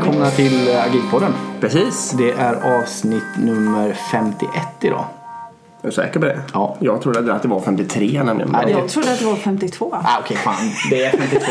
välkomna 0.00 0.30
till 0.30 0.68
Agilpodden. 0.88 1.32
Precis. 1.60 2.10
Det 2.18 2.30
är 2.30 2.54
avsnitt 2.80 3.22
nummer 3.38 3.92
51 4.12 4.50
idag. 4.80 5.04
Är 5.82 5.86
du 5.86 5.92
säker 5.92 6.20
på 6.20 6.26
det? 6.26 6.40
Ja. 6.52 6.76
Jag 6.80 7.02
trodde 7.02 7.34
att 7.34 7.42
det 7.42 7.48
var 7.48 7.60
53 7.60 8.22
nämligen. 8.22 8.52
Nej, 8.52 8.70
Jag 8.70 8.88
trodde 8.88 9.12
att 9.12 9.18
det 9.18 9.24
var 9.24 9.36
52. 9.36 9.94
Ah, 10.04 10.18
Okej, 10.20 10.36
fan. 10.36 10.54
Det 10.90 11.04
är 11.04 11.10
52. 11.10 11.46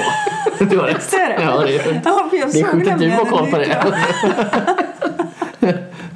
Du 0.69 0.77
har 0.77 0.85
rätt. 0.85 1.13
Är 1.13 1.29
det? 1.29 1.43
Ja, 1.43 1.61
det 1.61 1.75
är 1.75 2.01
Ja, 2.05 2.27
för 2.29 2.37
jag 2.37 2.51
Det 2.53 2.59
är 2.59 2.63
sjukt 2.63 2.91
att 2.91 2.99
du 2.99 3.09
har 3.09 3.25
koll 3.25 3.51
på 3.51 3.57
det. 3.57 3.93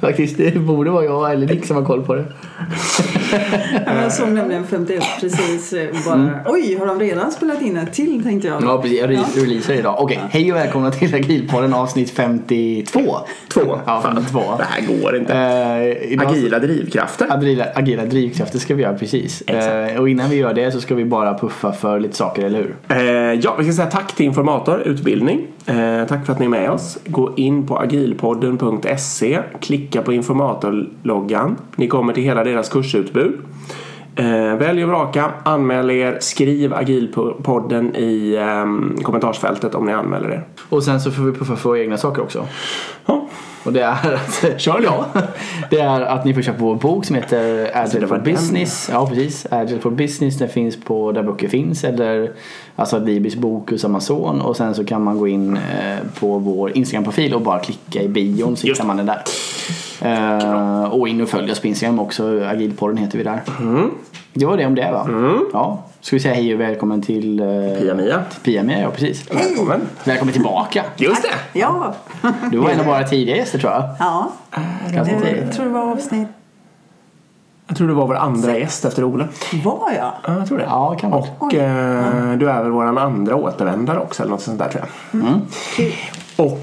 Faktiskt, 0.00 0.36
det 0.36 0.58
borde 0.58 0.90
vara 0.90 1.04
jag 1.04 1.32
eller 1.32 1.46
Nick 1.46 1.66
som 1.66 1.76
har 1.76 1.84
koll 1.84 2.02
på 2.02 2.14
det. 2.14 2.24
Ja, 3.86 4.02
Jag 4.02 4.12
såg 4.12 4.28
nämligen 4.28 4.64
51 4.66 5.02
precis. 5.20 5.72
eh, 5.72 5.88
Bara, 6.06 6.30
Oj, 6.46 6.76
har 6.78 6.86
de 6.86 7.00
redan 7.00 7.30
spelat 7.32 7.62
in 7.62 7.76
ett 7.76 7.92
till 7.92 8.22
tänkte 8.24 8.48
jag. 8.48 8.56
Mm. 8.56 8.68
Ja, 8.68 8.82
precis. 8.82 9.00
Jag 9.00 9.10
re- 9.10 9.24
Ja. 9.36 9.42
releasar 9.42 9.74
idag. 9.74 9.96
Okej, 9.98 10.20
hej 10.30 10.52
och 10.52 10.58
välkomna 10.58 10.90
till 10.90 11.14
Agilpodden 11.14 11.74
avsnitt 11.74 12.10
52. 12.10 13.00
Två. 13.52 13.60
Ja, 13.86 14.00
Fan, 14.02 14.14
52. 14.16 14.40
Det 14.58 14.64
här 14.64 15.00
går 15.02 15.16
inte. 15.16 15.34
Eh, 15.34 16.12
idag- 16.12 16.26
Agila 16.26 16.58
drivkrafter. 16.58 17.26
Agila, 17.30 17.64
agila 17.74 18.04
drivkrafter 18.04 18.58
ska 18.58 18.74
vi 18.74 18.82
göra 18.82 18.94
precis. 18.98 19.42
Eh, 19.42 20.00
och 20.00 20.08
innan 20.08 20.30
vi 20.30 20.36
gör 20.36 20.54
det 20.54 20.72
så 20.72 20.80
ska 20.80 20.94
vi 20.94 21.04
bara 21.04 21.38
puffa 21.38 21.72
för 21.72 22.00
lite 22.00 22.16
saker, 22.16 22.44
eller 22.44 22.58
hur? 22.58 22.74
Eh, 22.88 23.40
ja, 23.42 23.54
vi 23.58 23.64
ska 23.64 23.72
säga 23.72 23.86
tack 23.90 24.16
till 24.16 24.26
Informator 24.26 24.80
Utbildning. 24.80 25.46
Eh, 25.66 26.04
tack 26.08 26.26
för 26.26 26.32
att 26.32 26.38
ni 26.38 26.44
är 26.44 26.50
med 26.50 26.70
oss. 26.70 26.98
Gå 27.06 27.32
in 27.36 27.66
på 27.66 27.78
agilpodden.se, 27.78 29.38
klicka 29.60 30.02
på 30.02 30.12
Informator-loggan. 30.12 31.56
Ni 31.76 31.88
kommer 31.88 32.12
till 32.12 32.22
hela 32.22 32.44
deras 32.44 32.68
kursutbud. 32.68 33.23
nu. 33.24 33.34
Eh, 34.16 34.56
välj 34.56 34.84
och 34.84 34.90
vraka, 34.90 35.30
anmäl 35.42 35.90
er, 35.90 36.18
skriv 36.20 36.74
agilpodden 36.74 37.96
i 37.96 38.34
eh, 38.34 39.02
kommentarsfältet 39.02 39.74
om 39.74 39.86
ni 39.86 39.92
anmäler 39.92 40.28
er. 40.28 40.44
Och 40.68 40.84
sen 40.84 41.00
så 41.00 41.10
får 41.10 41.22
vi 41.22 41.32
puffa 41.32 41.56
för 41.56 41.76
egna 41.76 41.96
saker 41.96 42.22
också. 42.22 42.46
Ja, 43.06 43.28
Och 43.64 43.72
det 43.72 43.80
är 43.80 44.14
att, 44.14 44.60
Kör 44.60 44.80
ja, 44.84 45.06
det 45.70 45.80
är 45.80 46.00
att 46.00 46.24
ni 46.24 46.34
får 46.34 46.42
köpa 46.42 46.58
vår 46.58 46.74
bok 46.74 47.04
som 47.04 47.16
heter 47.16 47.70
Agile 47.74 48.06
for 48.06 48.14
den, 48.14 48.24
Business. 48.24 48.88
Ja, 48.92 49.06
precis. 49.06 49.46
Agile 49.50 49.80
for 49.80 49.90
Business. 49.90 50.38
Den 50.38 50.48
finns 50.48 50.80
på 50.80 51.12
där 51.12 51.22
böcker 51.22 51.48
finns. 51.48 51.84
Eller 51.84 52.32
alltså 52.76 52.98
Libris 52.98 53.36
bok 53.36 53.70
hos 53.70 53.84
Amazon. 53.84 54.40
Och 54.40 54.56
sen 54.56 54.74
så 54.74 54.84
kan 54.84 55.02
man 55.02 55.18
gå 55.18 55.28
in 55.28 55.56
eh, 55.56 55.96
på 56.20 56.38
vår 56.38 56.76
Instagram-profil 56.76 57.34
och 57.34 57.42
bara 57.42 57.58
klicka 57.58 58.02
i 58.02 58.08
bion 58.08 58.56
så 58.56 58.66
hittar 58.66 58.84
man 58.84 58.96
den 58.96 59.06
där. 59.06 59.22
Eh, 60.00 60.84
och 60.84 61.08
in 61.08 61.20
och 61.20 61.28
följ 61.28 61.52
oss 61.52 61.60
på 61.60 61.66
Instagram 61.66 61.98
också. 61.98 62.44
Agilpodden 62.44 62.96
heter 62.96 63.18
vi 63.18 63.24
där. 63.24 63.42
Det 64.32 64.46
var 64.46 64.56
det 64.56 64.66
om 64.66 64.74
det 64.74 64.90
va? 64.92 65.08
Ja. 65.52 65.82
Ska 66.00 66.16
vi 66.16 66.20
säga 66.20 66.34
hej 66.34 66.54
och 66.54 66.60
välkommen 66.60 67.02
till 67.02 67.40
eh, 67.40 67.46
Pia-Mia. 67.46 68.22
Pia-Mia, 68.42 68.80
ja 68.80 68.90
precis. 68.90 69.30
Välkommen. 69.34 69.80
Välkommen 70.04 70.32
tillbaka. 70.32 70.84
Just 70.96 71.22
det. 71.22 71.58
Ja. 71.58 71.94
Du 72.50 72.58
var 72.58 72.70
en 72.70 72.80
av 72.80 72.86
våra 72.86 73.02
tidiga 73.04 73.36
gäster 73.36 73.58
tror 73.58 73.72
jag. 73.72 73.84
ja. 73.98 74.32
Ganska 74.92 75.14
Eh, 75.14 75.20
tidigt. 75.22 75.42
Jag 75.46 75.52
tror 75.54 75.64
det 75.66 75.72
var 75.72 75.92
avsnitt... 75.92 76.28
Jag 77.66 77.76
tror 77.76 77.88
det 77.88 77.94
var 77.94 78.06
vår 78.06 78.14
andra 78.16 78.58
gäst 78.58 78.84
efter 78.84 79.04
Ola. 79.04 79.28
Var 79.64 79.90
jag? 79.96 80.12
Ja, 80.26 80.38
jag 80.38 80.48
tror 80.48 80.58
det. 80.58 80.64
Ja, 80.64 80.94
kan 81.00 81.10
vara. 81.10 81.24
Och 81.38 81.54
eh, 81.54 82.32
du 82.38 82.50
är 82.50 82.62
väl 82.62 82.70
vår 82.72 82.98
andra 82.98 83.36
återvändare 83.36 83.98
också 84.00 84.22
eller 84.22 84.30
något 84.30 84.40
sånt 84.42 84.58
där 84.58 84.68
tror 84.68 84.82
jag. 85.12 85.22
Kul. 85.76 85.92
Och 86.36 86.60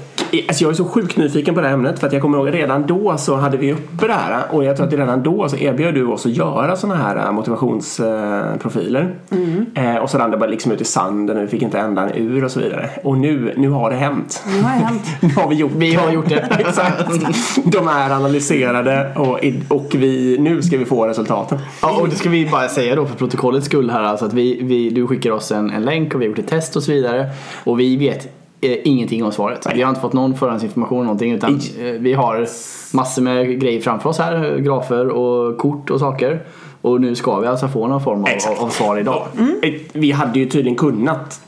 alltså 0.48 0.64
jag 0.64 0.70
är 0.70 0.74
så 0.74 0.84
sjukt 0.84 1.16
nyfiken 1.16 1.54
på 1.54 1.60
det 1.60 1.66
här 1.66 1.74
ämnet 1.74 1.98
för 1.98 2.06
att 2.06 2.12
jag 2.12 2.22
kommer 2.22 2.38
ihåg 2.38 2.54
redan 2.54 2.86
då 2.86 3.16
så 3.18 3.36
hade 3.36 3.56
vi 3.56 3.72
uppe 3.72 4.06
det 4.06 4.12
här 4.12 4.42
och 4.50 4.64
jag 4.64 4.76
tror 4.76 4.86
att 4.86 4.92
redan 4.92 5.22
då 5.22 5.48
så 5.48 5.56
erbjöd 5.56 5.94
du 5.94 6.06
oss 6.06 6.26
att 6.26 6.32
göra 6.32 6.76
sådana 6.76 7.02
här 7.02 7.16
eh, 7.16 7.32
motivationsprofiler. 7.32 9.14
Eh, 9.74 9.96
och 9.96 10.10
så 10.10 10.18
rann 10.18 10.30
det 10.30 10.36
bara 10.36 10.50
liksom 10.50 10.72
ut 10.72 10.80
i 10.80 10.84
sanden 10.84 11.36
och 11.36 11.42
vi 11.42 11.48
fick 11.48 11.62
inte 11.62 11.78
ändan 11.78 12.10
ur 12.14 12.44
och 12.44 12.50
så 12.50 12.60
vidare. 12.60 12.90
Och 13.04 13.18
nu, 13.18 13.54
nu 13.56 13.68
har 13.68 13.90
det 13.90 13.96
hänt. 13.96 14.44
Nu 14.46 14.62
har 14.62 14.70
det 14.70 14.84
hänt. 14.84 15.02
Nu 15.20 15.28
har 15.28 15.48
vi 15.48 15.54
gjort 15.54 15.72
Vi 15.76 15.94
har 15.94 16.12
gjort 16.12 16.28
det. 16.28 16.40
Exakt. 16.58 17.08
De 17.64 17.88
är 17.88 18.10
analyserade 18.10 19.12
och, 19.16 19.38
och 19.68 19.94
vi, 19.94 20.38
nu 20.38 20.62
ska 20.62 20.78
vi 20.78 20.84
få 20.84 21.06
resultaten. 21.06 21.58
Ja, 21.82 22.00
och 22.00 22.08
det 22.08 22.16
ska 22.16 22.28
vi 22.28 22.46
bara 22.46 22.68
säga 22.68 22.94
då 22.94 23.06
för 23.06 23.16
protokollets 23.16 23.66
skull 23.66 23.90
här 23.90 24.02
alltså 24.02 24.24
att 24.24 24.32
vi, 24.32 24.62
vi, 24.62 24.90
du 24.90 25.06
skickar 25.06 25.30
oss 25.30 25.52
en, 25.52 25.70
en 25.70 25.82
länk 25.82 26.14
och 26.14 26.20
vi 26.20 26.24
har 26.24 26.28
gjort 26.28 26.38
ett 26.38 26.48
test 26.48 26.76
och 26.76 26.82
så 26.82 26.92
vidare. 26.92 27.30
Och 27.64 27.80
vi 27.80 27.96
vet 27.96 28.41
ingenting 28.66 29.24
om 29.24 29.32
svaret. 29.32 29.66
Vi 29.74 29.82
har 29.82 29.88
inte 29.88 30.00
fått 30.00 30.12
någon 30.12 30.36
förhandsinformation 30.36 30.98
eller 30.98 31.04
någonting 31.04 31.32
utan 31.32 31.60
eh, 31.80 31.84
vi 31.92 32.12
har 32.12 32.46
massor 32.96 33.22
med 33.22 33.60
grejer 33.60 33.80
framför 33.80 34.08
oss 34.10 34.18
här. 34.18 34.58
Grafer 34.58 35.08
och 35.08 35.58
kort 35.58 35.90
och 35.90 36.00
saker. 36.00 36.42
Och 36.80 37.00
nu 37.00 37.14
ska 37.14 37.40
vi 37.40 37.46
alltså 37.46 37.68
få 37.68 37.86
någon 37.88 38.02
form 38.04 38.24
av, 38.24 38.64
av 38.64 38.68
svar 38.68 38.98
idag. 38.98 39.26
Eh, 39.62 39.72
Vi 39.92 40.10
hade 40.12 40.38
ju 40.38 40.46
tydligen 40.46 40.76
kunnat 40.78 41.40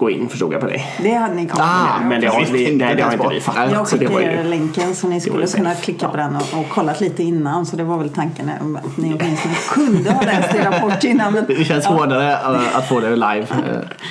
gå 0.00 0.10
in 0.10 0.28
förstod 0.28 0.52
jag 0.52 0.60
på 0.60 0.66
dig. 0.66 0.86
Det 1.02 1.10
hade 1.14 1.34
ni 1.34 1.46
kommit 1.46 1.66
Ah, 1.66 1.98
med. 1.98 2.08
Men 2.08 2.20
det 2.20 2.26
har, 2.26 2.40
vi, 2.52 2.72
inte 2.72 2.84
nej, 2.84 2.94
det 2.96 3.02
har 3.02 3.12
inte 3.12 3.24
på. 3.24 3.30
vi 3.30 3.40
fattat. 3.40 3.72
Jag 3.72 3.88
så 3.88 3.96
det 3.96 4.06
var 4.06 4.16
skickade 4.18 4.42
ju- 4.42 4.48
länken 4.48 4.94
så 4.94 5.08
ni 5.08 5.20
skulle 5.20 5.46
kunna 5.46 5.74
klicka 5.74 6.08
på 6.08 6.16
den 6.16 6.36
och, 6.36 6.58
och 6.60 6.68
kollat 6.68 7.00
lite 7.00 7.22
innan. 7.22 7.66
Så 7.66 7.76
det 7.76 7.84
var 7.84 7.98
väl 7.98 8.08
tanken 8.08 8.50
att 8.84 8.96
ni 8.96 9.14
åtminstone 9.20 9.54
kunde 9.70 10.10
ha 10.12 10.22
läst 10.22 10.54
er 10.54 10.70
rapport 10.70 11.04
innan. 11.04 11.32
Men, 11.32 11.44
Det 11.48 11.64
känns 11.64 11.84
hårdare 11.86 12.32
eh, 12.32 12.76
att 12.78 12.88
få 12.88 13.00
det 13.00 13.10
live. 13.10 13.46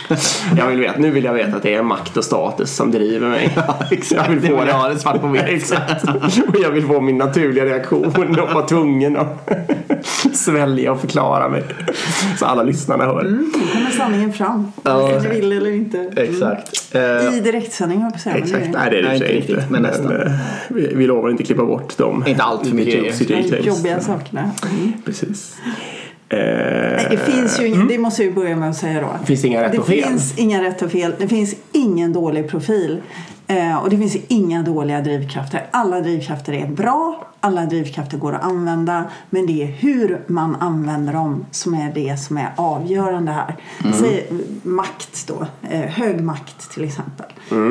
Jag 0.57 0.67
vill 0.67 0.79
veta, 0.79 0.99
nu 0.99 1.11
vill 1.11 1.23
jag 1.23 1.33
veta 1.33 1.55
att 1.57 1.63
det 1.63 1.73
är 1.73 1.83
makt 1.83 2.17
och 2.17 2.23
status 2.23 2.75
som 2.75 2.91
driver 2.91 3.27
mig. 3.29 3.57
exakt. 3.91 4.21
Jag 4.27 4.35
vill 4.35 4.49
få 4.49 4.63
det. 4.63 4.69
jag 4.71 4.91
det 4.91 4.99
svart 4.99 5.21
på 5.21 5.27
vitt. 5.27 5.41
Exakt. 5.47 6.03
Och 6.47 6.59
jag 6.63 6.71
vill 6.71 6.85
få 6.87 7.01
min 7.01 7.17
naturliga 7.17 7.65
reaktion 7.65 8.05
och 8.39 8.53
vara 8.53 8.65
tvungen 8.67 9.17
att 9.17 9.49
svälja 10.33 10.91
och 10.91 11.01
förklara 11.01 11.49
mig. 11.49 11.63
Så 12.39 12.45
alla 12.45 12.63
lyssnarna 12.63 13.05
hör. 13.05 13.23
nu 13.23 13.49
kommer 13.73 13.91
sanningen 13.91 14.33
fram. 14.33 14.71
Vare 14.83 15.21
sig 15.21 15.29
vill 15.31 15.51
eller 15.51 15.78
inte. 15.79 15.99
Mm. 15.99 16.13
Exakt. 16.17 16.95
Eh, 16.95 17.37
I 17.37 17.39
direktsändning 17.43 18.01
höll 18.01 18.11
jag 18.25 18.33
men 18.33 18.43
Exakt, 18.43 18.65
det. 18.65 18.71
nej 18.71 18.89
det 18.91 18.97
är 18.97 19.01
det 19.01 19.07
Nej, 19.07 19.15
inte 19.15 19.27
riktigt, 19.27 19.69
men 19.69 19.81
nästan. 19.81 20.21
eh, 20.21 20.31
vi, 20.69 20.91
vi 20.95 21.07
lovar 21.07 21.29
inte 21.29 21.43
klippa 21.43 21.65
bort 21.65 21.97
dem. 21.97 22.23
Inte 22.27 22.43
allt 22.43 22.67
för 22.67 22.75
mycket 22.75 23.27
De 23.27 23.57
jobbiga 23.57 23.99
sakerna. 23.99 24.51
Mm. 24.71 24.93
Precis. 25.05 25.55
Eh, 26.29 26.37
Nej, 26.39 27.07
det 27.09 27.17
finns 27.17 27.61
ju 27.61 27.67
ingen, 27.67 27.87
det 27.87 27.97
måste 27.97 28.23
jag 28.23 28.29
ju 28.29 28.35
börja 28.35 28.55
med 28.55 28.69
att 28.69 28.77
säga 28.77 29.01
då. 29.01 29.25
Finns 29.25 29.41
det 29.41 29.47
inga 29.47 29.63
rätt 29.63 29.71
det 29.71 29.77
och 29.79 29.87
fel? 29.87 30.03
finns 30.03 30.37
inga 30.37 30.63
rätt 30.63 30.81
och 30.81 30.91
fel. 30.91 31.13
Det 31.19 31.27
finns 31.27 31.55
ingen 31.71 32.13
dålig 32.13 32.49
profil. 32.49 33.01
Eh, 33.47 33.77
och 33.83 33.89
det 33.89 33.97
finns 33.97 34.17
inga 34.27 34.61
dåliga 34.61 35.01
drivkrafter. 35.01 35.65
Alla 35.71 36.01
drivkrafter 36.01 36.53
är 36.53 36.67
bra. 36.67 37.27
Alla 37.41 37.65
drivkrafter 37.65 38.17
går 38.17 38.33
att 38.33 38.43
använda. 38.43 39.03
Men 39.29 39.45
det 39.45 39.63
är 39.63 39.67
hur 39.67 40.21
man 40.27 40.55
använder 40.55 41.13
dem 41.13 41.45
som 41.51 41.73
är 41.73 41.93
det 41.93 42.19
som 42.19 42.37
är 42.37 42.51
avgörande 42.55 43.31
här. 43.31 43.55
Mm. 43.83 43.93
Säg 43.93 44.29
makt 44.63 45.27
då. 45.27 45.45
Eh, 45.69 45.79
hög 45.81 46.21
makt 46.23 46.71
till 46.71 46.83
exempel. 46.83 47.25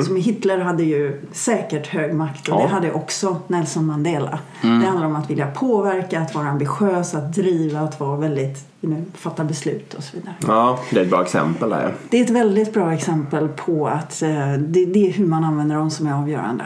Som 0.05 0.17
Hitler 0.17 0.59
hade 0.59 0.83
ju 0.83 1.21
säkert 1.33 1.87
hög 1.87 2.15
makt. 2.15 2.49
Och 2.49 2.55
Mm. 2.59 2.61
Ja. 2.63 2.69
det 2.69 2.75
hade 2.75 2.93
också 2.93 3.37
Nelson 3.47 3.87
Mandela. 3.87 4.39
Det 4.63 4.69
handlar 4.69 5.07
om 5.07 5.17
att 5.17 5.31
vilja 5.31 5.47
påverka, 5.47 6.21
att 6.21 6.35
vara 6.35 6.49
ambitiös, 6.49 7.15
att 7.15 7.35
driva, 7.35 7.81
att 7.81 8.01
vara 8.01 8.17
väldigt, 8.17 8.65
fatta 9.15 9.45
beslut 9.45 9.95
och 9.95 10.03
så 10.05 10.17
vidare. 10.17 10.35
Ja, 10.47 10.79
det 10.91 11.01
är 11.01 11.05
ett 11.05 11.11
bra 11.11 11.23
exempel 11.23 11.71
där. 11.71 11.95
Det 12.11 12.21
är 12.21 12.25
ett 12.25 12.31
väldigt 12.31 12.75
bra 12.75 12.93
exempel 12.93 13.49
på 13.49 13.89
att 13.89 14.23
eh, 14.23 14.53
det, 14.53 14.85
det 14.87 15.09
är 15.09 15.13
hur 15.13 15.27
man 15.27 15.45
använder 15.45 15.77
dem 15.77 15.91
som 15.91 16.07
är 16.07 16.13
avgörande. 16.13 16.65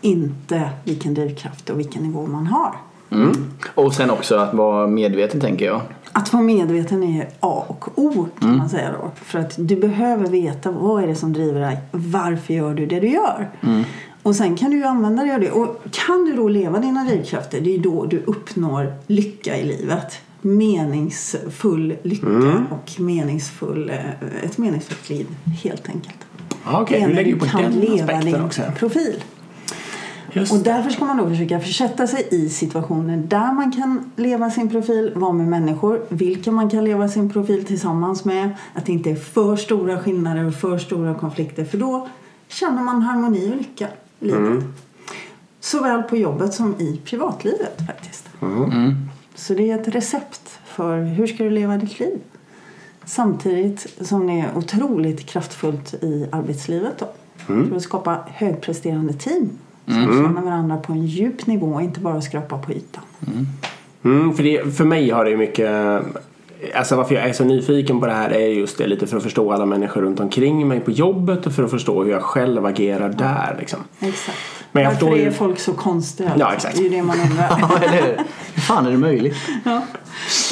Inte 0.00 0.70
vilken 0.84 1.14
drivkraft 1.14 1.70
och 1.70 1.78
vilken 1.78 2.02
nivå 2.02 2.26
man 2.30 2.46
har. 2.46 2.74
och 3.74 3.94
sen 3.94 4.10
också 4.10 4.36
att 4.36 4.54
vara 4.54 4.86
medveten 4.86 5.40
tänker 5.40 5.66
jag. 5.66 5.80
Att 6.12 6.32
vara 6.32 6.42
medveten 6.42 7.02
är 7.02 7.28
A 7.40 7.64
och 7.68 7.88
O 7.98 8.28
kan 8.40 8.56
man 8.58 8.68
säga 8.68 8.92
då. 9.02 9.10
För 9.24 9.38
att 9.38 9.54
du 9.56 9.76
behöver 9.76 10.26
veta 10.26 10.70
vad 10.70 11.02
är 11.02 11.06
det 11.06 11.14
som 11.14 11.32
driver 11.32 11.60
dig. 11.60 11.78
Varför 11.90 12.54
gör 12.54 12.74
du 12.74 12.86
det 12.86 13.00
du 13.00 13.08
gör? 13.08 13.50
Och 14.22 14.36
sen 14.36 14.56
kan 14.56 14.70
du 14.70 14.76
ju 14.76 14.84
använda 14.84 15.22
dig 15.22 15.34
av 15.34 15.40
det. 15.40 15.50
Och 15.50 15.82
kan 15.90 16.24
du 16.24 16.32
då 16.36 16.48
leva 16.48 16.78
dina 16.78 17.04
drivkrafter, 17.04 17.60
det 17.60 17.74
är 17.74 17.78
då 17.78 18.04
du 18.06 18.22
uppnår 18.26 18.92
lycka 19.06 19.56
i 19.56 19.64
livet. 19.64 20.20
Meningsfull 20.42 21.96
lycka 22.02 22.66
och 22.70 23.00
meningsfull, 23.00 23.90
eh, 23.90 24.44
ett 24.44 24.58
meningsfullt 24.58 25.10
liv 25.10 25.26
helt 25.62 25.88
enkelt. 25.88 26.16
Okej, 26.64 27.02
är 27.02 27.08
du 27.08 27.14
lägger 27.14 27.30
ju 27.30 27.38
på 27.38 27.46
kan 27.46 27.62
den 27.62 27.72
leva 27.72 27.94
aspekten 27.94 28.32
din 28.32 28.44
också. 28.44 28.62
profil. 28.78 29.22
Just 30.32 30.52
Och 30.52 30.58
därför 30.58 30.90
ska 30.90 31.04
man 31.04 31.16
då 31.16 31.28
försöka 31.28 31.60
försätta 31.60 32.06
sig 32.06 32.28
i 32.30 32.48
situationer 32.48 33.16
där 33.16 33.52
man 33.52 33.72
kan 33.72 34.12
leva 34.16 34.50
sin 34.50 34.70
profil, 34.70 35.12
vara 35.14 35.32
med 35.32 35.48
människor, 35.48 36.02
vilka 36.08 36.52
man 36.52 36.70
kan 36.70 36.84
leva 36.84 37.08
sin 37.08 37.30
profil 37.30 37.64
tillsammans 37.64 38.24
med. 38.24 38.50
Att 38.74 38.86
det 38.86 38.92
inte 38.92 39.10
är 39.10 39.14
för 39.14 39.56
stora 39.56 39.98
skillnader 39.98 40.44
och 40.44 40.54
för 40.54 40.78
stora 40.78 41.14
konflikter 41.14 41.64
för 41.64 41.78
då 41.78 42.08
känner 42.48 42.82
man 42.82 43.02
harmoni 43.02 43.52
och 43.52 43.56
lycka 43.56 43.88
i 44.20 44.24
livet. 44.24 44.64
Såväl 45.60 46.02
på 46.02 46.16
jobbet 46.16 46.54
som 46.54 46.74
i 46.80 47.00
privatlivet 47.04 47.86
faktiskt. 47.86 48.28
Så 49.34 49.54
det 49.54 49.70
är 49.70 49.80
ett 49.80 49.88
recept 49.88 50.58
för 50.64 51.02
hur 51.02 51.26
ska 51.26 51.44
du 51.44 51.50
leva 51.50 51.76
ditt 51.76 52.00
liv. 52.00 52.18
Samtidigt 53.04 53.86
som 54.00 54.26
det 54.26 54.32
är 54.32 54.56
otroligt 54.56 55.26
kraftfullt 55.26 55.94
i 55.94 56.26
arbetslivet 56.32 56.98
då. 56.98 57.08
För 57.46 57.76
att 57.76 57.82
skapa 57.82 58.18
högpresterande 58.26 59.12
team 59.12 59.58
som 59.86 59.94
känner 59.94 60.42
varandra 60.42 60.76
på 60.76 60.92
en 60.92 61.06
djup 61.06 61.46
nivå 61.46 61.66
och 61.66 61.82
inte 61.82 62.00
bara 62.00 62.20
skrapa 62.20 62.58
på 62.58 62.72
ytan. 62.72 63.04
Mm, 64.02 64.34
för, 64.34 64.42
det, 64.42 64.76
för 64.76 64.84
mig 64.84 65.10
har 65.10 65.24
det 65.24 65.30
ju 65.30 65.36
mycket 65.36 66.02
alltså 66.74 66.96
varför 66.96 67.14
jag 67.14 67.28
är 67.28 67.32
så 67.32 67.44
nyfiken 67.44 68.00
på 68.00 68.06
det 68.06 68.12
här 68.12 68.30
är 68.30 68.48
just 68.48 68.78
det 68.78 68.86
lite 68.86 69.06
för 69.06 69.16
att 69.16 69.22
förstå 69.22 69.52
alla 69.52 69.66
människor 69.66 70.02
runt 70.02 70.20
omkring 70.20 70.68
mig 70.68 70.80
på 70.80 70.90
jobbet 70.90 71.46
och 71.46 71.52
för 71.52 71.64
att 71.64 71.70
förstå 71.70 72.04
hur 72.04 72.10
jag 72.10 72.22
själv 72.22 72.66
agerar 72.66 73.08
där. 73.08 73.56
Liksom. 73.58 73.78
Exakt. 74.00 74.38
Men 74.72 74.82
jag 74.82 74.90
Varför 74.90 75.06
förstår 75.06 75.18
är 75.18 75.30
folk 75.30 75.58
så 75.58 75.72
konstiga? 75.72 76.32
Ja, 76.38 76.52
exakt. 76.52 76.76
Det 76.76 76.80
är 76.80 76.84
ju 76.84 76.88
det 76.88 77.02
man 77.02 77.20
undrar. 77.20 77.48
Ja, 77.60 77.78
eller 77.82 78.02
hur? 78.02 78.18
Fan 78.60 78.86
är 78.86 78.90
det 78.90 78.98
möjligt? 78.98 79.36
Ja. 79.64 79.82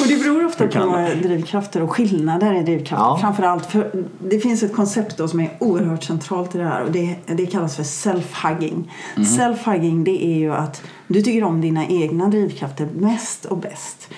Och 0.01 0.07
det 0.07 0.15
beror 0.15 0.45
ofta 0.45 0.67
på 0.67 0.95
det? 0.95 1.15
drivkrafter 1.15 1.81
och 1.81 1.91
skillnader 1.91 2.53
i 2.53 2.63
drivkrafter. 2.63 3.05
Ja. 3.05 3.17
Framförallt 3.21 3.65
för 3.65 3.91
det 4.19 4.39
finns 4.39 4.63
ett 4.63 4.75
koncept 4.75 5.17
då 5.17 5.27
som 5.27 5.39
är 5.39 5.49
oerhört 5.59 6.03
centralt 6.03 6.55
i 6.55 6.57
det 6.57 6.63
här 6.63 6.83
och 6.83 6.91
det, 6.91 7.15
det 7.25 7.45
kallas 7.45 7.75
för 7.75 7.83
self-hugging. 7.83 8.91
Mhm. 9.15 9.25
Self-hugging 9.25 10.03
det 10.03 10.25
är 10.25 10.37
ju 10.37 10.53
att 10.53 10.81
du 11.07 11.21
tycker 11.21 11.43
om 11.43 11.61
dina 11.61 11.87
egna 11.87 12.27
drivkrafter 12.27 12.87
mest 12.93 13.45
och 13.45 13.57
bäst. 13.57 14.09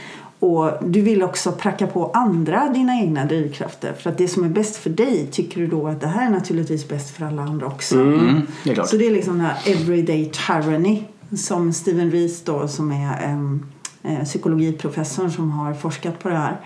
Och 0.41 0.71
du 0.81 1.01
vill 1.01 1.23
också 1.23 1.51
pracka 1.51 1.87
på 1.87 2.11
andra 2.13 2.69
dina 2.69 2.99
egna 2.99 3.25
drivkrafter. 3.25 3.93
För 3.93 4.09
att 4.09 4.17
det 4.17 4.27
som 4.27 4.43
är 4.43 4.49
bäst 4.49 4.75
för 4.75 4.89
dig 4.89 5.27
tycker 5.31 5.61
du 5.61 5.67
då 5.67 5.87
att 5.87 6.01
det 6.01 6.07
här 6.07 6.25
är 6.25 6.29
naturligtvis 6.29 6.87
bäst 6.87 7.09
för 7.09 7.25
alla 7.25 7.41
andra 7.41 7.65
också. 7.67 7.95
Mm, 7.95 8.41
det 8.63 8.71
är. 8.71 8.83
Så 8.83 8.97
det 8.97 9.07
är 9.07 9.11
liksom 9.11 9.37
den 9.37 9.45
här 9.45 9.57
everyday 9.65 10.31
tyranny 10.47 11.03
som 11.37 11.73
Steven 11.73 12.11
Rees 12.11 12.43
då 12.43 12.67
som 12.67 12.91
är 12.91 13.33
um, 13.33 13.65
eh, 14.03 14.23
psykologiprofessorn 14.23 15.31
som 15.31 15.51
har 15.51 15.73
forskat 15.73 16.19
på 16.19 16.29
det 16.29 16.35
här 16.35 16.57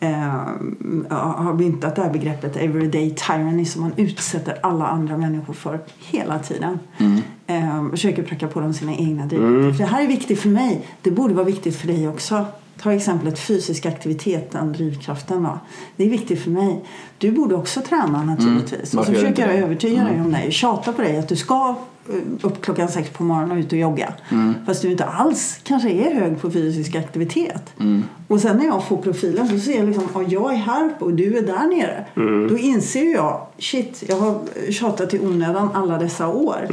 eh, 0.00 0.10
har 1.10 1.54
myntat 1.54 1.96
det 1.96 2.02
här 2.02 2.12
begreppet 2.12 2.56
everyday 2.56 3.14
tyranny 3.14 3.64
som 3.64 3.82
man 3.82 3.92
utsätter 3.96 4.58
alla 4.62 4.86
andra 4.86 5.16
människor 5.16 5.54
för 5.54 5.80
hela 5.98 6.38
tiden. 6.38 6.78
Eh, 7.46 7.90
försöker 7.90 8.22
pracka 8.22 8.48
på 8.48 8.60
dem 8.60 8.74
sina 8.74 8.92
egna 8.92 9.26
drivkrafter. 9.26 9.72
För 9.72 9.78
Det 9.78 9.90
här 9.90 10.04
är 10.04 10.08
viktigt 10.08 10.40
för 10.40 10.48
mig. 10.48 10.86
Det 11.02 11.10
borde 11.10 11.34
vara 11.34 11.46
viktigt 11.46 11.76
för 11.76 11.86
dig 11.86 12.08
också. 12.08 12.46
Ta 12.82 12.92
exemplet 12.92 13.38
fysisk 13.38 13.86
aktivitet, 13.86 14.50
den 14.50 14.72
drivkraften. 14.72 15.42
Då. 15.42 15.58
Det 15.96 16.04
är 16.04 16.10
viktigt 16.10 16.42
för 16.42 16.50
mig. 16.50 16.84
Du 17.18 17.32
borde 17.32 17.54
också 17.54 17.80
träna 17.80 18.22
naturligtvis. 18.22 18.94
Och 18.94 19.04
så 19.04 19.12
försöker 19.12 19.46
jag 19.46 19.56
övertyga 19.56 20.04
dig 20.04 20.20
om 20.20 20.32
det. 20.32 20.50
Tjata 20.52 20.92
på 20.92 21.02
dig 21.02 21.18
att 21.18 21.28
du 21.28 21.36
ska 21.36 21.74
eh, 22.08 22.14
upp 22.42 22.62
klockan 22.62 22.88
sex 22.88 23.10
på 23.10 23.22
morgonen 23.22 23.50
och 23.50 23.56
ut 23.56 23.72
och 23.72 23.78
jogga. 23.78 24.12
Fast 24.66 24.82
du 24.82 24.90
inte 24.90 25.04
alls 25.04 25.60
kanske 25.62 25.90
är 25.90 26.14
hög 26.14 26.40
på 26.40 26.50
fysisk 26.50 26.94
aktivitet. 26.94 27.74
Och 28.28 28.40
sen 28.40 28.56
när 28.56 28.66
jag 28.66 28.84
får 28.84 28.96
profilen 28.96 29.48
så 29.48 29.58
ser 29.58 29.76
jag 29.76 29.86
liksom 29.86 30.08
att 30.14 30.32
jag 30.32 30.52
är 30.52 30.56
här 30.56 30.86
uppe 30.86 31.04
och 31.04 31.12
du 31.12 31.38
är 31.38 31.42
där 31.42 31.76
nere. 31.76 32.04
Då 32.48 32.58
inser 32.58 33.12
jag, 33.14 33.46
shit, 33.58 34.04
jag 34.08 34.16
har 34.16 34.40
tjatat 34.72 35.14
i 35.14 35.18
onödan 35.18 35.70
alla 35.74 35.98
dessa 35.98 36.28
år 36.28 36.66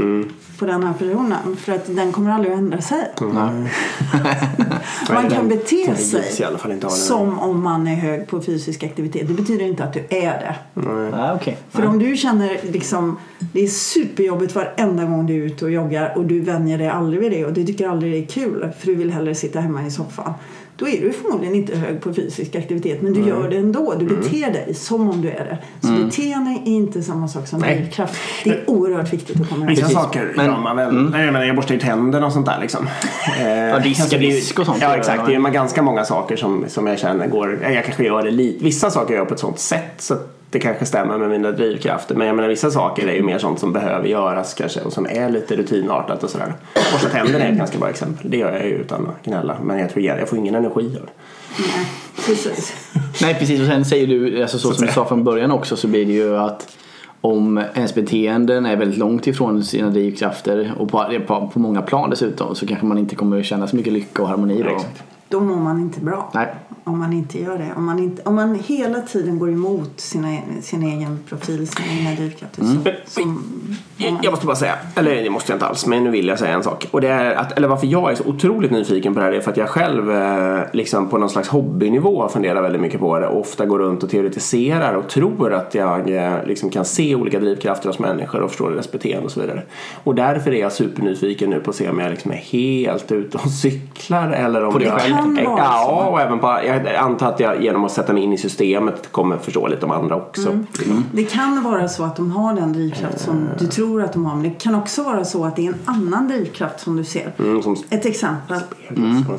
på 0.60 0.66
den 0.66 0.84
här 0.84 0.94
personen. 0.94 1.56
För 1.56 1.74
att 1.74 1.96
den 1.96 2.12
kommer 2.12 2.32
aldrig 2.32 2.54
att 2.54 2.60
ändra 2.60 2.82
sig. 2.82 3.12
Nej. 3.22 3.72
Man 5.14 5.30
kan 5.30 5.48
bete 5.48 5.96
sig 5.96 6.22
som 6.90 7.40
om 7.40 7.64
man 7.64 7.88
är 7.88 7.96
hög 7.96 8.28
på 8.28 8.42
fysisk 8.42 8.84
aktivitet. 8.84 9.28
Det 9.28 9.34
betyder 9.34 9.66
inte 9.66 9.84
att 9.84 9.94
du 9.94 10.04
är 10.10 10.32
det. 10.40 10.56
Okej. 11.36 11.58
För 11.70 11.86
om 11.86 12.00
du 12.00 12.18
känner 12.18 12.60
liksom 12.64 13.18
det 13.54 13.64
är 13.64 13.68
superjobbigt 13.68 14.56
varenda 14.56 15.06
gång 15.06 15.26
du 15.28 15.34
är 15.34 15.46
ute 15.46 15.66
och 15.66 15.72
joggar 15.72 16.18
och 16.18 16.26
du 16.26 16.42
vänjer 16.42 16.78
dig 16.78 16.88
aldrig 16.88 17.22
vid 17.22 17.32
det 17.32 17.46
och 17.46 17.54
du 17.54 17.66
tycker 17.66 17.88
aldrig 17.88 18.12
det 18.12 18.18
är 18.18 18.28
kul 18.28 18.72
för 18.80 18.88
du 18.88 18.96
vill 18.96 19.12
hellre 19.12 19.36
sitta 19.36 19.60
hemma 19.60 19.86
i 19.86 19.92
soffan. 19.92 20.34
Då 20.78 20.88
är 20.88 21.02
du 21.02 21.14
förmodligen 21.14 21.56
inte 21.56 21.76
hög 21.78 22.02
på 22.02 22.14
fysisk 22.14 22.56
aktivitet 22.56 23.02
men 23.02 23.14
du 23.14 23.22
gör 23.28 23.50
det 23.50 23.58
ändå. 23.58 23.94
Du 24.00 24.06
beter 24.06 24.54
dig 24.54 24.74
som 24.74 25.10
om 25.10 25.22
du 25.22 25.30
är 25.30 25.46
det. 25.46 25.88
Så 25.88 25.94
beteende 26.06 26.52
är 26.52 26.68
inte 26.68 27.02
samma 27.04 27.28
sak 27.28 27.48
som 27.48 27.60
Nej. 27.60 27.76
drivkraft. 27.76 28.16
Det 28.44 28.50
är 28.50 28.70
oerhört 28.70 29.14
viktigt 29.14 29.42
att 29.42 29.50
komma 29.50 29.62
ihåg. 29.66 29.70
Vissa 29.70 29.90
saker 29.90 30.34
Men- 30.36 30.46
gör 30.46 30.58
man 30.60 30.76
väl. 30.76 30.94
Nej, 31.12 31.26
Jag 31.26 31.34
menar 31.34 31.46
jag 31.46 31.56
borstar 31.56 31.74
ju 31.76 31.80
tänderna 31.82 32.26
och 32.26 32.34
sånt 32.34 32.46
där 32.46 32.60
liksom. 32.62 32.88
Eh, 33.40 33.82
disk- 33.84 34.10
det 34.10 34.16
är 34.16 34.20
ju- 34.20 34.30
disk 34.32 34.60
och 34.60 34.66
sånt 34.66 34.78
Ja 34.82 34.96
exakt. 34.98 35.26
Det 35.28 35.36
är 35.36 35.40
ganska 35.52 35.82
många 35.82 36.04
saker 36.06 36.36
som, 36.36 36.66
som 36.68 36.88
jag 36.88 37.00
känner 37.00 37.28
går. 37.28 37.60
ja, 37.64 37.70
Jag 37.70 37.84
kanske 37.86 38.04
gör 38.04 38.24
det 38.24 38.32
lite. 38.32 38.64
Vissa 38.64 38.90
saker 38.92 39.14
gör 39.14 39.20
jag 39.22 39.28
på 39.28 39.34
ett 39.34 39.40
sånt 39.40 39.60
sätt 39.60 39.94
så 39.98 40.18
det 40.56 40.60
kanske 40.60 40.86
stämmer 40.86 41.18
med 41.18 41.30
mina 41.30 41.52
drivkrafter. 41.52 42.16
Men 42.16 42.28
jag 42.28 42.36
menar 42.36 42.50
vissa 42.50 42.72
saker 42.72 43.08
är 43.08 43.14
ju 43.14 43.24
mer 43.24 43.38
sånt 43.38 43.60
som 43.60 43.74
behöver 43.74 44.08
göras 44.08 44.54
kanske 44.54 44.82
och 44.82 44.94
som 44.94 45.06
är 45.06 45.30
lite 45.30 45.56
rutinartat 45.56 46.24
och 46.24 46.30
sådär. 46.30 46.54
Borsta 46.94 47.10
tänderna 47.10 47.46
är 47.46 47.52
ett 47.52 47.58
ganska 47.58 47.78
bra 47.78 47.90
exempel. 47.90 48.32
Det 48.32 48.38
gör 48.38 48.52
jag 48.52 48.66
ju 48.66 48.72
utan 48.72 49.08
att 49.08 49.26
gnälla. 49.26 49.58
Men 49.64 49.80
jag 49.80 49.90
tror 49.90 50.06
jag, 50.06 50.20
jag 50.20 50.30
får 50.30 50.40
ingen 50.40 50.56
energi 50.56 50.86
av 50.86 51.06
det. 51.06 51.12
Nej, 51.58 51.88
precis. 52.26 52.74
Nej 53.22 53.34
precis 53.34 53.62
och 53.62 53.68
sen 53.68 53.86
säger 53.86 54.08
du, 54.08 54.42
alltså 54.42 54.60
så 54.60 54.74
som 54.74 54.86
du 54.86 54.92
sa 54.92 55.06
från 55.06 55.24
början 55.24 55.52
också 55.52 55.78
så 55.78 55.88
blir 55.88 56.06
det 56.06 56.14
ju 56.14 56.38
att 56.38 56.78
om 57.22 57.64
ens 57.74 57.96
beteenden 57.96 58.66
är 58.66 58.76
väldigt 58.76 58.98
långt 58.98 59.28
ifrån 59.28 59.64
sina 59.64 59.90
drivkrafter 59.90 60.74
och 60.78 60.90
på, 60.90 61.20
på, 61.28 61.52
på 61.54 61.60
många 61.60 61.82
plan 61.82 62.10
dessutom 62.10 62.56
så 62.56 62.68
kanske 62.68 62.86
man 62.86 62.98
inte 62.98 63.16
kommer 63.16 63.40
att 63.40 63.46
känna 63.46 63.68
så 63.68 63.76
mycket 63.76 63.94
lycka 63.94 64.22
och 64.22 64.28
harmoni 64.28 64.64
då. 64.64 64.70
Exakt. 64.70 65.04
Då 65.30 65.40
mår 65.40 65.56
man 65.56 65.80
inte 65.80 66.00
bra. 66.00 66.32
Nej. 66.34 66.48
Om 66.84 67.00
man 67.00 67.14
inte 67.14 67.40
gör 67.40 67.58
det. 67.58 67.72
Om 67.78 67.86
man, 67.86 68.00
inte, 68.00 68.22
om 68.22 68.36
man 68.36 68.56
hela 68.56 69.02
tiden 69.02 69.40
går 69.40 69.52
emot 69.52 70.00
sina, 70.00 70.38
sin 70.62 70.84
egen 70.84 71.20
profil, 71.30 71.68
sina 71.68 71.88
egna 72.00 72.16
drivkrafter. 72.16 72.64
Så, 72.64 72.68
som, 73.22 73.44
mår 73.98 73.98
Jag 73.98 74.12
man 74.14 74.24
jag 74.24 74.32
måste 74.32 74.46
bara 74.46 74.56
säga, 74.56 74.76
eller 74.96 75.24
det 75.24 75.30
måste 75.30 75.52
jag 75.52 75.56
inte 75.56 75.66
alls, 75.66 75.86
men 75.86 76.04
nu 76.04 76.10
vill 76.10 76.28
jag 76.28 76.40
säga 76.40 76.54
en 76.54 76.64
sak. 76.64 76.88
Och 76.92 77.02
det 77.02 77.08
är 77.08 77.36
att, 77.36 77.52
eller 77.52 77.68
varför 77.68 77.88
jag 77.88 78.12
är 78.12 78.16
så 78.16 78.24
otroligt 78.24 78.72
nyfiken 78.72 79.14
på 79.14 79.20
det 79.20 79.26
här 79.26 79.34
är 79.34 79.42
för 79.42 79.52
att 79.52 79.58
jag 79.58 79.70
själv 79.70 80.12
eh, 80.12 80.60
liksom 80.74 81.10
på 81.10 81.18
någon 81.18 81.30
slags 81.30 81.50
hobbynivå 81.50 82.30
funderar 82.30 82.62
väldigt 82.62 82.82
mycket 82.82 83.00
på 83.00 83.20
det 83.20 83.28
och 83.28 83.40
ofta 83.40 83.66
går 83.66 83.80
runt 83.80 84.04
och 84.04 84.10
teoretiserar 84.10 84.94
och 84.94 85.10
tror 85.10 85.54
att 85.54 85.76
jag 85.76 86.10
eh, 86.10 86.46
liksom 86.46 86.70
kan 86.70 86.86
se 86.86 87.16
olika 87.16 87.40
drivkrafter 87.40 87.88
hos 87.88 88.00
människor 88.00 88.42
och 88.42 88.50
förstå 88.50 88.70
deras 88.70 88.92
beteende 88.92 89.26
och 89.26 89.32
så 89.32 89.42
vidare. 89.42 89.64
Och 90.04 90.16
därför 90.16 90.52
är 90.52 90.62
jag 90.62 90.72
supernyfiken 90.72 91.50
nu 91.50 91.60
på 91.60 91.70
att 91.70 91.76
se 91.76 91.90
om 91.90 92.00
jag 92.00 92.12
liksom 92.12 92.32
är 92.32 92.36
helt 92.36 93.12
ute 93.12 93.38
och 93.38 93.50
cyklar 93.62 94.32
eller 94.32 94.66
om 94.66 94.74
På 94.74 94.80
dig 94.80 94.88
jag... 94.88 95.15
Kan 95.18 95.36
vara 95.46 95.58
ja, 95.64 96.08
och 96.10 96.22
även 96.22 96.40
på, 96.40 96.48
jag 96.48 96.96
antar 96.96 97.30
att 97.30 97.40
jag 97.40 97.64
genom 97.64 97.84
att 97.86 97.92
sätta 97.92 98.14
mig 98.14 98.24
in 98.24 98.34
i 98.34 98.38
systemet 98.38 99.12
kommer 99.12 99.38
förstå 99.38 99.68
lite 99.68 99.86
om 99.86 99.92
andra 99.92 100.16
också. 100.16 100.60
Det 101.12 101.24
kan 101.24 101.64
vara 101.64 101.88
så 101.88 102.04
att 102.04 102.16
de 102.16 102.32
har 102.32 102.54
den 102.54 102.74
drivkraft 102.74 103.20
som 103.20 103.50
du 103.60 103.68
tror 103.68 104.04
att 104.04 104.14
de 104.14 104.26
har. 104.26 104.36
Men 104.36 104.44
det 104.44 104.50
kan 104.50 104.76
också 104.76 105.04
vara 105.04 105.26
så 105.26 105.46
att 105.46 105.56
det 105.56 105.66
är 105.68 105.70
en 105.70 105.80
annan 105.86 106.28
drivkraft 106.28 106.80
som 106.80 106.96
du 106.98 107.04
ser. 107.04 107.32
Mm, 107.40 107.62
som 107.64 107.76
Ett 107.90 108.06
exempel. 108.06 108.60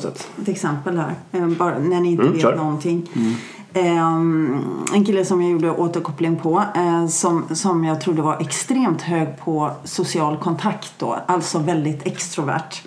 sätt. 0.01 0.27
Ett 0.41 0.47
exempel 0.47 0.97
här. 0.97 1.13
eh, 1.31 1.47
Bara 1.47 1.79
när 1.79 1.99
ni 1.99 2.11
inte 2.11 2.21
Mm, 2.23 2.33
vet 2.33 2.41
kör. 2.41 2.55
någonting. 2.55 3.09
Ehm, 3.73 4.63
en 4.93 5.05
kille 5.05 5.25
som 5.25 5.41
jag 5.41 5.51
gjorde 5.51 5.71
återkoppling 5.71 6.35
på 6.35 6.63
eh, 6.75 7.07
som, 7.07 7.55
som 7.55 7.83
jag 7.83 8.01
trodde 8.01 8.21
var 8.21 8.41
extremt 8.41 9.01
hög 9.01 9.27
på 9.39 9.71
social 9.83 10.37
kontakt 10.37 10.93
då. 10.97 11.17
Alltså 11.25 11.59
väldigt 11.59 12.07
extrovert. 12.07 12.83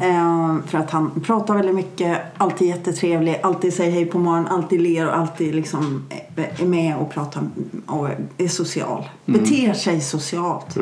Ehm, 0.00 0.62
för 0.66 0.78
att 0.78 0.90
han 0.90 1.20
pratar 1.20 1.54
väldigt 1.54 1.74
mycket, 1.74 2.18
alltid 2.36 2.68
jättetrevlig, 2.68 3.40
alltid 3.42 3.74
säger 3.74 3.92
hej 3.92 4.06
på 4.06 4.18
morgonen, 4.18 4.52
alltid 4.52 4.80
ler 4.80 5.06
och 5.06 5.16
alltid 5.16 5.54
liksom 5.54 6.06
är 6.36 6.62
är 6.62 6.66
med 6.66 6.96
och 6.96 7.10
pratar 7.10 7.42
och 7.86 8.08
är 8.38 8.48
social. 8.48 9.08
Beter 9.24 9.72
sig 9.72 10.00
socialt. 10.00 10.76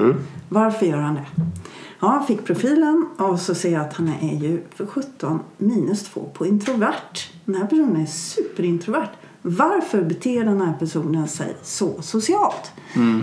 Varför 0.48 0.86
gör 0.86 0.98
han 0.98 1.14
det? 1.14 1.26
Ja, 2.00 2.24
fick 2.28 2.44
profilen 2.44 3.08
och 3.18 3.40
så 3.40 3.54
ser 3.54 3.72
jag 3.72 3.82
att 3.82 3.94
han 3.94 4.12
är 4.20 4.36
ju 4.36 4.62
för 4.74 4.86
17 4.86 5.40
minus 5.56 6.04
2 6.04 6.30
på 6.34 6.46
introvert. 6.46 7.28
Den 7.44 7.54
här 7.54 7.66
personen 7.66 7.96
är 7.96 8.06
superintrovert. 8.06 9.10
Varför 9.42 10.02
beter 10.02 10.44
den 10.44 10.60
här 10.60 10.72
personen 10.78 11.28
sig 11.28 11.56
så 11.62 12.02
socialt? 12.02 12.72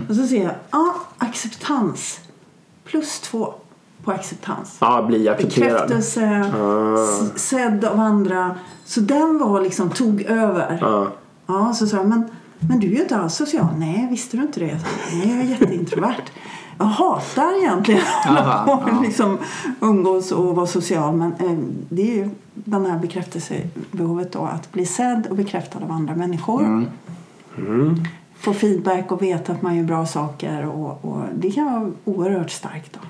Och 0.08 0.16
så 0.16 0.26
ser 0.26 0.42
jag, 0.44 0.52
ja, 0.70 0.94
acceptans. 1.18 2.20
Plus 2.84 3.20
2 3.20 3.54
på 4.04 4.12
acceptans. 4.12 4.76
Ja, 4.80 5.02
bli 5.02 5.28
accepterad. 5.28 5.72
Bekräftelse, 5.88 6.52
s- 7.34 7.48
sedd 7.48 7.84
av 7.84 8.00
andra. 8.00 8.56
Så 8.84 9.00
den 9.00 9.38
var 9.38 9.60
liksom, 9.60 9.90
tog 9.90 10.22
över. 10.22 10.78
Ja. 10.80 11.12
Ja, 11.46 11.72
så 11.74 11.86
sa 11.86 11.96
jag, 11.96 12.08
men, 12.08 12.24
men 12.58 12.80
du 12.80 12.86
är 12.86 12.90
ju 12.96 13.02
inte 13.02 13.16
alls 13.16 13.34
social. 13.34 13.66
Nej, 13.76 14.08
visste 14.10 14.36
du 14.36 14.42
inte 14.42 14.60
det? 14.60 14.78
Nej, 15.12 15.28
jag 15.30 15.38
är 15.38 15.42
jätteintrovert. 15.44 16.22
Jag 16.78 16.86
hatar 16.86 17.58
egentligen 17.62 18.00
Jaha, 18.24 18.82
att 18.96 19.02
liksom 19.02 19.38
umgås 19.80 20.32
och 20.32 20.56
vara 20.56 20.66
social. 20.66 21.14
Men 21.16 21.32
eh, 21.32 21.58
det 21.88 22.02
är 22.02 22.16
ju 22.16 22.30
den 22.54 22.86
här 22.86 22.98
bekräftelsebehovet 22.98 24.32
då. 24.32 24.40
Att 24.40 24.72
bli 24.72 24.86
sedd 24.86 25.26
och 25.30 25.36
bekräftad 25.36 25.78
av 25.78 25.90
andra 25.90 26.14
människor. 26.14 26.86
Få 28.38 28.52
feedback 28.54 29.12
och 29.12 29.22
veta 29.22 29.52
att 29.52 29.62
man 29.62 29.76
gör 29.76 29.84
bra 29.84 30.06
saker. 30.06 30.66
Och, 30.66 31.04
och 31.04 31.22
det 31.34 31.50
kan 31.50 31.64
vara 31.64 31.90
oerhört 32.04 32.50
starkt 32.50 32.92
då. 32.92 33.00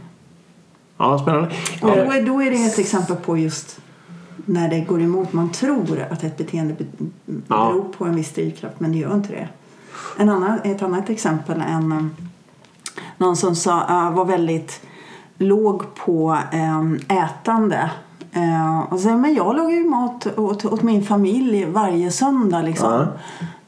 Ja, 0.97 1.19
spännande. 1.19 1.47
Och 1.83 1.89
Ja. 1.91 2.05
då, 2.05 2.13
är, 2.13 2.27
då 2.27 2.43
är 2.43 2.51
det 2.51 2.57
ett 2.65 2.79
exempel 2.79 3.17
på 3.17 3.39
just 3.39 3.81
när 4.47 4.69
det 4.71 4.81
går 4.81 5.03
emot. 5.03 5.33
Man 5.33 5.51
tror 5.53 6.07
att 6.11 6.25
ett 6.25 6.37
beteende 6.37 6.75
be, 6.75 6.85
Ja. 7.27 7.71
beror 7.73 7.85
på 7.99 8.05
en 8.05 8.17
viss 8.17 8.33
drivkraft 8.35 8.81
men 8.81 8.93
det 8.93 8.99
gör 8.99 9.15
inte 9.15 9.33
det. 9.33 9.49
En 10.19 10.29
annan, 10.29 10.59
ett 10.65 10.83
annat 10.83 11.11
exempel 11.11 11.61
är 11.61 11.73
en, 11.73 11.93
um, 11.93 12.11
någon 13.19 13.37
som 13.37 13.57
sa, 13.57 13.81
uh, 13.91 14.17
var 14.17 14.25
väldigt 14.25 14.81
låg 15.39 15.95
på 15.95 16.39
um, 16.53 17.01
ätande. 17.09 17.91
Uh, 18.37 18.93
och 18.93 19.01
så, 19.01 19.09
men 19.09 19.35
jag 19.35 19.57
lagar 19.57 19.71
ju 19.71 19.85
mat 19.85 20.39
åt, 20.39 20.65
åt 20.65 20.83
min 20.83 21.03
familj 21.03 21.65
varje 21.65 22.11
söndag 22.11 22.63
liksom. 22.63 23.07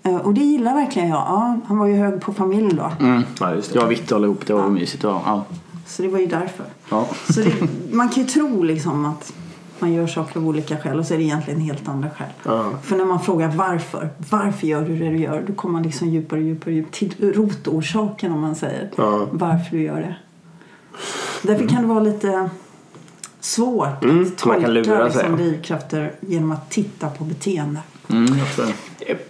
Uh, 0.07 0.17
och 0.17 0.35
det 0.35 0.41
gillar 0.41 0.75
verkligen 0.75 1.09
jag. 1.09 1.19
Ja, 1.19 1.59
han 1.67 1.79
var 1.79 1.87
ju 1.87 1.97
hög 1.97 2.21
på 2.21 2.33
familj 2.33 2.75
då. 2.75 3.05
Mm. 3.07 3.23
Ja, 3.41 3.55
just 3.55 3.73
det. 3.73 3.79
Var 3.79 3.87
vitt 3.87 4.03
att 4.03 4.11
hålla 4.11 4.27
ihop, 4.27 4.47
det 4.47 4.55
var 4.55 4.69
mysigt. 4.69 5.03
Ja. 5.03 5.23
Ja. 5.27 5.45
Så 5.87 6.03
det 6.03 6.09
var 6.09 6.19
ju 6.19 6.27
därför. 6.27 6.67
Ja. 6.91 7.07
Så 7.31 7.41
det, 7.41 7.53
man 7.93 8.09
kan 8.09 8.23
ju 8.23 8.29
tro 8.29 8.63
liksom 8.63 9.05
att 9.05 9.33
Man 9.81 9.93
gör 9.93 10.07
saker 10.07 10.41
av 10.41 10.49
olika 10.49 10.77
skäl 10.77 10.99
och 10.99 11.07
så 11.07 11.15
är 11.15 11.19
det 11.19 11.25
egentligen 11.25 11.61
helt 11.61 11.89
andra 11.89 12.11
skäl. 12.11 12.29
Ja. 12.43 12.71
För 12.83 12.97
när 12.97 13.05
man 13.05 13.21
frågar 13.21 13.49
varför, 13.49 14.09
varför 14.31 14.67
gör 14.67 14.83
du 14.83 14.97
det 14.97 15.11
du 15.11 15.19
gör? 15.19 15.45
Då 15.47 15.53
kommer 15.53 15.73
man 15.73 15.83
liksom 15.83 16.09
djupare 16.09 16.41
och 16.41 16.47
djupare, 16.47 16.75
djupare 16.75 16.93
till 16.93 17.33
rotorsaken 17.35 18.33
om 18.33 18.41
man 18.41 18.55
säger. 18.55 18.91
Ja. 18.97 19.29
Varför 19.31 19.77
du 19.77 19.83
gör 19.83 20.01
det. 20.01 20.17
Därför 21.43 21.69
kan 21.69 21.83
det 21.83 21.89
vara 21.89 22.01
lite 22.01 22.51
svårt 23.41 24.05
Mm, 24.05 24.23
att 24.23 24.45
man 24.47 24.63
kan 24.63 24.75
tolka 24.75 25.05
liksom, 25.05 25.37
drivkrafter 25.37 26.13
genom 26.21 26.53
att 26.53 26.71
titta 26.71 27.09
på 27.09 27.25
beteende. 27.25 27.81
Mm. 28.09 28.27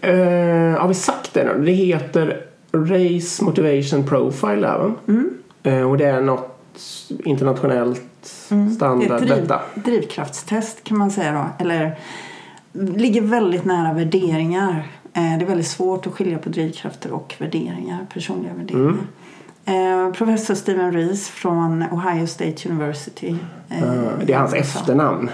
Eh, 0.01 0.81
har 0.81 0.89
vi 0.89 0.95
sagt 0.95 1.35
det 1.35 1.45
nu? 1.45 1.65
Det 1.65 1.73
heter 1.73 2.47
Race 2.73 3.45
Motivation 3.45 4.07
Profile 4.07 4.61
där 4.61 4.79
va? 4.79 4.95
Eh, 5.63 5.91
och 5.91 5.99
det 5.99 6.05
är 6.05 6.21
något 6.21 6.57
internationellt 7.25 8.03
standard 8.75 9.09
Det 9.09 9.15
är 9.15 9.39
ett 9.39 9.49
driv, 9.49 9.85
drivkraftstest 9.85 10.85
kan 10.85 10.99
man 10.99 11.11
säga 11.11 11.33
då. 11.33 11.65
Eller 11.65 11.99
ligger 12.73 13.23
väldigt 13.23 13.65
nära 13.65 13.93
värderingar. 13.93 14.89
Eh, 15.13 15.39
Det 15.39 15.45
är 15.45 15.47
väldigt 15.47 15.67
svårt 15.67 16.07
att 16.07 16.13
skilja 16.13 16.39
på 16.39 16.49
drivkrafter 16.49 17.13
och 17.13 17.35
värderingar, 17.39 18.07
personliga 18.13 18.55
värderingar. 18.55 18.95
Eh, 19.71 20.13
professor 20.13 20.55
Stephen 20.55 20.93
Rees 20.93 21.29
från 21.29 21.85
Ohio 21.93 22.27
State 22.27 22.69
University. 22.69 23.37
eh, 23.69 23.83
Eh, 23.83 24.03
det 24.25 24.33
är 24.33 24.39
hans 24.39 24.55
efternamn. 24.55 25.31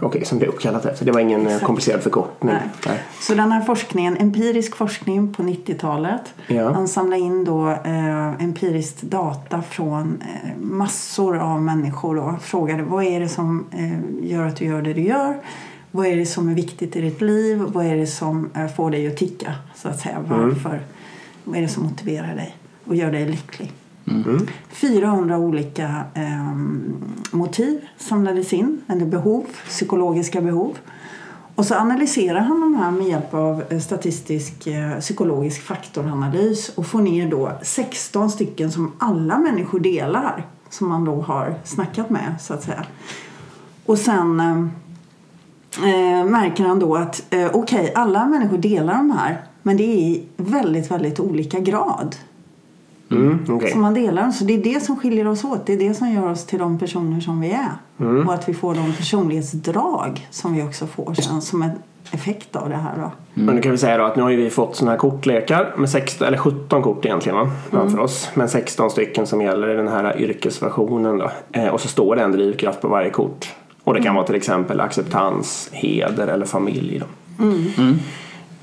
Okej, 0.00 0.24
som 0.24 0.38
det 0.38 0.44
är 0.44 0.48
uppkallat 0.48 0.84
efter. 0.84 1.04
Det 1.04 1.12
var 1.12 1.20
ingen 1.20 1.40
eh, 1.40 1.46
Exakt. 1.46 1.64
komplicerad 1.66 2.02
förkortning. 2.02 2.52
Nej. 2.54 2.62
Nej. 2.86 2.98
Så 3.20 3.34
den 3.34 3.52
här 3.52 3.60
forskningen, 3.60 4.16
empirisk 4.16 4.76
forskning 4.76 5.34
på 5.34 5.42
90-talet. 5.42 6.34
Ja. 6.46 6.72
Han 6.72 6.88
samlade 6.88 7.22
in 7.22 7.44
då 7.44 7.70
eh, 7.70 8.42
empiriskt 8.42 9.02
data 9.02 9.62
från 9.62 10.22
massor 10.60 11.38
av 11.38 11.62
människor 11.62 12.18
och 12.18 12.42
frågade 12.42 12.82
vad 12.82 13.04
är 13.04 13.20
det 13.20 13.28
som 13.28 13.66
gör 14.22 14.46
att 14.46 14.56
du 14.56 14.64
gör 14.64 14.82
det 14.82 14.92
du 14.92 15.02
gör? 15.02 15.36
Vad 15.90 16.06
är 16.06 16.16
det 16.16 16.26
som 16.26 16.48
är 16.48 16.54
viktigt 16.54 16.96
i 16.96 17.00
ditt 17.00 17.20
liv? 17.20 17.64
Vad 17.66 17.86
är 17.86 17.96
det 17.96 18.06
som 18.06 18.50
får 18.76 18.90
dig 18.90 19.06
att 19.06 19.16
ticka? 19.16 19.52
Så 19.74 19.88
att 19.88 20.00
säga. 20.00 20.18
Varför? 20.28 20.80
Vad 21.44 21.56
är 21.56 21.62
det 21.62 21.68
som 21.68 21.82
motiverar 21.82 22.34
dig 22.34 22.56
och 22.88 22.96
gör 22.96 23.12
dig 23.12 23.26
lycklig? 23.28 23.72
400 24.68 25.38
olika 25.38 26.04
eh, 26.14 26.54
motiv 27.30 27.80
samlades 27.96 28.52
in, 28.52 28.80
eller 28.86 29.06
behov, 29.06 29.46
psykologiska 29.68 30.40
behov. 30.40 30.78
Och 31.54 31.66
så 31.66 31.74
analyserar 31.74 32.40
han 32.40 32.60
de 32.60 32.74
här 32.74 32.90
med 32.90 33.06
hjälp 33.06 33.34
av 33.34 33.62
eh, 33.68 33.78
statistisk 33.78 34.66
eh, 34.66 34.98
psykologisk 35.00 35.62
faktoranalys 35.62 36.68
och 36.68 36.86
får 36.86 37.00
ner 37.00 37.30
då 37.30 37.52
16 37.62 38.30
stycken 38.30 38.72
som 38.72 38.92
alla 38.98 39.38
människor 39.38 39.80
delar 39.80 40.46
som 40.70 40.88
man 40.88 41.04
då 41.04 41.20
har 41.20 41.54
snackat 41.64 42.10
med 42.10 42.34
så 42.40 42.54
att 42.54 42.62
säga. 42.62 42.84
Och 43.86 43.98
sen 43.98 44.40
eh, 44.40 44.58
eh, 45.88 46.24
märker 46.24 46.64
han 46.64 46.78
då 46.78 46.96
att 46.96 47.34
eh, 47.34 47.50
okej, 47.52 47.92
alla 47.94 48.26
människor 48.26 48.58
delar 48.58 48.94
de 48.94 49.10
här 49.10 49.42
men 49.62 49.76
det 49.76 49.82
är 49.82 49.98
i 49.98 50.26
väldigt, 50.36 50.90
väldigt 50.90 51.20
olika 51.20 51.58
grad 51.58 52.16
Mm, 53.10 53.44
okej. 53.48 53.70
som 53.70 53.80
man 53.80 53.94
delar 53.94 54.22
dem. 54.22 54.32
Så 54.32 54.44
det 54.44 54.54
är 54.54 54.74
det 54.74 54.80
som 54.80 54.96
skiljer 54.96 55.26
oss 55.26 55.44
åt. 55.44 55.66
Det 55.66 55.72
är 55.72 55.78
det 55.78 55.94
som 55.94 56.10
gör 56.10 56.30
oss 56.30 56.46
till 56.46 56.58
de 56.58 56.78
personer 56.78 57.20
som 57.20 57.40
vi 57.40 57.50
är. 57.50 57.72
Mm. 58.00 58.28
Och 58.28 58.34
att 58.34 58.48
vi 58.48 58.54
får 58.54 58.74
de 58.74 58.92
personlighetsdrag 58.92 60.28
som 60.30 60.54
vi 60.54 60.62
också 60.62 60.86
får 60.86 61.14
sen 61.14 61.42
som 61.42 61.62
en 61.62 61.70
effekt 62.10 62.56
av 62.56 62.68
det 62.68 62.76
här 62.76 62.96
då. 62.96 63.10
Men 63.34 63.54
nu 63.54 63.60
kan 63.60 63.72
vi 63.72 63.78
säga 63.78 63.98
då 63.98 64.04
att 64.04 64.16
nu 64.16 64.22
har 64.22 64.30
vi 64.30 64.50
fått 64.50 64.76
sådana 64.76 64.90
här 64.90 64.98
kortlekar 64.98 65.74
med 65.76 65.90
16, 65.90 66.26
eller 66.26 66.38
17 66.38 66.82
kort 66.82 67.04
egentligen 67.04 67.38
va? 67.38 67.50
framför 67.70 67.98
oss. 67.98 68.30
Men 68.34 68.48
16 68.48 68.90
stycken 68.90 69.26
som 69.26 69.42
gäller 69.42 69.68
i 69.68 69.76
den 69.76 69.88
här 69.88 70.20
yrkesversionen 70.20 71.18
då. 71.18 71.30
Eh, 71.52 71.68
och 71.68 71.80
så 71.80 71.88
står 71.88 72.16
det 72.16 72.22
en 72.22 72.32
drivkraft 72.32 72.80
på 72.80 72.88
varje 72.88 73.10
kort. 73.10 73.54
Och 73.84 73.94
det 73.94 74.02
kan 74.02 74.14
vara 74.14 74.26
till 74.26 74.34
exempel 74.34 74.80
acceptans, 74.80 75.68
heder 75.72 76.26
eller 76.26 76.46
familj. 76.46 76.98
Då. 76.98 77.06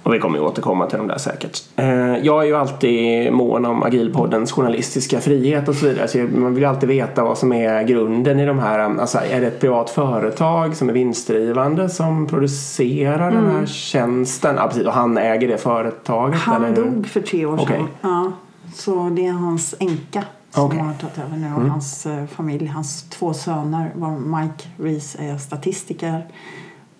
Och 0.05 0.13
vi 0.13 0.19
kommer 0.19 0.37
ju 0.37 0.45
återkomma 0.45 0.85
till 0.85 0.97
dem 0.97 1.07
där 1.07 1.17
säkert. 1.17 1.63
Eh, 1.75 2.17
jag 2.17 2.41
är 2.41 2.47
ju 2.47 2.55
alltid 2.55 3.33
mån 3.33 3.65
om 3.65 3.83
Agilpoddens 3.83 4.51
journalistiska 4.51 5.21
frihet 5.21 5.67
och 5.67 5.75
så 5.75 5.85
vidare. 5.85 6.07
Så 6.07 6.17
man 6.17 6.53
vill 6.53 6.63
ju 6.63 6.69
alltid 6.69 6.89
veta 6.89 7.23
vad 7.23 7.37
som 7.37 7.53
är 7.53 7.83
grunden 7.83 8.39
i 8.39 8.45
de 8.45 8.59
här. 8.59 8.79
Alltså 8.79 9.17
är 9.17 9.41
det 9.41 9.47
ett 9.47 9.59
privat 9.59 9.89
företag 9.89 10.75
som 10.75 10.89
är 10.89 10.93
vinstdrivande 10.93 11.89
som 11.89 12.27
producerar 12.27 13.31
den 13.31 13.45
här 13.51 13.65
tjänsten? 13.65 14.55
Ja, 14.55 14.67
precis. 14.67 14.87
Och 14.87 14.93
han 14.93 15.17
äger 15.17 15.47
det 15.47 15.57
företaget? 15.57 16.39
Han 16.39 16.63
eller? 16.63 16.75
dog 16.75 17.07
för 17.07 17.21
tre 17.21 17.45
år 17.45 17.57
sedan. 17.57 17.87
Ja, 18.01 18.31
så 18.75 19.09
det 19.09 19.25
är 19.25 19.31
hans 19.31 19.75
änka 19.79 20.23
som. 20.51 20.71
Mm. 20.71 20.85
har 20.85 20.93
tagit 20.93 21.17
över 21.17 21.37
nu. 21.37 21.47
Och 21.55 21.69
hans 21.71 22.05
eh, 22.05 22.25
familj, 22.25 22.67
hans 22.67 23.09
två 23.09 23.33
söner 23.33 23.91
var 23.95 24.41
Mike 24.41 24.63
Reese 24.77 25.15
är 25.19 25.37
statistiker. 25.37 26.25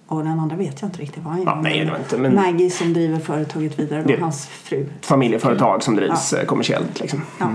Och 0.08 0.24
den 0.24 0.40
andra 0.40 0.56
vet 0.56 0.82
jag 0.82 0.88
inte 0.88 1.02
riktigt 1.02 1.24
vad 1.24 1.34
han 1.34 1.42
gör. 1.42 1.50
Ja, 1.50 1.60
nej, 1.62 1.86
det 1.86 1.92
var 1.92 1.98
inte, 1.98 2.18
men- 2.18 2.36
Maggie 2.36 2.70
som 2.70 2.94
driver 2.94 3.20
företaget 3.20 3.80
vidare, 3.80 4.04
det 4.08 4.18
hans 4.22 4.46
fru. 4.48 4.86
Familjeföretag 5.02 5.84
som 5.84 5.96
drivs 5.96 6.34
eh, 6.34 6.46
kommersiellt 6.46 7.00
liksom. 7.00 7.22
Ja, 7.40 7.48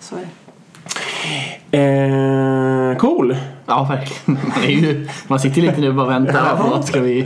så 0.00 0.16
är 0.16 0.20
det. 0.20 0.28
Eh, 1.70 2.96
cool! 2.98 3.36
Ja, 3.66 3.84
verkligen. 3.90 4.40
Man, 4.48 4.62
är 4.64 4.68
ju, 4.68 5.08
man 5.28 5.40
sitter 5.40 5.62
lite 5.62 5.80
nu 5.80 5.88
och 5.88 5.94
bara 5.94 6.06
väntar 6.08 6.32
här 6.44 6.56
på 6.56 6.62
vad 6.70 6.84
ska 6.84 7.00
vi... 7.00 7.24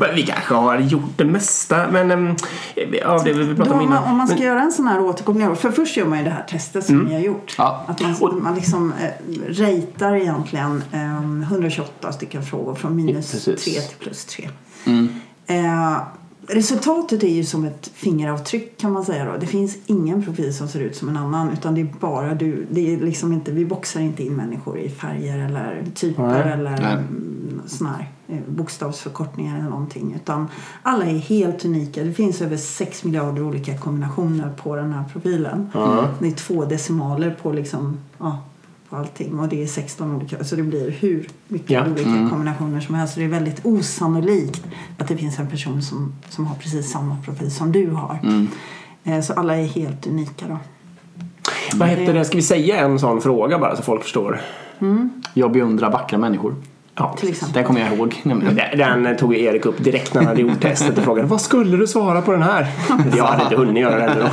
Men 0.00 0.14
Vi 0.14 0.22
kanske 0.22 0.54
har 0.54 0.78
gjort 0.78 1.10
det 1.16 1.24
mesta 1.24 1.86
men 1.90 2.10
ehm, 2.10 2.36
av 3.06 3.24
det 3.24 3.32
vi 3.32 3.44
Då, 3.44 3.54
pratade 3.56 3.74
om 3.76 3.80
innan. 3.82 4.04
om 4.04 4.16
man 4.16 4.26
ska 4.28 4.36
Men- 4.36 4.46
göra 4.46 4.60
en 4.62 4.72
sån 4.72 4.86
här 4.86 5.00
återkoppling. 5.00 5.56
För 5.56 5.70
först 5.70 5.96
gör 5.96 6.06
man 6.06 6.18
ju 6.18 6.24
det 6.24 6.30
här 6.30 6.42
testet 6.48 6.84
som 6.86 6.98
ni 6.98 7.14
har 7.14 7.20
gjort. 7.20 7.54
Ja. 7.58 7.84
Att 7.86 8.00
man, 8.00 8.42
man 8.42 8.54
liksom 8.54 8.92
eh, 9.00 9.08
ratear 9.48 10.14
egentligen 10.16 10.82
eh, 10.92 11.42
128 11.50 12.12
stycken 12.12 12.42
frågor 12.42 12.74
från 12.74 12.96
minus 12.96 13.32
Precis. 13.32 13.64
3 13.64 13.72
till 13.80 13.96
plus 13.98 14.24
3. 14.24 14.48
Eh, 15.46 15.96
resultatet 16.52 17.22
är 17.22 17.28
ju 17.28 17.44
som 17.44 17.64
ett 17.64 17.90
fingeravtryck 17.94 18.78
kan 18.78 18.92
man 18.92 19.04
säga 19.04 19.24
då. 19.24 19.36
Det 19.40 19.46
finns 19.46 19.76
ingen 19.86 20.22
profil 20.22 20.54
som 20.54 20.68
ser 20.68 20.80
ut 20.80 20.96
som 20.96 21.08
en 21.08 21.16
annan 21.16 21.50
utan 21.50 21.74
det 21.74 21.80
är 21.80 21.88
bara 22.00 22.34
du. 22.34 22.66
Det 22.70 22.94
är 22.94 22.98
liksom 22.98 23.32
inte, 23.32 23.52
vi 23.52 23.64
boxar 23.64 24.00
inte 24.00 24.22
in 24.22 24.36
människor 24.36 24.78
i 24.78 24.88
färger 24.88 25.38
eller 25.38 25.84
typer 25.94 26.22
Nej. 26.22 26.52
eller 26.52 26.70
Nej. 26.70 26.92
mm, 26.92 27.62
såna 27.66 27.90
här 27.90 28.08
eh, 28.28 28.42
bokstavsförkortningar 28.48 29.58
eller 29.58 29.70
någonting. 29.70 30.14
Utan 30.14 30.48
alla 30.82 31.04
är 31.04 31.18
helt 31.18 31.64
unika. 31.64 32.04
Det 32.04 32.12
finns 32.12 32.42
över 32.42 32.56
6 32.56 33.04
miljarder 33.04 33.42
olika 33.42 33.78
kombinationer 33.78 34.52
på 34.62 34.76
den 34.76 34.92
här 34.92 35.04
profilen. 35.12 35.70
Det 36.18 36.26
är 36.28 36.32
två 36.32 36.64
decimaler 36.64 37.36
på 37.42 37.52
liksom, 37.52 37.98
ja, 38.18 38.38
på 38.90 38.96
allting 38.96 39.38
och 39.40 39.48
det 39.48 39.62
är 39.62 39.66
16 39.66 40.16
olika. 40.16 40.44
Så 40.44 40.56
det 40.56 40.62
blir 40.62 40.90
hur 40.90 41.28
mycket 41.48 41.70
Ja. 41.70 41.86
olika 41.86 42.28
kombinationer 42.30 42.80
som 42.80 42.94
helst. 42.94 43.14
Så 43.14 43.20
det 43.20 43.26
är 43.26 43.30
väldigt 43.30 43.60
osannolikt 43.66 44.62
att 44.98 45.08
det 45.08 45.16
finns 45.16 45.38
en 45.38 45.46
person 45.46 45.82
som, 45.82 46.12
som 46.28 46.46
har 46.46 46.54
precis 46.56 46.90
samma 46.92 47.16
profil 47.24 47.50
som 47.50 47.72
du 47.72 47.90
har. 47.90 48.18
Eh, 49.04 49.20
Så 49.20 49.32
alla 49.32 49.56
är 49.56 49.64
helt 49.66 50.06
unika 50.06 50.46
då. 50.48 50.58
Vad 51.74 51.88
hette 51.88 52.12
det? 52.12 52.24
Ska 52.24 52.36
vi 52.36 52.42
säga 52.42 52.78
en 52.80 52.98
sån 52.98 53.20
fråga 53.20 53.58
bara 53.58 53.76
så 53.76 53.82
folk 53.82 54.02
förstår? 54.02 54.40
Jag 55.34 55.52
beundrar 55.52 55.90
vackra 55.92 56.18
människor. 56.18 56.54
Ja, 57.00 57.14
Till 57.18 57.28
exempel. 57.28 57.62
Det 57.62 57.66
kommer 57.66 57.80
jag 57.80 57.94
ihåg. 57.94 58.20
Den 58.76 59.02
den 59.04 59.16
tog 59.16 59.36
Erik 59.36 59.66
upp 59.66 59.84
direkt 59.84 60.14
när 60.14 60.20
han 60.20 60.28
hade 60.28 60.40
gjort 60.40 60.60
testet 60.60 60.98
och 60.98 61.04
frågade 61.04 61.28
vad 61.28 61.40
skulle 61.40 61.76
du 61.76 61.86
svara 61.86 62.22
på 62.22 62.32
den 62.32 62.42
här? 62.42 62.66
Jag 63.16 63.24
hade 63.24 63.42
inte 63.42 63.56
hunnit 63.56 63.82
göra 63.82 63.96
det 63.96 64.02
ännu 64.02 64.20
då. 64.20 64.28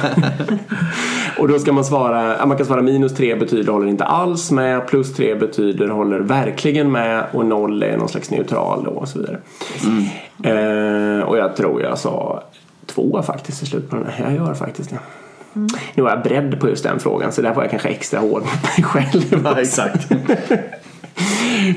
Och 1.41 1.47
då 1.47 1.59
ska 1.59 1.73
man 1.73 1.85
svara, 1.85 2.45
man 2.45 2.57
kan 2.57 2.65
svara 2.65 2.81
minus 2.81 3.15
3 3.15 3.35
betyder 3.35 3.73
håller 3.73 3.87
inte 3.87 4.03
alls 4.03 4.51
med, 4.51 4.87
plus 4.87 5.15
3 5.15 5.35
betyder 5.35 5.87
håller 5.87 6.19
verkligen 6.19 6.91
med 6.91 7.23
och 7.31 7.45
0 7.45 7.83
är 7.83 7.97
någon 7.97 8.09
slags 8.09 8.31
neutral 8.31 8.83
då 8.83 8.91
och 8.91 9.07
så 9.07 9.19
vidare. 9.19 9.37
Eh, 10.43 11.23
och 11.23 11.37
jag 11.37 11.55
tror 11.55 11.81
jag 11.81 11.97
sa 11.97 12.43
två 12.85 13.21
faktiskt 13.21 13.63
i 13.63 13.65
slut 13.65 13.89
på 13.89 13.95
den 13.95 14.05
här. 14.05 14.23
Jag 14.23 14.35
gör 14.35 14.53
faktiskt 14.53 14.89
det. 14.89 14.99
Nu 15.93 16.03
var 16.03 16.09
jag 16.09 16.23
beredd 16.23 16.59
på 16.59 16.69
just 16.69 16.83
den 16.83 16.99
frågan 16.99 17.31
så 17.31 17.41
där 17.41 17.53
var 17.53 17.63
jag 17.63 17.69
kanske 17.69 17.89
extra 17.89 18.19
hård 18.19 18.41
mot 18.41 18.77
mig 18.77 18.83
själv. 18.83 19.41
Ja, 19.43 19.61
exakt. 19.61 20.11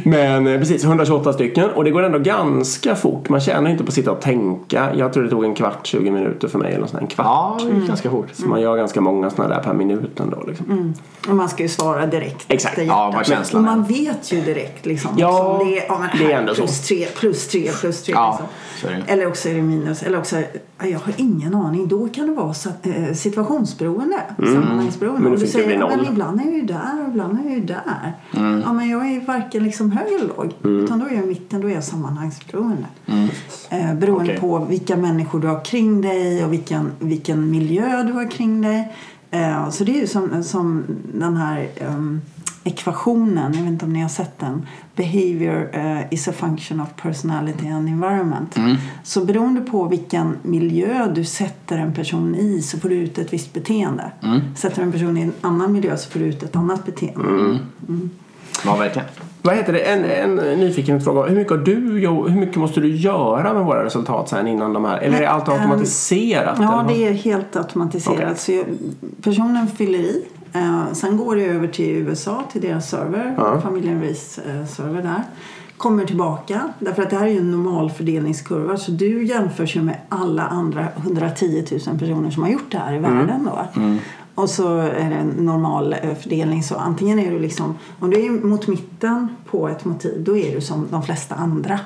Men 0.04 0.46
eh, 0.46 0.58
precis, 0.58 0.84
128 0.84 1.32
stycken 1.32 1.70
och 1.70 1.84
det 1.84 1.90
går 1.90 2.02
ändå 2.02 2.18
ganska 2.18 2.94
fort. 2.94 3.28
Man 3.28 3.40
tjänar 3.40 3.70
inte 3.70 3.84
på 3.84 3.88
att 3.88 3.94
sitta 3.94 4.12
och 4.12 4.20
tänka. 4.20 4.94
Jag 4.94 5.12
tror 5.12 5.24
det 5.24 5.30
tog 5.30 5.44
en 5.44 5.54
kvart, 5.54 5.86
20 5.86 6.10
minuter 6.10 6.48
för 6.48 6.58
mig 6.58 6.74
eller 6.74 6.86
sånt, 6.86 7.02
en 7.02 7.08
kvart. 7.08 7.26
Ja, 7.26 7.58
det 7.70 7.76
gick 7.78 7.88
ganska 7.88 8.10
fort. 8.10 8.28
Så 8.32 8.46
man 8.46 8.60
gör 8.60 8.76
ganska 8.76 9.00
många 9.00 9.30
sådana 9.30 9.54
där 9.54 9.62
per 9.62 9.74
minut 9.74 10.20
ändå. 10.20 10.44
Liksom. 10.46 10.94
Och 11.28 11.34
man 11.36 11.48
ska 11.48 11.62
ju 11.62 11.68
svara 11.68 12.06
direkt 12.06 12.44
Exakt. 12.48 12.78
Ja, 12.78 13.12
vad 13.14 13.26
känslan 13.26 13.64
Och 13.64 13.76
man 13.76 13.84
är. 13.84 13.88
vet 13.88 14.32
ju 14.32 14.40
direkt 14.40 14.86
liksom. 14.86 15.10
Ja, 15.16 15.62
det 15.64 15.78
är, 15.78 15.84
ja, 15.88 15.98
men 15.98 16.08
det 16.18 16.32
är 16.32 16.38
ändå 16.38 16.54
så. 16.54 16.62
plus 16.62 16.80
tre, 16.88 17.06
plus 17.06 17.48
tre, 17.48 17.70
plus 17.80 18.02
tre. 18.02 18.12
Ja, 18.14 18.30
liksom. 18.40 18.46
så 18.80 19.10
är. 19.10 19.14
Eller 19.14 19.26
också 19.26 19.48
är 19.48 19.54
det 19.54 19.62
minus. 19.62 20.02
Eller 20.02 20.18
också, 20.18 20.36
ja, 20.78 20.86
jag 20.86 20.98
har 20.98 21.12
ingen 21.16 21.54
aning. 21.54 21.88
Då 21.88 22.08
kan 22.08 22.26
det 22.26 22.32
vara 22.32 22.54
så, 22.54 22.68
eh, 22.82 23.14
situationsberoende. 23.14 24.16
Sammanhangsberoende. 24.38 25.22
Men 25.22 25.32
du 25.32 25.38
bli 25.38 25.46
säger, 25.46 25.78
ja, 25.78 25.88
men 25.96 26.06
ibland 26.06 26.40
är 26.40 26.44
jag 26.44 26.54
ju 26.54 26.62
där 26.62 27.02
och 27.02 27.08
ibland 27.08 27.38
är 27.40 27.44
jag 27.44 27.52
ju 27.58 27.64
där. 27.64 28.12
Ja, 28.64 28.72
men 28.72 28.88
jag 28.90 29.12
är 29.12 29.20
varken 29.32 29.64
liksom 29.64 29.92
hög 29.92 30.12
eller 30.12 30.28
låg. 30.28 30.52
Utan 30.62 30.98
då 30.98 31.06
är 31.06 31.14
jag 31.14 31.24
i 31.24 31.26
mitten, 31.26 31.60
då 31.60 31.68
är 31.68 31.74
jag 31.74 31.84
sammanhangsberoende. 31.84 32.86
Eh, 33.70 33.94
beroende 33.94 34.24
Okej. 34.24 34.40
på 34.40 34.58
vilka 34.58 34.96
människor 34.96 35.40
du 35.40 35.48
har 35.48 35.64
kring 35.64 36.00
dig 36.00 36.44
och 36.44 36.52
vilken, 36.52 36.92
vilken 36.98 37.50
miljö 37.50 38.02
du 38.02 38.12
har 38.12 38.30
kring 38.30 38.62
dig. 38.62 38.92
Eh, 39.30 39.70
så 39.70 39.84
det 39.84 39.96
är 39.96 40.00
ju 40.00 40.06
som, 40.06 40.44
som 40.44 40.84
den 41.14 41.36
här 41.36 41.68
ehm, 41.76 42.20
ekvationen, 42.64 43.52
jag 43.54 43.62
vet 43.62 43.72
inte 43.72 43.84
om 43.84 43.92
ni 43.92 44.02
har 44.02 44.08
sett 44.08 44.38
den. 44.38 44.66
Behavior 44.96 45.70
uh, 45.76 46.14
is 46.14 46.28
a 46.28 46.32
function 46.32 46.80
of 46.80 46.88
personality 47.02 47.68
and 47.68 47.88
environment. 47.88 48.56
Så 49.02 49.24
beroende 49.24 49.60
på 49.60 49.88
vilken 49.88 50.36
miljö 50.42 51.12
du 51.14 51.24
sätter 51.24 51.78
en 51.78 51.94
person 51.94 52.34
i 52.34 52.62
så 52.62 52.78
får 52.78 52.88
du 52.88 52.94
ut 52.94 53.18
ett 53.18 53.32
visst 53.32 53.52
beteende. 53.52 54.12
Sätter 54.56 54.76
du 54.76 54.82
en 54.82 54.92
person 54.92 55.16
i 55.16 55.20
en 55.20 55.32
annan 55.40 55.72
miljö 55.72 55.96
så 55.96 56.10
får 56.10 56.20
du 56.20 56.26
ut 56.26 56.42
ett 56.42 56.56
annat 56.56 56.86
beteende. 56.86 57.58
Ja, 58.64 58.76
verkligen. 58.76 59.08
Vad 59.42 59.54
heter 59.56 59.72
det? 59.72 59.78
En, 59.78 60.04
en 60.04 60.36
nyfiken 60.60 61.00
fråga. 61.00 61.28
Hur 61.28 61.36
mycket, 61.36 61.50
har 61.52 61.58
du, 61.58 61.74
hur 62.28 62.40
mycket 62.40 62.56
måste 62.56 62.80
du 62.80 62.96
göra 62.96 63.54
med 63.54 63.64
våra 63.64 63.84
resultat 63.84 64.28
sen 64.28 64.46
innan 64.46 64.72
de 64.72 64.84
här? 64.84 64.98
Eller 64.98 65.20
är 65.22 65.26
allt 65.26 65.48
Ehm, 65.48 65.54
automatiserat? 65.54 66.58
Ja, 66.60 66.80
eller? 66.80 66.94
det 66.94 67.08
är 67.08 67.12
helt 67.12 67.56
automatiserat. 67.56 68.16
Okej. 68.18 68.36
Så 68.36 68.52
jag, 68.52 68.64
personen 69.22 69.66
fyller 69.66 69.98
i. 69.98 70.24
Eh, 70.52 70.92
sen 70.92 71.16
går 71.16 71.36
det 71.36 71.44
över 71.44 71.68
till 71.68 71.96
USA, 71.96 72.42
till 72.52 72.60
deras 72.60 72.90
server, 72.90 73.34
Ja. 73.38 73.60
familjen 73.60 74.02
Rees 74.02 74.38
eh, 74.38 74.66
server 74.66 75.02
där. 75.02 75.22
Kommer 75.76 76.04
tillbaka, 76.04 76.60
därför 76.78 77.02
att 77.02 77.10
det 77.10 77.16
här 77.16 77.26
är 77.26 77.30
ju 77.30 77.38
en 77.38 77.50
normal 77.50 77.90
fördelningskurva. 77.90 78.76
Så 78.76 78.90
du 78.90 79.24
jämförs 79.26 79.76
ju 79.76 79.82
med 79.82 79.96
alla 80.08 80.42
andra 80.46 80.86
110 80.96 81.64
000 81.86 81.98
personer 81.98 82.30
som 82.30 82.42
har 82.42 82.50
gjort 82.50 82.70
det 82.70 82.78
här 82.78 82.92
i 82.92 82.96
Mm. 82.96 83.16
världen. 83.18 83.44
Då. 83.74 83.80
Och 84.40 84.50
så 84.50 84.78
är 84.78 85.10
det 85.10 85.16
en 85.16 85.28
normal 85.28 85.92
eh, 86.02 86.14
fördelning. 86.14 86.62
Så 86.62 86.76
antingen 86.76 87.18
är 87.18 87.30
du 87.30 87.38
liksom, 87.38 87.74
om 88.00 88.10
du 88.10 88.26
är 88.26 88.30
mot 88.30 88.66
mitten 88.66 89.28
på 89.50 89.68
ett 89.68 89.84
motiv, 89.84 90.24
då 90.24 90.36
är 90.36 90.54
du 90.54 90.60
som 90.60 90.86
de 90.90 91.02
flesta 91.02 91.34
andra. 91.34 91.80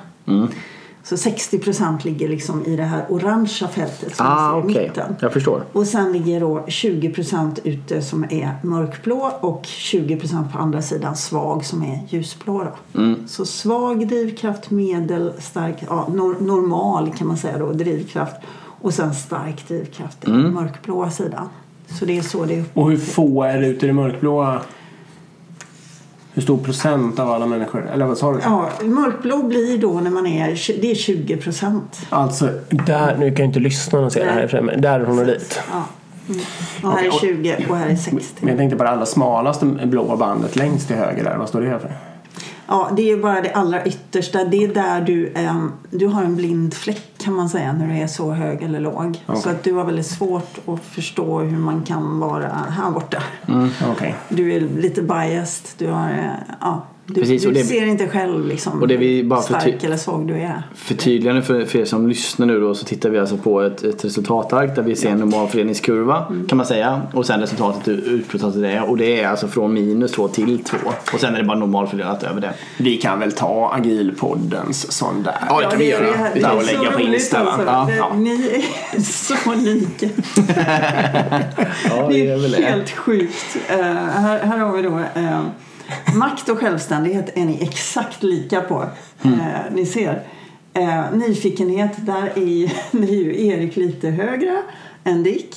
Så 1.03 1.17
60 1.17 1.59
procent 1.59 2.05
ligger 2.05 2.29
liksom 2.29 2.65
i 2.65 2.75
det 2.75 2.83
här 2.83 3.05
orangea 3.09 3.67
fältet 3.67 4.15
som 4.15 4.25
Ah, 4.29 4.55
okej. 4.57 4.83
mitten. 4.87 5.15
Jag 5.19 5.33
förstår. 5.33 5.63
Och 5.71 5.87
sen 5.87 6.11
ligger 6.11 6.39
då 6.39 6.65
20 6.67 7.09
procent 7.09 7.59
ute 7.63 8.01
som 8.01 8.23
är 8.23 8.51
mörkblå 8.63 9.31
och 9.41 9.65
20 9.65 10.15
procent 10.15 10.51
på 10.53 10.59
andra 10.59 10.81
sidan 10.81 11.15
svag 11.15 11.65
som 11.65 11.83
är 11.83 11.99
ljusblå. 12.09 12.67
Mm. 12.95 13.27
Så 13.27 13.45
svag 13.45 14.07
drivkraft, 14.07 14.69
medel, 14.71 15.33
stark, 15.39 15.83
ja, 15.89 16.07
nor- 16.11 16.41
normal 16.41 17.11
kan 17.17 17.27
man 17.27 17.37
säga 17.37 17.57
då, 17.57 17.71
drivkraft. 17.71 18.35
Och 18.81 18.93
sen 18.93 19.13
stark 19.15 19.67
drivkraft 19.67 20.27
i 20.27 20.31
Mm. 20.31 20.53
mörkblåa 20.53 21.11
sidan. 21.11 21.49
Så 21.87 22.05
det 22.05 22.17
är 22.17 22.21
så 22.21 22.45
det 22.45 22.55
är. 22.55 22.63
Och 22.73 22.89
hur 22.91 22.97
få 22.97 23.43
är 23.43 23.57
det 23.61 23.67
ute 23.67 23.85
i 23.85 23.87
det 23.87 23.93
mörkblåa? 23.93 24.61
Hur 26.33 26.41
stor 26.41 26.57
procent 26.57 27.19
av 27.19 27.31
alla 27.31 27.45
människor? 27.45 27.89
Eller 27.93 28.05
vad 28.05 28.17
sa 28.17 28.31
du? 28.33 28.39
Ja, 28.43 28.69
mörkblå 28.83 29.43
blir 29.43 29.77
då 29.77 29.93
när 29.93 30.11
man 30.11 30.25
är, 30.27 30.81
det 30.81 30.91
är 30.91 30.95
20 30.95 31.37
procent. 31.37 31.99
Alltså, 32.09 32.49
där, 32.69 33.17
nu 33.17 33.29
kan 33.31 33.43
jag 33.43 33.49
inte 33.49 33.59
lyssna 33.59 33.99
och 33.99 34.13
se 34.13 34.23
det 34.23 34.31
här 34.31 34.61
men 34.61 34.81
därifrån 34.81 35.19
och 35.19 35.25
dit. 35.25 35.59
Ja. 35.71 35.83
Mm. 36.29 36.41
Och 36.83 36.91
här 36.91 37.03
är 37.05 37.07
och- 37.07 37.19
20 37.21 37.65
och 37.69 37.77
här 37.77 37.89
är 37.89 37.95
60. 37.95 38.19
Men 38.39 38.49
jag 38.49 38.57
tänkte 38.57 38.77
på 38.77 38.83
det 38.83 38.89
allra 38.89 39.05
smalaste 39.05 39.65
blåa 39.65 40.17
bandet 40.17 40.55
längst 40.55 40.87
till 40.87 40.95
höger 40.95 41.23
där. 41.23 41.37
Vad 41.37 41.49
står 41.49 41.61
det 41.61 41.79
för? 41.79 41.91
Ja, 42.67 42.89
det 42.95 43.11
är 43.11 43.17
bara 43.17 43.41
det 43.41 43.51
allra 43.51 43.85
yttersta. 43.85 44.43
Det 44.43 44.63
är 44.63 44.73
där 44.73 45.01
du, 45.01 45.31
ehm, 45.35 45.71
du 45.89 46.07
har 46.07 46.23
en 46.23 46.35
blind 46.35 46.73
fläck 46.73 47.01
kan 47.17 47.33
man 47.33 47.49
säga 47.49 47.73
när 47.73 47.87
du 47.87 47.93
är 47.93 48.07
så 48.07 48.31
hög 48.31 48.63
eller 48.63 48.79
låg. 48.79 49.23
Så 49.35 49.49
att 49.49 49.63
du 49.63 49.73
har 49.73 49.85
väldigt 49.85 50.05
svårt 50.05 50.57
att 50.67 50.79
förstå 50.79 51.39
hur 51.39 51.57
man 51.57 51.83
kan 51.83 52.19
vara 52.19 52.47
här 52.47 52.91
borta. 52.91 53.23
Okej. 53.91 54.15
Du 54.29 54.53
är 54.53 54.59
lite 54.59 55.01
biased. 55.01 55.67
Du, 55.77 55.87
har, 55.87 56.09
eh, 56.09 56.55
ja, 56.61 56.85
du, 57.07 57.13
Precis, 57.21 57.45
och 57.45 57.53
du 57.53 57.59
det- 57.59 57.65
ser 57.65 57.85
inte 57.85 58.07
själv 58.07 58.47
liksom, 58.47 58.81
och 58.81 58.87
det 58.87 58.97
vi 58.97 59.23
bara 59.23 59.39
hur 59.39 59.43
stark 59.45 59.63
förty- 59.63 59.85
eller 59.85 59.97
svag 59.97 60.27
du 60.27 60.33
är. 60.33 60.63
Förtydligande 60.75 61.41
för, 61.41 61.65
för 61.65 61.79
er 61.79 61.85
som 61.85 62.07
lyssnar 62.07 62.45
nu 62.47 62.59
då 62.59 62.75
så 62.75 62.85
tittar 62.85 63.09
vi 63.09 63.19
alltså 63.19 63.37
på 63.37 63.61
ett, 63.61 63.83
ett 63.83 64.05
resultatark 64.05 64.75
där 64.75 64.81
vi 64.83 64.95
ser 64.95 65.09
en 65.09 65.17
normalfördelningskurva 65.17 66.25
kan 66.49 66.57
man 66.57 66.65
säga 66.67 67.01
och 67.13 67.25
sen 67.25 67.39
resultatet 67.39 67.87
i 67.87 68.23
det 68.61 68.81
och 68.81 68.97
det 68.97 69.21
är 69.21 69.27
alltså 69.27 69.47
från 69.47 69.73
minus 69.73 70.11
2 70.11 70.27
till 70.27 70.63
2 70.63 70.77
och 71.13 71.19
sen 71.19 71.33
är 71.35 71.39
det 71.39 71.43
bara 71.45 71.57
normalfördelat 71.57 72.23
över 72.23 72.41
det. 72.41 72.53
Vi 72.77 72.97
kan 72.97 73.19
väl 73.19 73.31
ta 73.31 73.73
agilpoddens 73.75 74.91
sån 74.91 75.23
där. 75.23 75.35
Ja, 75.49 75.59
det 75.61 75.69
kan 75.69 75.79
vi 75.79 75.89
göra. 75.89 76.01
det 76.01 76.07
är- 76.13 76.33
Vi 76.33 76.39
det 76.39 76.45
tar 76.45 76.53
är 76.53 76.57
och 76.57 76.65
lägga 76.65 76.91
på 76.91 76.99
Insta, 77.01 77.43
va? 77.43 77.51
alltså. 77.51 77.65
Ja, 77.67 77.85
Det- 77.89 77.95
ja. 77.95 78.13
Ni 78.15 78.63
är 78.95 79.01
så 79.01 79.53
lika. 79.55 80.05
Ja, 81.89 82.07
Det 82.09 82.27
är 82.27 82.61
helt 82.71 82.89
sjukt. 82.91 83.57
Eh, 83.69 83.75
här, 83.85 84.39
här 84.39 84.57
har 84.57 84.77
vi 84.77 84.81
då 84.81 84.99
eh, 85.15 85.41
makt 86.15 86.49
och 86.49 86.59
självständighet 86.59 87.37
är 87.37 87.45
ni 87.45 87.57
exakt 87.63 88.23
lika 88.23 88.61
på. 88.61 88.85
Mm. 89.23 89.39
Eh, 89.39 89.45
ni 89.73 89.85
ser. 89.85 90.23
Eh, 90.73 91.11
nyfikenhet, 91.13 91.91
där 91.97 92.23
är, 92.35 92.73
är 93.03 93.13
ju 93.13 93.47
Erik 93.47 93.75
lite 93.75 94.09
högre 94.09 94.61
än 95.03 95.23
Dick. 95.23 95.55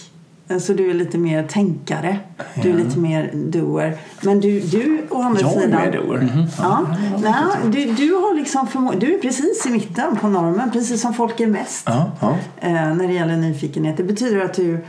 Eh, 0.49 0.59
Så 0.59 0.73
du 0.73 0.91
är 0.91 0.95
lite 0.95 1.19
mer 1.19 1.43
tänkare. 1.47 2.19
Du 2.63 2.71
är 2.71 2.75
lite 2.75 2.99
mer 2.99 3.31
doer. 3.35 3.97
Men 4.23 4.41
du, 4.41 4.61
du 4.61 5.03
å 5.11 5.23
andra 5.23 5.41
Jag 5.41 5.57
är 5.57 5.61
sidan... 5.61 5.81
med 5.81 5.93
då. 5.93 6.19
Ja, 6.59 6.87
nej, 7.23 7.35
du, 7.73 7.93
du, 7.93 8.13
har 8.15 8.35
liksom 8.35 8.67
förmo- 8.67 8.99
du 9.01 9.15
är 9.15 9.19
precis 9.19 9.67
i 9.67 9.71
mitten 9.71 10.17
på 10.17 10.29
normen, 10.29 10.71
precis 10.71 11.01
som 11.01 11.15
folk 11.15 11.41
är 11.41 11.47
mest 11.47 11.83
Ja, 11.87 12.11
ja. 12.21 12.37
eh, 12.61 12.73
när 12.95 13.07
det 13.09 13.13
gäller 13.15 13.37
nyfikenhet. 13.37 13.97
Det 13.97 14.03
betyder 14.05 14.41
att 14.45 14.55
du, 14.55 14.85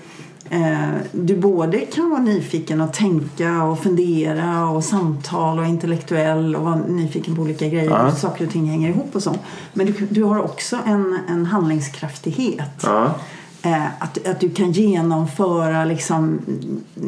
du 1.12 1.38
både 1.38 1.80
kan 1.80 2.10
vara 2.10 2.22
nyfiken 2.22 2.82
och 2.82 2.94
tänka 2.94 3.64
och 3.64 3.80
fundera 3.80 4.70
och 4.70 4.84
samtala 4.84 5.62
och 5.62 5.68
intellektuell 5.68 6.56
och 6.56 6.64
vara 6.64 6.76
nyfiken 6.76 7.36
på 7.36 7.42
olika 7.42 7.68
grejer. 7.68 7.90
Ja. 7.90 8.12
Saker 8.12 8.46
och 8.46 8.52
ting 8.52 8.70
hänger 8.70 8.90
ihop 8.90 9.16
och 9.16 9.24
så. 9.24 9.36
Men 9.74 9.86
du, 9.86 10.08
du 10.10 10.24
har 10.24 10.40
också 10.40 10.78
en, 10.86 11.20
en 11.30 11.46
handlingskraftighet. 11.46 12.84
Ja. 12.84 13.16
Eh, 13.62 13.86
att, 14.00 14.28
att 14.28 14.40
du 14.40 14.50
kan 14.50 14.72
genomföra 14.72 15.86
liksom, 15.86 16.40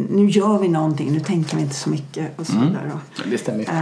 nu 0.09 0.25
gör 0.25 0.59
vi 0.59 0.67
någonting, 0.67 1.11
nu 1.13 1.19
tänker 1.19 1.55
vi 1.55 1.61
inte 1.61 1.75
så 1.75 1.89
mycket 1.89 2.39
och 2.39 2.45
så 2.47 2.53
vidare. 2.53 2.91
Det 3.31 3.37
stämmer 3.37 3.59
ju. 3.59 3.65
Eh, 3.65 3.81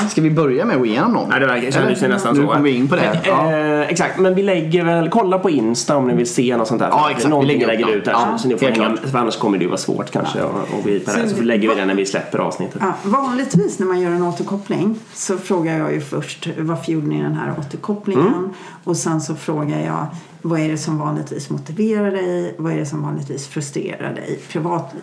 ja. 0.00 0.08
Ska 0.08 0.22
vi 0.22 0.30
börja 0.30 0.64
med 0.64 0.74
att 0.74 0.80
gå 0.80 0.86
igenom 0.86 1.12
dem? 1.12 1.28
Ja, 1.32 1.38
det 1.38 1.46
verkar, 1.46 1.70
kändes 1.70 2.02
ju 2.02 2.08
nästan 2.08 2.34
Nu 2.34 2.40
så. 2.42 2.46
kommer 2.48 2.60
vi 2.62 2.70
in 2.70 2.88
på 2.88 2.96
det. 2.96 3.20
Ja. 3.24 3.52
Eh, 3.52 3.80
exakt, 3.80 4.18
men 4.18 4.34
vi 4.34 4.42
lägger 4.42 4.84
väl, 4.84 5.08
kolla 5.08 5.38
på 5.38 5.50
Insta 5.50 5.96
om 5.96 6.08
ni 6.08 6.14
vill 6.14 6.26
se 6.26 6.56
något 6.56 6.68
sånt 6.68 6.80
där. 6.80 6.88
Ja, 6.88 7.10
exakt. 7.10 7.26
Vi 7.26 7.30
Någonting 7.30 7.52
lägger 7.58 7.66
lägger, 7.66 7.86
lägger 7.86 7.98
ut 7.98 8.04
där 8.04 8.12
något. 8.12 8.22
så, 8.32 8.38
så 8.38 8.48
ni 8.48 8.54
får 8.58 8.66
helt 8.66 8.78
hänga, 8.78 8.96
klart. 8.96 9.10
för 9.10 9.18
annars 9.18 9.36
kommer 9.36 9.58
det 9.58 9.62
ju 9.64 9.68
vara 9.70 9.78
svårt 9.78 10.10
kanske 10.10 10.42
att, 10.42 10.54
att 10.78 10.84
begripa 10.84 11.12
det. 11.12 11.18
här. 11.18 11.28
Så 11.28 11.36
Så 11.36 11.42
lägger 11.42 11.68
vi 11.68 11.74
det 11.74 11.84
när 11.86 11.94
vi 11.94 12.06
släpper 12.06 12.38
avsnittet. 12.38 12.76
Ja, 12.80 12.92
vanligtvis 13.02 13.78
när 13.78 13.86
man 13.86 14.00
gör 14.00 14.10
en 14.10 14.22
återkoppling 14.22 14.98
så 15.14 15.36
frågar 15.38 15.78
jag 15.78 15.92
ju 15.92 16.00
först 16.00 16.48
varför 16.58 16.92
gjorde 16.92 17.06
ni 17.06 17.22
den 17.22 17.34
här 17.34 17.54
återkopplingen? 17.58 18.50
Och 18.84 18.96
sen 18.96 19.20
så 19.20 19.34
frågar 19.34 19.80
jag 19.80 20.06
vad 20.42 20.60
är 20.60 20.68
det 20.68 20.78
som 20.78 20.98
vanligtvis 20.98 21.50
motiverar 21.50 22.10
dig? 22.10 22.54
Vad 22.58 22.72
är 22.72 22.76
det 22.76 22.86
som 22.86 23.02
vanligtvis 23.02 23.46
frustrerar 23.48 24.14
dig? 24.14 24.38
Privatliv 24.48 25.02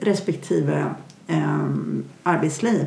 respektive 0.00 0.94
eh, 1.26 1.68
arbetsliv. 2.22 2.86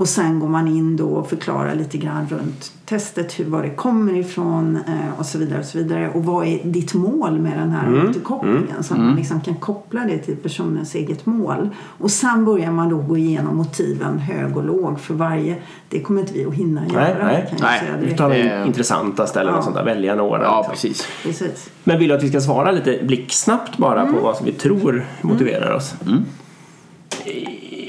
Och 0.00 0.08
sen 0.08 0.40
går 0.40 0.48
man 0.48 0.68
in 0.68 0.96
då 0.96 1.08
och 1.08 1.28
förklarar 1.28 1.74
lite 1.74 1.98
grann 1.98 2.26
runt 2.30 2.72
testet, 2.84 3.38
hur, 3.40 3.44
var 3.44 3.62
det 3.62 3.70
kommer 3.70 4.16
ifrån 4.16 4.76
eh, 4.76 5.18
och 5.20 5.26
så 5.26 5.38
vidare. 5.38 5.58
Och 5.58 5.64
så 5.64 5.78
vidare. 5.78 6.10
Och 6.14 6.24
vad 6.24 6.46
är 6.46 6.60
ditt 6.64 6.94
mål 6.94 7.38
med 7.38 7.58
den 7.58 7.70
här 7.70 8.08
återkopplingen? 8.08 8.82
Så 8.82 8.94
att 8.94 9.00
man 9.00 9.16
liksom 9.16 9.40
kan 9.40 9.54
koppla 9.54 10.00
det 10.00 10.18
till 10.18 10.36
personens 10.36 10.94
eget 10.94 11.26
mål. 11.26 11.68
Och 11.98 12.10
sen 12.10 12.44
börjar 12.44 12.70
man 12.70 12.88
då 12.88 12.96
gå 12.96 13.16
igenom 13.16 13.56
motiven 13.56 14.18
hög 14.18 14.56
och 14.56 14.64
låg 14.64 15.00
för 15.00 15.14
varje. 15.14 15.56
Det 15.88 16.00
kommer 16.00 16.20
inte 16.20 16.32
vi 16.32 16.44
att 16.46 16.54
hinna 16.54 16.88
göra. 16.88 17.00
Nej, 17.26 17.54
nej, 17.60 17.88
nej. 18.18 18.28
vi 18.30 18.48
Eh, 18.48 18.66
intressanta 18.66 19.24
eller 19.24 19.50
ja. 19.50 19.56
något 19.56 19.64
sånt 19.64 19.76
där. 19.76 19.84
Välja 19.84 20.14
några. 20.14 20.42
Ja, 20.42 20.56
liksom. 20.58 20.72
precis. 20.72 21.08
Precis. 21.22 21.70
Men 21.84 21.98
vill 21.98 22.08
du 22.08 22.14
att 22.14 22.22
vi 22.22 22.28
ska 22.28 22.40
svara 22.40 22.70
lite 22.70 22.98
blixtsnabbt 23.02 23.76
bara 23.76 24.02
Mm. 24.02 24.14
på 24.14 24.20
vad 24.20 24.36
som 24.36 24.46
vi 24.46 24.52
tror 24.52 25.06
motiverar 25.22 25.74
oss? 25.74 25.94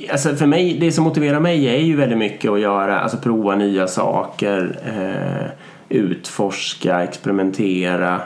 Alltså 0.09 0.35
för 0.35 0.45
mig, 0.45 0.77
det 0.79 0.91
som 0.91 1.03
motiverar 1.03 1.39
mig 1.39 1.67
är 1.67 1.77
ju 1.77 1.95
väldigt 1.95 2.17
mycket 2.17 2.51
att 2.51 2.59
göra, 2.59 2.99
alltså 2.99 3.17
prova 3.17 3.55
nya 3.55 3.87
saker, 3.87 4.79
eh, 4.85 5.47
utforska, 5.89 7.03
experimentera, 7.03 8.21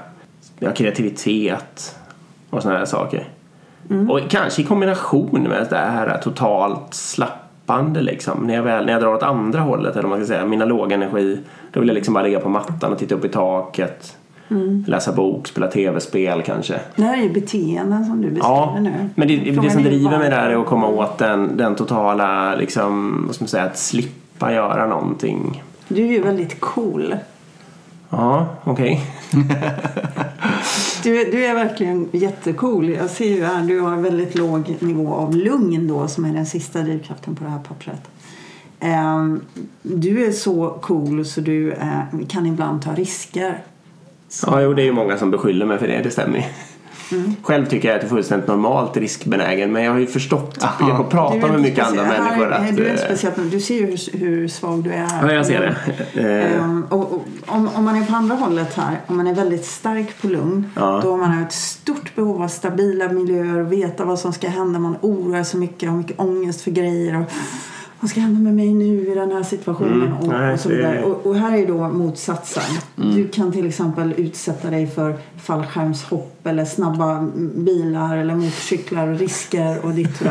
ja, 0.59 0.71
kreativitet 0.71 1.95
och 2.49 2.61
sådana 2.61 2.79
här 2.79 2.85
saker. 2.85 3.27
Mm. 3.89 4.11
Och 4.11 4.19
kanske 4.29 4.61
i 4.61 4.65
kombination 4.65 5.43
med 5.43 5.67
det 5.69 5.75
här 5.75 6.17
totalt 6.17 6.93
slappande 6.93 8.01
liksom. 8.01 8.47
När 8.47 8.55
jag, 8.55 8.63
väl, 8.63 8.85
när 8.85 8.93
jag 8.93 9.01
drar 9.01 9.13
åt 9.13 9.23
andra 9.23 9.59
hållet, 9.59 9.93
eller 9.93 10.03
vad 10.03 10.09
man 10.09 10.19
ska 10.19 10.33
säga, 10.33 10.45
mina 10.45 10.65
låg 10.65 10.91
energi, 10.91 11.39
då 11.71 11.79
vill 11.79 11.89
jag 11.89 11.95
liksom 11.95 12.13
bara 12.13 12.23
ligga 12.23 12.39
på 12.39 12.49
mattan 12.49 12.91
och 12.91 12.99
titta 12.99 13.15
upp 13.15 13.25
i 13.25 13.29
taket. 13.29 14.17
Mm. 14.49 14.84
Läsa 14.88 15.12
bok, 15.12 15.47
spela 15.47 15.67
tv-spel 15.67 16.43
kanske. 16.45 16.79
Det 16.95 17.03
här 17.03 17.17
är 17.17 17.21
ju 17.23 17.29
beteenden 17.34 18.05
som 18.05 18.21
du 18.21 18.27
beskriver 18.27 18.49
Ja, 18.55 18.77
nu. 18.81 19.10
men 19.15 19.27
det, 19.27 19.38
det 19.38 19.69
som 19.71 19.84
driver 19.84 20.17
mig 20.17 20.29
där 20.29 20.49
är 20.49 20.55
att 20.62 20.65
komma 20.65 20.88
åt 20.88 21.17
den, 21.17 21.58
den 21.58 21.75
totala, 21.75 22.55
liksom, 22.55 23.23
vad 23.25 23.36
ska 23.36 23.43
man 23.43 23.49
säga, 23.49 23.63
att 23.63 23.77
slippa 23.77 24.53
göra 24.53 24.88
någonting. 24.88 25.63
Du 25.88 26.01
är 26.03 26.12
ju 26.12 26.21
väldigt 26.21 26.60
cool. 26.62 27.15
Ja, 28.10 28.47
okej. 28.63 29.01
Du, 31.03 31.21
är- 31.21 31.31
du 31.31 31.45
är 31.45 31.53
verkligen 31.55 32.10
jättecool. 32.12 32.89
Jag 32.89 33.10
ser 33.10 33.25
ju 33.29 33.43
här, 33.43 33.63
du 33.63 33.79
har 33.79 33.91
en 33.93 34.03
väldigt 34.03 34.36
låg 34.36 34.75
nivå 34.79 35.13
av 35.13 35.36
lugn 35.36 35.88
då 35.88 36.08
som 36.08 36.25
är 36.25 36.34
den 36.34 36.45
sista 36.45 36.79
drivkraften 36.81 37.36
på 37.36 37.43
det 37.43 37.49
här 37.49 37.60
pappret. 37.60 38.01
Ehm, 38.79 39.41
du 39.81 40.25
är 40.25 40.31
så 40.31 40.69
cool 40.81 41.25
så 41.25 41.41
du 41.41 41.71
eh, 41.71 41.99
kan 42.29 42.45
ibland 42.45 42.81
ta 42.81 42.93
risker. 42.93 43.58
Ja, 44.48 44.62
jo, 44.62 44.74
det 44.74 44.82
är 44.82 44.86
ju 44.86 44.91
många 44.93 45.17
som 45.17 45.32
beskyller 45.32 45.65
mig 45.65 45.78
för 45.78 45.88
det, 45.88 46.02
det 46.04 46.12
stämmer 46.12 46.38
ju. 46.38 46.43
Själv 47.41 47.65
tycker 47.65 47.88
jag 47.88 47.95
att 47.95 48.02
det 48.02 48.08
är 48.08 48.10
fullständigt 48.10 48.48
normalt 48.48 48.98
riskbenägen 48.98 49.71
men 49.71 49.84
jag 49.84 49.91
har 49.91 50.00
ju 50.00 50.08
förstått 50.08 50.65
genom 50.80 51.02
att 51.02 51.06
Du 51.10 51.12
prata 51.12 51.36
är 51.36 51.52
med 51.52 51.62
mycket 51.62 51.88
andra 51.88 52.04
människor 52.04 52.52
här- 52.52 52.69
att... 52.69 52.78
Du 52.78 52.86
är 52.86 52.93
eh, 52.93 52.98
speciellt, 53.00 53.52
du 53.52 53.60
ser 53.60 53.76
ju 53.76 53.86
hur, 53.86 54.19
hur 54.19 54.48
svag 54.48 54.84
du 54.84 54.91
är. 54.91 55.08
Ja, 55.21 55.34
jag 55.34 55.45
ser 55.45 55.76
det. 56.15 56.21
Ehm, 56.21 56.86
och, 56.89 57.00
och, 57.13 57.26
om, 57.45 57.69
om 57.76 57.84
man 57.86 57.95
är 58.02 58.06
på 58.06 58.15
andra 58.15 58.36
hållet 58.36 58.74
här, 58.74 58.95
om 59.08 59.17
man 59.17 59.28
är 59.28 59.34
väldigt 59.36 59.65
stark 59.65 60.21
på 60.21 60.28
lugn, 60.28 60.71
Ja. 60.76 61.00
då 61.04 61.12
har 61.12 61.17
man 61.17 61.43
ett 61.43 61.52
stort 61.54 62.15
behov 62.15 62.43
av 62.43 62.48
stabila 62.48 63.08
miljöer 63.12 63.60
och 63.60 63.71
veta 63.71 64.06
vad 64.06 64.19
som 64.19 64.34
ska 64.34 64.50
hända. 64.50 64.80
Man 64.80 64.95
oroar 65.02 65.43
sig 65.43 65.60
mycket, 65.60 65.89
har 65.89 65.98
mycket 65.98 66.19
ångest 66.19 66.62
för 66.62 66.71
grejer. 66.71 67.15
Och, 67.19 67.32
vad 67.99 68.10
ska 68.10 68.19
hända 68.19 68.39
med 68.39 68.55
mig 68.55 68.73
nu 68.73 69.12
i 69.12 69.15
den 69.15 69.31
här 69.31 69.43
situationen? 69.43 70.01
Mm, 70.01 70.17
och, 70.17 70.27
nej, 70.27 70.53
och, 70.53 70.60
så 70.60 70.69
vidare. 70.69 71.03
Och, 71.03 71.25
och 71.25 71.36
här 71.36 71.58
är 71.58 71.67
då 71.67 71.89
motsatsen. 71.89 72.63
Du 72.95 73.27
kan 73.27 73.51
till 73.51 73.67
exempel 73.67 74.13
utsätta 74.17 74.69
dig 74.69 74.88
för 74.88 75.15
fallskärmshopp 75.38 76.35
eller 76.45 76.65
snabba 76.65 77.21
bilar 77.55 78.17
eller 78.17 78.36
motorcyklar 78.36 79.08
och 79.08 79.19
risker 79.19 79.86
och 79.86 79.91
ditt 79.91 80.21
och. 80.21 80.27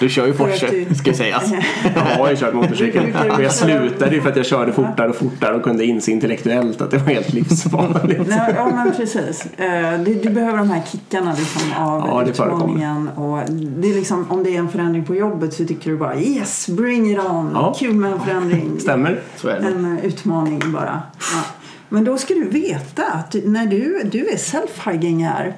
Du 0.00 0.08
kör 0.08 0.26
ju 0.26 0.32
Porsche, 0.32 0.84
du- 0.88 0.94
ska 0.94 1.12
sägas. 1.14 1.52
Jag 1.94 2.00
har 2.02 2.30
ju 2.30 2.36
kört 2.36 2.54
motorcykel. 2.54 3.02
Och 3.36 3.42
jag 3.42 3.52
slutade 3.52 4.14
ju 4.14 4.20
för 4.22 4.30
att 4.30 4.36
jag 4.36 4.46
körde 4.46 4.72
fortare 4.72 5.08
och 5.08 5.16
fortare 5.16 5.54
och 5.56 5.62
kunde 5.62 5.84
inse 5.84 6.10
intellektuellt 6.10 6.80
att 6.80 6.90
det 6.90 6.98
var 6.98 7.06
helt 7.06 7.32
livsfarligt. 7.32 8.20
Nej, 8.28 8.52
ja 8.56 8.70
men 8.74 8.92
precis. 8.96 9.46
Eh, 9.56 10.00
Du, 10.00 10.14
du 10.14 10.30
behöver 10.30 10.58
de 10.58 10.70
här 10.70 10.82
kickarna 10.92 11.34
liksom 11.38 11.62
av 11.84 12.04
Ja, 12.08 12.22
det 12.24 12.30
utmaningen. 12.30 13.08
Och 13.08 13.38
det 13.50 13.90
är 13.90 13.94
liksom, 13.94 14.26
om 14.30 14.44
det 14.44 14.50
är 14.54 14.58
en 14.58 14.68
förändring 14.68 15.04
på 15.04 15.14
jobbet 15.14 15.54
så 15.54 15.64
tycker 15.64 15.90
du 15.90 15.96
bara 15.96 16.16
yes, 16.20 16.68
bring 16.68 17.10
it 17.12 17.18
on. 17.18 17.50
Ja. 17.54 17.74
Kul 17.78 17.94
med 17.94 18.12
en 18.12 18.20
förändring. 18.20 18.80
Stämmer. 18.80 19.20
Så 19.36 19.48
är 19.48 19.60
det. 19.60 19.66
En 19.66 19.98
utmaning 20.02 20.60
bara. 20.72 21.02
Ja. 21.18 21.42
Men 21.88 22.04
då 22.04 22.18
ska 22.18 22.34
du 22.34 22.44
veta 22.48 23.02
att 23.12 23.36
när 23.44 23.66
du, 23.66 24.02
du 24.12 24.28
är 24.28 24.36
self-hugging 24.36 25.24
här. 25.24 25.54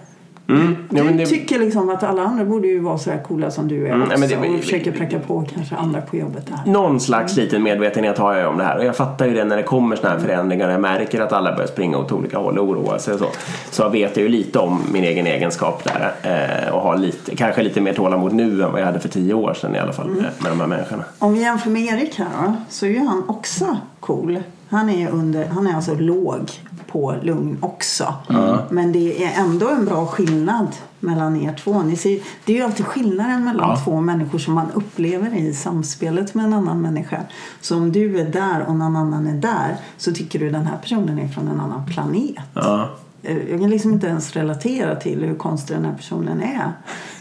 Mm. 0.48 0.76
Du 0.90 0.96
Ja, 0.98 1.04
det, 1.04 1.26
tycker 1.26 1.58
liksom 1.58 1.88
att 1.90 2.02
alla 2.02 2.22
andra 2.22 2.44
borde 2.44 2.68
ju 2.68 2.80
vara 2.80 2.98
så 2.98 3.10
här 3.10 3.18
coola 3.22 3.50
som 3.50 3.68
du 3.68 3.86
är 3.86 3.90
Mm, 3.90 4.02
också. 4.02 4.18
men 4.18 4.28
det- 4.28 4.36
och 4.36 4.60
försöker 4.60 4.92
pracka 4.92 5.18
på 5.18 5.44
kanske 5.54 5.76
andra 5.76 6.00
på 6.00 6.16
jobbet 6.16 6.46
där. 6.46 6.72
någon 6.72 7.00
slags 7.00 7.36
liten 7.36 7.62
medvetenhet 7.62 8.18
har 8.18 8.34
jag 8.34 8.48
om 8.50 8.58
det 8.58 8.64
här 8.64 8.78
och 8.78 8.84
jag 8.84 8.96
fattar 8.96 9.26
ju 9.26 9.34
det 9.34 9.44
när 9.44 9.56
det 9.56 9.62
kommer 9.62 9.96
såna 9.96 10.08
här 10.08 10.18
förändringar 10.18 10.66
och 10.68 10.74
jag 10.74 10.80
märker 10.80 11.20
att 11.20 11.32
alla 11.32 11.52
börjar 11.54 11.66
springa 11.68 11.98
åt 11.98 12.12
olika 12.12 12.38
håll 12.38 12.58
och 12.58 12.68
oroa 12.68 12.98
sig 12.98 13.14
och 13.14 13.20
så. 13.20 13.26
Så 13.70 13.88
vet 13.88 14.16
jag 14.16 14.22
ju 14.22 14.28
lite 14.28 14.58
om 14.58 14.80
min 14.92 15.04
egen 15.04 15.26
egenskap 15.26 15.84
där 15.84 16.12
eh, 16.66 16.74
och 16.74 16.80
har 16.80 16.96
lite, 16.96 17.36
kanske 17.36 17.62
lite 17.62 17.80
mer 17.80 17.92
tålamod 17.94 18.32
nu 18.32 18.62
än 18.62 18.72
vad 18.72 18.80
jag 18.80 18.86
hade 18.86 19.00
för 19.00 19.08
tio 19.08 19.34
år 19.34 19.54
sedan 19.54 19.74
i 19.74 19.78
alla 19.78 19.92
fall 19.92 20.08
eh, 20.10 20.16
med 20.16 20.52
de 20.52 20.60
här 20.60 20.66
människorna. 20.66 21.04
Om 21.18 21.32
vi 21.34 21.40
jämför 21.40 21.70
med 21.70 21.82
Erik 21.82 22.18
här 22.18 22.26
då, 22.46 22.52
så 22.68 22.86
är 22.86 22.90
ju 22.90 22.98
han 23.04 23.22
också 23.28 23.76
cool. 24.00 24.38
Han 24.70 24.88
är, 24.90 25.10
under, 25.10 25.46
han 25.48 25.66
är 25.66 25.74
alltså 25.74 25.94
låg 25.94 26.50
på 26.86 27.14
lugn 27.22 27.58
också. 27.60 28.14
Men 28.70 28.92
det 28.92 29.24
är 29.24 29.40
ändå 29.42 29.68
en 29.68 29.84
bra 29.84 30.06
skillnad 30.06 30.66
mellan 31.00 31.36
er 31.36 31.52
två. 31.64 31.82
Ni 31.82 31.96
ser, 31.96 32.18
det 32.44 32.52
är 32.52 32.56
ju 32.56 32.62
alltid 32.62 32.86
skillnaden 32.86 33.44
mellan 33.44 33.70
Ja. 33.70 33.76
två 33.84 34.00
människor 34.00 34.38
som 34.38 34.54
man 34.54 34.70
upplever 34.74 35.34
i 35.36 35.52
samspelet 35.54 36.34
med 36.34 36.44
en 36.44 36.52
annan 36.52 36.80
människa. 36.82 37.20
Så 37.60 37.76
om 37.76 37.92
du 37.92 38.20
är 38.20 38.24
där 38.24 38.64
och 38.68 38.74
någon 38.76 38.96
annan 38.96 39.26
är 39.26 39.34
där 39.34 39.76
så 39.96 40.12
tycker 40.12 40.38
du 40.38 40.50
den 40.50 40.66
här 40.66 40.76
personen 40.82 41.18
är 41.18 41.28
från 41.28 41.48
en 41.48 41.60
annan 41.60 41.86
planet. 41.86 42.34
Ja. 42.54 42.88
Eh, 43.22 43.50
Jag 43.50 43.60
kan 43.60 43.70
liksom 43.70 43.92
inte 43.92 44.06
ens 44.06 44.32
relatera 44.32 44.96
till 44.96 45.20
hur 45.24 45.34
konstig 45.34 45.76
den 45.76 45.84
här 45.84 45.94
personen 45.96 46.40
är. 46.42 46.72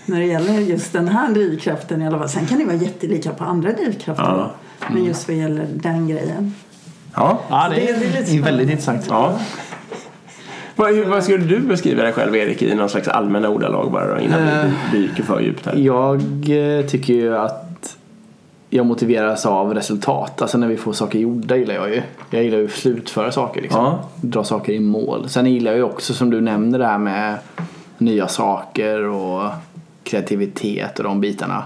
När 0.05 0.19
det 0.19 0.25
gäller 0.25 0.53
just 0.59 0.93
den 0.93 1.07
här 1.07 1.33
drivkraften 1.33 2.01
i 2.01 2.07
alla 2.07 2.19
fall. 2.19 2.29
Sen 2.29 2.45
kan 2.45 2.57
det 2.57 2.65
vara 2.65 2.75
jättelika 2.75 3.31
på 3.33 3.43
andra 3.43 3.71
drivkrafter. 3.71 4.23
Ja. 4.23 4.51
Men 4.93 5.03
just 5.05 5.27
vad 5.27 5.37
gäller 5.37 5.67
den 5.73 6.07
grejen. 6.07 6.53
Ja. 7.15 7.39
Ja, 7.49 7.67
det 7.69 7.75
Det 7.75 7.89
är 7.89 7.99
det 8.25 8.37
är 8.37 8.41
väldigt 8.41 8.69
intressant. 8.69 9.05
ja. 9.09 9.39
Vad, 10.75 10.95
hur, 10.95 11.05
vad 11.05 11.23
skulle 11.23 11.45
du 11.45 11.59
beskriva 11.59 12.03
dig 12.03 12.13
själv 12.13 12.35
Erik 12.35 12.61
i 12.61 12.75
någon 12.75 12.89
slags 12.89 13.07
allmänna 13.07 13.49
ordalag 13.49 13.91
bara 13.91 14.15
då, 14.15 14.19
innan 14.21 14.47
Eh. 14.47 14.65
vi 14.91 14.97
dyker 14.97 15.23
för 15.23 15.39
djupt 15.39 15.65
här? 15.65 15.75
Jag 15.75 16.15
eh, 16.49 16.85
tycker 16.85 17.13
ju 17.13 17.37
att 17.37 17.97
jag 18.69 18.85
motiveras 18.85 19.45
av 19.45 19.73
resultat. 19.73 20.41
Alltså 20.41 20.57
när 20.57 20.67
vi 20.67 20.77
får 20.77 20.93
saker 20.93 21.19
gjorda 21.19 21.55
gillar 21.55 21.73
jag 21.75 21.89
ju. 21.89 22.01
Jag 22.29 22.43
gillar 22.43 22.57
ju 22.57 22.65
att 22.65 22.71
slutföra 22.71 23.31
saker 23.31 23.61
liksom. 23.61 23.85
Ja. 23.85 23.99
Dra 24.21 24.43
saker 24.43 24.73
i 24.73 24.79
mål. 24.79 25.29
Sen 25.29 25.45
gillar 25.53 25.71
jag 25.71 25.77
ju 25.77 25.83
också 25.83 26.13
som 26.13 26.29
du 26.29 26.41
nämner 26.41 26.79
det 26.79 26.85
här 26.85 26.97
med 26.97 27.35
nya 27.97 28.27
saker 28.27 29.03
och 29.03 29.49
kreativitet 30.03 30.97
och 30.99 31.03
de 31.03 31.21
bitarna. 31.21 31.63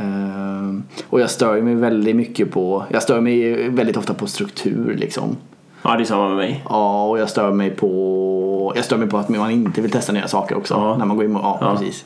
Ehm, 0.00 0.82
Och 1.10 1.20
jag 1.20 1.30
stör 1.30 1.60
mig 1.62 1.74
väldigt 1.74 2.16
mycket 2.16 2.50
på, 2.50 2.84
jag 2.90 3.02
stör 3.02 3.20
mig 3.20 3.68
väldigt 3.68 3.96
ofta 3.96 4.14
på 4.14 4.26
struktur 4.26 4.96
liksom. 4.98 5.36
Ja, 5.82 5.96
det 5.96 6.02
är 6.02 6.04
samma 6.04 6.28
med 6.28 6.36
mig. 6.36 6.64
Ja, 6.68 7.06
och 7.06 7.18
jag 7.18 7.28
stör 7.30 7.52
mig 7.52 7.70
på, 7.70 8.72
jag 8.76 8.84
stör 8.84 8.96
mig 8.96 9.08
på 9.08 9.18
att 9.18 9.28
man 9.28 9.50
inte 9.50 9.80
vill 9.80 9.90
testa 9.90 10.12
nya 10.12 10.28
saker 10.28 10.56
också. 10.56 10.74
Ja. 10.74 10.96
När 10.96 11.04
man 11.06 11.16
går 11.16 11.24
in 11.26 11.36
och, 11.36 11.42
ja, 11.42 11.58
Ja. 11.60 11.76
precis. 11.76 12.04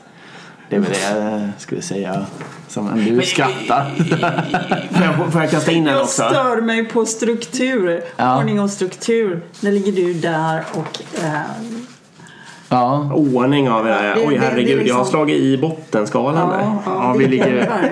Det 0.69 0.75
är 0.75 0.79
väl 0.79 0.89
det 0.91 1.19
jag 1.19 1.49
skulle 1.57 1.81
säga. 1.81 2.25
Som, 2.67 3.05
du 3.05 3.21
skrattar. 3.21 3.85
Får 4.93 5.03
jag, 5.05 5.31
får 5.33 5.41
jag 5.41 5.51
kasta 5.51 5.71
in 5.71 5.87
en 5.87 5.93
Jag 5.93 6.01
också? 6.01 6.23
stör 6.23 6.61
mig 6.61 6.85
på 6.85 7.05
struktur. 7.05 8.01
Ja. 8.17 8.37
Ordning 8.39 8.59
och 8.61 8.69
struktur. 8.69 9.41
Där 9.61 9.71
ligger 9.71 9.91
du 9.91 10.13
där 10.13 10.63
och 10.73 11.23
eh, 11.23 11.41
ja. 12.69 13.13
Ordning 13.13 13.65
där. 13.65 13.83
Det- 13.83 14.13
Oj 14.15 14.23
det- 14.25 14.29
det 14.29 14.35
är 14.35 14.39
herregud, 14.39 14.69
jag 14.69 14.77
har 14.77 14.83
liksom- 14.83 15.05
slagit 15.05 15.37
i 15.41 15.57
bottenskalan 15.57 16.49
där. 16.49 16.59
Ja, 16.59 16.81
Ja, 16.85 17.11
det 17.13 17.19
vi 17.19 17.25
är 17.25 17.29
ligger-. 17.29 17.91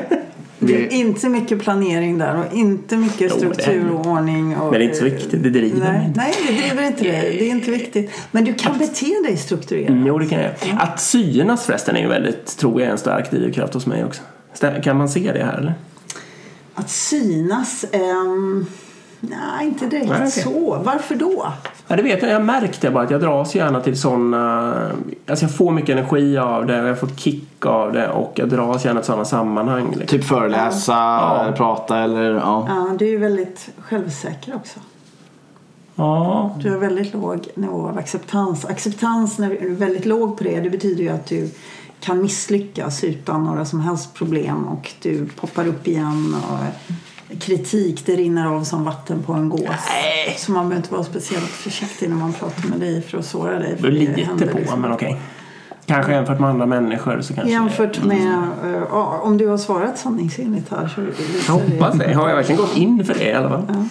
Det 0.60 0.86
är 0.86 0.92
inte 0.94 1.30
mycket 1.30 1.62
planering 1.62 2.18
där 2.18 2.38
och 2.40 2.58
inte 2.58 2.98
mycket 2.98 3.32
struktur 3.32 3.92
och 3.92 4.06
ordning. 4.06 4.58
Och, 4.58 4.72
Men 4.72 4.80
det 4.80 4.86
är 4.86 4.88
inte 4.88 4.98
så 4.98 5.04
viktigt, 5.04 5.44
det 5.44 5.50
driver 5.50 5.80
mig 5.80 5.92
nej, 5.94 6.08
inte. 6.08 6.20
nej, 6.20 6.34
det 6.48 6.54
driver 6.68 6.84
inte 6.88 7.04
dig. 7.04 7.36
Det 7.40 7.46
är 7.48 7.52
inte 7.52 7.72
viktigt. 7.72 8.12
Men 8.32 8.46
du 8.46 8.54
kan 8.54 8.78
bete 8.78 9.06
dig 9.28 9.38
strukturerat. 9.38 9.90
Mm, 9.90 10.08
jo, 10.08 10.20
det 10.20 10.26
kan 10.26 10.42
jag. 10.42 10.52
Att 10.80 11.02
synas 11.02 11.66
förresten 11.66 11.96
är 11.96 12.02
ju 12.02 12.08
väldigt, 12.08 12.58
tror 12.58 12.82
jag, 12.82 12.92
en 12.92 12.98
stark 12.98 13.32
drivkraft 13.32 13.74
hos 13.74 13.86
mig 13.86 14.06
också. 14.06 14.22
Kan 14.84 14.98
man 14.98 15.10
se 15.10 15.32
det 15.34 15.44
här 15.46 15.58
eller? 15.58 15.74
Att 16.76 16.90
synas? 16.90 17.86
ehm, 17.92 18.66
nej, 19.30 19.66
inte 19.68 19.86
direkt 19.86 20.10
Nej, 20.10 20.18
okej. 20.18 20.32
så. 20.32 20.82
Varför 20.84 21.16
då? 21.16 21.46
Ja, 21.88 21.96
det 21.96 22.04
vet 22.04 22.22
jag. 22.22 22.32
Jag 22.32 22.46
märkte 22.46 22.90
bara 22.92 23.04
att 23.04 23.12
jag 23.12 23.22
dras 23.22 23.56
gärna 23.56 23.82
till 23.82 24.00
sådana... 24.00 24.74
Alltså 25.28 25.46
jag 25.46 25.56
får 25.56 25.72
mycket 25.72 25.90
energi 25.90 26.38
av 26.38 26.66
det 26.66 26.82
och 26.82 26.88
jag 26.90 27.00
får 27.00 27.08
kick 27.08 27.66
av 27.66 27.94
det 27.94 28.10
och 28.10 28.32
jag 28.36 28.50
dras 28.50 28.86
gärna 28.86 29.00
till 29.00 29.06
sådana 29.08 29.26
sammanhang. 29.26 29.88
Liksom. 29.88 30.08
Typ 30.08 30.24
föreläsa, 30.24 31.40
eller 31.42 31.52
prata 31.52 31.98
eller 31.98 32.32
ja. 32.34 32.66
Ja, 32.70 32.96
du 33.00 33.16
är 33.16 33.20
väldigt 33.20 33.70
självsäker 33.80 34.56
också. 34.56 34.80
Ja, 35.96 36.56
Du 36.64 36.72
har 36.72 36.78
väldigt 36.78 37.14
låg 37.14 37.48
nivå 37.56 37.88
av 37.88 37.98
acceptans. 37.98 38.66
Acceptans 38.66 39.38
när 39.40 39.50
du 39.50 39.58
är 39.58 39.70
väldigt 39.76 40.06
låg 40.06 40.38
på 40.38 40.44
det, 40.44 40.60
det 40.60 40.70
betyder 40.70 41.04
ju 41.04 41.10
att 41.10 41.26
du 41.26 41.50
kan 42.00 42.22
misslyckas 42.22 43.04
utan 43.04 43.44
några 43.44 43.66
som 43.66 43.80
helst 43.80 44.14
problem 44.14 44.68
och 44.68 44.92
du 45.02 45.26
poppar 45.26 45.68
upp 45.68 45.88
igen 45.88 46.36
och 46.52 46.58
kritik 47.40 48.06
det 48.06 48.16
rinner 48.16 48.48
av 48.48 48.64
som 48.64 48.84
vatten 48.84 49.24
på 49.24 49.34
en 49.34 49.50
gås. 49.50 49.62
Så 50.38 50.52
man 50.52 50.70
behöver 50.70 50.76
inte 50.76 50.94
vara 50.94 51.04
speciellt 51.04 51.50
försiktig 51.50 52.10
när 52.10 52.16
man 52.16 52.34
pratar 52.34 52.70
med 52.70 52.80
dig 52.80 53.02
för 53.02 53.18
att 53.18 53.26
såra 53.26 53.60
dig. 53.60 53.78
för 53.78 53.92
lite 53.92 54.22
händer 54.22 54.48
på, 54.48 54.58
liksom. 54.58 54.82
men 54.82 54.92
okej. 54.92 55.20
Kanske 55.86 56.14
jämfört 56.14 56.40
med 56.40 56.50
andra 56.50 56.66
människor 56.66 57.22
så 57.22 57.34
kanske... 57.34 57.52
Jämfört 57.52 58.04
med, 58.04 58.48
eh, 58.64 58.84
ja, 58.90 59.20
om 59.24 59.38
du 59.38 59.48
har 59.48 59.58
svarat 59.58 60.00
sanningsenligt 60.00 60.70
här 60.70 60.88
så 60.88 61.02
Jag 61.02 61.08
visar 61.08 61.54
hoppas 61.54 61.98
det. 61.98 62.14
Har 62.14 62.30
jag 62.30 62.36
verkligen 62.36 62.62
gått 62.62 62.78
in 62.78 63.06
för 63.06 63.14
det 63.14 63.30
i 63.30 63.34
alla 63.34 63.50
fall? 63.50 63.66
Ja. 63.68 63.86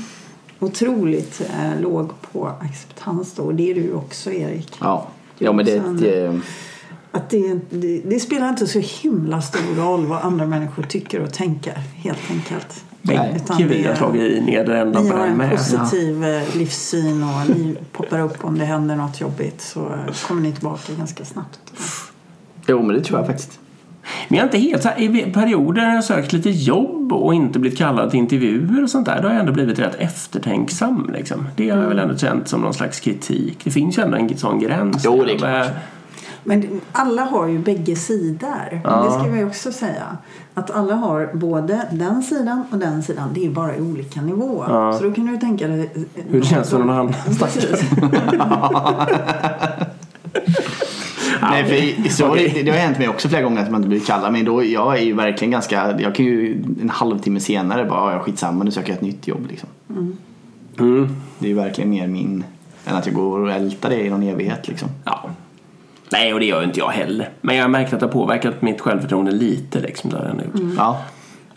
Otroligt 0.59 1.41
eh, 1.41 1.81
låg 1.81 2.11
på 2.33 2.53
acceptans 2.61 3.35
då. 3.35 3.43
Och 3.43 3.55
det 3.55 3.71
är 3.71 3.75
du 3.75 3.93
också 3.93 4.33
Erik. 4.33 4.77
Ja, 4.81 5.09
ja 5.39 5.53
men 5.53 5.67
det 5.67 5.77
ett, 5.77 6.33
eh, 6.33 6.41
Att 7.13 7.31
det, 7.31 7.59
det, 7.71 8.03
det 8.05 8.21
spelar 8.21 8.49
inte 8.49 8.67
så 8.67 8.79
himla 8.79 9.43
stor 9.43 9.75
roll 9.77 10.07
vad 10.07 10.23
andra 10.23 10.47
människor 10.47 10.83
tycker 10.83 11.21
och 11.21 11.33
tänker 11.33 11.75
helt 11.95 12.31
enkelt. 12.31 12.85
Nej, 13.03 13.41
vi 13.59 13.85
har 13.87 13.95
slagit 13.95 14.23
i 14.23 14.41
nedre 14.41 14.81
ändan 14.81 15.05
Ni 15.05 15.11
på 15.11 15.17
har 15.17 15.23
den 15.23 15.33
en 15.33 15.39
med. 15.39 15.51
positiv 15.51 16.25
eh, 16.25 16.57
livssyn 16.57 17.23
och 17.23 17.57
ni 17.57 17.77
poppar 17.93 18.21
upp 18.21 18.45
om 18.45 18.59
det 18.59 18.65
händer 18.65 18.97
något 18.97 19.21
jobbigt 19.21 19.61
så 19.61 19.81
eh, 19.81 20.15
kommer 20.29 20.43
ni 20.43 20.53
tillbaka 20.53 20.93
ganska 20.99 21.25
snabbt. 21.25 21.61
jo 22.67 22.83
men 22.83 22.97
det 22.97 23.05
tror 23.05 23.19
jag 23.19 23.27
faktiskt. 23.27 23.59
Men 24.29 24.39
jag 24.39 24.43
är 24.43 24.47
inte 24.47 24.59
helt 24.59 24.83
så 24.83 24.89
här, 24.89 25.01
i 25.01 25.33
perioder 25.33 25.83
när 25.83 25.95
jag 25.95 26.05
sökt 26.05 26.33
lite 26.33 26.51
jobb 26.51 27.13
och 27.13 27.35
inte 27.35 27.59
blivit 27.59 27.79
kallad 27.79 28.11
till 28.11 28.19
intervjuer 28.19 28.83
och 28.83 28.91
sånt 28.91 29.07
där, 29.07 29.23
då 29.23 29.29
har 29.29 29.35
jag 29.35 29.41
ändå 29.41 29.53
blivit 29.53 29.79
rätt 29.79 29.95
eftertänksam 29.99 31.11
liksom. 31.15 31.49
Det 31.57 31.71
har 31.71 31.79
jag 31.83 31.89
väl 31.89 31.99
ändå 31.99 32.17
känt 32.17 32.49
som 32.49 32.61
någon 32.61 32.75
slags 32.75 33.01
kritik. 33.01 33.59
Det 33.65 33.71
finns 33.71 33.99
ju 33.99 34.03
ändå 34.03 34.17
en 34.17 34.37
sån 34.39 34.59
gräns. 34.61 35.03
Jo, 35.05 35.25
det 35.25 35.33
är 35.33 35.39
där. 35.39 35.63
klart. 35.65 35.73
Men 36.45 36.81
alla 36.93 37.23
har 37.23 37.47
ju 37.47 37.59
bägge 37.59 37.97
sidor. 37.97 38.81
Ja. 38.85 39.03
Det 39.03 39.11
ska 39.11 39.31
vi 39.33 39.45
också 39.45 39.73
säga. 39.73 40.17
Att 40.55 40.71
alla 40.71 40.95
har 40.95 41.31
både 41.35 41.89
den 41.91 42.23
sidan 42.23 42.65
och 42.71 42.79
den 42.79 43.03
sidan. 43.03 43.29
Det 43.35 43.47
är 43.47 43.51
bara 43.51 43.77
i 43.77 43.81
olika 43.81 44.23
nivåer. 44.23 44.67
Ja. 44.69 44.93
Så 44.93 45.05
då 45.05 45.13
kan 45.13 45.27
du 45.27 45.37
tänka 45.37 45.69
dig... 45.69 45.91
Hur 46.29 46.41
det 46.41 46.47
känns 46.47 46.71
för 46.71 46.79
någon 46.79 46.91
annan. 46.91 47.15
Nej, 51.43 51.65
för 51.65 52.09
så, 52.09 52.35
det, 52.35 52.63
det 52.63 52.71
har 52.71 52.79
hänt 52.79 52.99
mig 52.99 53.09
också 53.09 53.29
flera 53.29 53.43
gånger 53.43 53.63
att 53.63 53.71
man 53.71 53.81
inte 53.81 53.89
blir 53.89 54.01
kallad. 54.01 54.33
Men 54.33 54.45
då, 54.45 54.65
jag 54.65 54.99
är 54.99 55.03
ju 55.03 55.13
verkligen 55.15 55.51
ganska, 55.51 56.01
jag 56.01 56.15
kan 56.15 56.27
ju 56.27 56.63
en 56.83 56.91
halvtimme 56.91 57.41
senare 57.41 57.85
bara, 57.85 58.13
ja 58.13 58.21
skitsamma 58.21 58.65
nu 58.65 58.71
söker 58.71 58.89
jag 58.89 58.97
ett 58.97 59.03
nytt 59.03 59.29
jobb 59.29 59.47
liksom. 59.51 59.69
Mm. 60.79 61.17
Det 61.39 61.47
är 61.47 61.49
ju 61.49 61.55
verkligen 61.55 61.91
mer 61.91 62.07
min, 62.07 62.45
än 62.87 62.97
att 62.97 63.07
jag 63.07 63.15
går 63.15 63.41
och 63.41 63.53
ältar 63.53 63.91
det 63.91 64.07
i 64.07 64.11
någon 64.11 64.23
evighet 64.23 64.69
liksom. 64.69 64.89
Ja. 65.05 65.22
Nej, 66.13 66.35
och 66.35 66.41
det 66.41 66.47
gör 66.47 66.61
ju 66.61 66.67
inte 66.67 66.81
jag 66.81 66.89
heller. 66.89 67.31
Men 67.41 67.57
jag 67.57 67.65
har 67.65 67.69
märkt 67.69 67.93
att 67.93 68.01
det 68.01 68.07
har 68.07 68.13
påverkat 68.13 68.63
mitt 68.63 68.81
självförtroende 68.81 69.33
lite. 69.33 69.81
Liksom, 69.81 70.11
nog 70.11 70.45
gjort. 70.45 70.75
Ja. 70.77 71.05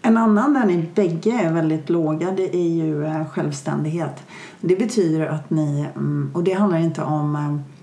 En 0.01 0.17
annan 0.17 0.53
där 0.53 0.65
ni 0.65 0.85
bägge 0.95 1.31
är 1.43 1.53
väldigt 1.53 1.89
låga 1.89 2.31
det 2.31 2.55
är 2.55 2.69
ju 2.69 3.05
eh, 3.05 3.27
självständighet. 3.27 4.23
Det 4.61 4.75
betyder 4.75 5.27
att 5.27 5.49
ni, 5.49 5.85
mm, 5.95 6.31
och 6.33 6.43
det 6.43 6.53
handlar 6.53 6.79
inte 6.79 7.01
om 7.01 7.35
eh, 7.35 7.75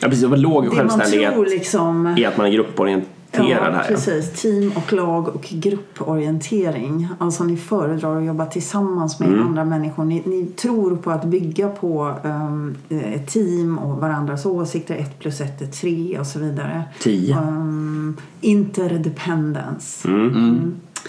Ja, 0.00 0.08
precis. 0.08 0.28
Låg 0.30 0.64
det 0.64 0.68
man 0.68 0.76
självständighet 0.76 1.32
tror 1.32 1.46
liksom 1.46 2.14
i 2.18 2.24
att 2.24 2.36
man 2.36 2.46
är 2.46 2.50
grupporienterad 2.50 3.17
Ja, 3.32 3.42
här. 3.42 3.84
Precis. 3.88 4.42
Team 4.42 4.72
och 4.76 4.92
lag 4.92 5.28
och 5.28 5.42
grupporientering. 5.50 7.08
Alltså 7.18 7.44
ni 7.44 7.56
föredrar 7.56 8.16
att 8.18 8.24
jobba 8.24 8.46
tillsammans 8.46 9.20
med 9.20 9.28
Mm. 9.28 9.46
andra 9.46 9.64
människor. 9.64 10.04
Ni, 10.04 10.22
ni 10.26 10.46
tror 10.46 10.96
på 10.96 11.10
att 11.10 11.24
bygga 11.24 11.68
på 11.68 12.14
um, 12.24 12.76
ett 12.88 13.26
team 13.26 13.78
och 13.78 13.98
varandras 14.00 14.46
åsikter. 14.46 14.94
ett 14.96 15.18
plus 15.18 15.40
ett 15.40 15.62
är 15.62 15.66
tre 15.66 16.18
och 16.18 16.26
så 16.26 16.38
vidare. 16.38 16.82
Tio. 17.00 17.38
Um, 17.38 18.16
interdependence. 18.40 20.08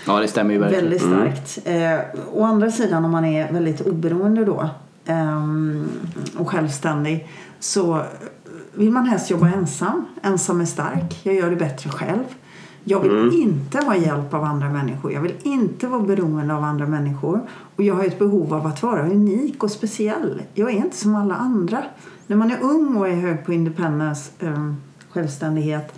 ja, 0.07 0.19
det 0.19 0.27
stämmer 0.27 0.53
ju 0.53 0.59
verkligen. 0.59 0.83
Väldigt 0.83 1.01
starkt. 1.01 1.59
Eh, 1.65 2.21
å 2.33 2.43
andra 2.43 2.71
sidan 2.71 3.05
om 3.05 3.11
man 3.11 3.25
är 3.25 3.51
väldigt 3.53 3.81
oberoende 3.81 4.45
då 4.45 4.69
ehm, 5.05 5.87
och 6.37 6.49
självständig 6.49 7.27
så 7.59 8.01
vill 8.73 8.91
man 8.91 9.05
helst 9.05 9.29
jobba 9.29 9.47
ensam. 9.47 10.05
Ensam 10.21 10.61
är 10.61 10.65
stark. 10.65 11.19
Jag 11.23 11.35
gör 11.35 11.49
det 11.49 11.55
bättre 11.55 11.89
själv. 11.89 12.23
Jag 12.83 12.99
vill 12.99 13.41
inte 13.41 13.77
ha 13.85 13.95
hjälp 13.95 14.33
av 14.33 14.43
andra 14.43 14.69
människor. 14.69 15.11
Jag 15.11 15.21
vill 15.21 15.35
inte 15.43 15.87
vara 15.87 16.01
beroende 16.01 16.55
av 16.55 16.63
andra 16.63 16.85
människor. 16.85 17.41
Och 17.75 17.83
jag 17.83 17.95
har 17.95 18.03
ett 18.03 18.19
behov 18.19 18.53
av 18.53 18.67
att 18.67 18.83
vara 18.83 19.09
unik 19.09 19.63
och 19.63 19.71
speciell. 19.71 20.41
Jag 20.53 20.71
är 20.71 20.75
inte 20.75 20.97
som 20.97 21.15
alla 21.15 21.35
andra. 21.35 21.83
När 22.27 22.37
man 22.37 22.51
är 22.51 22.57
ung 22.61 22.95
och 22.97 23.07
är 23.07 23.15
hög 23.15 23.45
på 23.45 23.53
independence, 23.53 24.31
ehm, 24.39 24.75
självständighet, 25.09 25.93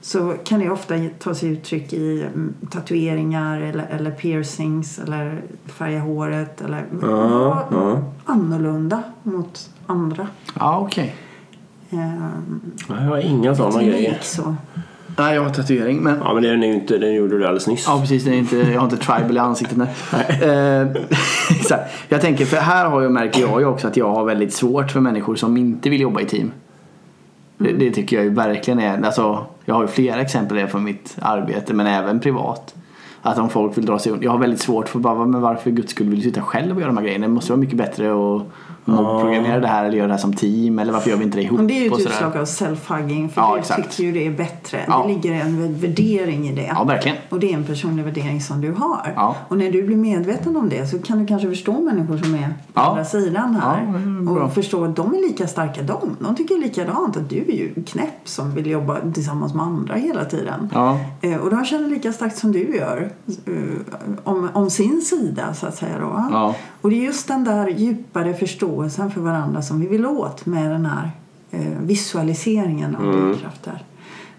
så 0.00 0.34
kan 0.44 0.60
det 0.60 0.70
ofta 0.70 0.94
ta 1.18 1.34
sig 1.34 1.48
uttryck 1.48 1.92
i 1.92 2.22
mm, 2.22 2.54
tatueringar 2.70 3.60
eller, 3.60 3.86
eller 3.86 4.10
piercings 4.10 4.98
eller 4.98 5.42
färga 5.66 6.00
håret 6.00 6.60
eller 6.60 6.84
vara 6.90 7.64
ja. 7.70 8.02
annorlunda 8.24 9.02
mot 9.22 9.70
andra. 9.86 10.28
Ja, 10.54 10.78
okej. 10.78 11.04
Ehm, 11.08 11.25
Jag 12.88 12.94
har 12.94 13.18
inga 13.18 13.54
sådana 13.54 13.82
grejer. 13.82 14.18
så. 14.20 14.54
Nej, 15.18 15.34
jag 15.34 15.42
har 15.42 15.50
tatuering 15.50 16.00
men 16.00 16.18
Ja, 16.24 16.34
men 16.34 16.42
den, 16.42 16.62
är 16.62 16.66
ju 16.66 16.74
inte, 16.74 16.98
den 16.98 17.14
gjorde 17.14 17.38
du 17.38 17.44
alldeles 17.44 17.66
nyss. 17.66 17.84
Ja 17.86 18.00
precis, 18.00 18.24
det 18.24 18.30
är 18.30 18.34
inte, 18.34 18.56
jag 18.56 18.80
har 18.80 18.84
inte 18.84 18.96
tribal 18.96 19.36
i 19.36 19.38
ansiktet. 19.38 19.78
Nej. 19.78 19.90
Eh, 20.42 20.88
exakt. 21.50 21.92
Jag 22.08 22.20
tänker, 22.20 22.44
för 22.44 22.56
här 22.56 22.86
har 22.86 23.02
jag, 23.02 23.12
märker 23.12 23.40
jag 23.40 23.60
ju 23.60 23.66
också 23.66 23.88
att 23.88 23.96
jag 23.96 24.10
har 24.10 24.24
väldigt 24.24 24.52
svårt 24.52 24.90
för 24.90 25.00
människor 25.00 25.34
som 25.36 25.56
inte 25.56 25.90
vill 25.90 26.00
jobba 26.00 26.20
i 26.20 26.24
team. 26.24 26.52
Det, 27.58 27.72
det 27.72 27.90
tycker 27.90 28.16
jag 28.16 28.24
ju 28.24 28.30
verkligen 28.30 28.80
är, 28.80 29.02
alltså, 29.02 29.46
jag 29.64 29.74
har 29.74 29.82
ju 29.82 29.88
flera 29.88 30.20
exempel 30.20 30.56
där 30.56 30.66
från 30.66 30.84
mitt 30.84 31.16
arbete 31.20 31.74
men 31.74 31.86
även 31.86 32.20
privat. 32.20 32.74
Att 33.22 33.38
om 33.38 33.48
folk 33.48 33.78
vill 33.78 33.86
dra 33.86 33.98
sig 33.98 34.12
undan. 34.12 34.24
Jag 34.24 34.30
har 34.30 34.38
väldigt 34.38 34.60
svårt 34.60 34.88
för 34.88 34.98
bara, 34.98 35.26
men 35.26 35.40
varför 35.40 35.70
guds 35.70 35.90
skull 35.90 36.08
vill 36.08 36.18
du 36.18 36.24
sitta 36.24 36.42
själv 36.42 36.74
och 36.74 36.80
göra 36.80 36.88
de 36.88 36.96
här 36.96 37.04
grejerna? 37.04 37.26
Det 37.26 37.32
måste 37.32 37.52
vara 37.52 37.60
mycket 37.60 37.76
bättre 37.76 38.12
programmera 38.94 39.60
det 39.60 39.66
här 39.66 39.84
eller 39.84 39.96
göra 39.96 40.06
det 40.06 40.12
här 40.12 40.20
som 40.20 40.32
team 40.34 40.78
eller 40.78 40.92
varför 40.92 41.10
gör 41.10 41.16
vi 41.16 41.24
inte 41.24 41.38
det 41.38 41.42
ihop? 41.42 41.60
Och 41.60 41.66
det 41.66 41.74
är 41.74 41.80
ju 41.80 41.86
ett 41.86 41.92
sådär. 41.92 42.10
utslag 42.10 42.36
av 42.36 42.44
self-hugging 42.44 43.28
för 43.28 43.40
Ja, 43.40 43.52
du 43.54 43.58
exakt. 43.60 43.90
tycker 43.90 44.04
ju 44.04 44.12
det 44.12 44.26
är 44.26 44.30
bättre. 44.30 44.84
Ja. 44.88 45.02
Det 45.06 45.12
ligger 45.14 45.32
en 45.32 45.78
värdering 45.80 46.48
i 46.48 46.52
det. 46.54 46.72
Ja, 46.74 46.84
verkligen. 46.84 47.16
Och 47.28 47.40
det 47.40 47.50
är 47.52 47.54
en 47.56 47.64
personlig 47.64 48.04
värdering 48.04 48.40
som 48.40 48.60
du 48.60 48.72
har. 48.72 49.12
Ja. 49.16 49.36
Och 49.48 49.58
när 49.58 49.70
du 49.72 49.82
blir 49.82 49.96
medveten 49.96 50.56
om 50.56 50.68
det 50.68 50.86
så 50.86 50.98
kan 50.98 51.18
du 51.18 51.26
kanske 51.26 51.48
förstå 51.48 51.80
människor 51.80 52.16
som 52.18 52.34
är 52.34 52.38
på 52.48 52.54
Ja. 52.74 52.82
andra 52.90 53.04
sidan 53.04 53.54
här. 53.54 53.94
Ja, 54.26 54.30
och 54.44 54.52
förstå 54.54 54.84
att 54.84 54.96
de 54.96 55.14
är 55.14 55.18
lika 55.28 55.46
starka 55.46 55.82
de. 55.82 56.16
De 56.20 56.36
tycker 56.36 56.54
likadant. 56.58 57.16
Att 57.16 57.30
du 57.30 57.36
är 57.36 57.52
ju 57.52 57.74
knäpp 57.86 58.20
som 58.24 58.54
vill 58.54 58.66
jobba 58.66 58.96
tillsammans 59.14 59.54
med 59.54 59.62
andra 59.64 59.94
hela 59.94 60.24
tiden. 60.24 60.70
Ja. 60.74 60.98
Eh, 61.20 61.36
Och 61.36 61.50
de 61.50 61.64
känner 61.64 61.88
lika 61.88 62.12
starkt 62.12 62.38
som 62.38 62.52
du 62.52 62.76
gör. 62.76 63.10
eh, 63.46 63.52
Om, 64.24 64.48
om 64.54 64.70
sin 64.70 65.00
sida 65.02 65.54
så 65.54 65.66
att 65.66 65.76
säga 65.76 65.98
då. 66.00 66.24
Och 66.86 66.90
det 66.90 66.96
är 66.96 67.04
just 67.04 67.28
den 67.28 67.44
där 67.44 67.68
djupare 67.68 68.34
förståelsen 68.34 69.10
för 69.10 69.20
varandra 69.20 69.62
som 69.62 69.80
vi 69.80 69.86
vill 69.86 70.06
åt 70.06 70.46
med 70.46 70.70
den 70.70 70.86
här 70.86 71.10
eh, 71.50 71.78
visualiseringen 71.80 72.96
av 72.96 73.02
drivkrafter. 73.02 73.84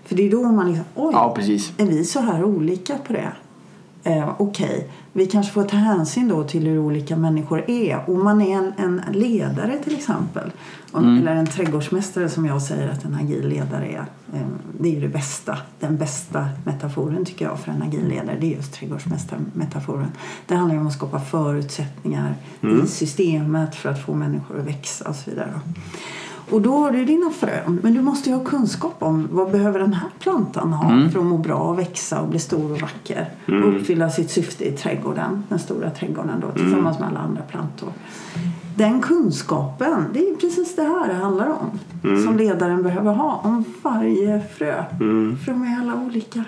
För 0.06 0.16
det 0.16 0.28
är 0.28 0.32
då 0.32 0.44
man 0.44 0.68
liksom, 0.68 0.86
oj, 0.96 1.12
Ja, 1.14 1.36
är 1.78 1.86
vi 1.86 2.04
så 2.04 2.20
här 2.20 2.44
olika 2.44 2.98
på 2.98 3.14
det? 3.14 3.32
Eh, 4.08 4.30
Okej, 4.38 4.88
vi 5.13 5.26
kanske 5.26 5.54
får 5.54 5.63
ta 5.63 5.78
hänsyn 5.78 6.28
då 6.28 6.43
till 6.43 6.67
hur 6.67 6.80
olika 6.80 7.15
människor 7.15 7.70
är. 7.70 8.10
Om 8.10 8.24
man 8.24 8.41
är 8.41 8.58
en, 8.58 8.74
en 8.78 9.02
ledare 9.12 9.78
till 9.84 9.96
exempel, 9.96 10.52
om, 10.91 11.04
Mm. 11.04 11.17
eller 11.17 11.36
en 11.36 11.48
trädgårdsmästare 11.48 12.30
som 12.30 12.46
jag 12.46 12.62
säger 12.62 12.89
att 12.89 13.06
en 13.06 13.15
agil 13.15 13.48
ledare 13.48 13.86
är. 13.88 14.06
Eh, 14.34 14.48
det 14.80 14.98
är 14.98 15.02
det 15.02 15.08
bästa, 15.08 15.58
den 15.80 15.98
bästa 15.98 16.50
metaforen 16.65 17.26
tycker 17.26 17.46
jag 17.46 17.60
för 17.60 17.72
en 17.72 17.82
agil 17.82 18.08
ledare. 18.08 18.38
Det 18.41 18.54
är 18.54 18.56
just 18.56 18.74
trädgårdsmästarmetaforen. 18.74 20.12
Det 20.48 20.56
handlar 20.56 20.78
om 20.80 20.88
att 20.88 20.93
skapa 20.93 21.20
förutsättningar 21.20 22.36
i 22.84 22.88
systemet 22.88 23.76
för 23.76 23.89
att 23.89 24.06
få 24.06 24.13
människor 24.13 24.60
att 24.60 24.65
växa 24.67 25.10
och 25.10 25.15
så 25.15 25.30
vidare. 25.30 25.50
Och 26.50 26.62
då 26.62 26.78
har 26.78 26.92
du 26.92 27.06
dina 27.06 27.30
frön. 27.30 27.80
Men 27.84 27.94
du 27.94 28.02
måste 28.02 28.30
ju 28.30 28.36
ha 28.36 28.44
kunskap 28.44 28.96
om 29.00 29.28
vad 29.32 29.52
behöver 29.52 29.80
den 29.80 29.94
här 29.94 30.10
plantan 30.20 30.74
ha 30.74 31.10
för 31.12 31.20
att 31.20 31.26
må 31.26 31.38
bra 31.38 31.56
och 31.58 31.80
växa 31.80 32.22
och 32.22 32.28
bli 32.28 32.40
stor 32.40 32.72
och 32.72 32.82
vacker. 32.82 33.30
Och 33.46 33.76
uppfylla 33.76 34.10
sitt 34.10 34.32
syfte 34.32 34.66
i 34.68 34.72
trädgården, 34.72 35.44
den 35.50 35.60
stora 35.60 35.90
trädgården 35.90 36.40
då, 36.42 36.52
tillsammans 36.52 37.00
med 37.00 37.08
alla 37.08 37.20
andra 37.20 37.42
plantor. 37.42 37.90
Den 38.76 39.02
kunskapen, 39.02 40.06
det 40.14 40.20
är 40.20 40.36
precis 40.36 40.76
det 40.76 40.82
här 40.84 41.08
det 41.08 41.14
handlar 41.14 41.48
om. 41.48 41.80
Som 42.24 42.38
ledaren 42.38 42.84
behöver 42.84 43.14
ha 43.14 43.42
om 43.44 43.64
varje 43.82 44.42
frö. 44.58 44.84
För 45.46 45.52
de 45.52 45.64
är 45.64 45.80
alla 45.82 45.96
olika. 46.06 46.44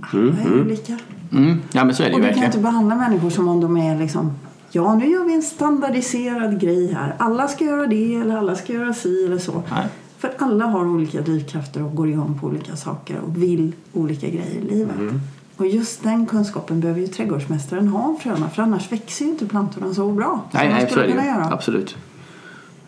Alla 0.00 0.20
är 0.20 0.60
olika. 0.60 0.98
Mm. 1.32 1.60
Ja 1.72 1.84
men 1.84 1.94
så 1.94 2.02
är 2.02 2.06
det 2.06 2.12
ju 2.12 2.14
Och 2.14 2.20
du 2.20 2.26
kan 2.26 2.26
verkligen. 2.26 2.44
inte 2.44 2.58
behandla 2.58 2.94
människor 2.96 3.30
som 3.30 3.48
om 3.48 3.60
de 3.60 3.76
är 3.76 3.98
liksom 3.98 4.30
Ja, 4.70 4.94
nu 4.94 5.06
gör 5.10 5.24
vi 5.24 5.34
en 5.34 5.42
standardiserad 5.42 6.60
grej 6.60 6.92
här. 6.92 7.14
Alla 7.18 7.48
ska 7.48 7.64
göra 7.64 7.86
det 7.86 8.14
eller 8.14 8.36
alla 8.36 8.54
ska 8.56 8.72
göra 8.72 8.94
si 8.94 9.24
eller 9.24 9.38
så. 9.38 9.62
Nej. 9.70 9.86
För 10.18 10.32
alla 10.38 10.66
har 10.66 10.86
olika 10.86 11.20
drivkrafter 11.20 11.82
och 11.82 11.94
går 11.94 12.08
igång 12.08 12.38
på 12.40 12.46
olika 12.46 12.76
saker 12.76 13.18
och 13.18 13.42
vill 13.42 13.72
olika 13.92 14.26
grejer 14.26 14.60
i 14.62 14.70
livet. 14.70 14.96
Mm. 14.96 15.20
Och 15.56 15.66
just 15.66 16.02
den 16.02 16.26
kunskapen 16.26 16.80
behöver 16.80 17.00
ju 17.00 17.06
trädgårdsmästaren 17.06 17.88
ha 17.88 18.08
om 18.08 18.16
fröna 18.16 18.50
för 18.50 18.62
annars 18.62 18.92
växer 18.92 19.24
ju 19.24 19.30
inte 19.30 19.46
plantorna 19.46 19.94
så 19.94 20.12
bra 20.12 20.40
Nej, 20.52 20.66
som 20.66 20.74
nej 20.74 20.86
så 20.86 20.90
skulle 20.92 21.10
kunna 21.10 21.26
göra. 21.26 21.48
Absolut. 21.52 21.96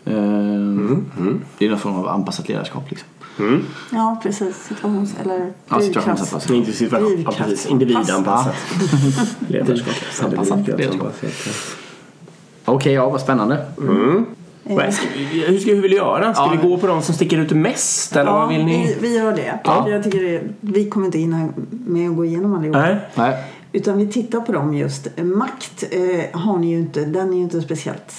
Ehm, 0.05 1.05
Det 1.57 1.65
är 1.65 1.69
någon 1.69 1.79
form 1.79 1.95
av 1.95 2.07
anpassat 2.07 2.47
ledarskap 2.49 2.89
liksom. 2.89 3.07
Ja, 3.91 4.19
precis. 4.23 4.55
Situations 4.67 5.13
eller 5.21 5.37
Ja, 5.67 5.75
drivkrafts- 5.75 5.81
situationsanpassat. 5.81 6.49
Inte 6.49 6.71
situation. 6.71 7.21
Ja, 7.25 7.31
precis. 7.37 7.65
Individanpassat 7.65 8.55
ledarskap. 9.47 9.93
Anpassat 10.23 10.67
ledarskap. 10.67 11.13
Okej, 12.65 12.93
ja 12.93 13.09
vad 13.09 13.21
spännande. 13.21 13.65
Vad 14.63 14.93
ska 14.93 15.07
vi- 15.17 15.45
Hur 15.47 15.59
ska 15.59 15.71
vi 15.73 15.79
vilja 15.81 15.97
göra? 15.97 16.33
Ska 16.33 16.43
Ja, 16.43 16.51
vi 16.61 16.69
gå 16.69 16.77
på 16.77 16.87
de 16.87 17.01
som 17.01 17.15
sticker 17.15 17.37
ut 17.37 17.51
mest? 17.51 18.15
Eller 18.15 18.31
vad 18.31 18.49
vill 18.49 18.65
ni? 18.65 18.95
vi, 19.01 19.07
vi 19.09 19.17
gör 19.17 19.31
det. 19.35 19.59
Ja. 19.63 19.89
Jag 19.89 20.03
tycker 20.03 20.23
det. 20.23 20.41
Vi 20.61 20.89
kommer 20.89 21.05
inte 21.05 21.17
hinna 21.19 21.49
med 21.69 22.09
att 22.09 22.15
gå 22.15 22.25
igenom 22.25 22.53
allihop. 22.53 22.75
Nej. 22.75 22.97
Nej. 23.15 23.43
Utan 23.73 23.97
vi 23.97 24.07
tittar 24.07 24.41
på 24.41 24.51
dem 24.51 24.73
just. 24.73 25.07
Makt 25.23 25.83
eh, 25.91 26.39
har 26.39 26.57
ni 26.57 26.69
ju 26.71 26.77
inte, 26.79 27.05
den 27.05 27.29
är 27.33 27.33
ju 27.37 27.41
inte 27.43 27.61
speciellt 27.61 28.13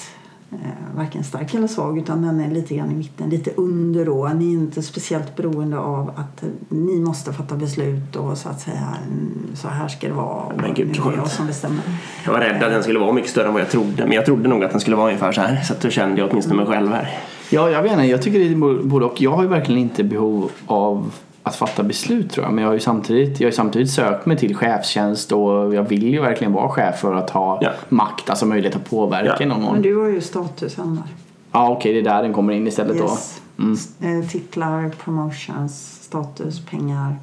eh, 0.63 0.97
varken 0.97 1.23
stark 1.23 1.53
eller 1.53 1.67
svag 1.67 1.97
utan 1.97 2.21
den 2.21 2.39
är 2.39 2.51
lite 2.51 2.75
grann 2.75 2.91
i 2.91 2.95
mitten, 2.95 3.29
lite 3.29 3.51
under 3.55 4.05
då. 4.05 4.27
Ni 4.27 4.53
är 4.53 4.57
inte 4.57 4.81
speciellt 4.81 5.35
beroende 5.35 5.77
av 5.77 6.09
att 6.09 6.43
eh, 6.43 6.49
ni 6.69 6.99
måste 6.99 7.33
fatta 7.33 7.55
beslut 7.55 8.15
och 8.15 8.37
så 8.37 8.49
att 8.49 8.61
säga 8.61 8.97
mm, 9.07 9.55
så 9.55 9.67
här 9.67 9.87
ska 9.87 10.07
det 10.07 10.13
vara. 10.13 10.43
Och 10.43 10.61
Men 10.61 10.73
gud, 10.73 10.95
är 10.95 11.17
jag 11.17 11.27
som 11.27 11.47
bestämmer. 11.47 11.81
Jag 12.25 12.31
var 12.31 12.39
rädd 12.39 12.63
att 12.63 12.71
den 12.71 12.83
skulle 12.83 12.99
vara 12.99 13.13
mycket 13.13 13.31
större 13.31 13.47
än 13.47 13.53
vad 13.53 13.61
jag 13.61 13.69
trodde. 13.69 14.03
Men 14.03 14.11
jag 14.11 14.25
trodde 14.25 14.49
nog 14.49 14.63
att 14.63 14.71
den 14.71 14.79
skulle 14.79 14.95
vara 14.95 15.07
ungefär 15.07 15.31
så 15.31 15.41
här. 15.41 15.61
Så 15.61 15.73
att 15.73 15.81
då 15.81 15.89
kände 15.89 16.21
jag 16.21 16.29
åtminstone 16.31 16.55
mig 16.55 16.65
själv 16.65 16.91
här. 16.91 17.19
Ja, 17.49 17.69
jag 17.69 17.83
vet 17.83 17.91
inte. 17.91 18.03
Jag 18.03 18.21
tycker 18.21 18.39
det 18.39 18.45
är 18.45 18.83
både 18.83 19.05
och. 19.05 19.21
Jag 19.21 19.31
har 19.31 19.43
ju 19.43 19.49
verkligen 19.49 19.81
inte 19.81 20.03
behov 20.03 20.51
av 20.65 21.13
att 21.43 21.55
fatta 21.55 21.83
beslut 21.83 22.31
tror 22.31 22.45
jag. 22.45 22.53
Men 22.53 22.61
jag 22.61 22.69
har 22.69 22.73
ju 22.73 22.79
samtidigt, 22.79 23.39
jag 23.39 23.47
har 23.47 23.51
samtidigt 23.51 23.91
sökt 23.91 24.25
mig 24.25 24.37
till 24.37 24.55
chefstjänst 24.55 25.31
och 25.31 25.75
jag 25.75 25.83
vill 25.83 26.03
ju 26.03 26.21
verkligen 26.21 26.53
vara 26.53 26.69
chef 26.69 26.99
för 26.99 27.13
att 27.13 27.29
ha 27.29 27.59
Ja. 27.61 27.69
makt, 27.89 28.29
alltså 28.29 28.45
möjlighet 28.45 28.75
att 28.75 28.89
påverka 28.89 29.35
Ja. 29.39 29.45
någon. 29.45 29.73
Men 29.73 29.81
du 29.81 29.95
har 30.01 30.07
ju 30.07 30.21
statusen 30.21 30.95
där. 30.95 31.03
Ja, 31.51 31.69
okej, 31.69 31.93
det 31.93 31.99
är 31.99 32.03
där 32.15 32.23
den 32.23 32.33
kommer 32.33 32.53
in 32.53 32.67
istället 32.67 32.95
Yes. 32.97 33.41
då. 33.57 33.63
Mm. 33.63 33.77
Eh, 34.21 34.27
Titlar, 34.29 34.89
promotions, 35.03 35.99
status, 36.03 36.59
pengar. 36.65 37.15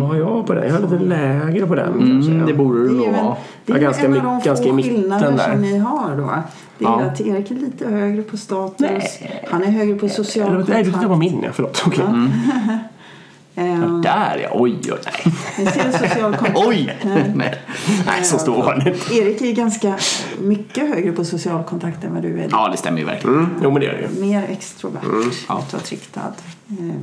Vad 0.00 0.08
har 0.08 0.16
jag 0.16 0.46
på 0.46 0.54
den? 0.54 0.66
Jag 0.66 0.74
har 0.74 0.80
lite 0.80 0.98
lägre 1.04 1.66
på 1.66 1.74
den 1.74 1.92
kanske. 1.92 2.32
Mm, 2.32 2.46
det 2.46 2.54
borde 2.54 2.82
Det 2.82 2.88
du 2.88 2.94
är 2.94 2.98
nog 2.98 3.06
en, 3.06 3.24
vara. 3.24 3.36
det 3.66 3.72
är 3.72 3.76
Ja, 3.76 3.80
ju 3.80 3.84
ganska 3.84 4.06
en 4.06 4.16
av 4.16 4.22
de 4.24 4.40
ganska 4.44 4.68
få 4.68 4.76
skillnader 4.76 5.32
där. 5.32 5.52
som 5.52 5.62
ni 5.62 5.78
har 5.78 6.16
då. 6.16 6.22
Det 6.78 6.84
är 6.84 6.88
Ja. 6.88 7.00
att 7.02 7.20
Erik 7.20 7.50
är 7.50 7.54
lite 7.54 7.88
högre 7.88 8.22
på 8.22 8.36
status. 8.36 9.18
Han 9.50 9.62
är 9.62 9.66
högre 9.70 9.94
på 9.98 10.08
social 10.08 10.48
Eller, 10.54 10.64
nej, 10.68 10.82
du 10.84 10.90
tittar 10.90 11.02
på 11.02 11.08
kontakt. 11.08 11.32
min. 11.32 11.42
Ja, 11.42 11.50
förlåt. 11.52 11.82
Okej. 11.86 12.04
Eh, 13.58 14.00
Där 14.00 14.38
ja. 14.42 14.48
Oj, 14.52 14.78
oj, 14.84 14.98
nej. 15.04 15.34
Ni 15.58 15.66
ser 15.66 15.92
social 16.08 16.36
kontakt. 16.36 16.58
Oj! 16.66 16.98
Nej. 17.34 17.54
Nej, 18.06 18.24
så 18.24 18.38
stor 18.38 18.62
var 18.62 18.74
den 18.74 18.88
inte. 18.94 19.14
Erik 19.14 19.40
är 19.42 19.52
ganska 19.52 19.98
mycket 20.40 20.88
högre 20.88 21.12
på 21.12 21.24
social 21.24 21.64
kontakt 21.64 22.04
än 22.04 22.14
vad 22.14 22.22
du 22.22 22.40
är. 22.40 22.48
Ja, 22.50 22.68
det 22.68 22.76
stämmer 22.76 22.98
ju 22.98 23.04
verkligen. 23.04 23.36
Mm. 23.38 23.50
Jo, 23.62 23.70
men 23.70 23.80
det 23.80 23.86
är 23.86 23.92
det 23.92 24.14
ju. 24.14 24.20
Mer 24.26 24.42
extrovert, 24.50 25.02
Ja. 25.48 25.64
utåtriktad. 25.68 26.32
Eh, 26.68 26.94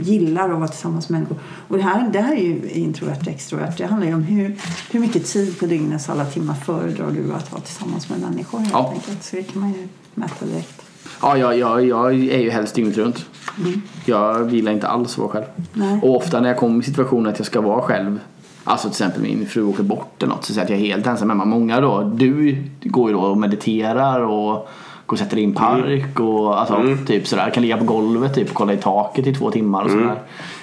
gillar 0.00 0.50
att 0.50 0.58
vara 0.58 0.68
tillsammans 0.68 1.08
med 1.08 1.20
människor. 1.20 1.38
Och 1.68 1.76
det 1.76 1.82
här, 1.82 2.08
det 2.12 2.20
här 2.20 2.32
är 2.32 2.40
ju 2.42 2.70
introvert 2.70 3.16
och 3.20 3.28
extrovert. 3.28 3.72
Det 3.78 3.86
handlar 3.86 4.08
ju 4.08 4.14
om 4.14 4.22
hur, 4.22 4.56
hur 4.90 5.00
mycket 5.00 5.26
tid 5.26 5.58
på 5.60 5.66
dygnets 5.66 6.08
alla 6.08 6.24
timmar 6.24 6.54
föredrar 6.54 7.10
du 7.10 7.32
att 7.34 7.52
vara 7.52 7.62
tillsammans 7.62 8.08
med 8.10 8.20
människor 8.20 8.58
helt 8.58 8.72
Ja. 8.72 8.90
enkelt. 8.94 9.24
Så 9.24 9.36
det 9.36 9.42
kan 9.42 9.60
man 9.60 9.72
ju 9.72 9.88
mäta 10.14 10.44
direkt. 10.46 10.82
Ja, 11.22 11.36
jag, 11.36 11.58
jag, 11.58 11.86
jag 11.86 12.06
är 12.10 12.38
ju 12.38 12.50
helst 12.50 12.74
dygnet 12.74 12.96
runt. 12.96 13.26
Jag 14.04 14.52
gillar 14.52 14.72
inte 14.72 14.88
alls 14.88 15.18
vara 15.18 15.28
själv. 15.28 15.44
Nej. 15.72 16.00
Och 16.02 16.16
ofta 16.16 16.40
när 16.40 16.48
jag 16.48 16.58
kommer 16.58 16.80
i 16.80 16.82
situationen 16.82 17.32
att 17.32 17.38
jag 17.38 17.46
ska 17.46 17.60
vara 17.60 17.82
själv 17.82 18.18
Alltså 18.68 18.88
till 18.88 18.92
exempel 18.92 19.22
min 19.22 19.46
fru 19.46 19.64
åker 19.64 19.82
bort 19.82 20.22
eller 20.22 20.34
något 20.34 20.44
så 20.44 20.52
säger 20.52 20.60
jag 20.60 20.64
att 20.64 20.80
jag 20.80 20.88
är 20.88 20.94
helt 20.94 21.06
ensam 21.06 21.30
hemma. 21.30 21.44
Många 21.44 21.80
då, 21.80 22.02
du 22.02 22.56
går 22.80 23.10
ju 23.10 23.16
då 23.16 23.20
och 23.20 23.36
mediterar 23.36 24.20
och 24.20 24.68
går 25.06 25.14
och 25.14 25.18
sätter 25.18 25.36
dig 25.36 25.44
i 25.44 25.46
en 25.46 25.54
park 25.54 26.20
och 26.20 26.60
alltså, 26.60 26.82
typ 27.06 27.26
sådär. 27.26 27.50
Kan 27.50 27.62
ligga 27.62 27.76
på 27.76 27.84
golvet 27.84 28.34
typ 28.34 28.48
och 28.48 28.54
kolla 28.54 28.72
i 28.72 28.76
taket 28.76 29.26
i 29.26 29.34
två 29.34 29.50
timmar 29.50 29.84
och 29.84 29.90
sådär. 29.90 30.18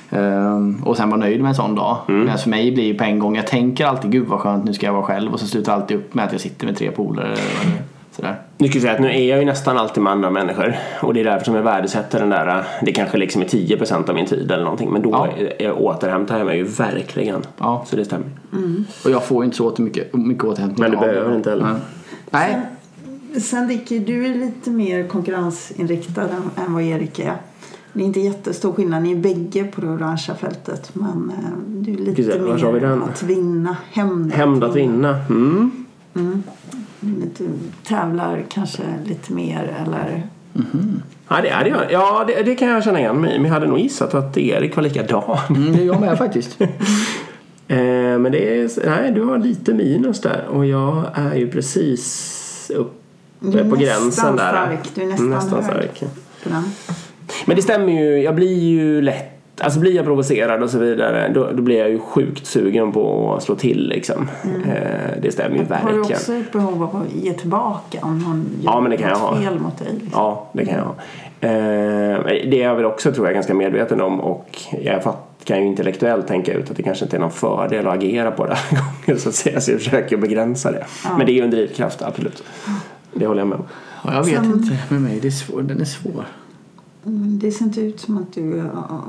Ehm, 0.09 0.83
och 0.83 0.97
sen 0.97 1.09
vara 1.09 1.19
nöjd 1.19 1.41
med 1.41 1.49
en 1.49 1.55
sån 1.55 1.75
dag. 1.75 1.97
Men 2.07 2.37
för 2.37 2.49
mig 2.49 2.71
blir 2.71 2.93
det 2.93 2.99
på 2.99 3.03
en 3.03 3.19
gång, 3.19 3.35
jag 3.35 3.47
tänker 3.47 3.85
alltid 3.85 4.11
gud 4.11 4.27
vad 4.27 4.39
skönt 4.39 4.65
nu 4.65 4.73
ska 4.73 4.85
jag 4.85 4.93
vara 4.93 5.03
själv 5.03 5.33
och 5.33 5.39
så 5.39 5.47
slutar 5.47 5.73
alltid 5.73 5.97
upp 5.97 6.13
med 6.13 6.25
att 6.25 6.31
jag 6.31 6.41
sitter 6.41 6.65
med 6.65 6.77
tre 6.77 6.91
polare 6.91 7.27
eller 7.27 7.81
sådär. 8.15 8.35
Nu 8.57 8.67
ska 8.67 8.75
jag 8.77 8.81
säga 8.81 8.93
att 8.93 8.99
nu 9.01 9.07
är 9.07 9.29
jag 9.29 9.39
ju 9.39 9.45
nästan 9.45 9.77
alltid 9.77 10.03
med 10.03 10.11
andra 10.13 10.29
människor 10.29 10.75
och 11.01 11.13
det 11.13 11.19
är 11.19 11.23
därför 11.23 11.45
som 11.45 11.55
jag 11.55 11.63
värdesätter 11.63 12.19
den 12.19 12.29
där, 12.29 12.63
det 12.81 12.91
kanske 12.91 13.17
liksom 13.17 13.41
är 13.41 13.45
10% 13.45 14.09
av 14.09 14.15
min 14.15 14.25
tid 14.25 14.51
eller 14.51 14.63
någonting 14.63 14.89
men 14.91 15.01
då 15.01 15.09
Ja. 15.11 15.29
jag 15.59 15.81
återhämtar 15.81 16.37
jag 16.37 16.45
mig 16.45 16.57
ju 16.57 16.63
verkligen. 16.63 17.41
Ja. 17.57 17.85
Så 17.87 17.95
det 17.95 18.05
stämmer. 18.05 18.27
Och 19.05 19.11
jag 19.11 19.25
får 19.25 19.43
ju 19.43 19.45
inte 19.45 19.57
så 19.57 19.73
mycket, 19.77 20.13
mycket 20.13 20.43
återhämtning 20.43 20.81
Men 20.83 20.91
du 20.91 20.97
behöver 20.97 21.35
inte 21.35 21.49
heller. 21.49 21.65
Nej. 21.71 21.81
Nej. 23.33 23.41
Sen 23.41 23.67
Dicky, 23.67 23.99
du 23.99 24.25
är 24.25 24.35
lite 24.35 24.69
mer 24.69 25.07
konkurrensinriktad 25.07 26.21
än, 26.21 26.65
än 26.65 26.73
vad 26.73 26.83
Erik 26.83 27.19
är. 27.19 27.33
Det 27.93 28.01
är 28.01 28.05
inte 28.05 28.19
jättestor 28.19 28.73
skillnad. 28.73 29.03
Ni 29.03 29.11
är 29.11 29.15
bägge 29.15 29.63
på 29.63 29.81
det 29.81 29.87
orangea 29.87 30.35
fältet. 30.35 30.89
Men 30.93 31.31
eh, 31.37 31.57
du 31.67 31.93
är 31.93 31.97
lite 31.97 32.23
Ska 32.23 32.31
vi 32.31 32.31
se, 32.31 32.39
var 32.39 32.57
har 32.59 32.71
vi 32.71 32.79
mer 32.81 32.87
den? 32.87 33.03
att 33.03 33.23
vinna. 33.23 33.77
Hämnd 33.91 34.33
Hämnd 34.33 34.63
att 34.63 34.75
vinna. 34.75 35.19
Mm. 35.29 35.71
Du 36.13 36.41
tävlar 37.83 38.45
kanske 38.49 38.83
lite 39.05 39.33
mer 39.33 39.75
eller... 39.85 40.23
Ja, 41.27 41.41
det, 41.41 41.49
hade 41.49 41.69
jag, 41.69 41.91
ja 41.91 42.25
det, 42.27 42.43
det 42.43 42.55
kan 42.55 42.67
jag 42.67 42.83
känna 42.83 42.99
igen 42.99 43.21
mig. 43.21 43.39
Men 43.39 43.45
jag 43.45 43.53
hade 43.53 43.67
nog 43.67 43.79
gissat 43.79 44.13
att 44.13 44.37
Erik 44.37 44.75
var 44.75 44.83
likadan. 44.83 45.37
Mm, 45.49 45.73
det 45.73 45.81
är 45.81 45.85
jag 45.85 46.01
med 46.01 46.17
faktiskt. 46.17 46.57
Eh, 47.67 47.77
men 48.19 48.31
det 48.31 48.59
är, 48.59 48.69
nej, 48.89 49.11
du 49.11 49.23
har 49.23 49.37
lite 49.37 49.73
minus 49.73 50.21
där 50.21 50.45
och 50.49 50.65
jag 50.65 51.03
är 51.13 51.35
ju 51.35 51.51
precis 51.51 52.71
uppe 52.75 53.69
på 53.69 53.75
gränsen 53.75 54.35
där. 54.35 54.51
stark. 54.51 54.91
Du 54.95 55.01
är 55.01 55.05
nästan 55.05 55.63
stark. 55.63 56.03
Men 57.45 57.55
det 57.55 57.61
stämmer 57.61 57.93
ju, 57.93 58.21
jag 58.21 58.35
blir 58.35 58.59
ju 58.59 59.01
lätt 59.01 59.34
Alltså 59.61 59.79
blir 59.79 59.95
jag 59.95 60.05
provocerad 60.05 60.63
och 60.63 60.69
så 60.69 60.79
vidare 60.79 61.31
då, 61.33 61.49
då 61.53 61.61
blir 61.61 61.79
jag 61.79 61.89
ju 61.89 61.99
sjukt 61.99 62.45
sugen 62.45 62.91
på 62.91 63.33
att 63.33 63.43
slå 63.43 63.55
till 63.55 63.87
liksom. 63.89 64.27
Eh, 64.67 65.21
det 65.21 65.31
stämmer 65.31 65.55
ju 65.57 65.61
Mm. 65.61 65.71
Har 65.81 65.91
du 65.91 65.97
verkligen. 65.97 66.17
också 66.21 66.33
ett 66.33 66.51
behov 66.51 66.83
av 66.83 66.95
att 66.95 67.23
ge 67.23 67.33
tillbaka 67.33 67.97
om 68.01 68.19
någon 68.19 68.45
gör 68.61 68.71
Ja, 68.71 68.81
men 68.81 68.91
det 68.91 68.97
kan 68.97 69.09
jag 69.09 69.19
något 69.19 69.29
ha. 69.29 69.41
fel 69.41 69.59
mot 69.59 69.77
dig? 69.77 69.87
Liksom? 69.93 70.09
Ja, 70.13 70.49
det 70.53 70.65
kan 70.65 70.75
jag 70.77 70.83
ha. 70.83 70.95
Eh, 71.41 72.19
det 72.25 72.61
är 72.61 72.63
jag 72.63 72.75
väl 72.75 72.85
också 72.85 73.11
tror 73.11 73.27
jag 73.27 73.33
ganska 73.33 73.53
medveten 73.53 74.01
om 74.01 74.21
och 74.21 74.49
jag 74.81 75.13
kan 75.43 75.59
ju 75.61 75.65
intellektuellt 75.67 76.27
tänka 76.27 76.53
ut 76.53 76.71
att 76.71 76.77
det 76.77 76.83
kanske 76.83 77.05
inte 77.05 77.17
är 77.17 77.21
någon 77.21 77.31
fördel 77.31 77.87
att 77.87 77.93
agera 77.95 78.31
på 78.31 78.45
det 78.45 78.53
här 78.55 78.79
gången 79.05 79.19
så 79.21 79.29
att 79.29 79.35
säga. 79.35 79.61
Så 79.61 79.71
jag 79.71 79.79
försöker 79.79 80.17
begränsa 80.17 80.71
det. 80.71 80.85
Men 81.17 81.25
det 81.25 81.31
är 81.31 81.35
ju 81.35 81.41
en 81.43 81.51
drivkraft, 81.51 82.01
absolut. 82.01 82.43
Det 83.13 83.27
håller 83.27 83.41
jag 83.41 83.47
med 83.47 83.57
om. 83.57 83.65
Ja, 84.03 84.13
jag 84.13 84.23
vet 84.23 84.35
Sen- 84.35 84.45
inte 84.45 84.77
med 84.89 85.01
mig, 85.01 85.19
det 85.21 85.27
är 85.27 85.31
svår, 85.31 85.61
den 85.61 85.81
är 85.81 85.85
svår. 85.85 86.25
Mm, 87.05 87.39
Det 87.39 87.51
ser 87.51 87.65
inte 87.65 87.81
ut 87.81 87.99
som 87.99 88.17
att 88.17 88.33
du, 88.33 88.59
är 88.59 88.65
av, 88.65 89.03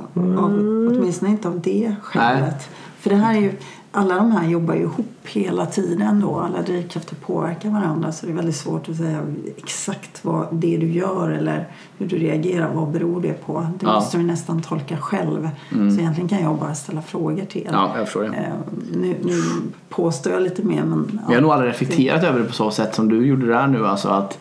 åtminstone 0.91 1.31
inte 1.31 1.49
av 1.49 1.61
det 1.61 1.95
skälet. 2.03 2.69
För 2.99 3.11
det 3.11 3.17
här 3.17 3.35
är 3.37 3.41
ju, 3.41 3.53
alla 3.93 4.15
de 4.15 4.33
här 4.33 4.49
jobbar 4.49 4.75
ju 4.75 4.81
ihop 4.83 5.07
hela 5.25 5.67
tiden 5.67 6.21
då. 6.21 6.41
Alla 6.41 6.63
drivkrafter 6.63 7.17
påverkar 7.17 7.71
varandra 7.71 8.13
så 8.13 8.27
det 8.27 8.33
är 8.33 8.37
väldigt 8.37 8.57
svårt 8.57 8.89
att 8.89 8.97
säga 8.97 9.21
exakt 9.57 10.25
vad 10.25 10.47
det 10.53 10.77
du 10.77 10.93
gör 10.93 11.31
eller 11.31 11.69
hur 11.99 12.07
du 12.07 12.17
reagerar, 12.19 12.75
vad 12.75 12.89
beror 12.91 13.21
det 13.23 13.47
på? 13.47 13.67
Det 13.81 13.87
Ja. 13.87 13.95
måste 13.95 14.17
du 14.17 14.23
nästan 14.23 14.63
tolka 14.63 14.97
själv. 14.97 15.49
Så 15.71 15.77
egentligen 16.01 16.29
kan 16.29 16.43
jag 16.43 16.59
bara 16.59 16.75
ställa 16.75 17.03
frågor 17.03 17.45
till 17.45 17.63
er. 17.63 17.69
Ja, 17.73 17.93
jag 17.97 18.05
förstår 18.05 18.23
det. 18.23 18.29
Eh, 18.37 18.53
nu, 18.93 19.17
nu 19.25 19.43
påstår 19.89 20.33
jag 20.33 20.43
lite 20.43 20.63
mer 20.63 20.85
men... 20.85 21.21
Jag 21.29 21.35
har 21.35 21.41
nog 21.43 21.51
aldrig 21.51 21.71
reflekterat 21.71 22.25
över 22.25 22.39
det 22.41 22.45
på 22.47 22.53
så 22.53 22.71
sätt 22.71 22.95
som 22.95 23.09
du 23.09 23.27
gjorde 23.27 23.47
där 23.47 23.67
nu. 23.67 23.87
Alltså 23.87 24.09
att 24.09 24.39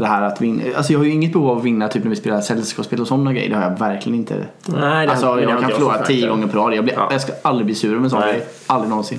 det 0.00 0.06
här 0.06 0.22
att 0.22 0.40
vinna. 0.40 0.62
Alltså 0.76 0.92
jag 0.92 1.00
har 1.00 1.04
ju 1.04 1.12
inget 1.12 1.32
behov 1.32 1.50
av 1.50 1.58
att 1.58 1.64
vinna 1.64 1.88
typ 1.88 2.02
när 2.02 2.10
vi 2.10 2.16
spelar 2.16 2.40
sällskapsspel 2.40 3.00
och 3.00 3.06
sådana 3.08 3.32
grejer. 3.32 3.50
Det 3.50 3.56
har 3.56 3.62
jag 3.62 3.78
verkligen 3.78 4.18
inte. 4.18 4.34
Nej, 4.66 5.06
det 5.06 5.12
alltså 5.12 5.34
det 5.34 5.42
jag 5.42 5.50
inte 5.50 5.60
kan 5.60 5.70
jag 5.70 5.78
förlora 5.78 5.98
tio 6.02 6.28
gånger 6.28 6.46
per 6.46 6.58
rad. 6.58 6.74
Jag, 6.74 6.84
blir, 6.84 6.94
Ja. 6.94 7.08
jag 7.10 7.20
ska 7.20 7.32
aldrig 7.42 7.66
bli 7.66 7.74
sur 7.74 7.96
om 7.96 8.04
en 8.04 8.10
sån 8.10 8.20
grej. 8.20 8.46
Aldrig 8.66 8.90
någonsin. 8.90 9.18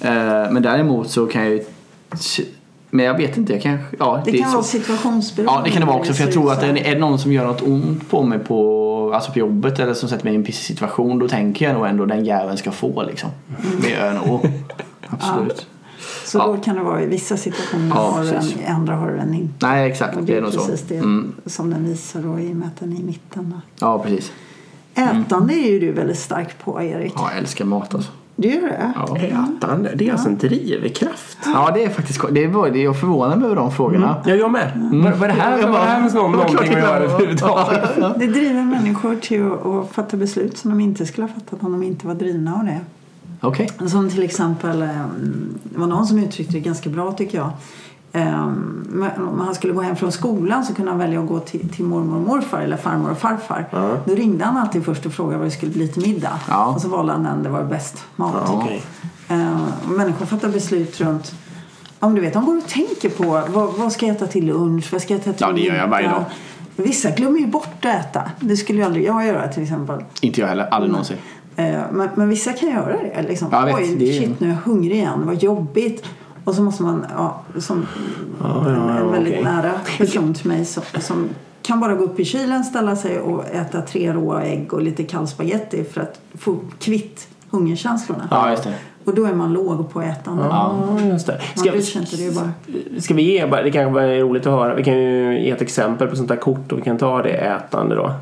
Eh, 0.00 0.12
men 0.50 0.62
däremot 0.62 1.10
så 1.10 1.26
kan 1.26 1.42
jag 1.42 1.50
ju... 1.52 1.64
Men 2.90 3.04
jag 3.04 3.16
vet 3.16 3.36
inte. 3.36 3.52
Jag 3.52 3.62
kan, 3.62 3.78
ja, 3.98 4.22
Det 4.24 4.30
är 4.30 4.42
kan 4.42 4.52
vara 4.52 4.62
situationsberoende. 4.62 5.52
Ja 5.58 5.64
det 5.64 5.70
kan 5.70 5.80
det 5.80 5.86
vara 5.86 5.96
också 5.96 6.12
för 6.12 6.24
jag 6.24 6.32
tror 6.32 6.52
att 6.52 6.62
är 6.62 6.72
det 6.72 6.98
någon 6.98 7.18
som 7.18 7.32
gör 7.32 7.44
något 7.46 7.62
ont 7.62 8.10
på 8.10 8.22
mig 8.22 8.38
på, 8.38 9.12
alltså 9.14 9.32
på 9.32 9.38
jobbet 9.38 9.78
eller 9.78 9.94
som 9.94 10.08
sätter 10.08 10.24
mig 10.24 10.32
i 10.32 10.36
en 10.36 10.44
pissig 10.44 10.64
situation 10.66 11.18
då 11.18 11.28
tänker 11.28 11.66
jag 11.66 11.74
nog 11.74 11.86
ändå 11.86 12.04
den 12.06 12.24
jäveln 12.24 12.56
ska 12.56 12.70
få 12.70 13.02
liksom. 13.02 13.30
Det 13.82 13.90
gör 13.90 14.06
jag 14.06 14.14
nog. 14.28 14.50
Absolut. 15.08 15.66
Så 16.34 16.40
Ja. 16.40 16.46
då 16.46 16.56
kan 16.56 16.76
det 16.76 16.82
vara 16.82 17.02
i 17.02 17.06
vissa 17.06 17.36
situationer 17.36 17.88
Ja, 17.88 18.10
har 18.10 18.24
den, 18.24 18.44
i 18.44 18.66
andra 18.66 18.94
har 18.94 19.08
du 19.10 19.16
den 19.16 19.34
inte. 19.34 19.66
Nej 19.66 19.90
exakt, 19.90 20.16
Och 20.16 20.22
det 20.22 20.36
är 20.36 20.42
nog 20.42 20.52
så. 20.52 20.58
precis 20.60 20.82
det 20.88 20.96
Mm. 20.96 21.32
som 21.46 21.70
den 21.70 21.84
visar 21.84 22.20
då 22.22 22.38
i 22.40 22.52
och 22.52 22.56
med 22.56 22.68
att 22.68 22.80
den 22.80 22.92
är 22.92 22.96
i 22.96 23.02
mitten. 23.04 23.50
Där. 23.50 23.60
Ja 23.80 23.98
precis. 23.98 24.32
Ätande 24.94 25.54
är 25.54 25.70
ju 25.72 25.80
du 25.80 25.92
väldigt 25.92 26.18
stark 26.18 26.58
på 26.64 26.82
Erik. 26.82 27.12
Ja, 27.16 27.28
jag 27.30 27.38
älskar 27.38 27.64
mat 27.64 27.94
alltså. 27.94 28.10
Du 28.36 28.48
gör 28.48 28.60
det? 28.62 28.92
Ja. 28.96 29.16
Ätande, 29.58 29.92
det 29.94 30.08
är 30.08 30.12
alltså 30.12 30.28
en 30.28 30.38
drivkraft. 30.38 31.38
Ja 31.44 31.70
det 31.74 31.84
är 31.84 31.88
faktiskt 31.88 32.20
det 32.30 32.46
var, 32.46 32.70
det 32.70 32.82
Jag 32.82 33.00
förvånar 33.00 33.36
mig 33.36 33.44
över 33.46 33.56
de 33.56 33.72
frågorna. 33.72 34.16
Ja, 34.26 34.34
jag 34.34 34.50
med. 34.50 34.70
Vad, 34.92 35.12
vad 35.12 35.22
är 35.30 35.34
det 35.34 35.40
här, 35.40 35.58
Jag 35.58 35.72
det 35.72 35.78
här 35.78 36.00
med 36.02 36.14
någon, 36.14 36.32
någonting 36.32 36.58
att 36.58 36.66
göra 36.72 36.96
överhuvudtaget? 36.96 37.80
Det 38.18 38.26
driver 38.26 38.62
människor 38.62 39.16
till 39.16 39.46
att, 39.46 39.66
att 39.66 39.90
fatta 39.90 40.16
beslut 40.16 40.58
som 40.58 40.70
de 40.70 40.80
inte 40.80 41.06
skulle 41.06 41.26
ha 41.26 41.34
fattat 41.34 41.62
om 41.62 41.72
de 41.72 41.82
inte 41.82 42.06
var 42.06 42.14
drivna 42.14 42.54
av 42.54 42.64
det. 42.64 42.80
Okej. 43.44 43.70
Som 43.86 44.10
till 44.10 44.22
exempel, 44.22 44.82
eh, 44.82 44.88
det 45.62 45.78
var 45.78 45.86
någon 45.86 46.06
som 46.06 46.18
uttryckte 46.18 46.52
det 46.52 46.60
ganska 46.60 46.90
bra 46.90 47.12
tycker 47.12 47.38
jag. 47.38 47.50
Eh, 48.12 48.46
men 48.86 49.28
Om 49.28 49.40
han 49.40 49.54
skulle 49.54 49.72
gå 49.72 49.80
hem 49.80 49.96
från 49.96 50.12
skolan 50.12 50.64
så 50.64 50.74
kunde 50.74 50.90
han 50.90 50.98
välja 50.98 51.20
att 51.20 51.28
gå 51.28 51.40
till, 51.40 51.68
till 51.68 51.84
mormor 51.84 52.16
och 52.16 52.22
morfar 52.22 52.60
eller 52.60 52.76
farmor 52.76 53.10
och 53.10 53.18
farfar. 53.18 53.66
Då 54.04 54.14
ringde 54.14 54.44
han 54.44 54.56
alltid 54.56 54.84
först 54.84 55.06
och 55.06 55.12
frågade 55.12 55.38
vad 55.38 55.46
det 55.46 55.50
skulle 55.50 55.72
bli 55.72 55.88
till 55.88 56.02
middag. 56.02 56.40
Ja. 56.48 56.66
Och 56.66 56.80
så 56.80 56.88
valde 56.88 57.12
han 57.12 57.22
den 57.22 57.42
det 57.42 57.48
var 57.48 57.64
bäst 57.64 58.04
mat. 58.16 58.34
Ja, 58.46 58.60
okej. 58.62 58.82
Eh, 59.28 59.62
och 59.84 59.90
människor 59.90 60.26
fattar 60.26 60.48
beslut 60.48 61.00
runt 61.00 61.34
om 62.04 62.14
du 62.14 62.20
vet, 62.20 62.32
de 62.32 62.44
går 62.44 62.56
och 62.56 62.66
tänker 62.66 63.08
på 63.08 63.24
vad, 63.48 63.74
vad 63.74 63.92
ska 63.92 64.06
jag 64.06 64.16
äta 64.16 64.26
till 64.26 64.46
lunch, 64.46 64.92
vad 64.92 65.02
ska 65.02 65.14
jag 65.14 65.20
äta 65.20 65.32
till 65.32 65.46
Ja, 65.46 65.52
det 65.52 65.60
gör 65.60 65.74
jag 65.74 65.88
varje 65.88 66.08
dag. 66.08 66.24
Vissa 66.76 67.10
glömmer 67.10 67.38
ju 67.38 67.46
bort 67.46 67.84
att 67.84 67.84
äta. 67.84 68.30
Det 68.40 68.56
skulle 68.56 68.78
ju 68.78 68.84
aldrig 68.84 69.04
jag 69.04 69.26
göra 69.26 69.48
till 69.48 69.62
exempel. 69.62 70.04
Inte 70.20 70.40
jag 70.40 70.48
heller, 70.48 70.66
aldrig 70.66 70.90
någonsin. 70.90 71.16
Eh, 71.56 71.80
Men, 71.92 72.08
men 72.14 72.28
vissa 72.28 72.52
kan 72.52 72.68
göra 72.70 72.96
det. 73.14 73.22
Liksom. 73.28 73.48
Ja, 73.52 73.58
jag 73.68 73.76
vet, 73.76 73.90
Oj, 73.90 73.96
det 73.98 74.16
är- 74.16 74.20
shit 74.20 74.40
nu 74.40 74.46
är 74.46 74.50
jag 74.50 74.58
hungrig 74.72 74.96
igen. 74.96 75.22
Vad 75.26 75.42
jobbigt. 75.42 76.04
Och 76.44 76.54
så 76.54 76.62
måste 76.62 76.82
man, 76.82 77.06
ja, 77.16 77.40
som 77.58 77.86
Ja, 78.40 78.62
ja, 78.66 78.70
en, 78.98 79.12
väldigt 79.12 79.32
okej. 79.32 79.44
nära 79.44 79.72
person 79.98 80.34
till 80.34 80.48
mig 80.48 80.64
som, 80.64 80.82
som 81.00 81.28
kan 81.62 81.80
bara 81.80 81.94
gå 81.94 82.04
upp 82.04 82.20
i 82.20 82.24
kylen, 82.24 82.64
ställa 82.64 82.96
sig 82.96 83.18
och 83.20 83.44
äta 83.54 83.80
tre 83.82 84.12
råa 84.12 84.42
ägg 84.42 84.72
och 84.74 84.82
lite 84.82 85.02
kall 85.02 85.28
spaghetti 85.28 85.84
för 85.84 86.00
att 86.00 86.20
få 86.38 86.56
kvitt 86.78 87.28
hungerkänslorna. 87.50 88.28
Ja, 88.30 88.50
just 88.50 88.64
det. 88.64 88.74
Och 89.04 89.14
då 89.14 89.24
är 89.24 89.34
man 89.34 89.52
låg 89.52 89.90
på 89.92 90.02
ätande. 90.02 90.42
Ja, 90.50 90.74
just 91.04 91.26
det. 91.26 91.32
Man 91.56 91.62
Ska, 91.64 91.70
bryr 91.70 91.80
sig 91.80 92.00
inte, 92.00 92.16
det 92.16 92.26
är 92.26 92.32
bara... 92.32 93.00
ska 93.00 93.14
vi 93.14 93.22
ge, 93.22 93.46
det 93.46 93.70
kanske 93.70 94.02
är 94.02 94.20
roligt 94.20 94.46
att 94.46 94.52
höra, 94.52 94.74
vi 94.74 94.84
kan 94.84 94.94
ju 94.98 95.40
ge 95.44 95.50
ett 95.50 95.62
exempel 95.62 96.08
på 96.08 96.16
sånt 96.16 96.28
där 96.28 96.36
kort 96.36 96.72
och 96.72 96.78
vi 96.78 96.82
kan 96.82 96.98
ta 96.98 97.22
det 97.22 97.30
ätande 97.30 97.94
då. 97.94 98.12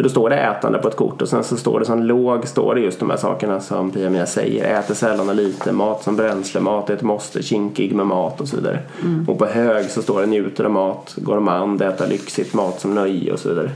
För 0.00 0.04
då 0.04 0.10
står 0.10 0.30
det 0.30 0.36
ätande 0.36 0.78
på 0.78 0.88
ett 0.88 0.96
kort 0.96 1.22
och 1.22 1.28
sen 1.28 1.44
så 1.44 1.56
står 1.56 1.80
det 1.80 1.86
som 1.86 2.02
låg 2.02 2.48
står 2.48 2.74
det 2.74 2.80
just 2.80 3.00
de 3.00 3.10
här 3.10 3.16
sakerna 3.16 3.60
som 3.60 3.90
Pia-Mia 3.90 4.26
säger. 4.26 4.78
Äter 4.78 4.94
sällan 4.94 5.28
och 5.28 5.34
lite, 5.34 5.72
mat 5.72 6.02
som 6.02 6.16
bränsle, 6.16 6.60
mat 6.60 6.90
är 6.90 6.94
ett 6.94 7.02
måste, 7.02 7.42
kinkig 7.42 7.94
med 7.94 8.06
mat 8.06 8.40
och 8.40 8.48
så 8.48 8.56
vidare. 8.56 8.78
Och 9.28 9.38
på 9.38 9.46
hög 9.46 9.84
så 9.90 10.02
står 10.02 10.20
det 10.20 10.26
njuter 10.26 10.64
av 10.64 10.70
mat, 10.70 11.14
går 11.16 11.36
om 11.36 11.48
and, 11.48 11.82
äta 11.82 12.06
lyxigt, 12.06 12.54
mat 12.54 12.80
som 12.80 12.94
nöje 12.94 13.32
och 13.32 13.38
så 13.38 13.48
vidare. 13.48 13.70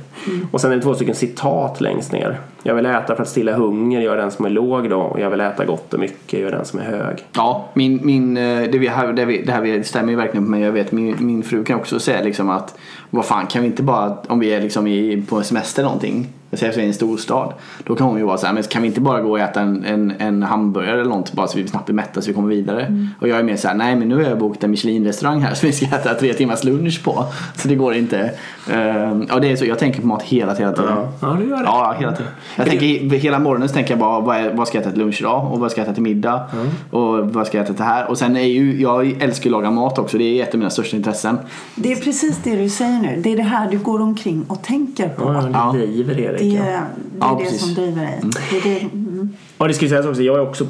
Och 0.51 0.61
sen 0.61 0.73
är 0.73 0.77
det 0.77 0.83
två 0.83 0.95
stycken 0.95 1.15
citat 1.15 1.81
längst 1.81 2.13
ner. 2.13 2.41
Jag 2.63 2.75
vill 2.75 2.87
äta 2.87 3.15
för 3.17 3.23
att 3.23 3.29
stilla 3.29 3.57
hunger, 3.57 4.01
gör 4.01 4.17
den 4.17 4.31
som 4.31 4.45
är 4.45 4.51
låg 4.51 4.91
då. 4.91 5.01
Och 5.01 5.21
jag 5.21 5.31
vill 5.31 5.41
äta 5.41 5.65
gott 5.65 5.95
och 5.95 6.01
mycket, 6.01 6.41
gör 6.41 6.51
den 6.51 6.65
som 6.65 6.79
är 6.79 6.85
hög. 6.85 7.17
Ja, 7.33 7.69
min, 7.75 8.01
min, 8.03 8.37
eh, 8.37 8.63
det, 8.73 8.79
vi 8.79 8.89
här, 8.89 9.13
det, 9.13 9.25
vi, 9.25 9.43
det 9.43 9.53
här 9.53 9.61
vi- 9.61 9.85
stämmer 9.85 10.11
ju 10.11 10.17
verkligen 10.17 10.45
på 10.45 10.51
mig. 10.51 10.61
Jag 10.63 10.73
vet 10.73 10.93
min, 10.93 11.17
min 11.21 11.43
fru 11.43 11.65
kan 11.65 11.77
också 11.77 12.01
säga 12.01 12.23
liksom 12.23 12.51
att 12.51 12.75
vad 13.11 13.25
fan 13.25 13.47
kan 13.47 13.63
vi 13.63 13.69
inte 13.69 13.83
bara, 13.83 14.17
om 14.29 14.39
vi 14.39 14.49
är 14.55 14.61
liksom 14.61 14.87
i, 14.87 15.23
på 15.29 15.37
en 15.37 15.45
semester 15.45 15.83
eller 15.83 15.89
någonting. 15.89 16.14
Jag 16.15 16.27
säger 16.57 16.73
så 16.73 16.81
i 16.81 16.87
en 16.87 16.95
storstad. 16.95 17.53
Då 17.85 17.95
kan 17.95 18.07
hon 18.07 18.19
ju 18.19 18.25
vara 18.25 18.39
så 18.39 18.47
här, 18.47 18.53
men 18.55 18.63
kan 18.63 18.83
vi 18.83 18.89
inte 18.89 19.01
bara 19.01 19.21
gå 19.21 19.31
och 19.31 19.41
äta 19.41 19.61
en, 19.61 19.85
en, 19.85 20.13
en 20.19 20.43
hamburgare 20.43 21.01
eller 21.01 21.11
något 21.11 21.33
bara 21.33 21.47
så 21.47 21.59
vi 21.59 21.69
snabbt 21.69 21.87
blir 21.87 21.95
mätta 21.95 22.21
så 22.21 22.29
vi 22.29 22.35
kommer 22.35 22.49
vidare. 22.49 22.81
Mm. 22.87 23.09
Och 23.21 23.29
jag 23.29 23.39
är 23.39 23.43
mer 23.43 23.57
så 23.57 23.69
här, 23.69 23.75
nej 23.75 23.97
men 23.97 24.09
nu 24.09 24.15
har 24.15 24.23
jag 24.23 24.39
bokat 24.39 24.65
en 24.65 24.71
Michelin-restaurang 24.71 25.41
här 25.41 25.55
så 25.55 25.67
vi 25.67 25.73
ska 25.73 25.87
äta 25.87 26.15
tre 26.15 26.33
timmars 26.35 26.65
lunch 26.65 27.05
på. 27.05 27.25
Så 27.57 27.69
det 27.69 27.75
går 27.75 27.95
inte. 27.95 28.31
Ehm, 28.73 29.27
ja 29.29 29.39
det 29.39 29.53
är 29.53 29.57
så, 29.57 29.65
jag 29.65 29.79
tänker 29.79 30.01
på 30.01 30.07
mat 30.07 30.23
hela, 30.23 30.55
hela 30.55 30.73
tiden. 30.73 30.91
Ja, 30.97 31.13
ja 31.21 31.37
du 31.41 31.49
gör 31.49 31.57
det. 31.57 31.65
Ja, 31.65 31.95
hela 31.99 32.13
tiden. 32.13 32.33
Jag 32.57 32.67
tänker, 32.67 32.87
hela 33.19 33.39
morgonen 33.39 33.69
så 33.69 33.75
tänker 33.75 33.91
jag 33.91 33.99
bara 33.99 34.21
vad, 34.21 34.37
är, 34.37 34.53
vad 34.53 34.69
ska 34.69 34.79
jag 34.79 34.83
äta 34.83 34.91
till 34.91 35.01
lunch 35.01 35.21
idag 35.21 35.53
och 35.53 35.61
vad 35.61 35.71
ska 35.71 35.81
jag 35.81 35.87
äta 35.87 35.95
till 35.95 36.03
middag 36.03 36.43
och 36.91 37.33
vad 37.33 37.47
ska 37.47 37.59
jag 37.59 37.65
äta 37.65 37.75
till 37.75 37.85
här. 37.85 38.11
Och 38.11 38.19
sen 38.19 38.37
är 38.37 38.43
ju, 38.43 38.81
jag 38.81 39.23
älskar 39.23 39.51
ju 39.51 39.57
att 39.57 39.63
laga 39.63 39.71
mat 39.71 39.99
också. 39.99 40.19
Det 40.19 40.25
är 40.25 40.43
ett 40.43 40.55
av 40.55 40.59
mina 40.59 40.71
största 40.71 40.97
intressen. 40.97 41.39
Det 41.75 41.93
är 41.93 41.97
precis 41.97 42.39
det 42.45 42.57
du 42.57 42.69
säger 42.69 43.01
nu. 43.01 43.21
Det 43.25 43.33
är 43.33 43.37
det 43.37 43.43
här 43.43 43.71
du 43.71 43.79
går 43.79 44.01
omkring 44.03 44.45
och 44.49 44.63
tänker 44.63 45.09
på. 45.09 45.25
Ja, 45.25 45.49
Ja. 45.53 45.73
det 45.73 45.87
driver 45.87 46.21
Erik. 46.21 46.44
Det 46.51 46.57
ja. 46.57 46.63
är 46.65 46.73
det, 46.73 46.87
Ja, 47.21 47.37
det 47.39 47.45
precis. 47.45 47.61
som 47.61 47.75
driver 47.75 48.03
dig. 48.03 48.21
Det 48.51 48.57
är 48.59 48.63
det, 48.63 48.81
mm, 48.81 49.29
Ja, 49.59 49.69
det 49.69 49.75
ska 49.75 49.85
ju 49.85 49.89
sägas 49.89 50.07
också, 50.07 50.23
jag 50.23 50.37
är 50.37 50.41
också 50.49 50.67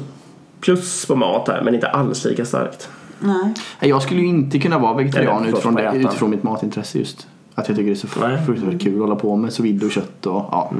plus 0.61 1.05
på 1.05 1.15
mat 1.15 1.47
här, 1.47 1.61
men 1.61 1.75
inte 1.75 1.87
alls 1.87 2.25
lika 2.25 2.45
starkt. 2.45 2.89
nej. 3.19 3.53
Jag 3.79 4.01
skulle 4.01 4.21
ju 4.21 4.27
inte 4.27 4.59
kunna 4.59 4.79
vara 4.79 4.93
vegetarian 4.93 5.41
Eller, 5.41 5.51
utifrån, 5.51 5.75
det, 5.75 5.91
utifrån 5.95 6.29
mitt 6.29 6.43
matintresse 6.43 6.97
just. 6.97 7.27
Att 7.55 7.67
jag 7.67 7.77
tycker 7.77 7.89
det 7.89 7.93
är 8.03 8.07
så 8.07 8.27
Nej. 8.27 8.45
fruktansvärt 8.45 8.81
kul 8.81 8.93
att 8.95 9.01
hålla 9.01 9.15
på 9.15 9.35
med 9.35 9.53
så 9.53 9.63
vide 9.63 9.85
och 9.85 9.91
kött 9.91 10.25
och 10.25 10.33
ja. 10.51 10.71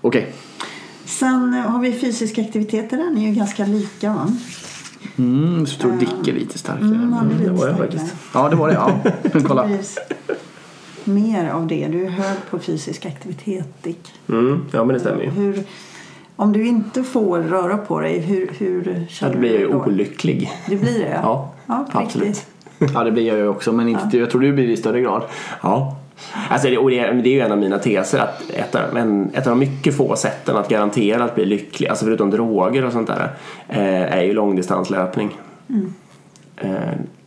Okej. 0.00 0.32
Sen 1.04 1.54
eh, 1.54 1.60
har 1.60 1.80
vi 1.80 1.92
fysiska 1.92 2.42
aktiviteter. 2.42 2.96
Den 2.96 3.18
är 3.18 3.28
ju 3.28 3.34
ganska 3.34 3.66
lika 3.66 4.12
va? 4.12 4.32
Mm, 5.16 5.66
så 5.66 5.80
tror 5.80 5.92
Dick 5.92 6.28
är 6.28 6.32
lite 6.32 6.58
starkare. 6.58 6.84
Mm, 6.84 7.12
han 7.12 7.26
är 7.26 7.34
det 7.34 7.38
lite 7.38 7.50
var 7.50 7.68
jag 7.68 7.78
faktiskt. 7.78 8.14
Ja, 8.34 8.48
det 8.48 8.56
var 8.56 8.68
det. 8.68 8.74
Ja. 8.74 8.98
Men 9.32 9.42
kolla. 9.48 9.68
Mer 11.08 11.50
av 11.50 11.66
det. 11.66 11.86
Du 11.88 12.04
är 12.04 12.10
hög 12.10 12.36
på 12.50 12.58
fysisk 12.58 13.06
aktivitet 13.06 13.82
Dick. 13.82 14.12
Mm, 14.28 14.64
ja, 14.72 14.84
men 14.84 14.94
det 14.94 15.00
stämmer 15.00 15.22
ju. 15.22 15.30
Hur, 15.30 15.62
om 16.36 16.52
du 16.52 16.66
inte 16.66 17.02
får 17.02 17.38
röra 17.38 17.76
på 17.78 18.00
dig, 18.00 18.18
hur, 18.20 18.50
hur 18.58 18.94
Ja, 19.00 19.06
känner 19.08 19.32
då 19.34 19.38
blir 19.40 19.50
jag 19.50 19.60
du 19.60 19.66
ju 19.66 19.72
då? 19.72 19.78
olycklig. 19.84 20.50
Du 20.68 20.76
blir 20.78 20.98
det? 20.98 21.20
Ja, 21.22 21.52
ja 21.66 21.86
absolut. 21.92 22.26
riktigt. 22.28 22.46
Ja, 22.94 23.04
det 23.04 23.10
blir 23.12 23.26
jag 23.26 23.36
ju 23.36 23.48
också. 23.48 23.72
Men 23.72 23.88
inte, 23.88 24.18
jag 24.18 24.30
tror 24.30 24.40
du 24.40 24.52
blir 24.52 24.66
det 24.66 24.72
i 24.72 24.76
större 24.76 25.00
grad. 25.00 25.22
Ja. 25.62 25.96
Alltså 26.50 26.68
det, 26.68 26.78
och 26.78 26.90
det, 26.90 26.98
är- 26.98 27.12
det 27.14 27.28
är 27.28 27.32
ju 27.34 27.40
en 27.40 27.52
av 27.52 27.58
mina 27.58 27.78
teser 27.78 28.18
att 28.18 28.50
ett 28.50 28.74
av, 28.74 28.80
men 28.92 29.30
ett 29.34 29.46
av 29.46 29.50
de 29.50 29.58
mycket 29.58 29.96
få 29.96 30.16
sätten 30.16 30.56
att 30.56 30.68
garantera 30.68 31.24
att 31.24 31.34
bli 31.34 31.44
lycklig, 31.44 31.88
alltså 31.88 32.04
förutom 32.04 32.30
droger 32.30 32.84
och 32.84 32.92
sånt 32.92 33.06
där, 33.06 33.30
eh, 33.68 34.18
är 34.18 34.22
ju 34.22 34.32
långdistanslöpning. 34.32 35.36
Eh, 36.56 36.70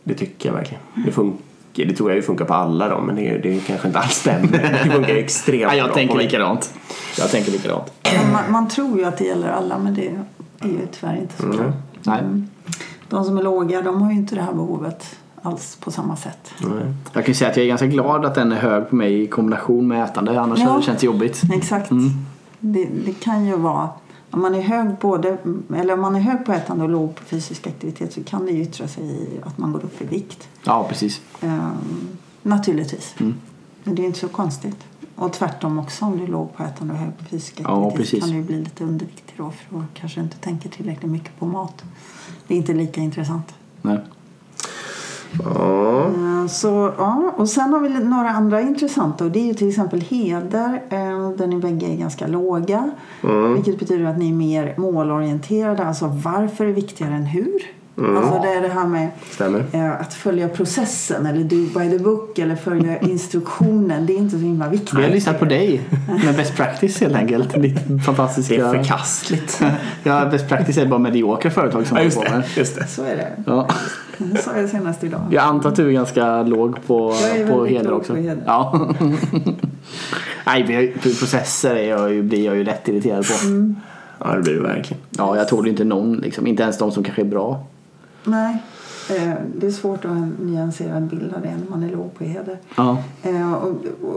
det 0.04 0.14
tycker 0.14 0.48
jag 0.48 0.56
verkligen. 0.56 0.82
Det, 1.06 1.12
funkar, 1.12 1.38
det 1.74 1.92
tror 1.96 2.10
jag 2.10 2.16
ju 2.16 2.22
funkar 2.22 2.44
på 2.44 2.54
alla 2.54 2.88
dem, 2.88 3.06
men 3.06 3.16
det, 3.16 3.38
det 3.38 3.66
kanske 3.66 3.86
inte 3.86 3.98
alls 3.98 4.12
stämmer. 4.14 4.48
Det 4.84 4.90
funkar 4.90 5.14
extremt 5.14 5.62
Ja, 5.62 5.68
bra 5.68 5.76
jag 5.76 5.92
tänker 5.94 6.18
likadant. 6.18 6.74
Jag 7.18 7.30
tänker 7.30 7.52
likadant. 7.52 7.92
Man, 8.32 8.52
man 8.52 8.68
tror 8.68 8.98
ju 8.98 9.04
att 9.04 9.18
det 9.18 9.24
gäller 9.24 9.48
alla 9.48 9.78
men 9.78 9.94
det 9.94 10.06
är 10.60 10.68
ju 10.68 10.86
tyvärr 10.92 11.16
inte 11.16 11.36
så. 11.36 11.46
Mm. 11.46 11.72
Nej. 12.02 12.22
De 13.08 13.24
som 13.24 13.38
är 13.38 13.42
låga 13.42 13.82
de 13.82 14.02
har 14.02 14.10
ju 14.10 14.16
inte 14.16 14.34
det 14.34 14.42
här 14.42 14.52
behovet 14.52 15.16
alls 15.42 15.76
på 15.80 15.90
samma 15.90 16.16
sätt. 16.16 16.54
Nej. 16.58 16.94
Jag 17.12 17.24
kan 17.24 17.30
ju 17.30 17.34
säga 17.34 17.50
att 17.50 17.56
jag 17.56 17.64
är 17.64 17.68
ganska 17.68 17.86
glad 17.86 18.24
att 18.24 18.34
den 18.34 18.52
är 18.52 18.56
hög 18.56 18.88
på 18.88 18.96
mig 18.96 19.22
i 19.22 19.26
kombination 19.26 19.88
med 19.88 20.04
ätande. 20.04 20.40
Annars 20.40 20.58
Ja. 20.58 20.66
hade 20.66 20.78
det 20.80 20.84
känts 20.84 21.02
jobbigt. 21.02 21.42
Exakt. 21.54 21.90
Mm. 21.90 22.10
Det, 22.58 22.88
det 23.06 23.12
kan 23.12 23.46
ju 23.46 23.56
vara 23.56 23.88
om 24.32 24.42
man 24.42 24.54
är 24.54 24.60
hög 24.62 24.96
både 25.00 25.38
eller 25.76 25.94
om 25.94 26.00
man 26.00 26.16
är 26.16 26.20
hög 26.20 26.44
på 26.44 26.52
ätande 26.52 26.84
och 26.84 26.90
låg 26.90 27.14
på 27.14 27.24
fysisk 27.24 27.66
aktivitet 27.66 28.12
så 28.12 28.24
kan 28.24 28.46
det 28.46 28.52
ju 28.52 28.62
yttra 28.62 28.88
sig 28.88 29.04
i 29.04 29.40
att 29.42 29.58
man 29.58 29.72
går 29.72 29.84
upp 29.84 30.02
i 30.02 30.04
vikt. 30.04 30.48
Ja, 30.64 30.86
precis. 30.88 31.20
Ehm, 31.40 32.08
naturligtvis. 32.42 33.14
Mm. 33.20 33.34
Men 33.84 33.94
det 33.94 34.02
är 34.02 34.06
inte 34.06 34.18
så 34.18 34.28
konstigt. 34.28 34.76
Och 35.14 35.32
tvärtom 35.32 35.78
också 35.78 36.04
om 36.04 36.18
du 36.18 36.24
är 36.24 36.28
låg 36.28 36.56
på 36.56 36.62
ätande 36.62 36.92
och 36.94 37.00
hög 37.00 37.18
på 37.18 37.24
fysisk 37.24 37.60
Ja, 37.64 37.86
aktivitet 37.86 37.96
precis. 37.96 38.24
kan 38.24 38.40
du 38.40 38.42
bli 38.42 38.58
lite 38.58 38.84
underviktig 38.84 39.34
då 39.36 39.50
för 39.50 39.74
då 39.74 39.84
kanske 39.94 40.20
du 40.20 40.24
inte 40.24 40.36
tänker 40.36 40.68
tillräckligt 40.68 41.10
mycket 41.12 41.38
på 41.38 41.46
mat. 41.46 41.84
Det 42.46 42.54
är 42.54 42.58
inte 42.58 42.74
lika 42.74 43.00
intressant. 43.00 43.54
Nej. 43.82 43.98
Ja. 45.44 46.06
Eh, 46.06 46.46
Så, 46.46 46.92
ja. 46.98 47.32
Och 47.36 47.48
sen 47.48 47.72
har 47.72 47.80
vi 47.80 47.88
några 47.88 48.30
andra 48.30 48.60
intressanta 48.60 49.24
och 49.24 49.30
det 49.30 49.38
är 49.38 49.44
ju 49.44 49.54
till 49.54 49.68
exempel 49.68 50.00
heder 50.00 50.82
eh, 50.90 51.30
där 51.30 51.46
ni 51.46 51.58
bägge 51.58 51.86
är 51.86 51.96
ganska 51.96 52.26
låga. 52.26 52.90
Vilket 53.54 53.78
betyder 53.78 54.04
att 54.04 54.18
ni 54.18 54.28
är 54.28 54.34
mer 54.34 54.74
målorienterade. 54.78 55.84
Alltså 55.84 56.06
varför 56.06 56.66
är 56.66 56.72
viktigare 56.72 57.14
än 57.14 57.26
hur? 57.26 57.62
Alltså 57.96 58.40
det 58.42 58.48
är 58.48 58.60
det 58.60 58.68
här 58.68 58.86
med 58.86 59.10
eh, 59.72 60.00
att 60.00 60.14
följa 60.14 60.48
processen 60.48 61.26
eller 61.26 61.44
do 61.44 61.78
by 61.78 61.90
the 61.90 62.04
book 62.04 62.38
eller 62.38 62.56
följa 62.56 62.98
instruktionen. 63.02 64.06
Det 64.06 64.12
är 64.12 64.16
inte 64.16 64.38
så 64.38 64.42
himla 64.42 64.68
viktigt. 64.68 64.94
Vi 64.94 65.02
har 65.02 65.10
lyssnat 65.10 65.38
på 65.38 65.44
dig 65.44 65.88
med 66.24 66.36
best 66.36 66.56
practice 66.56 67.00
helt 67.00 67.14
enkelt. 67.16 67.62
Ditt 67.62 68.04
fantastiska... 68.06 68.54
Det 68.54 68.60
är 68.60 68.82
förkastligt. 68.82 69.62
Ja, 70.02 70.26
best 70.30 70.48
practice 70.48 70.78
är 70.78 70.86
bara 70.86 70.98
mediokra 70.98 71.50
företag 71.50 71.86
som 71.86 71.96
Ja, 71.96 72.02
just 72.02 72.20
det. 72.20 72.44
Just 72.56 72.74
det. 72.76 72.86
Så 72.86 73.02
är 73.02 73.16
det. 73.16 73.32
Ja. 73.46 73.68
Det 74.18 74.38
sa 74.38 74.56
jag 74.56 74.68
senast 74.68 75.04
idag. 75.04 75.20
Jag 75.30 75.44
antar 75.44 75.68
att 75.70 75.76
du 75.76 75.88
är 75.88 75.92
ganska 75.92 76.42
låg 76.42 76.86
på, 76.86 77.16
Jag 77.22 77.36
är 77.36 77.46
på 77.46 77.66
heder 77.66 77.92
också. 77.92 78.14
på 78.14 78.20
heder. 78.20 78.42
Ja. 78.46 78.90
Nej, 80.46 80.94
processer 81.02 81.76
är 81.76 81.88
jag 81.88 82.12
ju, 82.12 82.22
blir 82.22 82.44
jag 82.44 82.56
ju 82.56 82.64
lätt 82.64 82.88
irriterad 82.88 83.26
på. 83.26 83.46
Mm. 83.46 83.76
Ja, 84.18 84.34
det 84.34 84.42
blir 84.42 84.54
det 84.54 84.62
verkligen. 84.62 85.02
Ja, 85.10 85.36
jag 85.36 85.48
tål 85.48 85.68
inte 85.68 85.84
någon, 85.84 86.16
liksom. 86.16 86.46
inte 86.46 86.62
ens 86.62 86.78
de 86.78 86.92
som 86.92 87.04
kanske 87.04 87.22
är 87.22 87.26
bra. 87.26 87.66
Nej, 88.24 88.62
eh, 89.10 89.32
det 89.56 89.66
är 89.66 89.70
svårt 89.70 90.04
att 90.04 90.10
ha 90.10 90.16
en 90.18 90.36
nyanserad 90.40 91.02
bild 91.02 91.34
av 91.34 91.42
det 91.42 91.48
när 91.64 91.70
man 91.70 91.82
är 91.82 91.90
låg 91.96 92.14
på 92.18 92.24
heder. 92.24 92.58
Ja. 92.76 92.98
Eh, 93.22 93.52
och, 93.54 93.74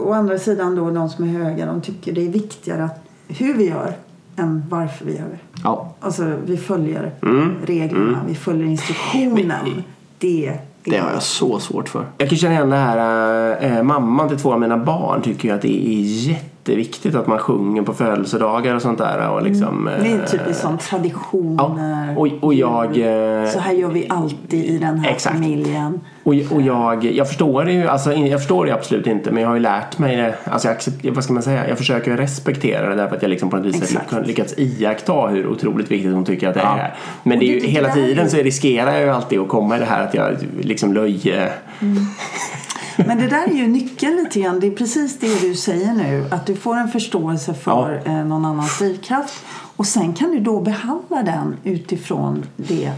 å 0.08 0.12
andra 0.12 0.38
sidan 0.38 0.74
då 0.76 0.90
de 0.90 1.08
som 1.08 1.24
är 1.24 1.28
höga 1.44 1.66
de 1.66 1.80
tycker 1.80 2.12
det 2.12 2.26
är 2.26 2.30
viktigare 2.30 2.84
att 2.84 3.04
hur 3.28 3.54
vi 3.54 3.68
gör 3.68 3.92
än 4.36 4.64
varför 4.68 5.04
vi 5.04 5.12
gör 5.12 5.24
det. 5.30 5.38
Ja. 5.64 5.94
Alltså 6.00 6.32
vi 6.46 6.56
följer 6.56 7.12
Mm. 7.22 7.52
reglerna, 7.66 8.18
vi 8.28 8.34
följer 8.34 8.66
instruktionen. 8.66 9.82
Det, 10.18 10.46
är- 10.46 10.60
Det 10.84 10.98
har 10.98 11.10
jag 11.12 11.22
så 11.22 11.58
svårt 11.58 11.88
för. 11.88 12.04
Jag 12.18 12.28
kan 12.28 12.38
känna 12.38 12.54
igen 12.54 12.70
det 12.70 12.76
här, 12.76 13.76
äh, 13.76 13.82
mamman 13.82 14.28
till 14.28 14.38
två 14.38 14.52
av 14.52 14.60
mina 14.60 14.76
barn 14.78 15.22
tycker 15.22 15.48
ju 15.48 15.54
att 15.54 15.62
det 15.62 15.88
är 15.88 16.36
jätteviktigt 16.68 17.14
att 17.14 17.26
man 17.26 17.38
sjunger 17.38 17.82
på 17.82 17.92
födelsedagar 17.94 18.74
och 18.74 18.82
sånt 18.82 18.98
där. 18.98 19.28
Och 19.30 19.42
liksom, 19.42 19.84
Det 20.02 20.12
är 20.12 20.18
eh, 20.18 20.24
typiskt 20.24 20.62
som 20.62 20.78
traditioner. 20.78 22.14
Ja, 22.14 22.20
och, 22.20 22.28
och 22.40 22.54
jag... 22.54 22.86
eh, 22.86 23.48
Så 23.50 23.58
här 23.58 23.72
gör 23.72 23.88
vi 23.90 24.06
alltid 24.08 24.64
i 24.64 24.78
den 24.78 24.98
här 24.98 25.10
Exakt. 25.10 25.34
familjen. 25.36 26.00
Och, 26.22 26.34
och 26.52 26.62
jag, 26.62 27.04
jag 27.04 27.28
förstår 27.28 27.64
det 27.64 27.72
ju, 27.72 27.88
alltså 27.88 28.12
jag 28.12 28.40
förstår 28.40 28.66
det 28.66 28.72
absolut 28.74 29.06
inte 29.06 29.30
men 29.30 29.42
jag 29.42 29.48
har 29.50 29.56
ju 29.56 29.62
lärt 29.62 29.98
mig 29.98 30.16
det, 30.16 30.34
alltså 30.44 30.68
jag 30.68 30.74
accept, 30.76 30.96
vad 31.04 31.24
ska 31.24 31.32
man 31.32 31.42
säga, 31.42 31.68
jag 31.68 31.78
försöker 31.78 32.16
respektera 32.16 32.88
det 32.88 32.94
därför 32.94 33.16
att 33.16 33.22
jag 33.22 33.28
liksom 33.28 33.50
på 33.50 33.56
något 33.56 33.66
vis 33.66 33.96
har 34.10 34.24
lyckats 34.24 34.54
iaktta 34.58 35.26
hur 35.26 35.46
otroligt 35.46 35.90
viktigt 35.90 36.12
hon 36.12 36.24
tycker 36.24 36.48
att 36.48 36.54
det 36.54 36.60
Ja. 36.60 36.78
är. 36.78 36.94
Men 37.22 37.32
Och 37.32 37.38
det 37.44 37.50
är 37.56 37.60
ju, 37.60 37.66
hela 37.66 37.92
tiden 37.92 38.30
så 38.30 38.36
riskerar 38.36 38.92
jag 38.92 39.02
ju 39.02 39.10
alltid 39.10 39.38
att 39.40 39.48
komma 39.48 39.76
i 39.76 39.78
det 39.78 39.84
här 39.86 40.02
att 40.04 40.14
jag 40.14 40.36
liksom 40.60 40.92
löje... 40.94 41.48
Men 42.96 43.18
det 43.18 43.26
där 43.26 43.48
är 43.48 43.54
ju 43.54 43.66
nyckeln 43.66 44.16
lite 44.16 44.40
grann. 44.40 44.60
Det 44.60 44.66
är 44.66 44.70
precis 44.70 45.18
det 45.18 45.40
du 45.40 45.54
säger 45.54 45.92
nu. 45.92 46.28
Att 46.30 46.46
du 46.46 46.56
får 46.56 46.76
en 46.76 46.88
förståelse 46.88 47.54
för 47.54 48.02
eh, 48.04 48.24
någon 48.24 48.44
annans 48.44 48.78
drivkraft. 48.78 49.44
Och 49.76 49.86
sen 49.86 50.14
kan 50.14 50.30
du 50.30 50.40
då 50.40 50.60
behandla 50.60 51.22
den 51.22 51.56
utifrån 51.64 52.44
det 52.56 52.92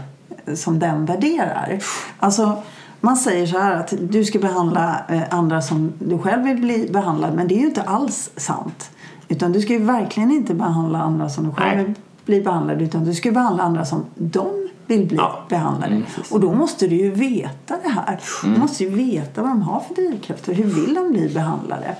eh, 0.45 0.53
som 0.53 0.79
den 0.79 1.05
värderar. 1.05 1.79
Alltså, 2.19 2.63
man 3.01 3.17
säger 3.17 3.47
så 3.47 3.57
här 3.59 3.75
att 3.75 3.93
du 3.99 4.25
ska 4.25 4.39
behandla 4.39 5.01
eh, 5.09 5.21
andra 5.29 5.61
som 5.61 5.93
du 5.99 6.17
själv 6.17 6.43
vill 6.43 6.57
bli 6.57 6.89
behandlad. 6.93 7.33
Men 7.33 7.47
det 7.47 7.55
är 7.55 7.59
ju 7.59 7.67
inte 7.67 7.81
alls 7.81 8.29
sant. 8.35 8.91
Utan 9.27 9.51
du 9.51 9.61
ska 9.61 9.73
ju 9.73 9.83
verkligen 9.83 10.31
inte 10.31 10.53
behandla 10.53 11.01
andra 11.01 11.29
som 11.29 11.43
du 11.43 11.51
själv 11.51 11.77
Nej. 11.77 11.85
vill 11.85 11.95
bli 12.25 12.41
behandlad. 12.41 12.81
Utan 12.81 13.05
du 13.05 13.13
ska 13.13 13.31
behandla 13.31 13.63
andra 13.63 13.85
som 13.85 14.05
de 14.15 14.68
vill 14.89 15.07
bli 15.07 15.17
Ja. 15.17 15.39
behandlade. 15.49 16.01
och 16.31 16.39
då 16.39 16.53
måste 16.53 16.87
du 16.87 16.95
ju 16.95 17.11
veta 17.11 17.77
det 17.83 17.89
här. 17.89 18.19
Du 18.43 18.59
måste 18.59 18.83
ju 18.83 18.89
veta 18.89 19.41
vad 19.41 19.51
de 19.51 19.61
har 19.61 19.79
för 19.79 19.95
drivkrafter. 19.95 20.53
Hur 20.53 20.63
vill 20.63 20.93
de 20.93 21.11
bli 21.11 21.29
behandlade? 21.33 21.95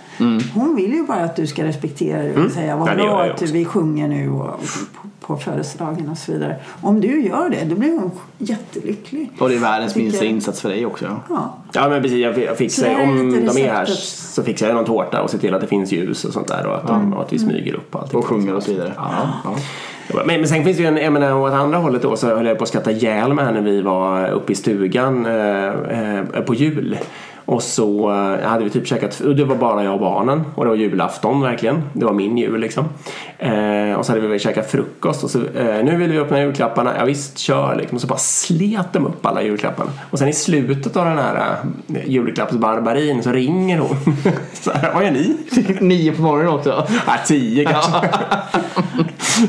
Hon 0.54 0.76
vill 0.76 0.94
ju 0.94 1.04
bara 1.04 1.22
att 1.24 1.36
du 1.36 1.48
ska 1.48 1.64
respektera 1.64 2.24
det 2.24 2.46
och 2.46 2.52
säga 2.52 2.76
vad 2.76 2.96
bra 2.98 3.24
att 3.24 3.42
vi 3.42 3.66
sjunger 3.66 4.08
nu 4.08 4.30
och 4.30 4.62
på, 5.02 5.10
på 5.20 5.38
födelsedagen 5.38 6.10
och 6.10 6.18
så 6.18 6.32
vidare. 6.32 6.56
Om 6.82 7.02
du 7.02 7.22
gör 7.22 7.50
det, 7.50 7.66
då 7.66 7.76
blir 7.76 8.00
hon 8.00 8.12
jättelycklig. 8.38 9.32
Och 9.40 9.50
det 9.50 9.56
är 9.56 9.60
världens 9.60 9.94
tycker- 9.94 10.04
minsta 10.06 10.26
insats 10.26 10.62
för 10.62 10.70
dig 10.70 10.86
också. 10.86 11.06
Ja. 11.06 11.20
Ja. 11.30 11.56
Ja 11.74 11.90
men 11.90 12.02
precis, 12.02 12.18
jag, 12.18 12.58
fixar 12.58 13.04
om 13.04 13.32
de 13.32 13.62
är 13.62 13.72
här 13.74 13.86
så 13.86 14.44
fixar 14.44 14.68
jag 14.68 14.76
någon 14.76 14.86
tårta 14.86 15.22
och 15.22 15.30
ser 15.30 15.38
till 15.38 15.54
att 15.54 15.62
det 15.62 15.68
finns 15.68 15.92
ljus 15.92 16.26
och 16.26 16.34
sånt 16.34 16.48
där 16.48 16.68
och 16.68 16.76
att, 16.76 16.88
de, 16.88 17.14
och 17.14 17.22
att 17.22 17.34
vi 17.34 17.40
smyger 17.40 17.74
upp 17.74 17.96
och 17.96 18.02
allting. 18.02 18.20
Och 18.20 18.26
sjunger 18.26 18.56
och 18.56 18.64
så 18.64 18.72
vidare. 18.72 18.94
Ja. 18.98 19.12
Ja. 19.44 19.56
Men, 20.16 20.26
men 20.28 20.48
sen 20.48 20.64
finns 20.64 20.78
det 20.78 20.84
ju 20.84 20.90
en, 20.90 20.98
jag 20.98 21.14
menar 21.14 21.34
åt 21.40 21.54
andra 21.54 21.78
hållet 21.78 22.02
då 22.02 22.16
så 22.16 22.28
höll 22.28 22.46
jag 22.46 22.58
på 22.58 22.64
att 22.64 22.70
skratta 22.70 22.92
ihjäl 22.92 23.34
mig 23.34 23.46
här 23.46 23.52
när 23.52 23.62
vi 23.62 23.82
var 23.82 24.30
uppe 24.30 24.52
i 24.52 24.56
stugan 24.56 25.26
eh, 25.26 25.68
eh, 25.68 26.24
på 26.46 26.54
jul. 26.54 26.98
Och 27.50 27.64
så 27.64 28.10
eh, 28.12 28.48
hade 28.48 28.64
vi 28.64 28.70
typ 28.70 28.88
käkat, 28.88 29.20
och 29.20 29.36
det 29.36 29.46
var 29.46 29.56
bara 29.56 29.84
jag 29.84 29.94
och 29.94 30.00
barnen. 30.00 30.44
Och 30.56 30.64
det 30.64 30.70
var 30.70 30.76
julafton 30.76 31.42
verkligen. 31.42 31.84
Det 31.94 32.06
var 32.06 32.14
min 32.14 32.38
jul 32.38 32.60
liksom. 32.60 32.86
Eh, 33.38 33.94
och 33.94 34.06
så 34.06 34.12
hade 34.12 34.22
vi 34.22 34.28
väl 34.28 34.40
käkat 34.40 34.72
frukost 34.72 35.24
och 35.24 35.30
så 35.30 35.40
eh, 35.40 35.84
nu 35.84 35.96
vill 35.96 36.12
vi 36.12 36.20
öppna 36.20 36.42
julklapparna. 36.42 36.94
Ja 36.98 37.06
visst, 37.06 37.38
kör 37.38 37.76
liksom. 37.76 37.96
Och 37.96 38.02
så 38.02 38.08
bara 38.08 38.20
slet 38.20 38.94
de 38.94 39.06
upp 39.06 39.26
alla 39.26 39.44
julklapparna. 39.44 39.92
Och 40.10 40.20
sen 40.20 40.28
i 40.28 40.34
slutet 40.34 40.98
av 40.98 41.06
den 41.06 41.18
här 41.18 41.58
eh, 41.88 42.10
julklappsbarbarin 42.10 43.24
så 43.24 43.32
ringer 43.32 43.80
hon. 43.80 43.98
så 44.54 44.72
här, 44.72 44.94
vad 44.94 45.04
gör 45.04 45.12
ni? 45.12 45.38
Nio 45.82 46.12
på 46.12 46.22
morgonen 46.22 46.54
också. 46.54 46.88
Ja, 47.08 47.14
tio 47.26 47.66
kanske. 47.66 47.92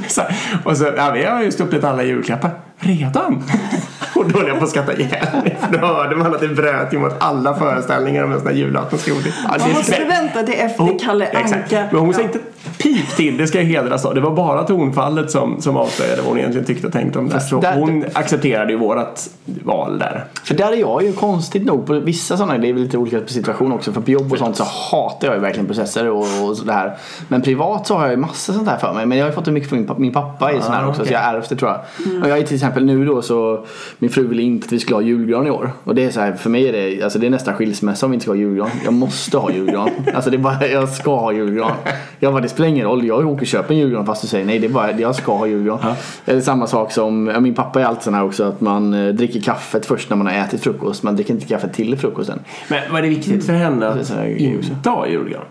så, 0.08 0.20
här, 0.20 0.36
och 0.64 0.76
så, 0.76 0.84
ja, 0.96 1.10
vi 1.10 1.24
har 1.24 1.42
just 1.42 1.60
upplevt 1.60 1.84
alla 1.84 2.02
julklappar. 2.02 2.50
Redan? 2.80 3.42
Och 4.14 4.28
då 4.30 4.38
höll 4.38 4.48
jag 4.48 4.58
på 4.58 4.64
att 4.64 4.70
skratta 4.70 4.92
ihjäl 4.96 5.26
mig. 5.44 5.58
För 5.60 5.78
då 5.78 5.86
hörde 5.86 6.16
man 6.16 6.34
att 6.34 6.40
det 6.40 6.48
bröt 6.48 6.94
emot 6.94 7.12
alla 7.18 7.54
föreställningar 7.54 8.24
om 8.24 8.32
en 8.32 8.38
sån 8.38 8.48
här 8.48 8.54
julaftonsgodis. 8.54 9.34
Ja, 9.48 9.56
Man 9.60 9.72
måste 9.72 10.04
vänta 10.04 10.42
till 10.42 10.54
efter 10.60 10.98
Kalle 11.04 11.24
Exakt. 11.26 11.54
Anka. 11.72 11.88
Men 11.90 12.00
hon 12.00 12.14
sa 12.14 12.20
Ja. 12.20 12.26
inte 12.26 12.38
pip 12.78 13.16
till, 13.16 13.36
det 13.36 13.46
ska 13.46 13.58
jag 13.58 13.64
hedras 13.64 14.04
av. 14.04 14.14
Det 14.14 14.20
var 14.20 14.30
bara 14.30 14.62
tonfallet 14.64 15.30
som, 15.30 15.60
som 15.62 15.76
avslöjade 15.76 16.16
vad 16.22 16.26
hon 16.28 16.38
egentligen 16.38 16.66
tyckte 16.66 16.86
och 16.86 16.92
tänkte 16.92 17.18
om 17.18 17.28
det. 17.28 17.40
Så 17.40 17.60
där- 17.60 17.76
hon 17.76 18.04
accepterade 18.12 18.72
ju 18.72 18.78
vårat 18.78 19.30
val 19.64 19.98
där. 19.98 20.24
För 20.44 20.54
där 20.54 20.72
är 20.72 20.76
jag 20.76 21.02
ju 21.02 21.12
konstigt 21.12 21.64
nog 21.66 21.86
på 21.86 21.92
vissa 21.92 22.36
sådana, 22.36 22.58
det 22.58 22.68
är 22.68 22.72
väl 22.72 22.82
lite 22.82 22.98
olika 22.98 23.26
situationer 23.26 23.74
också. 23.76 23.92
För 23.92 24.00
på 24.00 24.10
jobb 24.10 24.32
och 24.32 24.38
sånt 24.38 24.56
så 24.56 24.64
hatar 24.90 25.28
jag 25.28 25.34
ju 25.34 25.40
verkligen 25.40 25.66
processer 25.66 26.08
och, 26.10 26.18
och 26.48 26.56
sådär. 26.56 26.96
Men 27.28 27.42
privat 27.42 27.86
så 27.86 27.94
har 27.94 28.02
jag 28.02 28.10
ju 28.10 28.16
massa 28.16 28.52
sånt 28.52 28.68
här 28.68 28.76
för 28.78 28.92
mig. 28.92 29.06
Men 29.06 29.18
jag 29.18 29.24
har 29.24 29.30
ju 29.30 29.34
fått 29.34 29.44
det 29.44 29.52
mycket 29.52 29.68
från 29.68 29.78
min 29.78 29.86
pappa. 29.88 30.00
Min 30.00 30.12
pappa 30.12 30.52
är 30.52 30.60
sån 30.60 30.72
här 30.72 30.84
Ah, 30.84 30.88
också 30.88 31.04
så 31.06 31.12
jag 31.12 31.20
har 31.20 31.34
ärvt 31.34 31.48
det 31.48 31.56
tror 31.56 31.70
jag. 31.70 31.80
Och 32.22 32.28
jag 32.28 32.38
är 32.38 32.42
till 32.42 32.54
exempel 32.54 32.69
nu 32.76 33.04
då 33.04 33.22
så, 33.22 33.64
min 33.98 34.10
fru 34.10 34.26
ville 34.26 34.42
inte 34.42 34.66
att 34.66 34.72
vi 34.72 34.78
skulle 34.78 34.96
ha 34.96 35.02
julgran 35.02 35.46
i 35.46 35.50
år. 35.50 35.72
Och 35.84 35.94
det 35.94 36.04
är 36.04 36.10
så 36.10 36.20
här, 36.20 36.32
för 36.32 36.50
mig 36.50 36.68
är 36.68 36.72
det, 36.72 37.02
alltså 37.02 37.18
det 37.18 37.26
är 37.26 37.30
nästan 37.30 37.54
skilsmässa 37.54 38.06
om 38.06 38.12
vi 38.12 38.14
inte 38.14 38.22
ska 38.24 38.30
ha 38.30 38.36
julgran. 38.36 38.70
Jag 38.84 38.92
måste 38.92 39.38
ha 39.38 39.50
julgran. 39.52 39.90
Alltså 40.14 40.30
det 40.30 40.36
är 40.36 40.38
bara, 40.38 40.66
jag 40.66 40.88
ska 40.88 41.16
ha 41.16 41.32
julgran. 41.32 41.72
Jag 42.18 42.32
bara, 42.32 42.42
det 42.42 42.48
spelar 42.48 42.68
ingen 42.68 42.86
roll, 42.86 43.06
jag 43.06 43.26
åker 43.26 43.42
och 43.42 43.46
köper 43.46 43.74
en 43.74 43.80
julgran 43.80 44.06
fast 44.06 44.22
du 44.22 44.28
säger 44.28 44.44
nej, 44.44 44.58
det 44.58 44.66
är 44.66 44.70
bara, 44.70 45.00
jag 45.00 45.14
ska 45.14 45.36
ha 45.36 45.46
julgran. 45.46 45.78
Ja. 45.82 45.96
Eller 46.24 46.40
samma 46.40 46.66
sak 46.66 46.92
som, 46.92 47.24
min 47.40 47.54
pappa 47.54 47.80
är 47.80 47.84
alltid 47.84 48.02
sån 48.02 48.14
här 48.14 48.24
också 48.24 48.44
att 48.44 48.60
man 48.60 48.94
eh, 48.94 49.14
dricker 49.14 49.40
kaffet 49.40 49.86
först 49.86 50.10
när 50.10 50.16
man 50.16 50.26
har 50.26 50.34
ätit 50.34 50.60
frukost. 50.60 51.02
Man 51.02 51.16
dricker 51.16 51.34
inte 51.34 51.46
kaffet 51.46 51.72
till 51.72 51.98
frukosten. 51.98 52.40
Men 52.68 52.92
var 52.92 53.02
det 53.02 53.08
viktigt 53.08 53.46
för 53.46 53.52
henne 53.52 53.88
att 53.88 54.10
inte 54.38 54.90
ha 54.90 55.06
julgran? 55.06 55.44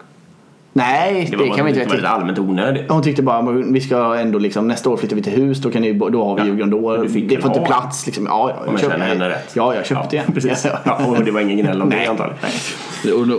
Nej, 0.74 1.28
det, 1.32 1.38
var 1.38 1.56
kan 1.56 1.66
vi 1.66 1.72
inte 1.72 1.80
det 1.84 1.86
var 1.86 1.92
veta. 1.92 1.96
lite 1.96 2.10
allmänt 2.10 2.40
onödigt. 2.40 2.92
Hon 2.92 3.04
tyckte 3.04 3.22
bara 3.24 3.52
vi 3.52 3.82
ska 3.82 4.16
ändå 4.16 4.40
liksom 4.40 4.68
nästa 4.68 4.90
år 4.90 4.98
flyttar 4.98 5.16
vi 5.16 5.22
till 5.22 5.34
hus 5.34 5.58
då, 5.62 5.72
kan 5.72 5.82
ni, 5.82 5.94
då 5.94 6.24
har 6.26 6.36
vi 6.36 6.42
Ja, 6.42 6.48
julgran 6.48 6.70
då. 6.70 6.98
Det 6.98 7.10
får 7.42 7.48
inte 7.52 7.60
plats 7.66 8.06
liksom. 8.06 8.26
Ja, 8.26 8.50
ja, 8.50 8.56
Om 8.60 8.66
jag 8.66 8.74
jag 8.74 8.80
köpte 8.80 8.94
känner 8.96 9.06
henne 9.08 9.30
rätt. 9.30 9.52
Ja, 9.56 9.76
jag 9.76 9.86
köpte 9.86 10.16
ja, 10.16 10.24
en. 10.28 10.34
Precis. 10.34 10.68
Ja. 10.86 11.06
Och 11.08 11.24
det 11.24 11.32
var 11.32 11.42
ingen 11.42 11.58
gnäll 11.58 11.82
om 11.82 11.90
det 11.90 12.06
antagligen. 12.10 12.40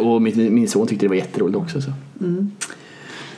Och, 0.05 0.13
och 0.13 0.23
min, 0.23 0.55
min 0.55 0.69
son 0.69 0.87
tyckte 0.87 1.05
det 1.05 1.09
var 1.09 1.17
jätteroligt 1.17 1.57
också. 1.59 1.81
Så. 1.81 1.91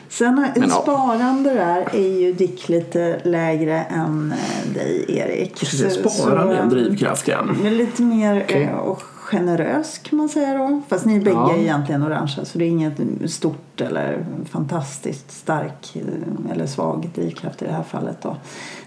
Sen 0.08 0.38
har- 0.38 0.48
Men 0.60 0.68
ja. 0.68 0.74
sparande 0.82 1.54
där 1.54 1.88
är 1.92 2.20
ju 2.20 2.32
Dick 2.32 2.68
lite 2.68 3.20
lägre 3.24 3.78
än 3.82 4.32
eh, 4.32 4.74
dig 4.74 5.04
Erik. 5.08 5.58
Så- 5.58 6.10
Sparande 6.10 6.56
är 6.56 6.60
en 6.62 6.68
drivkraft. 6.68 7.26
Det 7.26 7.32
är 7.66 7.70
lite 7.70 8.02
mer 8.02 8.42
Okej. 8.48 8.62
eh, 8.62 8.70
och 8.78 9.02
generös 9.32 9.98
kan 9.98 10.18
man 10.18 10.28
säga 10.28 10.58
då. 10.58 10.82
Fast 10.88 11.06
ni 11.06 11.16
är 11.16 11.20
bägge 11.20 11.36
Ja. 11.36 11.56
egentligen 11.56 12.02
orangea 12.02 12.44
så 12.44 12.58
det 12.58 12.64
är 12.64 12.68
inget 12.68 13.00
stort 13.26 13.80
eller 13.80 14.24
fantastiskt 14.50 15.30
stark 15.32 15.96
eh, 15.96 16.52
eller 16.52 16.66
svag 16.66 17.10
drivkraft 17.14 17.62
i 17.62 17.64
det 17.64 17.72
här 17.72 17.82
fallet 17.82 18.16
då. 18.22 18.36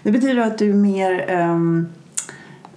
Det 0.02 0.10
betyder 0.10 0.42
att 0.42 0.58
du 0.58 0.70
är 0.70 0.74
mer 0.74 1.30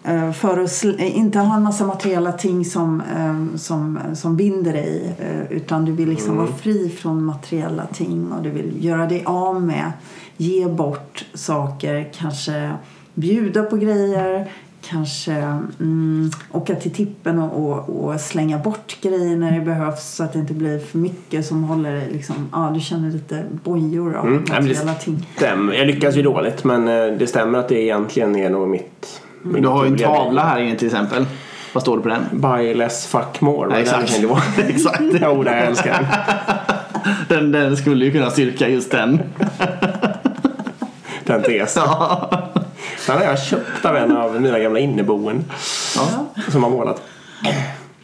eh, 0.04 0.32
för 0.32 0.60
att 0.64 0.86
eh, 0.86 1.18
inte 1.18 1.40
ha 1.40 1.56
en 1.56 1.64
massa 1.64 1.86
materiella 1.86 2.32
ting 2.32 2.66
som, 2.66 3.04
ehm, 3.16 3.58
som, 3.58 4.00
som 4.14 4.36
binder 4.36 4.74
dig 4.74 5.16
utan 5.50 5.86
du 5.86 5.92
vill 5.92 6.10
liksom 6.10 6.38
vara 6.38 6.48
fri 6.48 6.90
från 6.90 7.24
materiella 7.24 7.86
ting 7.86 8.32
och 8.32 8.44
du 8.44 8.50
vill 8.50 8.86
göra 8.86 9.06
dig 9.06 9.24
av 9.26 9.62
med, 9.62 9.92
ge 10.38 10.68
bort 10.68 11.26
saker, 11.34 12.10
kanske 12.14 12.72
bjuda 13.14 13.64
på 13.64 13.78
grejer 13.78 14.52
Kanske 14.90 15.34
mm, 15.80 16.32
åka 16.52 16.76
till 16.76 16.92
tippen 16.92 17.40
och, 17.40 17.70
och, 17.70 17.90
och 17.90 18.22
slänga 18.22 18.58
bort 18.58 18.98
grejer 19.02 19.36
när 19.36 19.52
det 19.52 19.66
behövs 19.66 20.16
så 20.16 20.24
att 20.24 20.34
det 20.34 20.40
inte 20.40 20.54
blir 20.54 20.80
för 20.80 20.98
mycket 20.98 21.46
som 21.46 21.64
håller 21.64 21.94
dig 21.94 22.10
liksom, 22.12 22.50
ja 22.52 22.72
du 22.74 22.80
känner 22.80 23.12
lite 23.12 23.44
bojor 23.64 24.16
av 24.16 24.28
Mm, 24.28 24.44
materiella 24.50 24.94
ting. 24.94 25.28
Stämmer. 25.36 25.74
Jag 25.74 25.88
lyckas 25.88 26.16
ju 26.16 26.22
dåligt 26.22 26.64
men 26.64 26.88
eh, 26.88 27.18
det 27.18 27.28
stämmer 27.28 27.60
att 27.60 27.70
det 27.70 27.82
egentligen 27.82 28.36
är 28.36 28.50
nog 28.50 28.68
mitt... 28.68 29.22
mitt 29.42 29.64
Du 29.64 29.68
har 29.68 29.86
ju 29.86 29.92
en 29.92 29.98
tavla 29.98 30.44
här 30.44 30.60
inne 30.60 30.76
till 30.76 30.88
exempel. 30.88 31.26
Vad 31.74 31.84
står 31.84 31.98
det 31.98 32.04
på 32.04 32.10
den? 32.10 32.26
Buy 32.32 32.74
less, 32.74 33.08
fuck 33.08 33.42
more. 33.42 33.74
Det 33.74 33.82
exakt. 33.82 34.22
det 34.22 34.28
var? 34.28 34.42
Exakt. 34.70 35.00
Jo, 35.22 35.44
det 35.44 35.52
jag 35.58 35.66
älskar 35.68 35.92
den. 37.28 37.52
Den, 37.52 37.52
den 37.52 37.78
skulle 37.78 38.06
ju 38.06 38.12
kunna 38.12 38.30
styrka 38.30 38.70
just 38.70 38.92
den. 38.92 39.20
Den 41.26 41.44
tesen. 41.44 41.84
Den 43.10 43.18
har 43.18 43.26
jag 43.26 43.40
köpt 43.44 43.86
av 43.86 43.96
en 43.96 44.18
av 44.18 44.42
mina 44.42 44.60
gamla 44.60 44.80
inneboenden. 44.80 45.46
Som 46.52 46.64
har 46.64 46.70
målat. 46.70 47.02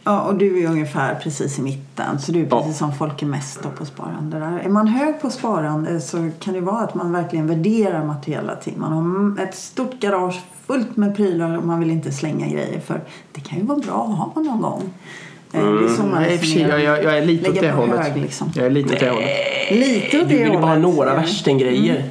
Ja, 0.04 0.20
och 0.20 0.34
du 0.34 0.64
är 0.64 0.68
ungefär 0.70 1.14
precis 1.14 1.58
i 1.58 1.62
mitten. 1.62 2.18
Så 2.20 2.32
du 2.32 2.40
är 2.42 2.46
precis 2.46 2.78
som 2.78 2.94
folk 2.94 3.22
är 3.22 3.26
mest 3.26 3.60
på 3.78 3.84
sparande. 3.84 4.38
Där. 4.38 4.58
Är 4.64 4.68
man 4.68 4.86
hög 4.88 5.20
på 5.20 5.30
sparande 5.30 6.00
så 6.00 6.30
kan 6.40 6.54
det 6.54 6.60
vara 6.60 6.78
att 6.84 6.94
man 6.94 7.12
verkligen 7.12 7.46
värderar 7.46 8.04
materiella 8.04 8.54
ting. 8.56 8.74
Man 8.78 8.92
har 9.36 9.42
ett 9.44 9.54
stort 9.54 10.00
garage 10.00 10.40
fullt 10.66 10.96
med 10.96 11.16
prylar 11.16 11.56
och 11.58 11.64
man 11.64 11.80
vill 11.80 11.90
inte 11.90 12.12
slänga 12.12 12.46
grejer 12.48 12.80
för 12.80 13.00
det 13.32 13.40
kan 13.40 13.58
ju 13.58 13.64
vara 13.64 13.78
bra 13.78 13.94
att 14.10 14.34
ha 14.36 14.42
någon 14.42 14.60
gång. 14.62 14.82
Eh, 15.52 15.60
Det 15.60 15.66
är 15.68 16.02
man 16.02 16.24
och 16.24 16.38
för 16.38 16.46
sig, 16.46 16.60
jag, 16.62 16.82
jag, 16.82 17.04
jag 17.04 17.18
är 17.18 17.24
lite 17.24 17.50
åt 17.50 17.60
det 17.60 17.70
hållet. 17.70 18.00
hög, 18.06 18.16
liksom. 18.22 18.50
Jag 18.54 18.66
är 18.66 18.70
lite 18.70 18.94
åt 18.94 19.00
det 19.00 19.10
hållet. 19.10 19.28
Lite 19.70 20.06
åt 20.22 20.28
Du 20.28 20.36
det 20.36 20.42
vill 20.44 20.52
ju 20.52 20.58
bara 20.58 20.60
ha 20.60 20.68
hållet. 20.68 20.82
några 20.82 21.10
Ja. 21.10 21.16
värstinggrejer. 21.16 22.04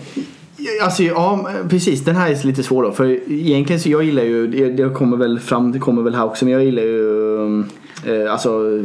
Alltså 0.81 1.03
ja, 1.03 1.49
precis. 1.69 2.03
Den 2.05 2.15
här 2.15 2.31
är 2.31 2.47
lite 2.47 2.63
svår 2.63 2.83
då. 2.83 2.91
För 2.91 3.31
egentligen 3.31 3.79
så 3.79 3.89
jag 3.89 4.03
gillar 4.03 4.23
ju, 4.23 4.47
det, 4.71 4.89
kommer 4.93 5.17
väl 5.17 5.39
fram, 5.39 5.71
det 5.71 5.79
kommer 5.79 6.01
väl 6.01 6.15
här 6.15 6.25
också, 6.25 6.45
men 6.45 6.53
jag 6.53 6.63
gillar 6.65 6.83
ju 6.83 7.59
eh, 8.05 8.31
alltså 8.31 8.79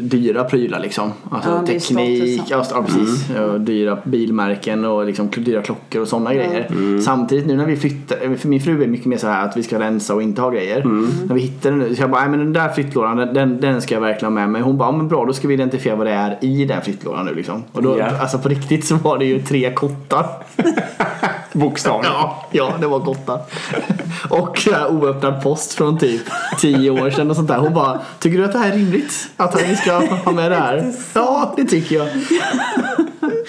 dyra 0.00 0.44
prylar 0.44 0.80
liksom. 0.80 1.12
Alltså 1.30 1.50
Ja, 1.50 1.66
teknik, 1.66 2.42
ja, 2.50 2.64
ja 2.70 2.82
precis. 2.82 3.26
Ja, 3.36 3.58
dyra 3.58 3.98
bilmärken 4.04 4.84
och 4.84 5.04
liksom 5.06 5.28
dyra 5.36 5.62
klockor 5.62 6.02
och 6.02 6.08
sådana 6.08 6.34
grejer. 6.34 7.00
Samtidigt 7.00 7.46
nu 7.46 7.56
när 7.56 7.66
vi 7.66 7.76
flyttar, 7.76 8.36
för 8.36 8.48
min 8.48 8.60
fru 8.60 8.82
är 8.82 8.86
mycket 8.86 9.06
mer 9.06 9.16
så 9.16 9.26
här 9.26 9.44
att 9.48 9.56
vi 9.56 9.62
ska 9.62 9.78
rensa 9.78 10.14
och 10.14 10.22
inte 10.22 10.40
ha 10.42 10.50
grejer. 10.50 10.84
När 11.26 11.34
vi 11.34 11.40
hittar 11.40 11.70
den 11.70 11.78
nu, 11.78 11.94
så 11.94 12.02
jag 12.02 12.10
bara, 12.10 12.20
nej 12.20 12.30
men 12.30 12.38
den 12.38 12.52
där 12.52 12.68
flyttlådan 12.68 13.16
den, 13.16 13.34
den, 13.34 13.60
den 13.60 13.82
ska 13.82 13.94
jag 13.94 14.00
verkligen 14.00 14.32
ha 14.32 14.40
med 14.40 14.50
mig. 14.50 14.62
Hon 14.62 14.78
bara, 14.78 14.92
men 14.92 15.08
bra 15.08 15.24
då 15.24 15.32
ska 15.32 15.48
vi 15.48 15.54
identifiera 15.54 15.96
vad 15.96 16.06
det 16.06 16.12
är 16.12 16.38
i 16.40 16.64
den 16.64 16.82
flyttlådan 16.82 17.26
nu 17.26 17.34
liksom. 17.34 17.62
Och 17.72 17.82
då, 17.82 17.98
Ja. 17.98 18.06
alltså 18.20 18.38
på 18.38 18.48
riktigt 18.48 18.84
så 18.84 18.94
var 18.96 19.18
det 19.18 19.24
ju 19.24 19.42
tre 19.42 19.72
kottar. 19.72 20.26
Bokstavligen. 21.54 22.12
Ja, 22.12 22.46
ja, 22.50 22.74
det 22.80 22.86
var 22.86 23.00
kottar. 23.00 23.40
Och 24.28 24.60
här 24.72 24.86
oöppnad 24.86 25.42
post 25.42 25.72
från 25.72 25.98
typ 25.98 26.22
10 26.58 26.90
år 26.90 27.10
sedan 27.10 27.30
och 27.30 27.36
sånt 27.36 27.48
där. 27.48 27.58
Hon 27.58 27.74
bara, 27.74 28.00
tycker 28.18 28.38
du 28.38 28.44
att 28.44 28.52
det 28.52 28.58
här 28.58 28.68
är 28.70 28.76
rimligt? 28.76 29.30
Att 29.36 29.62
vi 29.62 29.76
ska 29.76 29.92
ha 30.24 30.32
med 30.32 30.50
det 30.50 30.56
här? 30.56 30.92
Ja, 31.14 31.54
det 31.56 31.64
tycker 31.64 31.96
jag. 31.96 32.08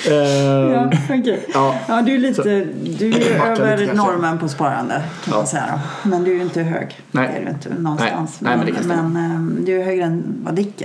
Ja, 0.07 0.91
okej. 1.09 1.45
Ja. 1.53 1.75
Ja, 1.87 2.01
du 2.01 2.13
är 2.15 2.17
lite, 2.17 2.67
du 2.99 3.13
är 3.13 3.61
över 3.61 3.93
normen 3.93 4.39
på 4.39 4.47
sparande 4.47 4.93
kan 4.93 5.03
Ja. 5.31 5.37
man 5.37 5.47
säga 5.47 5.63
då. 6.03 6.09
Men 6.09 6.23
du 6.23 6.31
är 6.31 6.35
ju 6.35 6.41
inte 6.41 6.61
hög. 6.61 6.99
Nej. 7.11 7.29
Det 7.33 7.41
är 7.41 7.45
du 7.45 7.49
inte 7.51 7.81
någonstans. 7.81 8.37
Nej. 8.39 8.57
Nej, 8.57 8.73
men 8.73 8.83
stämma. 8.83 9.03
men, 9.03 9.31
ehm, 9.31 9.57
du 9.65 9.81
är 9.81 9.85
högre 9.85 10.03
än 10.03 10.23
vad 10.43 10.55
Dick 10.55 10.81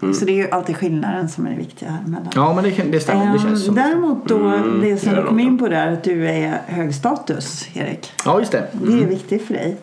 är. 0.00 0.12
Så 0.12 0.24
det 0.24 0.32
är 0.32 0.36
ju 0.36 0.50
alltid 0.50 0.76
skillnaden 0.76 1.28
som 1.28 1.46
är 1.46 1.50
det 1.50 1.56
viktiga 1.56 1.88
här 1.90 2.04
emellan. 2.06 2.28
Ja, 2.34 2.54
men 2.54 2.64
det, 2.64 2.70
kan- 2.70 2.90
det 2.90 3.00
stämmer. 3.00 3.24
Det 3.24 3.30
Ehm, 3.30 3.38
känns 3.38 3.64
som 3.64 3.74
Däremot 3.74 4.28
då, 4.28 4.52
det 4.82 4.96
som 4.96 5.14
du 5.14 5.22
kom 5.24 5.40
in 5.40 5.58
på 5.58 5.68
där, 5.68 5.92
att 5.92 6.04
du 6.04 6.28
är 6.28 6.60
hög 6.66 6.94
status, 6.94 7.68
Erik. 7.74 8.12
Ja, 8.24 8.38
just 8.38 8.52
det. 8.52 8.66
Det 8.72 8.92
är 9.02 9.06
viktigt 9.06 9.46
för 9.46 9.54
dig. 9.54 9.76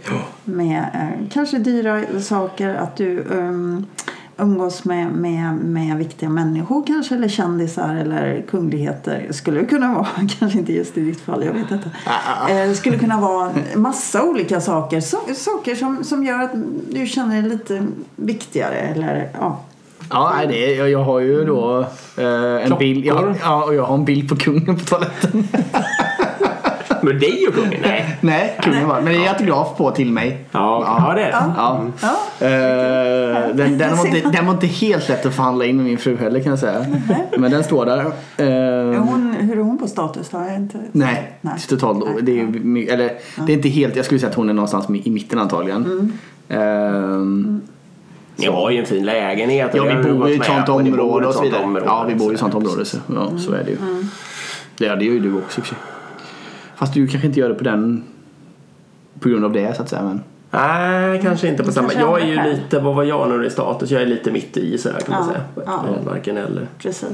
Med 0.43 0.80
eh, 0.93 1.28
kanske 1.34 1.57
dyra 1.59 2.01
saker, 2.22 2.76
att 2.76 2.95
du 2.95 3.20
um, 3.20 3.86
umgås 4.38 4.86
med, 4.86 5.07
med, 5.11 5.53
med 5.55 5.97
viktiga 5.97 6.30
människor 6.30 6.84
kanske, 6.88 7.16
eller 7.16 7.28
kändisar 7.28 7.95
eller 7.95 8.41
kungligheter. 8.49 9.28
Skulle 9.32 9.59
det 9.59 9.66
kunna 9.66 9.93
vara, 9.93 10.07
kanske 10.39 10.59
inte 10.59 10.74
just 10.74 10.97
i 10.97 11.01
ditt 11.01 11.22
fall, 11.22 11.45
jag 11.45 11.53
vet 11.53 11.72
inte. 11.72 11.89
Eh, 12.49 12.68
Det 12.70 12.76
skulle 12.76 12.97
kunna 12.97 13.20
vara 13.22 13.51
massa 13.76 14.24
olika 14.24 14.61
saker. 14.61 15.01
Saker 15.34 15.76
som, 15.76 16.03
som 16.03 16.24
gör 16.24 16.41
att 16.43 16.51
du 16.91 17.05
känner 17.07 17.41
dig 17.41 17.49
lite 17.51 17.88
viktigare. 18.16 18.76
Eller, 18.76 19.30
ja. 19.39 19.59
Ja, 20.10 20.34
nej, 20.38 20.47
det 20.47 20.74
är, 20.74 20.78
jag, 20.80 20.89
jag 20.89 21.03
har 21.03 21.20
ju 21.20 21.45
då 21.45 21.80
eh, 22.18 22.26
en 22.26 22.66
Klockor. 22.66 22.80
bild. 22.80 23.06
Jag, 23.06 23.36
ja, 23.41 23.64
och 23.64 23.76
jag 23.76 23.84
har 23.84 23.95
en 23.95 24.06
bild 24.06 24.30
på 24.30 24.36
kungen 24.36 24.76
på 24.76 24.86
toaletten. 24.86 25.47
Men 27.01 27.20
dig 27.20 27.45
och 27.47 27.53
kungen? 27.53 27.80
Nej. 27.82 28.18
Nej, 28.22 28.60
kungen 28.64 28.88
var 28.88 29.01
Men 29.01 29.14
det 29.14 29.26
är 29.26 29.30
autograf 29.30 29.78
på 29.78 29.91
till 29.91 30.12
mig. 30.12 30.45
Ja, 30.51 31.03
ja 31.08 31.14
det 31.14 31.22
är 31.22 31.26
det. 31.26 31.53
Ja. 31.58 31.86
Ja. 32.01 32.45
Eh, 32.45 33.56
den, 33.56 33.78
den, 33.78 33.97
var 33.97 34.06
inte, 34.16 34.30
den 34.30 34.45
var 34.45 34.53
inte 34.53 34.68
helt 34.68 35.10
lätt 35.10 35.26
att 35.26 35.36
förhandla 35.36 35.66
in 35.66 35.78
med 35.78 35.86
min 35.86 35.97
fru 35.97 36.18
heller 36.18 36.39
kan 36.39 36.49
jag 36.49 36.60
säga. 36.60 36.86
Men 37.38 37.51
den 37.51 37.64
står 37.64 37.86
där. 37.86 37.99
Eh, 38.38 38.47
Är 38.47 38.97
hon, 38.97 39.36
hur 39.39 39.58
är 39.58 39.64
hon 39.64 39.78
på 39.78 39.88
status 39.88 40.30
då? 40.30 40.38
Är 40.38 40.56
inte... 40.56 40.78
Nej, 40.91 41.38
Nej. 41.41 41.53
totalt. 41.70 42.06
Det 42.22 42.32
är, 42.32 42.36
ju 42.36 42.88
eller, 42.88 43.12
det 43.45 43.53
är 43.53 43.58
inte 43.58 43.70
helt, 43.70 43.95
jag 43.95 44.06
skulle 44.06 44.20
säga 44.20 44.30
att 44.30 44.36
hon 44.36 44.49
är 44.49 44.53
någonstans 44.53 44.86
i 45.03 45.12
mitten 45.12 45.39
antagligen. 45.39 45.86
Mm. 45.86 46.14
Ehm, 46.49 47.62
Ni 48.36 48.45
har 48.45 48.69
ju 48.71 48.77
en 48.79 48.86
fin 48.86 49.05
lägenhet. 49.05 49.71
Ja, 49.73 49.83
vi 49.83 50.09
bor 50.09 50.29
i 50.29 50.36
ett 50.36 50.45
sånt 50.45 50.69
område 50.69 51.27
och 51.27 51.33
så 51.33 51.41
vidare. 51.43 51.63
område, 51.63 51.86
Ja, 51.86 52.05
vi 52.07 52.15
bor 52.15 52.31
i 52.31 52.33
ett 52.33 52.39
så- 52.39 52.43
sånt 52.51 52.55
område. 52.55 52.86
Så, 52.86 52.97
ja, 53.15 53.38
så 53.38 53.51
är 53.53 53.63
det 53.63 53.71
ju. 53.71 53.77
Ja, 54.77 54.95
det 54.95 55.05
gör 55.05 55.13
ju 55.13 55.19
du 55.19 55.38
också 55.38 55.59
i 55.59 55.61
och 55.61 55.65
för 55.65 55.75
sig. 55.75 55.77
Fast 56.75 56.93
du 56.93 57.07
kanske 57.07 57.27
inte 57.27 57.39
gör 57.39 57.49
det 57.49 57.55
på 57.55 57.63
den... 57.63 58.03
På 59.19 59.29
grund 59.29 59.45
av 59.45 59.51
det 59.51 59.75
så 59.75 59.81
att 59.81 59.89
säga. 59.89 60.03
Men... 60.03 60.23
Nej, 60.51 61.21
kanske 61.21 61.47
inte 61.47 61.63
på 61.63 61.71
samma. 61.71 61.93
Jag 61.93 62.21
är 62.21 62.25
ju 62.25 62.51
lite, 62.53 62.79
vad 62.79 62.95
var 62.95 63.03
jag 63.03 63.29
nu 63.29 63.45
i 63.45 63.49
status? 63.49 63.91
Jag 63.91 64.01
är 64.01 64.05
lite 64.05 64.31
mitt 64.31 64.57
i 64.57 64.77
sådär 64.77 64.99
kan 64.99 65.15
man 65.15 65.27
Ja, 65.27 65.33
säga. 65.33 65.65
ja. 65.65 65.95
Varken 66.11 66.38
eller. 66.38 66.67
Precis. 66.79 67.09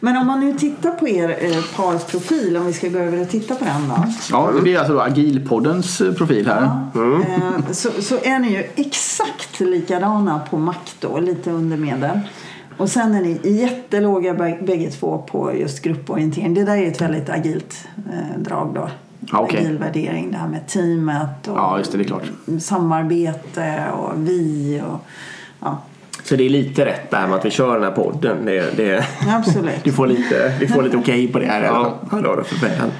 Men 0.00 0.16
om 0.16 0.26
man 0.26 0.40
nu 0.40 0.52
tittar 0.58 0.90
på 0.90 1.08
er 1.08 1.28
eh, 1.40 1.64
parsprofil, 1.76 2.56
om 2.56 2.66
vi 2.66 2.72
ska 2.72 2.88
gå 2.88 2.98
över 2.98 3.20
och 3.20 3.28
titta 3.28 3.54
på 3.54 3.64
den 3.64 3.88
då. 3.88 4.04
Ja, 4.30 4.50
det 4.54 4.62
blir 4.62 4.78
alltså 4.78 4.92
då 4.92 5.00
Agilpoddens 5.00 6.00
eh, 6.00 6.12
profil 6.12 6.46
här. 6.46 6.62
Eh, 6.94 7.72
så, 7.72 7.90
så 8.02 8.14
är 8.22 8.38
ni 8.38 8.52
ju 8.52 8.64
exakt 8.76 9.60
likadana 9.60 10.40
på 10.50 10.58
Mac 10.58 10.74
då, 11.00 11.18
lite 11.18 11.50
under 11.50 11.76
medel. 11.76 12.20
Och 12.76 12.88
sen 12.90 13.14
är 13.14 13.20
ni 13.20 13.40
jättelåga 13.60 14.34
bä- 14.34 14.64
bägge 14.66 14.90
två 14.90 15.18
på 15.30 15.54
just 15.54 15.82
grupporientering. 15.82 16.54
Det 16.54 16.64
där 16.64 16.76
är 16.76 16.88
ett 16.88 17.00
väldigt 17.00 17.28
agilt 17.30 17.88
eh, 18.12 18.38
drag 18.40 18.74
då. 18.74 18.88
Ja, 19.32 19.38
okej. 19.40 19.58
Agil 19.60 19.78
värdering, 19.78 20.30
det 20.32 20.36
här 20.38 20.48
med 20.48 20.66
teamet 20.68 21.48
och 21.48 21.56
Ja, 21.56 21.78
just 21.78 21.92
det, 21.92 21.98
det 21.98 22.04
är 22.04 22.06
klart. 22.06 22.22
samarbete 22.60 23.84
och 23.98 24.12
vi 24.16 24.82
och 24.92 25.04
ja, 25.60 25.78
Så 26.28 26.36
det 26.36 26.44
är 26.44 26.50
lite 26.50 26.84
rätt 26.84 27.10
där 27.10 27.26
med 27.26 27.36
att 27.36 27.44
vi 27.44 27.50
kör 27.50 27.74
den 27.74 27.82
här 27.82 27.90
podden. 27.90 28.44
Det, 28.44 28.76
det, 28.76 29.04
absolut. 29.28 29.74
du 29.84 29.92
får 29.92 30.06
lite, 30.06 30.52
vi 30.60 30.68
får 30.68 30.82
lite 30.82 30.96
okej 30.96 31.28
på 31.28 31.38
det 31.38 31.46
här. 31.46 31.62
Ja. 31.62 31.98
Då, 32.10 32.44
för 32.44 32.66
väl. 32.66 32.90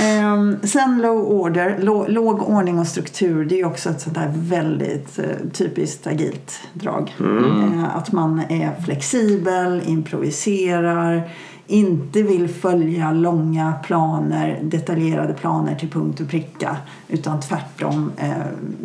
Ehm, 0.00 0.56
sen 0.62 1.02
low 1.02 1.18
order, 1.18 1.78
lå, 1.80 2.06
låg 2.08 2.42
ordning 2.42 2.78
och 2.78 2.86
struktur. 2.86 3.44
Det 3.44 3.60
är 3.60 3.66
också 3.66 3.90
ett 3.90 4.00
sånt 4.00 4.14
där 4.14 4.32
väldigt 4.34 5.18
eh, 5.18 5.24
typiskt 5.52 6.06
agilt 6.06 6.60
drag. 6.72 7.16
Eh, 7.20 7.96
att 7.96 8.12
man 8.12 8.42
är 8.48 8.70
flexibel, 8.84 9.82
improviserar, 9.86 11.30
inte 11.72 12.22
vill 12.22 12.48
följa 12.48 13.12
långa 13.12 13.74
planer, 13.84 14.60
detaljerade 14.62 15.34
planer 15.34 15.74
till 15.74 15.90
punkt 15.90 16.20
och 16.20 16.28
pricka. 16.28 16.76
Utan 17.08 17.40
tvärtom 17.40 18.12
eh, 18.16 18.30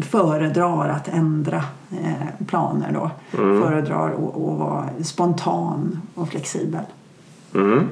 föredrar 0.01 0.89
att 0.89 1.07
ändra 1.07 1.63
eh, 1.91 2.45
planer 2.47 2.91
då. 2.93 3.11
Föredrar 3.31 4.09
att 4.13 4.59
vara 4.59 4.89
spontan 5.03 6.01
och 6.15 6.29
flexibel. 6.29 6.81
Mm. 7.55 7.87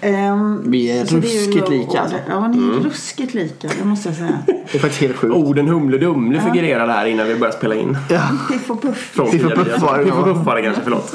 Ehm, 0.00 0.62
Vi 0.70 0.98
är 0.98 1.04
ruskigt 1.04 1.56
low 1.56 1.70
lika, 1.70 2.00
alltså. 2.00 2.16
Ja, 2.28 2.48
ni 2.48 2.58
är 2.58 2.80
ruskigt 2.80 3.34
lika, 3.34 3.68
det 3.78 3.84
måste 3.84 4.08
jag 4.08 4.16
säga. 4.16 4.38
Det 4.46 4.78
är 4.78 4.80
faktiskt 4.80 5.00
helt 5.02 5.16
sjukt. 5.16 5.34
Orden 5.34 5.68
Humle 5.68 5.98
Dumle 5.98 6.40
figurerade 6.40 6.92
här 6.92 7.06
innan 7.06 7.26
vi 7.26 7.34
började 7.34 7.56
spela 7.56 7.74
in. 7.74 7.98
Ja. 8.10 8.22
Piff 8.50 8.70
och 8.70 8.82
Puff. 8.82 8.96
Från 9.14 9.30
Piff 9.30 9.44
och 9.44 9.50
ja. 9.50 10.24
Puff 10.24 10.44
var 10.46 10.56
det 10.56 10.62
kanske, 10.62 10.82
förlåt. 10.82 11.14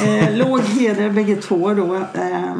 Eh, 0.00 0.36
låg 0.36 0.60
heder 0.60 1.10
bägge 1.10 1.36
två 1.36 1.74
då. 1.74 1.94
Eh, 1.96 2.54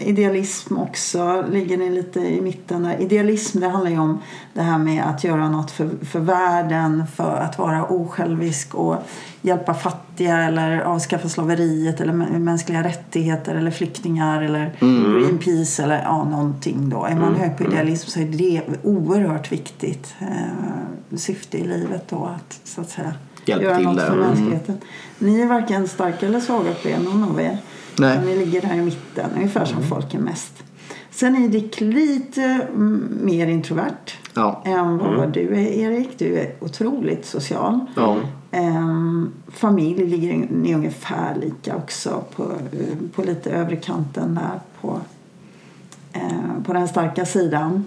idealism 0.00 0.76
också 0.76 1.44
ligger 1.50 1.76
ni 1.76 1.90
lite 1.90 2.20
i 2.20 2.40
mitten 2.40 2.82
där. 2.82 3.00
Idealism 3.00 3.60
det 3.60 3.68
handlar 3.68 3.90
ju 3.90 3.98
om 3.98 4.18
det 4.54 4.62
här 4.62 4.78
med 4.78 5.04
att 5.04 5.24
göra 5.24 5.48
något 5.48 5.70
för, 5.70 5.90
för 6.04 6.20
världen, 6.20 7.04
för 7.16 7.36
att 7.36 7.58
vara 7.58 7.84
osjälvisk 7.84 8.74
och 8.74 8.96
hjälpa 9.42 9.74
fattiga 9.74 10.07
eller 10.26 10.80
avskaffa 10.80 11.28
slaveriet 11.28 12.00
eller 12.00 12.12
mä- 12.12 12.38
mänskliga 12.38 12.82
rättigheter 12.84 13.54
eller 13.54 13.70
flyktingar 13.70 14.42
eller 14.42 14.72
Greenpeace 15.20 15.82
eller 15.82 16.02
ja, 16.02 16.24
någonting 16.24 16.88
då. 16.88 17.04
Är 17.04 17.16
man 17.16 17.34
hög 17.34 17.56
på 17.56 17.64
idealism 17.64 18.08
så 18.10 18.20
är 18.20 18.24
det 18.24 18.62
oerhört 18.82 19.52
viktigt 19.52 20.14
eh, 20.20 21.16
syfte 21.16 21.58
i 21.58 21.64
livet 21.66 22.04
då 22.08 22.24
att 22.36 22.60
så 22.64 22.80
att 22.80 22.90
säga 22.90 23.14
Hjälpa 23.44 23.64
göra 23.64 23.76
till 23.76 23.86
något 23.86 23.96
där. 23.96 24.06
för 24.06 24.12
Mm. 24.14 24.26
mänskligheten. 24.28 24.78
Ni 25.18 25.40
är 25.40 25.46
varken 25.46 25.88
starka 25.88 26.26
eller 26.26 26.40
svaga 26.40 26.72
på 26.82 26.88
det, 26.88 26.98
någon 26.98 27.24
av 27.24 27.40
er. 27.40 27.58
Nej. 27.98 28.18
Ni 28.26 28.36
ligger 28.36 28.60
där 28.60 28.74
i 28.74 28.80
mitten, 28.80 29.30
ungefär 29.36 29.64
som 29.64 29.82
folk 29.82 30.14
är 30.14 30.18
mest. 30.18 30.52
Sen 31.10 31.44
är 31.44 31.48
Dick 31.48 31.80
lite 31.80 32.42
mm, 32.44 33.18
mer 33.22 33.46
introvert 33.46 34.12
Ja. 34.34 34.62
än 34.66 34.98
vad 34.98 35.32
du 35.32 35.48
är, 35.54 35.58
Erik. 35.68 36.08
Du 36.18 36.38
är 36.38 36.52
otroligt 36.60 37.26
social. 37.26 37.80
Ja. 37.96 38.16
Ehm, 38.50 39.32
familj 39.48 40.06
ligger 40.06 40.46
ni 40.50 40.74
ungefär 40.74 41.34
lika 41.34 41.76
också 41.76 42.24
på, 42.36 42.42
eh, 42.42 43.10
på 43.14 43.22
lite 43.22 43.50
övre 43.50 43.76
kanten 43.76 44.34
där 44.34 44.60
på, 44.80 45.00
eh, 46.12 46.62
på 46.64 46.72
den 46.72 46.88
starka 46.88 47.26
sidan. 47.26 47.84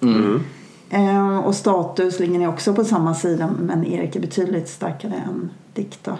Mm. 0.00 0.40
Ehm, 0.90 1.38
och 1.38 1.54
status 1.54 2.20
ligger 2.20 2.38
ni 2.38 2.46
också 2.46 2.74
på 2.74 2.84
samma 2.84 3.14
sida 3.14 3.50
men 3.60 3.84
Erik 3.84 4.16
är 4.16 4.20
betydligt 4.20 4.68
starkare 4.68 5.14
än 5.14 5.50
Dick 5.74 5.98
då. 6.02 6.16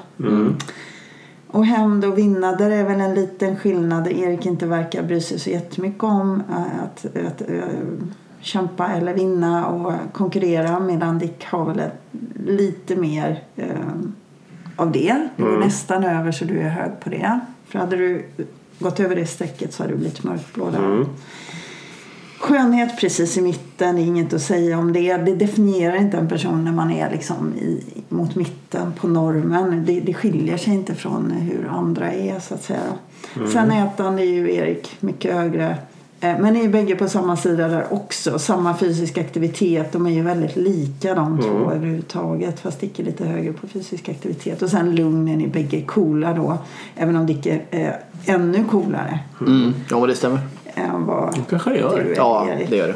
Och 1.47 1.67
hämnd 1.67 2.05
och 2.05 2.19
vinna, 2.19 2.57
där 2.57 2.71
är 2.71 2.85
väl 2.85 3.01
en 3.01 3.15
liten 3.15 3.57
skillnad. 3.57 4.09
Erik 4.09 4.47
inte 4.47 4.67
verkar 4.67 5.03
bry 5.03 5.21
sig 5.21 5.39
så 5.39 5.51
jättemycket 5.51 6.03
om 6.03 6.43
eh, 6.51 6.83
att, 6.85 7.07
att, 7.27 7.43
kämpa 8.43 8.89
eller 8.89 9.15
vinna 9.15 9.67
och 9.67 9.93
konkurrera 10.13 10.81
medan 10.81 11.19
Dick 11.19 11.45
har 11.45 11.65
väl 11.65 11.83
lite 12.47 12.97
mer 12.97 13.43
eh, 13.57 13.67
av 14.77 14.93
det. 14.93 15.29
Du 15.37 15.43
går 15.43 15.59
nästan 15.59 16.05
över 16.05 16.33
så 16.33 16.45
du 16.45 16.61
är 16.61 16.69
hög 16.69 17.01
på 17.01 17.11
det. 17.11 17.41
För 17.69 17.79
hade 17.79 17.97
du 17.97 18.25
gått 18.79 19.01
över 19.01 19.17
det 19.17 19.27
strecket 19.27 19.75
så 19.75 19.83
hade 19.83 19.93
du 19.93 19.99
blivit 19.99 20.25
mörkblå 20.25 20.71
där. 20.71 21.07
Skönhet 22.39 23.01
precis 23.01 23.37
i 23.37 23.43
mitten, 23.43 23.97
det 23.97 24.03
är 24.03 24.05
inget 24.05 24.33
att 24.33 24.43
säga 24.43 24.79
om 24.79 24.93
det. 24.93 25.17
Det 25.17 25.35
definierar 25.35 25.97
inte 25.97 26.17
en 26.17 26.29
person 26.29 26.65
när 26.65 26.73
man 26.73 26.91
är 26.91 27.11
liksom 27.11 27.55
i, 27.55 27.85
mot 28.09 28.35
mitten 28.35 28.93
på 28.93 29.09
normen. 29.09 29.85
Det, 29.87 30.01
det 30.01 30.15
skiljer 30.15 30.57
sig 30.57 30.75
inte 30.75 30.95
från 30.95 31.31
hur 31.31 31.69
andra 31.69 32.13
är 32.13 32.41
så 32.41 32.55
att 32.55 32.63
säga. 32.63 32.81
Sen 33.53 33.71
ätande 33.71 34.23
är 34.23 34.27
ju 34.27 34.55
Erik 34.55 34.97
mycket 35.01 35.35
högre. 35.35 35.79
Eh, 36.23 36.39
Men 36.39 36.55
ni 36.55 36.65
är 36.65 36.69
bägge 36.69 36.97
på 36.97 37.09
samma 37.09 37.37
sida 37.37 37.69
där 37.69 37.87
också. 37.91 38.39
Samma 38.39 38.77
fysisk 38.77 39.19
aktivitet. 39.19 39.93
De 39.93 40.07
är 40.07 40.11
ju 40.11 40.23
väldigt 40.23 40.57
lika 40.57 41.15
de 41.15 41.41
två 41.43 41.71
överhuvudtaget. 41.71 42.61
Fast 42.61 42.81
Dick 42.81 42.99
är 42.99 43.05
lite 43.05 43.25
högre 43.25 43.53
på 43.53 43.67
fysisk 43.67 44.09
aktivitet. 44.09 44.63
Och 44.63 44.69
sen 44.71 44.95
lugn 44.95 45.29
är 45.29 45.37
ni 45.37 45.49
bägge 45.49 45.83
coola 45.83 46.33
då. 46.35 46.59
Även 46.97 47.17
om 47.17 47.27
Dick 47.27 47.47
är 47.47 47.63
eh, 47.71 48.35
ännu 48.35 48.65
coolare 48.71 49.19
Mm. 49.41 49.75
Ja, 49.91 50.07
det 50.07 50.15
stämmer. 50.15 50.39
än 50.75 51.07
vad 51.07 51.41
kanske 51.51 51.71
det 51.71 51.79
gör. 51.79 52.03
du 52.05 52.13
är, 52.13 52.17
Ja, 52.17 52.49
Erik. 52.51 52.71
det 52.71 52.77
gör 52.77 52.89
det. 52.89 52.95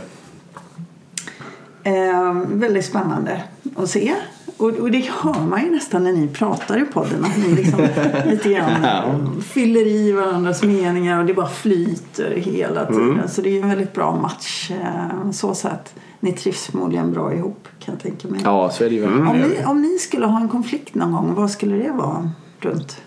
Eh, 1.91 2.33
väldigt 2.47 2.85
spännande 2.85 3.43
att 3.77 3.91
se. 3.91 4.14
Och, 4.57 4.69
och 4.69 4.91
det 4.91 5.11
hör 5.11 5.47
man 5.47 5.65
ju 5.65 5.71
nästan 5.71 6.05
när 6.05 6.13
ni 6.13 6.29
pratar 6.29 6.83
i 6.83 6.85
podden. 6.85 7.25
Att 7.25 7.39
ni 7.39 7.55
liksom 7.55 7.81
lite 8.27 8.49
grann 8.53 9.43
fyller 9.43 9.87
i 9.87 10.13
varandras 10.13 10.63
meningar 10.63 11.21
och 11.21 11.27
det 11.27 11.35
bara 11.35 11.49
flyter 11.49 12.35
hela 12.37 12.87
tiden. 12.87 13.21
Så 13.29 13.43
det 13.43 13.49
är 13.49 13.53
ju 13.53 13.61
en 13.61 13.69
väldigt 13.69 13.93
bra 13.93 14.17
match. 14.17 14.71
Eh, 14.71 15.31
så 15.31 15.55
sätt. 15.55 15.95
Ni 16.21 16.33
trivs 16.33 16.67
förmodligen 16.67 17.13
bra 17.13 17.35
ihop 17.35 17.69
kan 17.85 17.95
jag 17.95 18.03
tänka 18.03 18.29
mig. 18.29 18.41
Ja, 18.45 18.71
så 18.71 18.85
är 18.85 18.89
det 18.91 18.95
ju. 18.95 19.05
Om, 19.07 19.39
ni, 19.41 19.65
om 19.67 19.83
ni 19.83 19.99
skulle 19.99 20.27
ha 20.27 20.41
en 20.41 20.49
konflikt 20.49 20.95
någon 20.95 21.13
gång, 21.13 21.35
vad 21.35 21.51
skulle 21.51 21.77
det 21.77 21.91
vara 21.93 22.31
runt? 22.61 23.03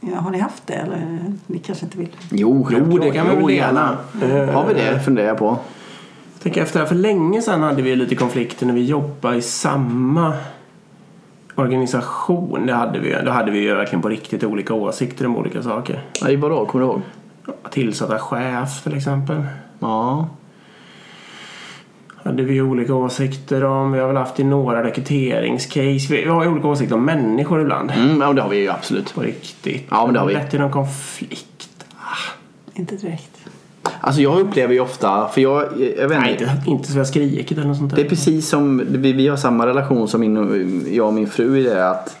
Ja, 0.00 0.16
har 0.16 0.30
ni 0.30 0.38
haft 0.38 0.66
det 0.66 0.74
eller 0.74 1.24
ni 1.46 1.58
kanske 1.58 1.84
inte 1.84 1.98
vill? 1.98 2.16
Jo, 2.30 2.68
Jo, 2.70 2.98
det 2.98 3.10
kan 3.10 3.28
vi 3.30 3.36
väl 3.36 3.50
gärna. 3.54 3.98
Eh, 4.22 4.54
Har 4.54 4.66
vi 4.66 4.74
det? 4.74 5.00
Funderar 5.00 5.26
jag 5.26 5.38
på. 5.38 5.58
Tänker 6.46 6.62
efter 6.62 6.80
här, 6.80 6.86
för 6.86 6.94
länge 6.94 7.42
sedan 7.42 7.62
hade 7.62 7.82
vi 7.82 7.96
lite 7.96 8.14
konflikter 8.14 8.66
när 8.66 8.74
vi 8.74 8.84
jobbade 8.84 9.36
i 9.36 9.42
samma 9.42 10.32
organisation. 11.54 12.66
Det 12.66 12.74
hade 12.74 12.98
vi, 12.98 13.16
då 13.24 13.30
hade 13.30 13.50
vi 13.50 13.58
ju 13.58 13.74
verkligen 13.74 14.02
på 14.02 14.08
riktigt 14.08 14.44
olika 14.44 14.74
åsikter 14.74 15.26
om 15.26 15.36
olika 15.36 15.62
saker. 15.62 16.04
Nej, 16.22 16.36
vadå? 16.36 16.66
Kommer 16.66 16.84
du 16.84 16.90
ihåg? 16.90 17.02
Tillsatta 17.70 18.18
chef 18.18 18.82
till 18.82 18.96
exempel. 18.96 19.42
Ja. 19.78 20.28
Hade 22.24 22.42
vi 22.42 22.60
olika 22.60 22.94
åsikter 22.94 23.64
om. 23.64 23.92
Vi 23.92 23.98
har 23.98 24.06
väl 24.06 24.16
haft 24.16 24.40
i 24.40 24.44
några 24.44 24.84
rekryteringscase. 24.84 26.06
Vi 26.14 26.28
har 26.28 26.44
ju 26.44 26.50
olika 26.50 26.68
åsikter 26.68 26.94
om 26.94 27.04
människor 27.04 27.60
ibland. 27.60 27.90
Mm, 27.90 28.20
ja, 28.20 28.32
det 28.32 28.42
har 28.42 28.48
vi 28.48 28.56
ju 28.56 28.70
absolut. 28.70 29.14
På 29.14 29.20
riktigt. 29.20 29.86
Ja, 29.90 30.04
men 30.04 30.14
det 30.14 30.20
har 30.20 30.26
vi. 30.26 30.34
Lett 30.34 30.50
till 30.50 30.60
någon 30.60 30.72
konflikt. 30.72 31.86
Inte 32.74 32.96
direkt. 32.96 33.36
Alltså 34.06 34.22
jag 34.22 34.40
upplever 34.40 34.74
ju 34.74 34.80
ofta, 34.80 35.28
för 35.28 35.40
jag, 35.40 35.62
jag 35.98 36.08
vet 36.08 36.20
Nej, 36.20 36.32
inte. 36.32 36.44
inte, 36.44 36.70
inte 36.70 36.88
så 36.88 36.92
vi 36.92 36.98
har 36.98 37.04
skrikit 37.04 37.58
eller 37.58 37.68
något 37.68 37.76
sånt 37.76 37.90
där. 37.90 37.96
Det 37.96 38.02
är 38.02 38.08
precis 38.08 38.48
som, 38.48 38.82
vi, 38.88 39.12
vi 39.12 39.28
har 39.28 39.36
samma 39.36 39.66
relation 39.66 40.08
som 40.08 40.20
min, 40.20 40.86
jag 40.92 41.06
och 41.06 41.14
min 41.14 41.26
fru 41.26 41.58
i 41.58 41.62
det 41.62 41.90
att 41.90 42.16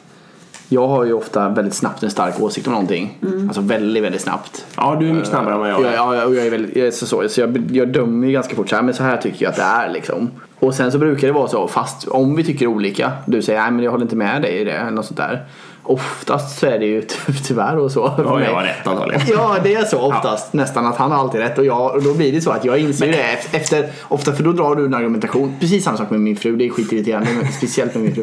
jag 0.68 0.88
har 0.88 1.04
ju 1.04 1.12
ofta 1.12 1.48
väldigt 1.48 1.74
snabbt 1.74 2.02
en 2.02 2.10
stark 2.10 2.40
åsikt 2.40 2.66
om 2.66 2.72
någonting. 2.72 3.18
Alltså 3.46 3.60
väldigt, 3.60 4.02
väldigt 4.02 4.20
snabbt. 4.20 4.66
Ja, 4.76 4.96
du 5.00 5.08
är 5.08 5.12
mycket 5.12 5.28
snabbare 5.28 5.54
än 5.54 5.60
vad 5.60 5.70
jag 5.70 5.80
Ja, 5.82 5.86
är. 5.88 5.94
ja, 5.94 6.24
och 6.26 6.34
jag 6.34 6.46
är 6.46 6.50
väldigt, 6.50 6.76
jag 6.76 6.86
är 6.86 6.90
så, 6.90 7.06
så, 7.06 7.28
så 7.28 7.40
jag, 7.40 7.70
jag 7.72 7.88
dömer 7.88 8.26
ju 8.26 8.32
ganska 8.32 8.56
fort 8.56 8.68
så 8.68 8.76
här, 8.76 8.82
men 8.82 8.94
så 8.94 9.02
här 9.02 9.16
tycker 9.16 9.44
jag 9.44 9.50
att 9.50 9.56
det 9.56 9.62
är 9.62 9.92
liksom. 9.92 10.30
Och 10.58 10.74
sen 10.74 10.92
så 10.92 10.98
brukar 10.98 11.26
det 11.26 11.32
vara 11.32 11.48
så, 11.48 11.68
fast 11.68 12.08
om 12.08 12.36
vi 12.36 12.44
tycker 12.44 12.66
olika, 12.66 13.12
du 13.26 13.42
säger 13.42 13.60
nej 13.62 13.70
men 13.70 13.84
jag 13.84 13.90
håller 13.90 14.04
inte 14.04 14.16
med 14.16 14.42
dig 14.42 14.60
i 14.60 14.64
det, 14.64 14.72
eller 14.72 14.90
något 14.90 15.06
sånt 15.06 15.18
där. 15.18 15.44
Oftast 15.88 16.58
så 16.58 16.66
är 16.66 16.78
det 16.78 16.86
ju 16.86 17.02
ty- 17.02 17.32
tyvärr 17.46 17.78
och 17.78 17.90
så. 17.92 18.12
Ja, 18.18 18.40
jag 18.42 18.54
har 18.54 18.62
rätt 18.62 18.86
antagligen. 18.86 19.22
Ja, 19.28 19.56
det 19.62 19.74
är 19.74 19.84
så 19.84 20.00
oftast. 20.00 20.52
Nästan 20.52 20.86
att 20.86 20.96
han 20.96 21.12
har 21.12 21.18
alltid 21.18 21.40
rätt. 21.40 21.58
Och, 21.58 21.64
jag, 21.64 21.94
och 21.94 22.02
då 22.02 22.14
blir 22.14 22.32
det 22.32 22.40
så 22.40 22.50
att 22.50 22.64
jag 22.64 22.78
inser 22.78 23.06
ju 23.06 23.12
det 23.12 23.18
ef- 23.18 23.56
efter, 23.56 23.86
ofta 24.08 24.32
för 24.32 24.42
då 24.42 24.52
drar 24.52 24.74
du 24.74 24.86
en 24.86 24.94
argumentation. 24.94 25.56
Precis 25.60 25.84
samma 25.84 25.96
sak 25.96 26.10
med 26.10 26.20
min 26.20 26.36
fru, 26.36 26.56
det 26.56 26.66
är 26.66 26.70
skitirriterande. 26.70 27.28
men 27.42 27.52
Speciellt 27.52 27.94
med 27.94 28.04
min 28.04 28.14
fru. 28.14 28.22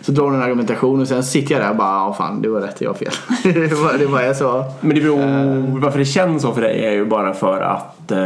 Så 0.00 0.12
drar 0.12 0.30
du 0.30 0.36
en 0.36 0.42
argumentation 0.42 1.00
och 1.00 1.08
sen 1.08 1.22
sitter 1.22 1.54
jag 1.54 1.62
där 1.64 1.70
och 1.70 1.76
bara, 1.76 1.88
ja 1.94 2.14
fan, 2.18 2.42
du 2.42 2.48
var 2.48 2.60
rätt, 2.60 2.80
jag 2.80 2.90
har 2.90 2.94
fel. 2.94 3.12
det, 3.54 3.74
var, 3.74 3.98
det 3.98 4.06
var 4.06 4.20
jag 4.22 4.36
så. 4.36 4.64
Men 4.80 4.94
det 4.96 5.00
beror, 5.02 5.80
varför 5.80 5.98
det 5.98 6.04
känns 6.04 6.42
så 6.42 6.52
för 6.52 6.60
dig 6.62 6.86
är 6.86 6.92
ju 6.92 7.04
bara 7.04 7.34
för 7.34 7.60
att 7.60 8.10
eh, 8.10 8.16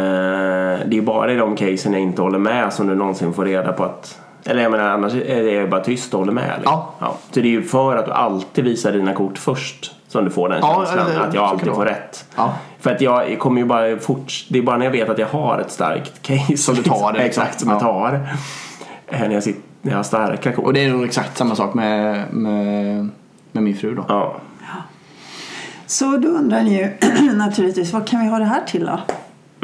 det 0.86 0.98
är 0.98 1.02
bara 1.02 1.32
i 1.32 1.36
de 1.36 1.56
casen 1.56 1.92
jag 1.92 2.02
inte 2.02 2.22
håller 2.22 2.38
med 2.38 2.72
som 2.72 2.86
du 2.86 2.94
någonsin 2.94 3.32
får 3.32 3.44
reda 3.44 3.72
på 3.72 3.84
att 3.84 4.18
eller 4.46 4.62
jag 4.62 4.70
menar 4.72 4.84
annars 4.88 5.14
är 5.14 5.42
det 5.42 5.50
ju 5.50 5.66
bara 5.68 5.84
tyst 5.84 6.14
och 6.14 6.20
håller 6.20 6.32
med. 6.32 6.52
Liksom. 6.58 6.82
Ja. 6.98 7.16
Så 7.30 7.40
det 7.40 7.48
är 7.48 7.50
ju 7.50 7.62
för 7.62 7.96
att 7.96 8.06
du 8.06 8.12
alltid 8.12 8.64
visar 8.64 8.92
dina 8.92 9.14
kort 9.14 9.38
först 9.38 9.92
som 10.08 10.24
du 10.24 10.30
får 10.30 10.48
den 10.48 10.58
Ja, 10.62 10.84
känslan 10.86 11.06
det- 11.06 11.20
att 11.20 11.34
jag 11.34 11.44
kan 11.44 11.44
alltid 11.44 11.72
får 11.72 11.84
rätt. 11.84 12.24
Ja. 12.36 12.54
För 12.80 12.90
att 12.94 13.00
jag 13.00 13.38
kommer 13.38 13.60
ju 13.60 13.66
bara 13.66 13.98
fort, 13.98 14.32
det 14.48 14.58
är 14.58 14.62
bara 14.62 14.76
när 14.76 14.84
jag 14.84 14.92
vet 14.92 15.08
att 15.08 15.18
jag 15.18 15.26
har 15.26 15.58
ett 15.58 15.70
starkt 15.70 16.22
case. 16.22 16.56
Som 16.56 16.74
du 16.74 16.82
tar 16.82 17.12
det, 17.12 17.24
liksom. 17.24 17.42
Exakt, 17.42 17.60
som 17.60 17.68
jag 17.70 17.76
Ja. 17.76 17.80
tar. 17.80 18.28
Eh, 19.08 19.20
När 19.20 19.30
jag, 19.30 19.42
sitter, 19.42 19.60
när 19.82 19.92
jag 19.92 19.98
har 19.98 20.04
starka 20.04 20.52
kort. 20.52 20.64
Och 20.64 20.72
det 20.72 20.84
är 20.84 20.90
nog 20.90 21.04
exakt 21.04 21.36
samma 21.36 21.54
sak 21.54 21.74
med, 21.74 22.24
med, 22.34 23.08
med 23.52 23.62
min 23.62 23.76
fru 23.76 23.94
då. 23.94 24.04
Ja. 24.08 24.36
Så 25.86 26.16
då 26.16 26.28
undrar 26.28 26.62
ni 26.62 26.78
ju 26.78 26.90
naturligtvis, 27.36 27.92
vad 27.92 28.06
kan 28.08 28.20
vi 28.20 28.26
ha 28.26 28.38
det 28.38 28.44
här 28.44 28.60
till 28.66 28.86
då? 28.86 29.00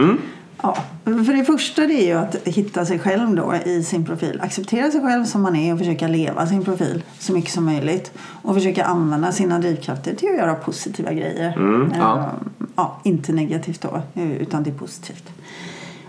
Mm. 0.03 0.19
Ja, 0.63 0.77
för 1.05 1.37
det 1.37 1.45
första 1.45 1.87
det 1.87 1.95
är 1.95 2.07
ju 2.07 2.19
att 2.19 2.37
hitta 2.45 2.85
sig 2.85 2.99
själv 2.99 3.35
då 3.35 3.55
i 3.55 3.83
sin 3.83 4.05
profil. 4.05 4.41
Acceptera 4.43 4.91
sig 4.91 5.01
själv 5.01 5.25
som 5.25 5.43
man 5.43 5.57
är 5.57 5.73
och 5.73 5.79
försöka 5.79 6.09
leva 6.09 6.47
sin 6.47 6.65
profil 6.65 7.03
så 7.19 7.33
mycket 7.33 7.53
som 7.53 7.65
möjligt. 7.65 8.13
Och 8.43 8.55
försöka 8.55 8.85
använda 8.85 9.33
sina 9.33 9.59
drivkrafter 9.59 10.15
till 10.15 10.29
att 10.29 10.39
göra 10.39 10.55
positiva 10.55 11.13
grejer. 11.13 11.49
Eh, 11.49 11.99
ja. 11.99 12.31
ja, 12.77 13.01
inte 13.03 13.33
negativt 13.33 13.81
då, 13.81 14.03
eh, 14.15 14.33
utan 14.33 14.63
det 14.63 14.71
är 14.71 14.75
positivt. 14.75 15.33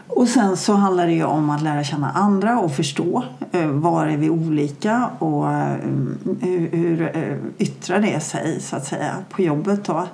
Och 0.08 0.28
sen 0.28 0.58
så 0.58 0.74
handlar 0.74 1.06
det 1.06 1.14
ju 1.14 1.24
om 1.24 1.49
att 1.49 1.62
lära 1.62 1.84
känna 1.84 2.12
andra 2.12 2.60
och 2.60 2.76
förstå 2.76 3.24
eh, 3.51 3.68
var 3.68 4.08
är 4.08 4.18
vi 4.18 4.30
olika 4.30 5.10
och 5.20 5.51
eh, 5.51 5.76
hur, 6.41 7.18
eh, 7.18 7.38
yttrar 7.58 7.99
det 7.99 8.20
sig 8.20 8.62
så 8.62 8.76
att 8.76 8.86
säga 8.86 9.16
på 9.30 9.41
jobbet 9.41 9.86
då. 9.86 10.08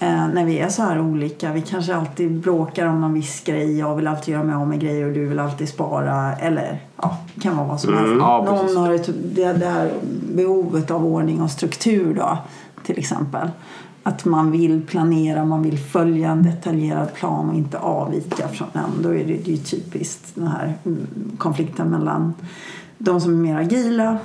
Eh, 0.00 0.28
när 0.28 0.44
vi 0.44 0.58
är 0.58 0.68
så 0.68 0.82
här 0.82 1.00
olika, 1.00 1.52
vi 1.52 1.62
kanske 1.62 1.94
alltid 1.94 2.40
bråkar 2.40 2.86
om 2.86 3.00
någon 3.00 3.14
viss 3.14 3.44
grej, 3.44 3.78
jag 3.78 3.96
vill 3.96 4.06
alltid 4.06 4.34
göra 4.34 4.44
mig 4.44 4.54
av 4.54 4.68
med 4.68 4.80
grejer 4.80 5.06
och 5.06 5.12
du 5.12 5.26
vill 5.26 5.38
alltid 5.38 5.68
spara 5.68 6.36
eller 6.36 6.80
ja, 6.96 7.18
det 7.34 7.40
kan 7.40 7.56
vara 7.56 7.66
vad 7.66 7.80
som 7.80 7.94
helst. 7.94 8.14
Ja, 8.18 8.46
precis. 8.48 8.74
någon 8.74 8.84
har 8.84 8.94
ett, 8.94 9.10
det 9.34 9.52
där 9.52 9.92
behovet 10.34 10.90
av 10.90 11.06
ordning 11.06 11.42
och 11.42 11.50
struktur 11.50 12.14
då 12.14 12.38
till 12.86 12.98
exempel. 12.98 13.50
Att 14.02 14.24
man 14.24 14.50
vill 14.50 14.86
planera, 14.86 15.44
man 15.44 15.62
vill 15.62 15.78
följa 15.78 16.30
en 16.30 16.42
detaljerad 16.42 17.14
plan 17.14 17.48
och 17.48 17.54
inte 17.54 17.78
avvika 17.78 18.48
från 18.48 18.68
den. 18.72 18.90
Då 19.02 19.08
är 19.08 19.24
det, 19.24 19.24
det 19.24 19.46
är 19.46 19.56
ju 19.56 19.56
typiskt 19.56 20.34
den 20.34 20.46
här 20.46 20.74
mm, 20.84 21.06
konflikten 21.38 21.88
mellan 21.88 22.34
de 22.98 23.20
som 23.20 23.32
är 23.32 23.52
mer 23.52 23.56
agila 23.56 24.18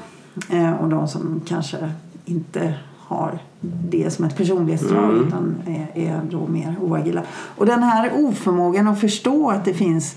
eh, 0.50 0.72
och 0.74 0.90
de 0.90 1.08
som 1.08 1.42
kanske 1.48 1.92
inte 2.26 2.74
har 3.08 3.40
det 3.62 4.14
som 4.14 4.26
ett 4.26 4.38
personlighetsdrag 4.38 5.14
utan 5.14 5.56
är, 5.66 6.02
är 6.08 6.22
då 6.32 6.48
mer 6.48 6.76
oagila. 6.82 7.22
Och 7.56 7.66
den 7.66 7.84
här 7.84 8.12
oförmågan 8.16 8.88
att 8.88 9.00
förstå 9.00 9.50
att 9.50 9.66
det 9.66 9.74
finns 9.74 10.16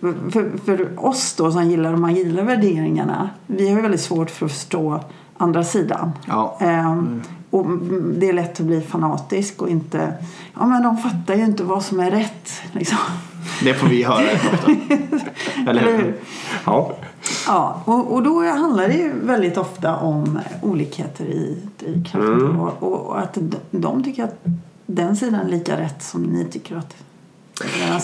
för, 0.00 0.58
för 0.64 1.04
oss 1.04 1.34
då 1.34 1.52
som 1.52 1.70
gillar 1.70 1.92
de 1.92 2.04
agila 2.04 2.42
värderingarna, 2.42 3.30
vi 3.46 3.68
har 3.68 3.76
ju 3.76 3.82
väldigt 3.82 4.00
svårt 4.00 4.30
för 4.30 4.46
att 4.46 4.52
förstå 4.52 5.00
andra 5.36 5.64
sidan. 5.64 6.12
Ja. 6.26 6.58
Ehm, 6.60 7.22
och 7.50 7.66
det 8.18 8.28
är 8.28 8.32
lätt 8.32 8.60
att 8.60 8.66
bli 8.66 8.80
fanatisk 8.80 9.62
och 9.62 9.68
inte, 9.68 10.14
ja 10.54 10.66
men 10.66 10.82
de 10.82 10.96
fattar 10.98 11.34
ju 11.34 11.44
inte 11.44 11.64
vad 11.64 11.82
som 11.82 12.00
är 12.00 12.10
rätt. 12.10 12.50
Liksom. 12.72 12.98
Det 13.64 13.74
får 13.74 13.88
vi 13.88 14.02
höra 14.02 14.22
rätt 14.22 14.44
ofta. 14.54 14.70
Eller 15.70 15.82
hur? 15.82 16.14
Ja. 16.64 16.92
Ja, 17.46 17.82
och, 17.84 18.12
och 18.12 18.22
då 18.22 18.42
handlar 18.42 18.88
det 18.88 18.94
ju 18.94 19.12
väldigt 19.22 19.58
ofta 19.58 19.96
om 19.96 20.38
olikheter 20.62 21.24
i 21.24 21.56
drivkraften. 21.78 22.56
Och, 22.56 22.82
och, 22.82 23.06
och 23.06 23.18
att 23.18 23.34
de, 23.34 23.56
de 23.70 24.04
tycker 24.04 24.24
att 24.24 24.44
den 24.86 25.16
sidan 25.16 25.34
är 25.34 25.48
lika 25.48 25.80
rätt 25.80 26.02
som 26.02 26.22
ni 26.22 26.44
tycker 26.44 26.76
att 26.76 26.96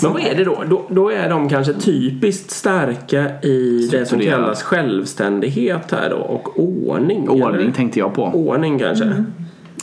Men 0.02 0.12
vad 0.12 0.22
är 0.22 0.34
det 0.34 0.44
då? 0.44 0.64
då? 0.68 0.82
Då 0.88 1.10
är 1.10 1.30
de 1.30 1.48
kanske 1.48 1.74
typiskt 1.74 2.50
starka 2.50 3.40
i 3.42 3.88
det 3.90 4.06
som 4.06 4.20
kallas 4.20 4.62
självständighet 4.62 5.90
här 5.90 6.10
då 6.10 6.16
och 6.16 6.60
ordning. 6.60 7.28
Ordning 7.28 7.62
eller? 7.62 7.72
tänkte 7.72 7.98
jag 7.98 8.14
på. 8.14 8.24
Ordning 8.24 8.78
kanske. 8.78 9.24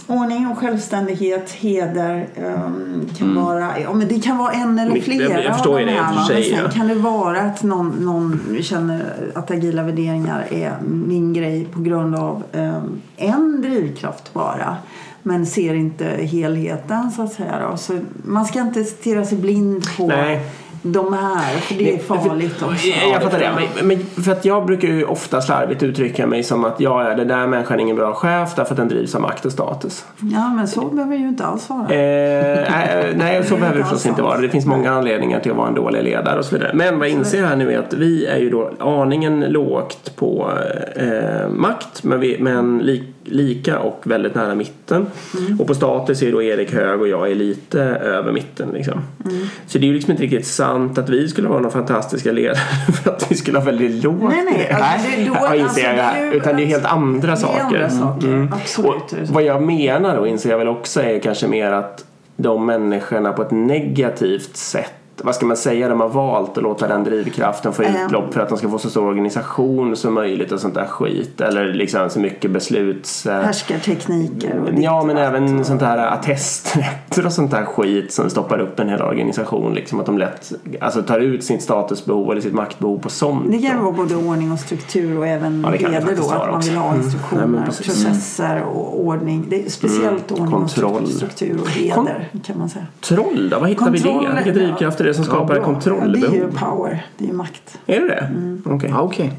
Ordning 0.08 0.48
och 0.48 0.58
självständighet, 0.58 1.52
heder 1.52 2.28
ehm, 2.36 3.10
kan 3.18 3.36
vara, 3.36 3.80
ja, 3.80 3.94
men 3.94 4.08
det 4.08 4.20
kan 4.20 4.38
vara 4.38 4.52
en 4.52 4.80
eller 4.80 5.02
flera 5.02 5.42
jag- 5.44 5.54
förstår 5.56 5.80
av 5.80 5.86
de 5.86 5.86
det 5.86 5.92
här. 6.02 6.16
va? 6.16 6.26
sig, 6.26 6.44
sen 6.44 6.60
ja. 6.64 6.70
kan 6.72 6.88
det 6.88 6.96
vara 6.96 7.42
att 7.42 7.64
någon, 7.64 7.90
någon 7.90 8.58
känner 8.62 9.06
att 9.36 9.52
agila 9.52 9.84
värderingar 9.84 10.48
är 10.52 10.74
min 10.82 11.34
grej 11.34 11.66
på 11.66 11.82
grund 11.82 12.16
av 12.16 12.44
ehm, 12.54 13.02
en 13.18 13.62
drivkraft 13.62 14.34
bara. 14.34 14.78
Men 15.24 15.46
ser 15.46 15.74
inte 15.74 16.06
helheten 16.06 17.12
så 17.12 17.22
att 17.22 17.34
säga. 17.34 17.70
Då. 17.72 17.78
Så 17.78 18.00
man 18.24 18.46
ska 18.46 18.60
inte 18.60 18.84
stirra 18.84 19.26
sig 19.26 19.38
blind 19.38 19.84
på 19.98 20.08
Nej. 20.08 20.42
De 20.82 21.14
här, 21.14 21.58
för 21.58 21.76
det 21.76 21.96
är 21.96 22.00
farligt 22.00 22.62
också. 22.64 22.88
Jag, 22.88 23.14
jag 23.14 23.24
fattar 23.24 23.40
det. 23.40 23.52
Men, 23.76 23.88
men 23.88 24.24
för 24.24 24.32
att 24.32 24.46
jag 24.46 24.66
brukar 24.66 24.88
ju 24.88 25.06
ofta 25.06 25.42
slarvigt 25.42 25.84
uttrycka 25.84 26.28
mig 26.28 26.44
som 26.44 26.66
att 26.66 26.80
jag 26.80 27.12
är 27.12 27.16
den 27.16 27.28
där 27.28 27.48
människan 27.48 27.80
är 27.80 27.82
ingen 27.84 27.96
bra 27.96 28.14
chef 28.14 28.56
därför 28.56 28.74
att 28.74 28.78
den 28.78 28.88
drivs 28.88 29.16
av 29.16 29.22
makt 29.22 29.46
och 29.46 29.52
status. 29.52 30.06
Ja, 30.20 30.50
men 30.50 30.68
så 30.68 30.86
behöver 30.86 31.16
det 31.16 31.22
ju 31.22 31.28
inte 31.28 31.46
alls 31.46 31.70
vara. 31.70 31.82
Eh, 31.82 33.16
nej, 33.16 33.44
så 33.44 33.56
är 33.56 33.60
behöver 33.60 33.78
det 33.78 33.84
förstås 33.84 34.06
inte 34.06 34.22
vara. 34.22 34.38
Det 34.38 34.50
finns 34.50 34.66
många 34.66 34.92
anledningar 34.92 35.40
till 35.40 35.52
att 35.52 35.58
vara 35.58 35.68
en 35.68 35.76
dålig 35.76 36.04
ledare 36.04 36.40
och 36.40 36.46
så 36.46 36.56
vidare. 36.56 36.72
Men 36.74 37.00
vad 37.00 37.08
jag 37.08 37.16
inser 37.16 37.46
här 37.46 37.56
nu 37.56 37.74
är 37.74 37.80
att 37.80 37.94
vi 37.94 38.26
är 38.26 38.38
ju 38.38 38.50
då 38.50 38.72
aningen 38.80 39.40
lågt 39.40 40.16
på 40.16 40.52
eh, 40.96 41.50
makt 41.50 42.04
men, 42.04 42.20
vi, 42.20 42.38
men 42.40 42.78
li, 42.78 43.04
lika 43.32 43.80
och 43.80 44.02
väldigt 44.04 44.36
nära 44.36 44.56
mitten. 44.56 45.06
Mm. 45.38 45.60
Och 45.60 45.68
på 45.68 45.74
status 45.76 46.22
är 46.22 46.32
då 46.32 46.44
Erik 46.44 46.74
hög 46.74 47.02
och 47.02 47.08
jag 47.08 47.32
är 47.32 47.36
lite 47.36 47.82
över 47.82 48.32
mitten. 48.32 48.70
Liksom. 48.74 49.02
Mm. 49.26 49.42
Så 49.68 49.78
det 49.78 49.86
är 49.86 49.88
ju 49.88 49.94
liksom 49.94 50.12
inte 50.12 50.24
riktigt 50.24 50.48
sant 50.48 50.98
att 50.98 51.10
vi 51.10 51.28
skulle 51.28 51.48
vara 51.48 51.60
några 51.60 51.72
fantastiska 51.72 52.32
ledare 52.32 52.56
för 53.04 53.12
att 53.12 53.32
vi 53.32 53.36
skulle 53.36 53.58
ha 53.58 53.66
väldigt 53.66 54.04
lågt 54.04 54.22
Nej, 54.22 54.46
nej. 54.46 54.70
Alltså, 54.72 55.10
det, 55.18 55.24
då, 55.26 55.34
Ja, 55.42 55.62
alltså, 55.64 55.80
jag 55.80 55.96
det 55.96 56.02
är 56.02 56.26
ju- 56.26 56.34
Utan 56.34 56.56
det 56.56 56.64
är 56.64 56.66
helt 56.66 56.86
andra 56.86 57.36
saker. 57.36 57.64
andra 57.64 57.90
saker. 57.90 58.28
Mm. 58.28 58.54
Absolut. 58.54 59.04
Det 59.20 59.28
så. 59.28 59.34
vad 59.34 59.44
jag 59.44 59.62
menar 59.64 60.18
då 60.18 60.28
inser 60.28 60.50
jag 60.50 60.58
väl 60.58 60.68
också 60.68 61.02
är 61.02 61.20
kanske 61.20 61.48
mer 61.48 61.72
att 61.72 62.06
de 62.38 62.66
människorna 62.66 63.32
på 63.34 63.42
ett 63.42 63.52
negativt 63.52 64.56
sätt 64.58 64.94
vad 65.24 65.36
ska 65.36 65.46
man 65.46 65.58
säga, 65.58 65.90
de 65.90 66.00
har 66.00 66.10
valt 66.10 66.58
att 66.58 66.64
låta 66.64 66.88
den 66.88 67.04
drivkraften 67.04 67.74
få 67.74 67.84
utlopp 67.84 68.34
för 68.34 68.42
att 68.42 68.50
de 68.50 68.58
ska 68.58 68.70
få 68.70 68.78
så 68.80 68.90
stor 68.90 69.08
organisation 69.08 69.96
som 69.96 70.14
möjligt 70.14 70.52
och 70.52 70.60
sånt 70.60 70.74
där 70.76 70.86
skit. 70.86 71.42
Eller 71.42 71.74
liksom 71.74 72.10
så 72.10 72.20
mycket 72.20 72.52
besluts... 72.52 73.26
eh, 73.26 73.42
Härskartekniker 73.42 74.60
och 74.60 74.70
Ja, 74.80 75.04
men 75.04 75.18
även 75.18 75.66
sånt 75.66 75.82
här 75.82 75.98
attesträtter 75.98 77.26
och 77.26 77.34
sånt 77.34 77.52
där 77.52 77.66
skit 77.66 78.14
som 78.14 78.30
stoppar 78.30 78.60
upp 78.60 78.80
en 78.80 78.90
hel 78.90 79.02
organisation. 79.02 79.74
Liksom 79.74 80.00
att 80.00 80.06
de 80.06 80.18
lätt 80.18 80.52
alltså, 80.82 81.02
tar 81.02 81.20
ut 81.20 81.44
sitt 81.44 81.62
statusbehov 81.62 82.32
eller 82.32 82.42
sitt 82.42 82.54
maktbehov 82.54 83.00
på 83.00 83.10
sånt. 83.10 83.52
Det 83.52 83.58
kan 83.58 83.84
vara 83.84 83.92
både 83.92 84.16
ordning 84.16 84.52
och 84.52 84.60
struktur 84.60 85.18
och 85.18 85.28
även 85.28 85.62
Ja, 85.64 85.90
leder 85.90 86.16
då 86.18 86.30
att 86.32 86.52
man 86.52 86.62
vill 86.62 86.76
ha 86.76 86.90
Mm. 86.90 87.02
instruktioner, 87.02 87.66
precis. 87.66 87.86
processer 87.86 88.64
och 88.64 89.00
ordning. 89.00 89.46
Det 89.50 89.66
är 89.66 89.70
speciellt 89.70 90.32
ordning 90.32 90.52
Kontroll. 90.52 91.04
och 91.04 91.10
struktur 91.10 91.60
och 91.62 91.70
heder 91.70 92.30
kan 92.46 92.58
man 92.60 92.70
säga. 92.70 92.86
Troll 93.02 93.50
då? 93.50 93.60
Vad 93.60 93.70
hittar 93.70 93.92
vi 93.92 94.02
Kontroll, 94.02 94.24
det? 94.26 94.44
Vilka 94.44 94.60
drivkrafter 94.60 95.06
det 95.10 95.14
som 95.14 95.26
skapar 95.26 95.46
bra. 95.46 95.56
Ja, 95.56 95.62
det 95.62 95.62
är 95.62 95.74
kontrollbehov? 95.74 96.36
ju 96.36 96.52
power, 96.52 97.06
det 97.18 97.24
är 97.26 97.28
ju 97.28 97.34
makt. 97.34 97.80
Är 97.86 98.00
det 98.00 98.08
det? 98.08 98.16
Mm. 98.36 98.62
Okej. 98.66 98.90
Ja, 98.90 99.02
okej. 99.02 99.32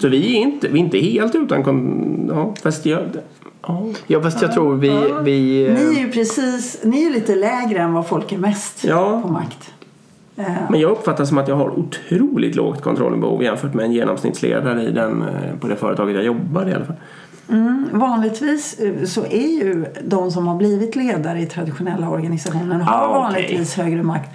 Så 0.00 0.08
vi 0.08 0.36
är 0.36 0.40
inte, 0.40 0.68
vi 0.68 0.78
är 0.80 0.84
inte 0.84 0.98
helt 0.98 1.34
utan 1.34 1.62
kon... 1.64 2.30
Ja, 2.34 2.54
fast 2.62 2.86
jag... 2.86 3.00
Ja. 3.66 3.86
Ja, 4.06 4.22
fast 4.22 4.42
jag 4.42 4.52
tror 4.52 4.74
vi... 4.74 4.88
vi 5.22 5.66
eh, 5.66 5.74
Ni 5.74 5.80
är 5.96 6.00
ju 6.06 6.10
precis, 6.12 6.80
ni 6.84 7.04
är 7.06 7.10
lite 7.10 7.34
lägre 7.34 7.78
än 7.78 7.92
vad 7.92 8.06
folk 8.06 8.32
är 8.32 8.38
mest 8.38 8.84
Ja. 8.84 9.20
på 9.22 9.28
makt. 9.32 9.70
Eh, 10.36 10.44
Men 10.70 10.80
jag 10.80 10.90
uppfattar 10.90 11.24
som 11.24 11.38
att 11.38 11.48
jag 11.48 11.56
har 11.56 11.78
otroligt 11.78 12.54
lågt 12.54 12.82
kontrollbehov 12.82 13.42
jämfört 13.42 13.74
med 13.74 13.84
en 13.84 13.92
genomsnittsledare 13.92 14.82
i 14.82 14.90
den, 14.92 15.22
eh, 15.22 15.58
på 15.60 15.66
det 15.68 15.76
företaget 15.76 16.14
jag 16.14 16.24
jobbar 16.24 16.68
i 16.68 16.72
alla 16.74 16.84
fall. 16.84 16.96
Mm, 17.48 17.88
vanligtvis 17.92 18.78
eh, 18.78 19.04
så 19.04 19.24
är 19.26 19.48
ju 19.64 19.84
de 20.04 20.30
som 20.30 20.46
har 20.46 20.56
blivit 20.56 20.96
ledare 20.96 21.40
i 21.40 21.46
traditionella 21.46 22.08
organisationer 22.08 22.78
har 22.78 22.94
Ah, 22.94 23.06
okej. 23.08 23.22
vanligtvis 23.22 23.74
högre 23.74 24.02
makt. 24.02 24.30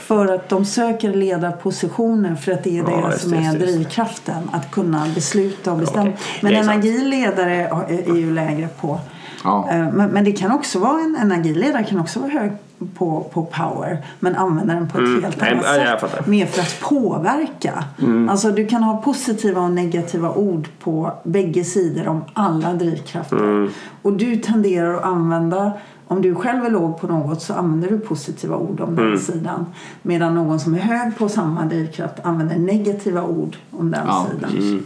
För 0.00 0.34
att 0.34 0.48
de 0.48 0.64
söker 0.64 1.14
ledarpositioner 1.14 2.34
för 2.34 2.52
att 2.52 2.64
det 2.64 2.78
är 2.78 2.84
det 2.84 3.08
just 3.10 3.20
som 3.20 3.34
är 3.34 3.58
drivkraften. 3.58 4.50
Att 4.52 4.70
kunna 4.70 5.06
besluta 5.14 5.72
och 5.72 5.78
bestämma. 5.78 6.02
Okej. 6.02 6.16
Men 6.42 6.54
en 6.54 6.68
agil 6.68 7.08
ledare 7.08 7.54
är 7.88 8.14
ju 8.16 8.34
lägre 8.34 8.68
på. 8.80 9.00
Ja. 9.44 9.68
Eh, 9.70 9.92
Men, 9.92 10.10
men 10.10 10.24
det 10.24 10.32
kan 10.32 10.52
också 10.52 10.78
vara 10.78 11.00
en, 11.00 11.16
en 11.20 11.32
agil 11.32 11.58
ledare 11.58 11.84
kan 11.84 12.00
också 12.00 12.20
vara 12.20 12.30
hög 12.30 12.52
på, 12.94 13.26
på 13.32 13.42
power 13.44 14.04
men 14.20 14.36
använder 14.36 14.74
den 14.74 14.88
på 14.88 14.98
ett 14.98 15.22
helt 15.22 15.40
Nej, 15.40 15.50
annat 15.50 16.00
jag 16.00 16.10
sätt. 16.10 16.26
Mer 16.26 16.46
för 16.46 16.60
att 16.62 16.80
påverka. 16.80 17.84
Alltså 18.30 18.50
du 18.50 18.66
kan 18.66 18.82
ha 18.82 18.96
positiva 18.96 19.60
och 19.60 19.70
negativa 19.70 20.34
ord 20.34 20.68
på 20.80 21.12
bägge 21.24 21.64
sidor 21.64 22.08
om 22.08 22.24
alla 22.32 22.72
drivkrafter. 22.72 23.70
Och 24.02 24.12
du 24.12 24.36
tenderar 24.36 24.94
att 24.94 25.04
använda 25.04 25.72
om 26.08 26.22
du 26.22 26.34
själv 26.34 26.64
är 26.64 26.70
låg 26.70 27.00
på 27.00 27.06
något 27.06 27.42
så 27.42 27.54
använder 27.54 27.88
du 27.88 27.98
positiva 27.98 28.56
ord 28.56 28.80
om 28.80 28.96
den 28.96 29.18
sidan. 29.18 29.66
Medan 30.02 30.34
någon 30.34 30.60
som 30.60 30.74
är 30.74 30.78
hög 30.78 31.18
på 31.18 31.28
samma 31.28 31.64
drivkraft 31.64 32.14
använder 32.22 32.58
negativa 32.58 33.22
ord 33.22 33.56
om 33.70 33.90
den 33.90 34.00
Ja, 34.06 34.26
sidan. 34.30 34.50
Men 34.52 34.84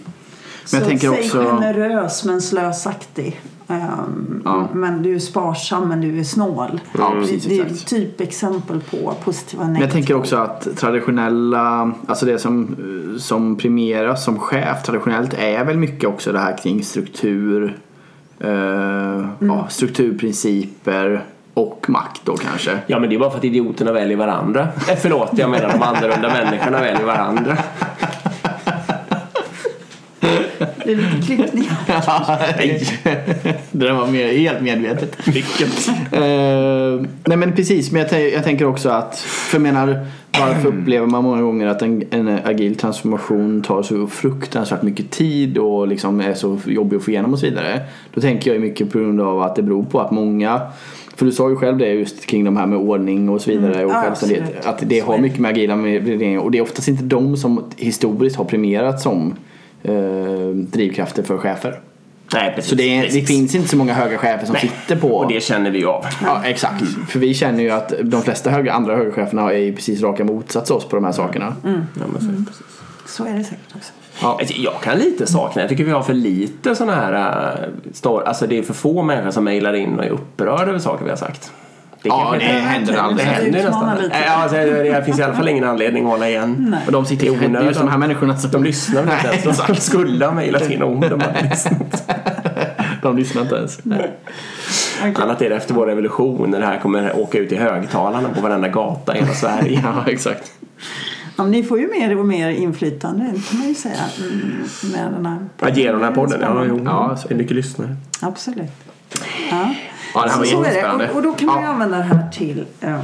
jag 0.73 0.83
så 0.83 0.89
tänker 0.89 1.09
säg 1.09 1.25
också... 1.25 1.39
generös 1.39 2.25
men 2.25 2.43
slösaktig. 2.43 3.41
Ehm, 3.69 4.43
Ja. 4.45 4.69
Men 4.73 5.03
du 5.03 5.15
är 5.15 5.19
sparsam 5.19 5.89
men 5.89 6.01
du 6.01 6.19
är 6.21 6.25
snål. 6.25 6.81
Ja, 6.99 7.13
precis, 7.21 7.45
det, 7.45 7.49
det 7.49 7.61
är 7.61 7.65
exakt. 7.67 7.89
typexempel 7.89 8.81
på 8.81 9.15
positiva 9.25 9.63
och 9.65 9.71
Men 9.71 9.81
jag 9.81 9.91
tänker 9.91 10.15
också 10.17 10.37
att 10.37 10.77
traditionella, 10.77 11.93
alltså 12.07 12.27
det 12.27 12.39
som, 12.39 12.77
som 13.19 13.57
premieras 13.57 14.25
som 14.25 14.39
chef 14.39 14.83
traditionellt 14.83 15.35
är 15.35 15.65
väl 15.65 15.77
mycket 15.77 16.09
också 16.09 16.33
det 16.33 16.39
här 16.39 16.57
kring 16.59 16.85
struktur, 16.85 17.79
eh, 18.41 19.27
ja, 19.39 19.67
strukturprinciper 19.69 21.25
och 21.55 21.85
makt 21.89 22.21
då 22.25 22.37
kanske. 22.37 22.79
Ja 22.87 22.99
men 22.99 23.09
det 23.09 23.15
är 23.15 23.19
bara 23.19 23.31
för 23.31 23.39
att 23.39 23.45
idioterna 23.45 23.93
väljer 23.93 24.17
varandra. 24.17 24.69
Eh, 24.89 24.97
förlåt, 24.99 25.31
jag 25.33 25.51
menar 25.51 25.69
de 25.73 25.83
annorlunda 25.83 26.29
människorna 26.29 26.81
väljer 26.81 27.07
varandra. 27.07 27.57
Det 30.87 30.93
är 30.93 30.97
lite 30.97 31.27
klippning. 31.27 31.69
det 33.73 33.87
där 33.87 33.93
var 33.93 34.07
mer, 34.07 34.33
helt 34.33 34.61
medvetet. 34.61 35.29
Vilket? 35.29 35.89
Eh, 36.13 37.07
nej 37.25 37.37
men 37.37 37.53
precis, 37.57 37.93
men 37.93 38.07
jag, 38.11 38.31
jag 38.33 38.45
tänker 38.45 38.65
också 38.65 38.89
att, 38.89 39.19
för 39.19 39.57
jag 39.57 39.63
menar, 39.63 40.07
varför 40.41 40.69
upplever 40.69 41.07
man 41.07 41.25
många 41.25 41.43
gånger 41.43 41.67
att 41.67 41.83
en, 41.83 42.05
en 42.11 42.29
agil 42.29 42.75
transformation 42.77 43.63
tar 43.63 43.83
så 43.83 44.07
fruktansvärt 44.07 44.83
mycket 44.83 45.11
tid 45.11 45.59
och 45.59 45.89
liksom 45.89 46.21
är 46.21 46.35
så 46.35 46.59
jobbig 46.67 46.97
att 46.97 47.03
få 47.05 47.11
igenom 47.11 47.33
och 47.33 47.39
så 47.39 47.47
vidare. 47.47 47.81
Då 48.15 48.21
tänker 48.21 48.53
jag 48.53 48.61
mycket 48.61 48.93
på 48.93 48.99
grund 48.99 49.21
av 49.21 49.43
att 49.43 49.57
det 49.57 49.63
beror 49.63 49.85
på 49.85 50.01
att 50.01 50.11
många 50.11 50.61
för 51.17 51.27
du 51.27 51.33
sa 51.33 51.51
ju 51.51 51.57
själv 51.57 51.79
det 51.79 51.89
just 51.89 52.27
kring 52.27 52.45
de 52.45 52.57
här 52.57 52.67
med 52.67 52.79
ordning 52.79 53.29
och 53.29 53.41
så 53.41 53.51
vidare 53.51 53.85
och 53.85 53.91
Ja, 53.91 54.03
självständighet. 54.03 54.45
absolut. 54.49 54.67
Att 54.67 54.89
det 54.89 55.01
har 55.01 55.19
mycket 55.19 55.39
med 55.39 55.51
agila 55.51 55.77
värderingar 55.77 56.41
och 56.41 56.51
det 56.51 56.59
är 56.59 56.63
oftast 56.63 56.89
inte 56.89 57.05
de 57.05 57.37
som 57.37 57.65
historiskt 57.77 58.37
har 58.37 58.45
premierats 58.45 59.03
som 59.03 59.35
eh, 59.89 60.49
drivkrafter 60.55 61.23
för 61.23 61.39
chefer. 61.39 61.81
Nej 62.35 62.53
precis. 62.55 62.71
Så 62.71 62.77
det, 62.77 62.97
är, 62.99 63.03
det 63.03 63.23
finns 63.23 63.55
inte 63.55 63.69
så 63.69 63.77
många 63.77 63.95
höga 63.95 64.19
chefer 64.19 64.47
som 64.47 64.53
Nej. 64.53 64.63
sitter 64.63 65.01
på 65.01 65.09
Och 65.09 65.29
det 65.33 65.43
känner 65.43 65.71
vi 65.71 65.79
ju 65.79 65.87
av. 65.87 66.05
Ja, 66.23 66.43
exakt. 66.45 66.85
För 67.09 67.19
vi 67.19 67.35
känner 67.35 67.63
ju 67.63 67.71
att 67.71 67.93
de 68.03 68.23
flesta 68.23 68.51
höga, 68.51 68.73
andra 68.73 68.97
högercheferna 68.97 69.53
är 69.53 69.59
ju 69.59 69.75
precis 69.75 70.03
raka 70.03 70.25
motsats 70.25 70.71
oss 70.71 70.85
på 70.85 70.97
de 70.97 71.05
här 71.05 71.13
sakerna. 71.13 71.57
Ja, 71.63 71.71
men 72.13 72.21
så, 72.21 72.29
är 72.29 72.33
det 72.33 72.45
precis. 72.47 72.67
Så 73.07 73.25
är 73.25 73.33
det 73.33 73.45
säkert 73.45 73.77
också. 73.77 73.93
Ja. 74.23 74.37
Alltså, 74.41 74.55
Jag 74.57 74.81
kan 74.83 74.99
lite 74.99 75.27
sakna, 75.27 75.63
jag 75.63 75.69
tycker 75.69 75.85
vi 75.85 75.91
har 75.91 76.03
för 76.03 76.15
lite 76.15 76.75
sådana 76.75 76.95
här 76.95 77.71
stor, 77.93 78.23
Alltså 78.23 78.47
det 78.47 78.59
är 78.59 78.63
för 78.63 78.75
få 78.75 79.03
människor 79.03 79.31
som 79.31 79.45
mejlar 79.45 79.73
in 79.73 79.99
och 79.99 80.05
är 80.05 80.11
upprörda 80.11 80.71
över 80.71 80.79
saker 80.79 81.05
vi 81.05 81.11
har 81.11 81.17
sagt. 81.17 81.53
Det 82.07 82.17
Ja, 82.17 82.35
det 82.39 82.45
händer 82.45 82.97
aldrig. 82.97 83.27
Det 83.27 83.33
händer 83.33 83.65
nästan. 83.65 83.99
lite. 83.99 84.17
Ja, 84.27 84.33
alltså, 84.33 84.57
det 84.57 85.03
finns 85.05 85.19
i 85.19 85.23
alla 85.23 85.35
fall 85.35 85.49
ingen 85.49 85.65
anledning 85.65 86.05
att 86.05 86.11
hålla 86.11 86.29
igen. 86.29 86.67
Nej. 86.71 86.81
Och 86.87 86.93
de 86.93 87.07
sitter 87.07 87.27
I 87.27 87.29
kanske, 87.29 87.49
det 87.49 87.59
är 87.59 87.63
just 87.63 87.79
de 87.81 87.89
här 87.89 87.97
onödan. 87.97 88.01
människorna 88.01 88.37
som 88.37 88.51
De 88.51 88.65
lyssnar 88.65 89.03
väl 89.03 89.07
Nej, 89.23 89.35
inte 89.37 89.49
ens. 89.49 89.67
De 89.67 89.77
skulle 89.77 90.25
ha 90.27 90.33
mejlat 90.33 90.71
in 90.71 90.83
om 90.83 91.01
de 91.01 91.21
hade 91.21 91.49
lyssnat. 91.51 92.11
de 93.03 93.17
lyssnar 93.17 93.43
inte 93.43 93.55
ens. 93.55 93.79
Annat 95.15 95.43
är 95.43 95.51
det 95.51 95.57
efter 95.57 95.75
vår 95.75 95.87
revolution 95.87 96.51
när 96.51 96.61
det 96.61 96.67
här 96.67 96.79
kommer 96.79 97.17
åka 97.21 97.39
ut 97.39 97.53
i 97.53 97.57
högtalarna 97.57 98.29
på 98.29 98.41
varenda 98.41 98.69
gata 98.69 99.17
i 99.17 99.21
hela 99.21 99.33
Sverige. 99.35 99.81
Ja, 99.85 100.05
exakt. 100.13 100.53
Ja, 101.37 101.45
ni 101.47 101.63
får 101.63 101.79
ju 101.81 101.89
mer 102.01 102.19
och 102.19 102.27
mer 102.27 102.49
inflytande 102.51 103.25
det 103.25 103.49
kan 103.51 103.59
man 103.59 103.69
ju 103.69 103.75
säga. 103.75 104.01
Med 104.93 105.13
den 105.13 105.27
här 105.27 105.39
Att 105.61 105.77
ge 105.77 105.93
den 105.93 106.03
här 106.03 106.11
podden, 106.13 106.41
ja, 106.41 106.65
jo, 106.69 106.81
Ja, 106.85 107.17
så 107.17 107.29
är 107.29 107.35
mycket 107.35 107.57
lyssnare. 107.57 107.97
Absolut. 108.21 108.71
Ja. 109.51 109.75
Ja, 110.17 110.25
det 110.25 110.31
här 110.31 110.39
var 110.39 110.45
så, 110.45 110.57
så 110.57 110.65
är. 110.65 111.11
Och, 111.11 111.17
och 111.17 111.23
då 111.23 111.33
kan 111.33 111.47
man 111.47 111.59
ju 111.59 111.65
Ja. 111.65 111.69
använda 111.73 111.97
det 111.97 112.03
här 112.03 112.31
till 112.33 112.65
eh, 112.81 113.01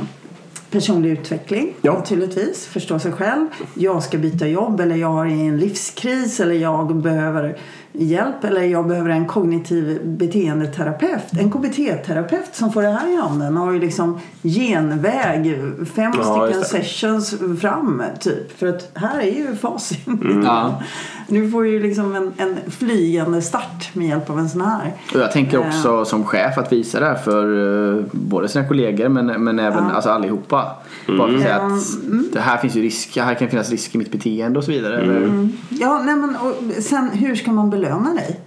personlig 0.70 1.10
utveckling 1.10 1.74
Ja. 1.80 1.92
naturligtvis. 1.92 2.66
Förstå 2.66 2.98
sig 2.98 3.12
själv. 3.12 3.46
Jag 3.74 4.02
ska 4.02 4.18
byta 4.18 4.46
jobb 4.46 4.80
eller 4.80 4.96
jag 4.96 5.26
är 5.26 5.30
i 5.30 5.46
en 5.46 5.56
livskris 5.58 6.40
eller 6.40 6.54
jag 6.54 6.96
behöver 6.96 7.58
hjälp 7.92 8.44
eller 8.44 8.62
jag 8.62 8.86
behöver 8.86 9.10
en 9.10 9.26
kognitiv 9.26 10.00
beteendeterapeut. 10.04 11.32
En 11.38 11.50
KBT-terapeut 11.50 12.54
som 12.54 12.72
får 12.72 12.82
det 12.82 12.90
här 12.90 13.12
i 13.12 13.16
handen 13.16 13.56
har 13.56 13.72
ju 13.72 13.80
liksom 13.80 14.20
genväg 14.42 15.62
fem 15.94 16.12
Ja, 16.18 16.48
stycken 16.48 16.64
sessions 16.64 17.34
fram 17.60 18.02
typ. 18.20 18.58
För 18.58 18.66
att 18.66 18.90
här 18.94 19.20
är 19.20 19.36
ju 19.36 19.56
facit. 19.56 20.06
Mm. 20.06 20.42
Ja. 20.52 20.82
Du 21.28 21.50
får 21.50 21.66
ju 21.66 21.82
liksom 21.82 22.14
en, 22.14 22.32
en 22.36 22.70
flygande 22.70 23.42
start 23.42 23.90
med 23.92 24.08
hjälp 24.08 24.30
av 24.30 24.38
en 24.38 24.48
sån 24.48 24.60
här. 24.60 24.92
Och 25.14 25.20
jag 25.20 25.32
tänker 25.32 25.58
också 25.58 26.04
som 26.04 26.24
chef 26.24 26.58
att 26.58 26.72
visa 26.72 27.00
det 27.00 27.06
här 27.06 27.14
för 27.14 27.98
eh, 27.98 28.04
både 28.12 28.48
sina 28.48 28.68
kollegor 28.68 29.08
men, 29.08 29.26
men 29.26 29.58
även 29.58 29.84
alltså 29.84 30.10
allihopa. 30.10 30.76
Bara 31.06 31.28
för 31.28 31.34
att 31.34 31.42
säga 31.42 31.56
att 31.56 32.32
det 32.32 32.40
här 32.40 32.56
finns 32.56 32.76
ju 32.76 32.82
risk, 32.82 33.16
här 33.16 33.34
kan 33.34 33.48
finnas 33.48 33.70
risk 33.70 33.94
i 33.94 33.98
mitt 33.98 34.12
beteende 34.12 34.58
och 34.58 34.64
så 34.64 34.70
vidare. 34.70 35.00
Eller? 35.00 35.48
Ja, 35.68 36.02
nej 36.04 36.16
men 36.16 36.36
och 36.36 36.82
sen 36.82 37.10
hur 37.10 37.34
ska 37.34 37.52
man 37.52 37.70
belöna 37.82 38.14
dig? 38.14 38.40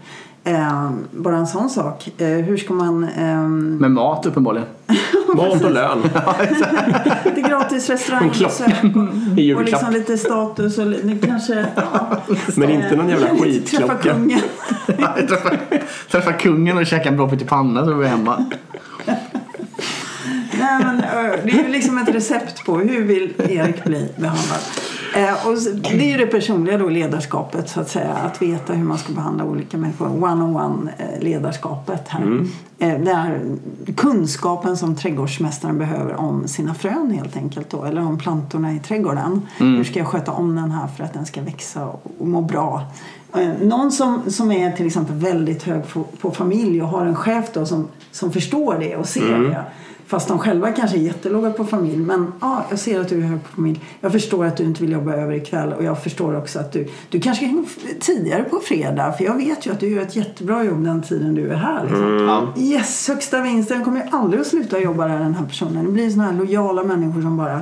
Eh, 0.44 0.90
bara 1.12 1.38
en 1.38 1.48
sån 1.48 1.70
sak. 1.70 2.10
Eh, 2.18 2.28
hur 2.28 2.58
ska 2.58 2.74
man... 2.74 3.04
ehm, 3.18 3.78
Med 3.78 3.92
mat 3.92 4.26
uppenbarligen. 4.26 4.68
Mat 5.36 5.64
och 5.64 5.72
lön. 5.72 6.02
lite 7.26 7.42
gratis 7.42 7.86
klocka 7.86 8.46
och, 9.00 9.40
i 9.40 9.54
och 9.54 9.64
liksom 9.64 9.94
lite 9.94 10.18
status 10.18 10.78
och 10.78 10.86
li- 10.86 11.20
kanske... 11.26 11.66
Ja, 11.76 12.18
Men 12.56 12.70
inte 12.70 12.96
någon 12.96 13.10
jävla 13.10 13.28
träffa 13.30 13.44
skitklocka. 13.44 13.96
kungen. 14.14 14.40
träffa, 15.28 15.52
träffa 16.12 16.34
kungen 16.34 16.78
och 16.78 16.86
käka 16.86 17.10
en 17.10 17.18
bra 17.18 17.30
pyttipanna 17.30 17.86
så 17.86 17.92
är 17.92 17.96
vi 17.96 18.08
hemma. 18.08 18.46
Nej, 20.60 20.80
men, 20.84 21.00
ö, 21.04 21.38
det 21.44 21.52
är 21.52 21.64
ju 21.64 21.68
liksom 21.68 21.98
ett 21.98 22.10
recept 22.10 22.66
på 22.66 22.78
hur 22.78 23.04
vill 23.04 23.34
Erik 23.38 23.84
bli 23.84 24.10
behandlad. 24.18 24.60
Eh, 25.16 25.48
och 25.48 25.58
det 25.98 26.14
är 26.14 26.18
det 26.18 26.26
personliga 26.26 26.78
då 26.78 26.90
ledarskapet 26.90 27.70
så 27.70 27.80
att 27.82 27.90
säga. 27.90 28.14
Att 28.14 28.42
veta 28.42 28.74
hur 28.74 28.84
man 28.84 28.98
ska 28.98 29.14
behandla 29.14 29.44
olika 29.44 29.78
människor. 29.78 30.08
One-on-one 30.08 30.92
eh, 30.98 31.24
ledarskapet 31.24 32.08
här. 32.08 32.46
Eh, 32.80 33.00
det 33.00 33.12
är 33.12 33.42
kunskapen 33.96 34.78
som 34.78 34.96
trädgårdsmästaren 34.96 35.78
behöver 35.78 36.16
om 36.16 36.48
sina 36.48 36.74
frön 36.74 37.12
helt 37.12 37.38
enkelt 37.38 37.70
då. 37.70 37.84
Eller 37.84 38.02
om 38.02 38.18
plantorna 38.18 38.74
i 38.74 38.80
trädgården. 38.80 39.42
Hur 39.58 39.84
ska 39.84 40.00
jag 40.00 40.08
sköta 40.08 40.32
om 40.32 40.56
den 40.56 40.72
här 40.72 40.88
för 40.88 41.04
att 41.04 41.14
den 41.14 41.26
ska 41.26 41.42
växa 41.42 41.86
och, 41.86 42.28
må 42.28 42.42
bra. 42.42 42.82
Någon 43.62 43.92
som, 43.92 44.22
som 44.28 44.52
är 44.52 44.72
till 44.72 44.88
exempel 44.88 45.16
väldigt 45.16 45.64
hög 45.64 45.88
på, 45.88 46.04
på 46.04 46.32
familj 46.32 46.82
och 46.82 46.88
har 46.88 47.06
en 47.06 47.16
chef 47.16 47.46
då 47.54 47.66
som, 47.66 47.88
som 48.12 48.32
förstår 48.32 48.78
det 48.80 48.96
och 48.96 49.06
ser 49.06 49.40
det. 49.40 49.64
Fast 50.08 50.28
de 50.28 50.40
själva 50.40 50.72
kanske 50.72 50.98
är 50.98 51.02
jättelåga 51.02 51.52
på 51.52 51.66
familj. 51.66 51.98
Men 51.98 52.34
ja, 52.42 52.66
jag 52.70 52.80
ser 52.80 53.00
att 53.00 53.10
du 53.10 53.18
är 53.18 53.22
hög 53.22 53.44
på 53.44 53.50
familj. 53.56 53.82
Jag 54.02 54.12
förstår 54.12 54.46
att 54.46 54.58
du 54.58 54.64
inte 54.64 54.82
vill 54.82 54.92
jobba 54.92 55.14
över 55.14 55.34
ikväll. 55.34 55.74
Och 55.74 55.84
jag 55.84 56.04
förstår 56.04 56.38
också 56.38 56.60
att 56.60 56.72
du, 56.72 56.88
du 57.10 57.20
kanske 57.20 57.46
kan 57.46 57.56
gå 57.56 57.66
tidigare 58.00 58.44
på 58.44 58.60
fredag. 58.60 59.12
För 59.12 59.24
jag 59.24 59.38
vet 59.38 59.66
ju 59.66 59.72
att 59.72 59.80
du 59.80 59.90
gör 59.90 60.02
ett 60.02 60.16
jättebra 60.16 60.64
jobb 60.64 60.84
den 60.84 61.02
tiden 61.02 61.36
du 61.36 61.50
är 61.50 61.56
här. 61.56 61.84
Liksom. 61.84 62.28
Ja. 62.28 62.54
Yes, 62.58 63.08
högsta 63.08 63.42
vinsten 63.42 63.84
kommer 63.84 63.98
ju 63.98 64.10
aldrig 64.12 64.42
att 64.42 64.48
sluta 64.48 64.80
jobba 64.80 65.08
där 65.08 65.20
den 65.20 65.36
här 65.36 65.46
personen. 65.46 65.86
Det 65.86 65.92
blir 65.92 66.10
såna 66.10 66.24
här 66.24 66.34
lojala 66.34 66.84
människor 66.84 67.22
som 67.22 67.38
bara 67.38 67.62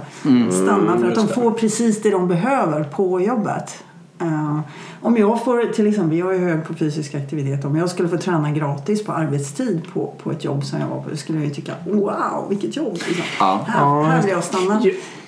stannar 0.52 0.98
för 0.98 1.08
att 1.08 1.16
de 1.16 1.28
får 1.28 1.52
precis 1.52 2.02
det 2.02 2.12
de 2.12 2.28
behöver 2.28 2.84
på 2.84 3.22
jobbet. 3.22 3.84
Eh, 4.22 4.60
om 5.02 5.18
jag 5.18 5.44
får, 5.44 5.74
till 5.74 5.88
exempel, 5.88 6.18
jag 6.18 6.36
är 6.36 6.40
hög 6.40 6.68
på 6.68 6.74
fysisk 6.74 7.16
aktivitet. 7.16 7.66
Om 7.66 7.76
jag 7.76 7.90
skulle 7.90 8.10
få 8.10 8.18
träna 8.18 8.52
gratis 8.52 9.06
på 9.06 9.12
arbetstid 9.12 9.82
på, 9.94 10.14
på 10.24 10.32
ett 10.32 10.44
jobb 10.44 10.64
som 10.66 10.80
jag 10.80 10.88
var 10.88 11.02
på. 11.02 11.18
skulle 11.18 11.38
jag 11.38 11.48
ju 11.48 11.54
tycka 11.54 11.72
wow 11.86 12.46
vilket 12.50 12.76
jobb. 12.76 12.94
Liksom. 12.94 13.26
Ja. 13.40 13.66
Här, 13.68 14.04
här 14.04 14.22
vill 14.22 14.32
jag 14.32 14.44
stanna. 14.44 14.82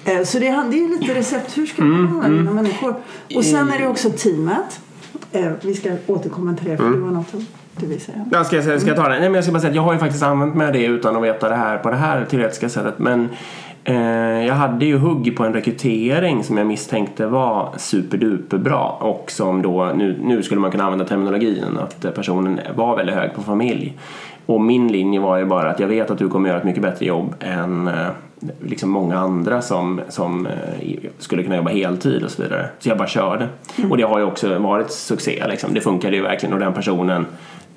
Eh, 0.05 0.23
Så 0.23 0.39
det, 0.39 0.47
är- 0.47 0.71
det 0.71 0.77
är 0.83 0.99
lite 0.99 1.13
recept. 1.19 1.57
Hur 1.57 1.65
ska 1.65 1.83
man 1.83 2.05
behandla 2.05 2.29
dina 2.29 2.51
människor? 2.51 2.95
Och 3.35 3.45
sen 3.45 3.69
är 3.71 3.79
det 3.79 3.87
också 3.87 4.09
teamet. 4.09 4.79
Eh, 5.31 5.51
Vi 5.61 5.73
ska 5.73 5.91
återkomma 6.07 6.53
till 6.53 6.69
det 6.69 6.77
för 6.77 6.89
det 6.89 6.97
var 6.97 7.11
något 7.11 7.33
du 7.77 7.85
vill 7.87 8.01
säga. 8.01 8.25
Ja, 8.31 8.43
ska, 8.43 8.55
jag, 8.55 8.81
ska 8.81 8.89
jag 8.89 8.97
ta 8.97 9.03
det? 9.03 9.09
Nej, 9.09 9.19
men 9.21 9.33
jag 9.33 9.43
ska 9.43 9.53
bara 9.53 9.59
säga 9.59 9.69
att 9.69 9.75
jag 9.75 9.81
har 9.83 9.93
ju 9.93 9.99
faktiskt 9.99 10.23
använt 10.23 10.55
mig 10.55 10.67
av 10.67 10.73
det 10.73 10.85
utan 10.85 11.15
att 11.15 11.23
veta 11.23 11.49
det 11.49 11.55
här 11.55 11.77
på 11.77 11.89
det 11.89 11.95
här 11.95 12.25
teoretiska 12.25 12.69
sättet. 12.69 12.99
Men 12.99 13.29
jag 14.47 14.55
hade 14.55 14.85
ju 14.85 14.97
hugg 14.97 15.37
på 15.37 15.43
en 15.43 15.53
rekrytering 15.53 16.43
som 16.43 16.57
jag 16.57 16.67
misstänkte 16.67 17.25
var 17.25 17.73
superduper 17.77 18.57
bra 18.57 18.97
och 19.01 19.31
som 19.31 19.61
då, 19.61 19.91
nu, 19.95 20.19
nu 20.23 20.43
skulle 20.43 20.61
man 20.61 20.71
kunna 20.71 20.83
använda 20.83 21.05
terminologin 21.05 21.77
att 21.83 22.05
eh, 22.05 22.11
personen 22.11 22.59
var 22.75 22.97
väldigt 22.97 23.15
hög 23.15 23.33
på 23.33 23.41
familj. 23.41 23.97
Och 24.45 24.61
min 24.61 24.87
linje 24.87 25.19
var 25.19 25.37
ju 25.37 25.45
bara 25.45 25.69
att 25.69 25.79
jag 25.79 25.87
vet 25.87 26.11
att 26.11 26.17
du 26.17 26.29
kommer 26.29 26.49
göra 26.49 26.59
ett 26.59 26.65
mycket 26.65 26.81
bättre 26.81 27.05
jobb 27.05 27.35
än 27.39 27.87
eh, 27.87 28.07
liksom 28.63 28.89
många 28.89 29.19
andra 29.19 29.61
som, 29.61 30.01
som 30.09 30.47
eh, 30.47 30.53
skulle 31.17 31.43
kunna 31.43 31.55
jobba 31.55 31.69
heltid 31.69 32.23
och 32.23 32.31
så 32.31 32.43
vidare. 32.43 32.69
Så 32.79 32.89
jag 32.89 32.97
bara 32.97 33.07
körde. 33.07 33.47
Och 33.89 33.97
det 33.97 34.03
har 34.03 34.19
ju 34.19 34.25
också 34.25 34.59
varit 34.59 34.91
succé 34.91 35.43
liksom. 35.47 35.73
Det 35.73 35.81
funkade 35.81 36.15
ju 36.15 36.21
verkligen 36.21 36.53
och 36.53 36.59
den 36.59 36.73
personen 36.73 37.25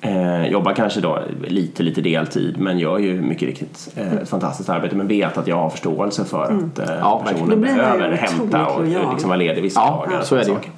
Eh, 0.01 0.47
jobbar 0.47 0.73
kanske 0.73 1.01
då 1.01 1.19
lite, 1.47 1.83
lite 1.83 2.01
deltid 2.01 2.55
men 2.59 2.79
gör 2.79 2.97
ju 2.97 3.21
mycket 3.21 3.47
riktigt 3.47 3.89
eh, 3.95 4.13
ett 4.13 4.29
fantastiskt 4.29 4.69
arbete 4.69 4.95
men 4.95 5.07
vet 5.07 5.37
att 5.37 5.47
jag 5.47 5.55
har 5.55 5.69
förståelse 5.69 6.25
för 6.25 6.43
att 6.43 6.79
eh, 6.79 6.95
Ja, 6.99 7.23
personen 7.27 7.61
behöver 7.61 8.11
hämta 8.11 8.65
och 8.67 8.81
lojal. 8.85 9.11
liksom 9.13 9.29
vara 9.29 9.37
ledig 9.39 9.61
vissa 9.61 9.79
Ja, 9.79 10.05
dagar. 10.07 10.19
och 10.19 10.25
så 10.25 10.35
är 10.35 10.39
det 10.39 10.45
saker. 10.45 10.71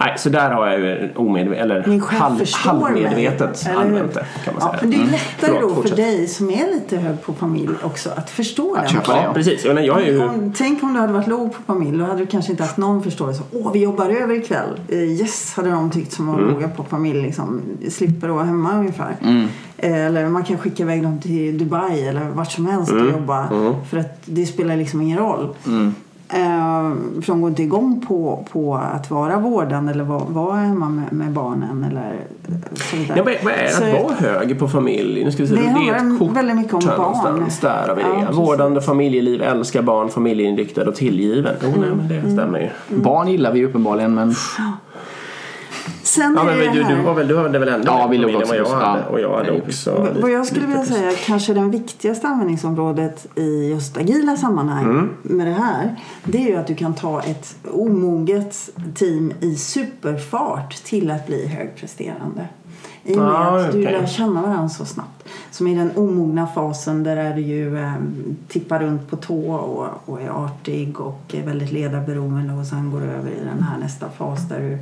Nej, 0.00 0.14
så 0.18 0.28
där 0.28 0.50
har 0.50 0.66
jag 0.66 0.80
ju 0.80 1.08
omedvetet, 1.16 1.62
eller 1.62 2.00
halv, 2.12 2.40
halvmedvetet 2.54 3.66
mig, 3.66 3.74
använt 3.76 4.14
det 4.14 4.26
kan 4.44 4.54
man 4.54 4.62
Ja, 4.62 4.70
säga. 4.70 4.78
men 4.80 4.90
det 4.90 4.96
är 4.96 4.98
ju 4.98 5.02
Mm. 5.02 5.12
lättare 5.12 5.52
Förlåt, 5.60 5.76
då 5.76 5.88
för 5.88 5.96
dig 5.96 6.26
som 6.28 6.50
är 6.50 6.74
lite 6.74 6.96
hög 6.96 7.22
på 7.22 7.32
familj 7.32 7.70
också 7.82 8.10
att 8.16 8.30
förstå 8.30 8.74
den. 8.74 8.88
köpa 8.88 9.12
det, 9.14 9.22
Ja, 9.22 9.32
precis. 9.34 9.64
Jag, 9.64 9.84
jag 9.86 10.00
är 10.02 10.06
ju... 10.06 10.22
Om, 10.22 10.52
tänk 10.56 10.82
om 10.82 10.94
du 10.94 11.00
hade 11.00 11.12
varit 11.12 11.26
låg 11.26 11.52
på 11.52 11.62
familj. 11.66 11.98
Då 11.98 12.04
hade 12.04 12.18
du 12.18 12.26
kanske 12.26 12.50
inte 12.50 12.62
haft 12.62 12.76
någon 12.76 13.02
förståelse. 13.02 13.42
Åh, 13.52 13.72
vi 13.72 13.82
jobbar 13.82 14.06
över 14.22 14.34
ikväll. 14.34 14.80
Eh, 14.88 14.98
Yes, 14.98 15.54
hade 15.56 15.70
de 15.70 15.90
tyckt 15.90 16.12
som 16.12 16.26
var 16.26 16.34
Mm. 16.38 16.54
låga 16.54 16.68
på 16.68 16.84
familj. 16.84 17.22
Liksom. 17.22 17.60
Slipper 17.90 18.28
att 18.28 18.34
vara 18.34 18.44
hemma 18.44 18.67
ungefär. 18.76 19.16
Eh, 19.76 20.06
Eller 20.06 20.28
man 20.28 20.44
kan 20.44 20.58
skicka 20.58 20.82
iväg 20.82 21.02
dem 21.02 21.20
till 21.20 21.58
Dubai 21.58 22.08
eller 22.08 22.24
vart 22.28 22.52
som 22.52 22.66
helst 22.66 22.90
Mm. 22.92 23.06
och 23.06 23.12
jobba. 23.12 23.48
För 23.90 23.98
att 23.98 24.18
det 24.24 24.46
spelar 24.46 24.76
liksom 24.76 25.00
ingen 25.00 25.18
roll. 25.18 25.48
Eh, 26.30 26.92
för 27.22 27.26
de 27.26 27.40
går 27.40 27.50
inte 27.50 27.62
igång 27.62 28.04
på, 28.08 28.44
på 28.52 28.74
att 28.76 29.10
vara 29.10 29.38
vårdande 29.38 29.92
eller 29.92 30.04
vara, 30.04 30.24
vara 30.28 30.56
hemma 30.56 30.88
med, 30.88 31.12
med 31.12 31.30
barnen 31.30 31.84
eller 31.90 32.12
så 32.74 32.96
vidare. 32.96 33.18
Ja, 33.18 33.24
vad, 33.44 33.52
är 33.54 33.62
det 33.62 33.70
Så- 33.70 33.84
att 33.84 34.02
vara 34.04 34.14
hög 34.32 34.58
på 34.58 34.68
familj? 34.68 35.24
Nu 35.24 35.32
ska 35.32 35.42
vi 35.42 35.48
se. 35.48 35.54
Det 35.54 35.60
är 35.60 35.68
handlar 35.68 35.96
ett 36.14 36.18
kort 36.18 36.30
väldigt 36.36 36.56
mycket 36.56 36.74
om 36.74 36.80
barn. 36.96 37.44
Där 37.60 37.88
har 37.88 37.94
vi 37.94 38.02
det. 38.02 38.08
Ja. 38.08 38.32
Vårdande 38.32 38.80
familjeliv, 38.80 39.42
älskar 39.42 39.82
barn, 39.82 40.08
familjeinriktad 40.08 40.88
och 40.88 40.94
tillgiven. 40.94 41.54
Jo, 41.62 41.68
nej, 41.68 41.78
men 41.96 42.06
Mm. 42.10 42.22
det 42.24 42.30
stämmer 42.30 42.58
ju. 42.88 42.96
Barn 43.00 43.28
gillar 43.28 43.52
vi 43.52 43.64
uppenbarligen 43.64 44.14
men 44.14 44.34
Sen 46.18 46.34
Ja, 46.36 46.42
är 46.42 46.46
men 46.46 46.58
det 46.58 46.88
du, 46.88 46.96
du, 46.96 47.02
var 47.02 47.14
väl, 47.14 47.28
du 47.28 47.36
hade 47.38 47.58
väl 47.58 47.68
ändå 47.68 47.86
Ja, 47.86 48.06
vi 48.10 48.18
låg 48.18 48.34
också 48.34 48.54
jag 48.56 48.66
hade. 48.68 49.04
Och 49.06 49.20
jag 49.20 49.36
hade 49.36 49.52
också 49.52 50.06
Vad 50.20 50.30
jag 50.30 50.46
skulle 50.46 50.66
vilja 50.66 50.84
säga 50.84 51.10
kanske 51.26 51.54
den 51.54 51.70
viktigaste 51.70 52.26
användningsområdet 52.28 53.26
i 53.34 53.70
just 53.70 53.96
agila 53.96 54.36
sammanhang 54.36 54.84
Mm. 54.84 55.08
med 55.22 55.46
det 55.46 55.52
här 55.52 55.96
det 56.24 56.38
är 56.38 56.48
ju 56.48 56.56
att 56.56 56.66
du 56.66 56.74
kan 56.74 56.94
ta 56.94 57.22
ett 57.22 57.56
omoget 57.72 58.70
team 58.94 59.32
i 59.40 59.56
superfart 59.56 60.74
till 60.84 61.10
att 61.10 61.26
bli 61.26 61.46
högpresterande. 61.46 62.46
I 63.04 63.14
och 63.14 63.18
med 63.18 63.26
Ah, 63.28 63.60
att 63.60 63.72
du 63.72 63.80
okej. 63.82 63.92
lär 64.00 64.06
känna 64.06 64.42
varandra 64.42 64.68
så 64.68 64.84
snabbt. 64.84 65.24
Som 65.50 65.66
i 65.66 65.74
den 65.74 65.90
omogna 65.96 66.46
fasen 66.46 67.02
där 67.04 67.16
är 67.16 67.34
du 67.34 67.40
ju 67.40 67.78
eh, 67.78 67.92
tippar 68.48 68.78
runt 68.80 69.10
på 69.10 69.16
tå 69.16 69.52
och, 69.52 69.86
och 70.12 70.20
är 70.22 70.28
artig 70.44 71.00
och 71.00 71.20
är 71.32 71.42
väldigt 71.42 71.72
ledarberoende 71.72 72.54
och 72.54 72.66
sen 72.66 72.90
går 72.90 73.00
du 73.00 73.06
över 73.06 73.30
i 73.30 73.44
den 73.54 73.62
här 73.62 73.78
nästa 73.78 74.08
fas 74.10 74.48
där 74.48 74.60
du 74.60 74.78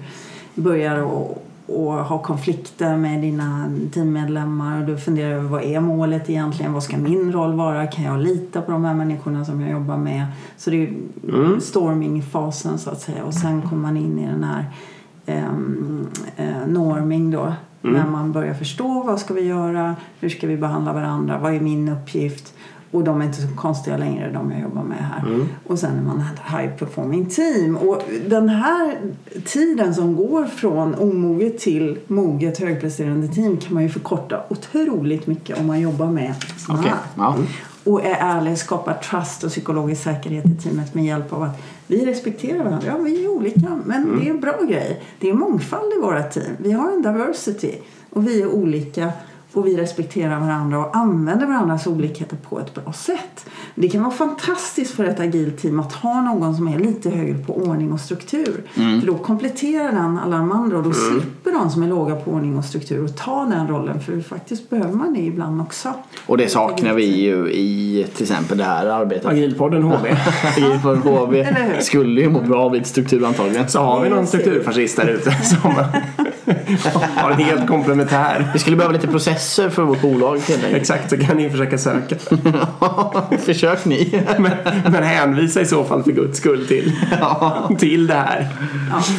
börjar 0.57 1.03
och, 1.03 1.47
och 1.67 1.93
ha 1.93 2.19
konflikter 2.19 2.97
med 2.97 3.21
dina 3.21 3.71
teammedlemmar 3.95 4.81
och 4.81 4.87
du 4.87 4.97
funderar 4.97 5.31
över 5.31 5.49
vad 5.49 5.63
är 5.63 5.81
målet 5.81 6.31
egentligen? 6.31 6.73
Vad 6.73 6.83
ska 6.83 6.97
min 6.97 7.33
roll 7.33 7.55
vara? 7.55 7.87
Kan 7.87 8.05
jag 8.05 8.21
lita 8.21 8.63
på 8.63 8.73
de 8.73 8.85
här 8.85 8.95
människorna 8.95 9.45
som 9.45 9.61
jag 9.61 9.71
jobbar 9.71 9.97
med? 9.97 10.27
Så 10.57 10.71
det 10.71 10.77
är 10.77 10.81
ju 10.81 10.95
storming-fasen 11.61 12.79
så 12.79 12.91
att 12.91 13.01
säga 13.01 13.25
och 13.25 13.35
sen 13.35 13.63
kommer 13.63 13.83
man 13.83 13.97
in 13.97 14.19
i 14.19 14.27
den 14.27 14.45
här 14.45 14.65
ehm, 15.27 16.07
eh, 16.37 16.67
norming 16.67 17.31
då. 17.31 17.53
När 17.81 18.07
man 18.07 18.33
börjar 18.33 18.55
förstå 18.55 19.03
vad 19.03 19.21
ska 19.21 19.35
vi 19.35 19.41
göra, 19.41 19.97
hur 20.21 20.29
ska 20.29 20.47
vi 20.47 20.57
behandla 20.57 20.93
varandra, 20.93 21.39
vad 21.39 21.55
är 21.55 21.61
min 21.61 21.89
uppgift? 21.89 22.55
Och 22.91 23.05
de 23.05 23.21
är 23.21 23.25
inte 23.25 23.43
så 23.43 23.49
konstiga 23.57 23.97
längre, 23.97 24.31
de 24.33 24.53
jag 24.53 24.61
jobbar 24.61 24.83
med 24.83 24.99
här. 24.99 25.47
Och 25.67 25.79
sen 25.79 25.99
är 25.99 26.03
man 26.03 26.19
ett 26.21 26.53
high 26.53 26.77
performing 26.79 27.27
team. 27.27 27.77
Och 27.77 28.03
den 28.29 28.49
här 28.49 28.99
tiden 29.45 29.95
som 29.95 30.17
går 30.17 30.45
från 30.45 30.95
omoget 30.95 31.59
till 31.59 31.99
moget 32.07 32.59
högpresterande 32.59 33.29
team 33.29 33.57
kan 33.57 33.75
man 33.75 33.83
ju 33.83 33.89
förkorta 33.89 34.43
otroligt 34.49 35.27
mycket 35.27 35.59
om 35.61 35.67
man 35.67 35.81
jobbar 35.81 36.07
med 36.07 36.35
såna 36.57 36.79
okej. 36.79 36.91
här 36.91 36.99
Ja. 37.17 37.37
och 37.85 38.05
är 38.05 38.17
ärlig, 38.21 38.59
skapar 38.59 38.95
trust 38.95 39.45
och 39.45 39.51
psykologisk 39.51 40.03
säkerhet 40.03 40.47
i 40.47 40.55
teamet 40.55 40.95
med 40.95 41.05
hjälp 41.05 41.33
av 41.33 41.43
att 41.43 41.63
vi 41.87 42.07
respekterar 42.07 42.65
varandra. 42.65 42.87
Ja, 42.87 42.99
vi 42.99 43.25
är 43.25 43.29
olika, 43.29 43.81
men 43.85 44.19
det 44.19 44.27
är 44.27 44.31
en 44.31 44.41
bra 44.41 44.61
grej. 44.69 45.03
Det 45.21 45.31
är 45.31 45.35
mångfald 45.35 45.93
i 45.99 46.01
våra 46.01 46.23
team. 46.23 46.53
Vi 46.59 46.73
har 46.73 46.93
en 46.93 47.03
diversity 47.03 47.73
och 48.11 48.27
vi 48.27 48.43
är 48.43 48.47
olika 48.47 49.13
och 49.57 49.67
vi 49.67 49.77
respekterar 49.77 50.41
varandra 50.41 50.79
och 50.79 50.97
använder 50.97 51.47
varandras 51.47 51.87
olikheter 51.87 52.37
på 52.37 52.61
ett 52.61 52.75
bra 52.75 52.93
sätt. 52.93 53.47
Det 53.75 53.89
kan 53.89 54.03
vara 54.03 54.15
fantastiskt 54.15 54.95
för 54.95 55.05
ett 55.05 55.21
agilt 55.21 55.59
team 55.59 55.81
att 55.81 55.93
ha 55.93 56.21
någon 56.21 56.57
som 56.57 56.69
är 56.69 56.79
lite 56.79 57.11
högre 57.11 57.39
på 57.39 57.57
ordning 57.57 57.93
och 57.93 58.01
struktur. 58.01 58.63
För 58.75 59.07
då 59.07 59.19
kompletterar 59.19 59.93
den 59.93 60.19
alla 60.19 60.37
de 60.37 60.53
andra 60.53 60.77
och 60.77 60.83
då 60.83 60.93
slipper 60.93 61.53
de 61.53 61.71
som 61.71 61.83
är 61.83 61.89
låga 61.89 62.17
på 62.17 62.31
ordning 62.31 62.59
och 62.59 62.65
struktur 62.65 63.05
att 63.05 63.17
ta 63.17 63.45
den 63.45 63.69
rollen. 63.69 64.01
För 64.01 64.21
faktiskt 64.21 64.71
behöver 64.71 64.93
man 64.93 65.15
det 65.15 65.21
ibland 65.21 65.61
också. 65.61 65.95
Och 66.27 66.39
det 66.39 66.49
saknar 66.49 66.95
vi 66.95 67.05
ju 67.05 67.51
i 67.53 68.07
till 68.15 68.23
exempel 68.23 68.59
det 68.59 68.65
här 68.65 68.87
arbetet. 68.87 69.27
Agilpodden 69.27 69.83
HB. 69.83 70.07
För 70.83 70.97
HB 70.97 71.35
skulle 71.83 72.21
ju 72.21 72.31
må 72.31 72.41
bra 72.41 72.65
av 72.65 72.83
struktur 72.83 73.25
antagligen. 73.25 73.69
Så 73.69 73.81
har 73.81 74.03
vi 74.03 74.09
någon 74.09 74.27
strukturfascist 74.27 74.97
där 74.97 75.09
ute 75.09 75.31
som 75.31 75.73
har 77.17 77.31
en 77.31 77.37
helt 77.37 77.69
komplementär. 77.69 78.51
Vi 78.53 78.59
skulle 78.59 78.77
behöva 78.77 78.93
lite 78.93 79.07
processer 79.07 79.71
för 79.71 79.83
vårt 79.83 80.03
bolag 80.03 80.37
helt 80.37 80.65
enkelt. 80.65 80.81
Exakt, 80.81 81.11
så 81.11 81.19
kan 81.19 81.37
ni 81.37 81.51
försöka 81.51 81.79
söka. 81.79 82.17
Försök 83.45 83.85
ni. 83.85 84.25
Men, 84.39 84.53
men 84.93 85.03
hänvisa 85.03 85.61
i 85.61 85.67
så 85.67 85.85
fall 85.85 86.03
för 86.03 86.13
guds 86.13 86.39
skull 86.39 86.67
till, 86.67 86.93
till 87.79 88.07
det 88.07 88.15
här. 88.15 88.49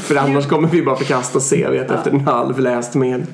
För 0.03 0.15
annars 0.15 0.47
kommer 0.47 0.67
vi 0.67 0.82
bara 0.82 0.95
förkasta 0.95 1.39
CVt 1.39 1.91
efter 1.91 2.11
en 2.11 2.28
halv 2.28 2.59
läst 2.59 2.95
med. 2.95 3.28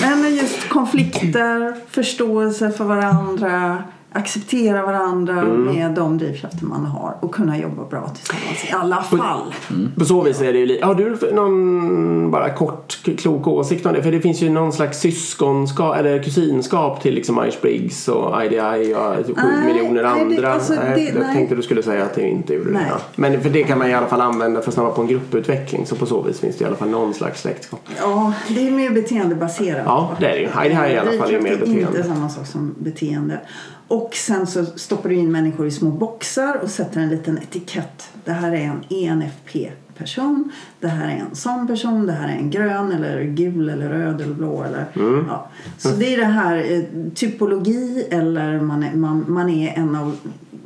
Men 0.00 0.36
just 0.36 0.68
konflikter, 0.68 1.74
förståelse 1.90 2.70
för 2.70 2.84
varandra, 2.84 3.82
acceptera 4.14 4.82
varandra 4.86 5.34
Mm. 5.40 5.64
med 5.64 5.90
de 5.90 6.18
drivkrafter 6.18 6.64
man 6.66 6.84
har 6.86 7.16
och 7.20 7.34
kunna 7.34 7.58
jobba 7.58 7.84
bra 7.84 8.08
tillsammans 8.08 8.64
i 8.68 8.72
alla 8.72 9.02
fall. 9.02 9.54
På 9.98 10.04
så 10.04 10.20
vis 10.22 10.40
är 10.40 10.52
det 10.52 10.58
ju 10.58 10.66
lite... 10.66 10.86
Har 10.86 10.94
du 10.94 11.16
någon 11.34 12.30
bara 12.30 12.50
kort 12.50 12.98
klok 13.18 13.46
åsikt 13.46 13.86
om 13.86 13.92
det? 13.92 14.02
För 14.02 14.12
det 14.12 14.20
finns 14.20 14.42
ju 14.42 14.50
någon 14.50 14.72
slags 14.72 15.00
syskonskap 15.00 15.96
eller 15.96 16.22
kusinskap 16.22 17.02
till 17.02 17.14
liksom 17.14 17.38
Myers-Briggs 17.40 18.08
och 18.08 18.44
IDI 18.44 18.94
och 18.94 19.26
typ 19.26 19.36
sju 19.38 19.48
Nej, 19.56 19.72
miljoner 19.72 20.02
nej, 20.02 20.12
det- 20.14 20.20
andra. 20.36 20.52
alltså, 20.52 20.72
nej, 20.74 20.92
det- 20.94 21.04
jag 21.04 21.14
nej. 21.26 21.34
tänkte 21.34 21.54
du 21.54 21.62
skulle 21.62 21.82
säga 21.82 22.04
att 22.04 22.14
det 22.14 22.28
inte 22.28 22.54
gjorde 22.54 22.68
det. 22.70 22.74
Nej. 22.78 22.86
Ja. 22.90 22.96
Men 23.16 23.40
för 23.42 23.50
det 23.50 23.62
kan 23.64 23.78
man 23.78 23.88
i 23.90 23.94
alla 23.94 24.06
fall 24.06 24.20
använda 24.20 24.60
för 24.60 24.68
att 24.68 24.74
snabba 24.74 24.90
på 24.90 25.00
en 25.02 25.08
grupputveckling. 25.08 25.86
Så 25.86 25.96
på 25.96 26.06
så 26.06 26.22
vis 26.22 26.40
finns 26.40 26.56
det 26.56 26.64
i 26.64 26.66
alla 26.66 26.76
fall 26.76 26.88
någon 26.90 27.14
slags 27.14 27.40
släktskap. 27.40 27.80
Ja, 28.00 28.32
det 28.48 28.66
är 28.66 28.70
mer 28.70 28.90
beteendebaserat. 28.90 29.82
Ja, 29.86 30.10
det 30.20 30.26
är 30.26 30.30
det 30.32 30.38
ju. 30.40 30.66
IDI 30.66 30.94
i 30.94 30.98
alla 30.98 31.10
fall 31.22 31.34
är 31.34 31.40
mer 31.40 31.48
Drivkraft 31.48 31.62
är 31.62 31.74
beteende. 31.74 31.80
inte 31.98 32.02
samma 32.02 32.28
sak 32.28 32.46
som 32.46 32.74
beteende. 32.78 33.40
Och 33.88 34.14
sen 34.14 34.46
så 34.46 34.64
stoppar 34.66 35.08
du 35.08 35.14
in 35.14 35.32
människor 35.32 35.66
i 35.66 35.70
små 35.70 35.90
boxar 35.90 36.54
och 36.62 36.70
sätter 36.70 37.00
en 37.00 37.08
liten 37.08 37.38
etikett. 37.38 38.08
Det 38.24 38.32
här 38.32 38.52
är 38.52 38.56
en 38.64 38.84
E 38.88 39.06
ENFP-person. 39.06 40.52
Det 40.80 40.88
här 40.88 41.08
är 41.08 41.16
en 41.28 41.34
sån 41.36 41.66
person. 41.66 42.06
Det 42.06 42.12
här 42.12 42.28
är 42.28 42.32
en 42.32 42.50
grön 42.50 42.92
eller 42.92 43.22
gul 43.24 43.68
eller 43.68 43.88
röd 43.88 44.20
eller 44.20 44.34
blå. 44.34 44.62
Eller, 44.62 44.86
Mm. 44.96 45.24
ja. 45.28 45.48
Så 45.78 45.88
det 45.88 46.14
är 46.14 46.18
det 46.18 46.24
här 46.24 46.56
eh, 46.72 46.82
typologi 47.14 48.06
eller 48.10 48.60
man 48.60 48.82
är, 48.82 48.94
man, 48.94 49.24
man 49.28 49.50
är 49.50 49.72
en 49.78 49.96
av 49.96 50.16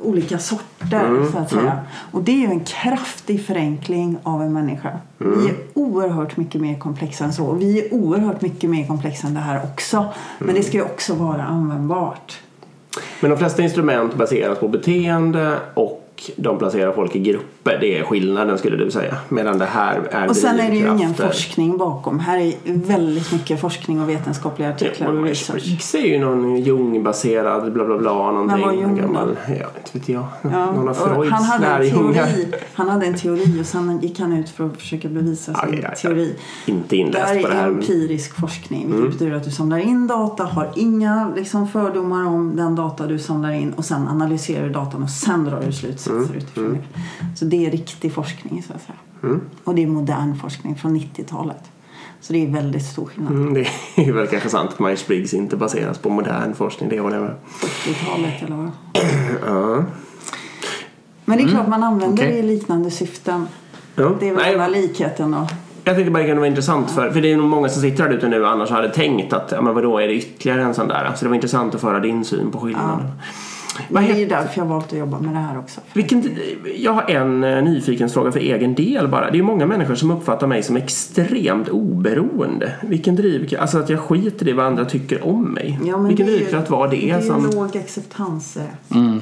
olika 0.03 0.39
sorter 0.39 0.69
Mm, 1.07 1.33
så 1.33 1.39
att 1.39 1.51
säga. 1.51 1.81
Och 2.13 2.23
det 2.23 2.33
är 2.33 2.37
ju 2.37 2.45
en 2.53 2.61
kraftig 2.65 3.45
förenkling 3.47 4.19
av 4.23 4.43
en 4.43 4.53
människa. 4.53 4.99
Mm. 5.21 5.41
Vi 5.41 5.49
är 5.49 5.57
oerhört 5.75 6.37
mycket 6.37 6.61
mer 6.61 6.79
komplexa 6.79 7.25
än 7.25 7.33
så. 7.33 7.53
Vi 7.53 7.79
är 7.87 7.95
oerhört 7.95 8.41
mycket 8.43 8.71
mer 8.71 8.87
komplexa 8.87 9.27
än 9.27 9.35
det 9.35 9.41
här 9.41 9.63
också. 9.65 10.07
Men 10.39 10.55
det 10.55 10.63
ska 10.63 10.77
ju 10.77 10.83
också 10.83 11.15
vara 11.15 11.43
användbart. 11.45 12.39
Men 13.21 13.31
de 13.31 13.39
flesta 13.39 13.63
instrument 13.63 14.15
baseras 14.15 14.59
på 14.59 14.69
beteende 14.69 15.57
och 15.75 16.08
de 16.37 16.59
placerar 16.59 16.93
folk 16.93 17.17
i 17.17 17.19
grupper. 17.19 17.79
Det 17.81 17.99
är 17.99 18.05
skillnaden 18.05 18.59
skulle 18.59 18.77
du 18.77 18.91
säga. 18.91 19.17
Medan 19.29 19.59
det 19.59 19.65
här 19.65 20.09
är 20.11 20.29
Och 20.29 20.37
sen 20.37 20.61
är 20.61 20.71
det 20.71 20.77
ju 20.77 20.89
ingen 20.89 21.15
forskning 21.15 21.79
bakom. 21.79 22.19
Här 22.19 22.39
är 22.39 22.55
väldigt 22.65 23.33
mycket 23.33 23.61
forskning 23.61 24.01
och 24.01 24.09
vetenskapliga 24.09 24.69
artiklar 24.71 25.13
och 25.13 25.25
research. 25.25 25.69
Myers-Briggs 25.69 25.95
är 25.95 26.07
ju 26.07 26.19
någon 26.19 26.57
Jung-baserad 26.57 27.73
bla 27.73 27.85
bla 27.85 27.99
bla 27.99 28.13
någonting. 28.13 28.61
Vad 28.61 28.75
Jung 28.75 28.97
då? 28.97 29.03
gammal, 29.03 29.37
ja, 29.49 29.55
inte 29.55 29.99
vet 29.99 30.09
jag. 30.09 30.25
Ja, 30.43 30.73
Någon 30.73 30.89
av 30.89 30.95
Freuds 30.95 31.31
han, 31.31 31.45
hade 31.45 31.67
en 31.67 31.91
teori, 31.91 32.47
han 32.75 32.89
hade 32.89 33.07
en 33.07 33.15
teori 33.15 33.61
och 33.61 33.67
sen 33.67 33.99
gick 34.03 34.21
han 34.21 34.33
ut 34.33 34.49
för 34.49 34.67
att 34.67 34.77
försöka 34.77 35.09
bevisa 35.09 35.55
sin 35.55 35.75
aj. 35.75 35.95
teori. 36.03 36.37
Inte 36.67 36.97
inläst 36.97 37.27
här 37.27 37.43
på 37.43 37.49
det 37.49 37.55
är 37.55 37.57
här. 37.57 37.67
Mm. 37.69 37.79
empirisk 37.79 38.41
forskning. 38.41 38.93
Vilket 38.93 39.13
betyder 39.13 39.37
att 39.37 39.45
du 39.45 39.51
samlar 39.51 39.79
in 39.79 40.07
data, 40.07 40.45
har 40.45 40.73
inga 40.77 41.33
liksom, 41.37 41.69
fördomar 41.69 42.27
om 42.27 42.57
den 42.57 42.75
data 42.75 43.07
du 43.07 43.19
samlar 43.19 43.53
in 43.53 43.73
och 43.73 43.85
sen 43.85 44.09
analyserar 44.09 44.65
du 44.65 44.71
datan 44.71 45.03
och 45.03 45.11
sen 45.11 45.45
drar 45.45 45.63
du 45.67 45.73
slutsatser 45.73 46.08
Mm, 46.09 46.35
utifrån 46.35 46.73
det. 46.73 47.01
Så 47.37 47.45
det 47.45 47.67
är 47.67 47.71
riktig 47.71 48.13
forskning 48.13 48.63
så 48.63 48.73
att 48.73 48.83
säga. 48.83 49.41
Och 49.65 49.75
det 49.75 49.83
är 49.83 49.87
modern 49.87 50.37
forskning 50.37 50.77
från 50.77 50.97
90-talet. 50.97 51.63
Så 52.21 52.33
det 52.33 52.47
är 52.47 52.53
väldigt 52.53 52.85
stor 52.85 53.07
skillnad. 53.07 53.33
Mm, 53.33 53.55
det 53.55 53.69
är 53.97 54.13
väl 54.13 54.27
kanske 54.27 54.49
sant 54.49 54.71
att 54.73 54.79
Myers-Briggs 54.79 55.35
inte 55.35 55.57
baseras 55.57 55.99
på 55.99 56.11
modern 56.11 56.55
forskning. 56.55 56.89
Det 56.89 57.01
håller 57.01 57.17
jag 57.17 57.25
med. 57.25 57.35
40-talet 57.61 58.43
eller 58.43 58.57
vad? 58.57 58.71
Ja. 59.47 59.85
Men 61.25 61.39
det 61.39 61.45
är 61.45 61.49
klart 61.49 61.69
man 61.69 61.83
använder 61.83 62.25
Okej. 62.25 62.33
det 62.33 62.39
i 62.39 62.43
liknande 62.43 62.91
syften. 62.91 63.49
Ja. 63.95 64.13
Det 64.21 64.29
är 64.29 64.35
väl 64.35 64.43
Nej, 64.43 64.53
enda 64.53 64.69
likheten 64.69 65.31
då. 65.31 65.47
Jag 65.85 65.95
tänkte 65.95 66.11
bara 66.11 66.23
det 66.23 66.29
kunde 66.29 66.41
vara 66.41 66.49
intressant 66.49 66.91
för, 66.91 67.11
för 67.11 67.21
det 67.21 67.33
är 67.33 67.37
nog 67.37 67.49
många 67.49 67.69
som 67.69 67.83
sitter 67.83 68.05
här 68.05 68.11
ute 68.11 68.29
nu 68.29 68.47
annars 68.47 68.71
hade 68.71 68.89
tänkt 68.89 69.33
att, 69.33 69.53
ja 69.53 69.63
men 69.63 69.75
vadå, 69.75 69.99
är 69.99 70.07
det 70.07 70.15
ytterligare 70.15 70.63
en 70.63 70.75
sån 70.75 70.89
där? 70.89 71.13
Så 71.17 71.25
det 71.25 71.29
var 71.29 71.35
intressant 71.35 71.75
att 71.75 71.81
föra 71.81 72.01
din 72.01 72.25
syn 72.25 72.51
på 72.51 72.59
skillnaden. 72.59 73.11
Vad 73.89 74.03
Det 74.03 74.11
är 74.11 74.17
ju 74.17 74.27
därför 74.27 74.51
jag 74.59 74.65
har 74.65 74.75
valt 74.75 74.93
att 74.93 74.99
jobba 74.99 75.19
med 75.21 75.35
det 75.35 75.39
här 75.39 75.59
också. 75.59 75.81
Vilken, 75.93 76.37
jag 76.77 76.93
har 76.93 77.11
en 77.11 77.45
eh, 77.45 77.63
nyfikensfråga 77.63 78.33
för 78.33 78.41
egen 78.41 78.75
del 78.75 79.09
bara. 79.09 79.31
Det 79.31 79.39
är 79.39 79.43
många 79.43 79.67
människor 79.67 79.95
som 79.95 80.11
uppfattar 80.11 80.47
mig 80.47 80.63
som 80.63 80.77
extremt 80.77 81.69
oberoende. 81.69 82.73
Vilken 82.83 83.17
drivkraft, 83.17 83.61
alltså 83.63 83.79
att 83.79 83.89
jag 83.89 84.01
skiter 84.01 84.49
i 84.49 84.53
vad 84.53 84.67
andra 84.67 84.85
tycker 84.85 85.27
om 85.27 85.45
mig. 85.53 85.79
Ja, 85.85 85.97
men 85.97 86.09
Vilken 86.09 86.27
det 86.27 86.33
är 86.33 86.37
drivkraft 86.37 86.71
var 86.71 86.89
det, 86.89 86.97
Det 86.97 87.11
är 87.11 87.21
som... 87.21 87.51
låg 87.55 87.77
acceptans. 87.77 88.57
eh. 88.57 88.97
Mm. 88.99 89.21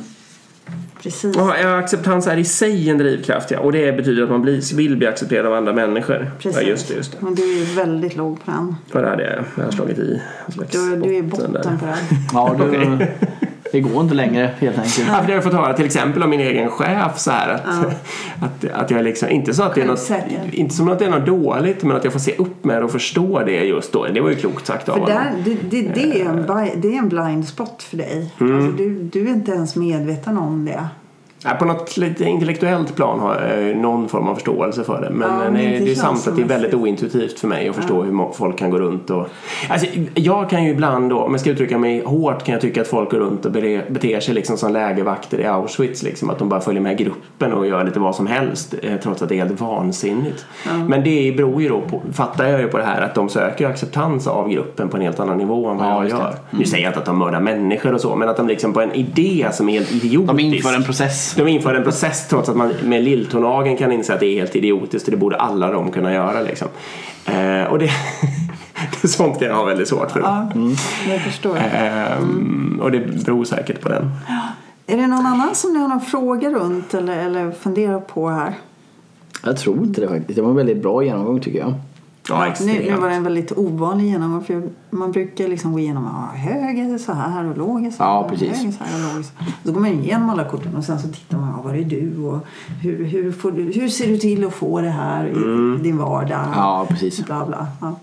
Precis. 1.03 1.37
Ja, 1.37 1.55
ja, 1.63 1.77
acceptans 1.79 2.27
är 2.27 2.37
i 2.37 2.45
sig 2.45 2.91
en 2.91 2.99
drivkraft 2.99 3.51
ja. 3.51 3.61
Och 3.61 3.73
det 3.73 3.97
betyder 3.97 4.23
att 4.23 4.31
man 4.31 4.43
blir, 4.43 4.77
vill 4.77 4.97
bli 4.97 5.07
accepterad 5.07 5.47
av 5.47 5.53
andra 5.55 5.73
människor. 5.73 6.31
Precis. 6.39 6.63
Ja, 6.63 6.69
just 6.69 6.89
det. 6.89 6.95
Just 6.95 7.13
det. 7.21 7.27
Och 7.27 7.37
du 7.37 7.43
är 7.43 7.59
ju 7.59 7.65
väldigt 7.65 8.17
låg 8.17 8.45
på 8.45 8.51
den. 8.51 8.75
Och 8.93 9.01
det 9.03 9.09
hade 9.09 9.23
jag, 9.25 9.45
jag 9.57 9.65
har 9.65 9.71
slagit 9.71 9.99
i 9.99 10.21
en 10.47 10.53
slags 10.53 10.73
Du, 10.73 10.97
du 10.97 11.17
är 11.17 11.23
botten 11.23 11.53
där. 11.53 11.59
botten 11.59 11.79
på 11.79 11.87
den. 11.87 11.97
Ja, 12.33 12.57
du. 12.59 13.07
det 13.73 13.81
går 13.81 14.03
inte 14.03 14.15
längre 14.15 14.51
helt 14.59 14.79
enkelt. 14.79 14.99
Ja, 15.09 15.15
för 15.15 15.21
det 15.21 15.27
har 15.27 15.35
jag 15.35 15.45
fått 15.45 15.53
höra 15.53 15.75
till 15.75 15.85
exempel 15.87 16.23
av 16.23 16.29
min 16.29 16.41
egen 16.41 16.71
chef 16.71 17.19
så 17.19 17.31
här 17.31 17.49
att, 17.49 17.67
att, 18.43 18.71
att 18.73 18.91
jag 18.91 19.05
liksom, 19.05 19.29
inte 19.29 19.55
så 19.55 19.63
att 19.63 19.75
det 19.75 19.81
är 19.83 19.87
något, 19.87 20.11
inte 20.53 20.75
som 20.75 20.89
att 20.89 20.99
det 20.99 21.05
är 21.05 21.11
något 21.11 21.27
dåligt 21.27 21.83
men 21.83 21.97
att 21.97 22.05
jag 22.05 22.13
får 22.13 22.21
se 22.21 22.35
upp 22.37 22.65
med 22.65 22.77
det 22.77 22.85
och 22.85 22.91
förstå 22.91 23.43
det 23.47 23.65
just 23.65 23.93
då. 23.93 24.07
Det 24.15 24.21
var 24.21 24.31
ju 24.31 24.37
klokt 24.37 24.67
sagt 24.67 24.89
av 24.89 24.93
För 24.93 25.01
honom. 25.01 25.17
där, 25.17 25.33
det, 25.45 25.83
det, 25.83 25.89
det, 25.95 26.21
är 26.21 26.27
en, 26.27 26.37
bi- 26.47 26.73
det 26.77 26.95
är 26.95 26.99
en 26.99 27.09
blind 27.09 27.49
spot 27.49 27.83
för 27.83 27.97
dig. 27.97 28.33
Mm. 28.41 28.57
Alltså, 28.57 28.73
du, 28.73 29.03
du 29.03 29.29
är 29.29 29.33
inte 29.33 29.53
ens 29.53 29.77
medveten 29.77 30.39
om 30.39 30.65
det. 30.65 30.85
Ja, 31.45 31.51
på 31.51 31.65
något 31.65 31.97
lite 31.97 32.25
intellektuellt 32.25 32.97
plan 32.97 33.21
har 33.21 33.41
jag 33.41 33.77
någon 33.77 34.09
form 34.09 34.29
av 34.29 34.35
förståelse 34.35 34.85
för 34.85 35.01
det. 35.01 35.11
Men, 35.11 35.31
Ja, 35.31 35.39
men 35.39 35.53
nej, 35.53 35.81
det 35.85 35.91
är 35.91 35.95
sant 35.95 36.29
att 36.29 36.37
det 36.37 36.43
är 36.43 36.47
väldigt 36.47 36.75
ointuitivt 36.75 37.39
för 37.41 37.49
mig 37.49 37.69
att 37.69 37.77
förstå 37.77 38.03
hur 38.03 38.13
mo- 38.13 38.33
folk 38.33 38.59
kan 38.59 38.71
gå 38.71 38.79
runt 38.79 39.11
och... 39.11 39.27
Alltså, 39.69 39.87
jag 40.15 40.51
kan 40.51 40.65
ju 40.65 40.71
ibland 40.71 41.11
då, 41.11 41.19
om 41.19 41.33
jag 41.33 41.41
ska 41.41 41.51
uttrycka 41.51 41.79
mig 41.79 42.03
hårt, 42.05 42.43
kan 42.45 42.53
jag 42.53 42.61
tycka 42.63 42.81
att 42.81 42.89
folk 42.89 43.11
går 43.11 43.19
runt 43.19 43.45
och 43.47 43.53
bete- 43.53 43.93
beter 43.93 44.21
sig 44.21 44.35
liksom 44.35 44.57
som 44.57 44.73
lägervakter 44.73 45.41
i 45.41 45.45
Auschwitz. 45.47 46.03
Liksom, 46.03 46.31
att 46.31 46.39
de 46.39 46.49
bara 46.49 46.61
följer 46.61 46.83
med 46.83 46.99
gruppen 46.99 47.53
och 47.53 47.67
gör 47.67 47.85
lite 47.85 48.01
vad 48.01 48.15
som 48.15 48.27
helst 48.27 48.75
eh, 48.83 48.97
trots 49.03 49.23
att 49.23 49.29
det 49.29 49.35
är 49.35 49.45
helt 49.45 49.61
vansinnigt. 49.61 50.47
Men 50.89 51.05
det 51.05 51.35
beror 51.37 51.63
ju 51.63 51.69
då 51.69 51.81
på, 51.81 52.03
fattar 52.13 52.47
jag 52.49 52.61
ju 52.61 52.69
på 52.69 52.79
det 52.79 52.85
här 52.85 53.03
att 53.03 53.15
de 53.15 53.29
söker 53.29 53.67
acceptans 53.69 54.27
av 54.27 54.49
gruppen 54.49 54.89
på 54.89 54.97
en 54.97 55.03
helt 55.03 55.21
annan 55.21 55.39
nivå 55.39 55.69
än 55.69 55.77
vad 55.77 55.87
Ja, 55.87 56.03
jag 56.03 56.11
gör. 56.11 56.35
Nu 56.51 56.65
säger 56.65 56.85
jag 56.85 56.91
inte 56.91 56.99
att 56.99 57.05
de 57.07 57.19
mördar 57.19 57.41
människor 57.41 57.95
och 57.95 58.01
så, 58.01 58.17
men 58.17 58.29
att 58.29 58.37
de 58.37 58.49
liksom 58.49 58.73
på 58.73 58.81
en 58.81 58.93
idé 58.93 59.47
som 59.53 59.69
är 59.69 59.73
helt 59.73 59.93
idiotisk. 59.93 60.29
De 60.29 60.41
inför 60.41 60.75
en 60.75 60.85
process. 60.85 61.26
De 61.35 61.49
inför 61.49 61.75
en 61.75 61.83
process 61.83 62.29
trots 62.29 62.49
att 62.49 62.57
man 62.57 62.73
med 62.83 63.05
lilltånageln 63.05 63.77
kan 63.77 63.93
inse 63.93 64.15
att 64.15 64.21
det 64.21 64.27
är 64.27 64.35
helt 64.35 64.57
idiotiskt 64.57 65.09
och 65.09 65.11
det 65.11 65.17
borde 65.17 65.37
alla 65.37 65.73
de 65.73 65.93
kunna 65.93 66.13
göra 66.13 66.41
liksom. 66.41 66.69
Eh, 67.27 67.65
och 67.65 67.79
det, 67.79 67.85
det 68.75 69.05
är 69.05 69.09
sånt 69.09 69.41
jag 69.41 69.55
har 69.55 69.67
väldigt 69.67 69.89
svårt 69.89 70.11
för. 70.11 70.21
Ja, 70.21 70.49
jag 71.09 71.21
förstår. 71.21 71.59
Ehm, 71.75 72.81
och 72.83 72.93
det 72.93 73.25
beror 73.25 73.45
säkert 73.45 73.81
på 73.81 73.89
den. 73.89 74.11
Är 74.87 74.97
det 74.97 75.07
någon 75.07 75.27
annan 75.27 75.55
som 75.55 75.73
ni 75.73 75.79
har 75.79 75.89
några 75.89 76.01
frågor 76.01 76.51
runt 76.51 76.95
eller, 76.95 77.19
eller 77.19 77.51
funderar 77.51 78.01
på 78.01 78.29
här? 78.29 78.55
Jag 79.45 79.57
tror 79.57 79.79
inte 79.79 80.01
det 80.01 80.09
faktiskt. 80.09 80.37
Det 80.37 80.43
var 80.43 80.51
en 80.51 80.57
väldigt 80.57 80.83
bra 80.83 81.05
genomgång 81.05 81.41
tycker 81.41 81.59
jag. 81.59 81.75
Ja, 82.29 82.55
nu, 82.61 82.91
nu 82.91 82.97
var 82.97 83.09
det 83.09 83.15
en 83.15 83.23
väldigt 83.23 83.53
ovanlig 83.53 84.07
genomgång 84.07 84.45
för 84.45 84.63
man 84.91 85.13
brukar 85.13 85.49
liksom 85.49 85.73
gå 85.73 85.79
igenom 85.79 86.05
ja, 86.05 86.39
hög 86.39 86.79
är 86.79 86.99
så 86.99 87.13
här 87.13 87.45
och 87.45 87.59
låg 87.59 87.93
så 87.93 88.05
här. 88.05 88.11
Ja, 88.11 88.19
och 88.19 88.31
precis. 88.31 88.77
Så 88.79 88.85
här 88.85 89.09
och 89.09 89.15
låg 89.15 89.25
så 89.25 89.31
här. 89.37 89.53
Så 89.65 89.73
går 89.73 89.81
man 89.81 89.91
igenom 89.91 90.31
alla 90.31 90.45
korten 90.45 90.77
och 90.77 90.85
sen 90.85 90.99
så 90.99 91.09
tittar 91.09 91.39
man, 91.39 91.49
ja, 91.57 91.63
var 91.63 91.75
är 91.75 91.85
du 91.85 92.17
och 92.25 92.47
hur, 92.83 93.05
hur, 93.05 93.33
får 93.33 93.53
du, 93.53 93.63
hur 93.63 93.89
ser 93.89 94.07
du 94.07 94.19
till 94.19 94.47
att 94.47 94.55
få 94.55 94.81
det 94.81 94.91
här 94.91 95.27
i 95.27 95.83
din 95.83 95.99
vardag? 95.99 96.47
Ja, 96.55 96.87
precis. 96.89 97.25
Bla, 97.25 97.47
bla. 97.47 97.67
Ja. 97.81 97.97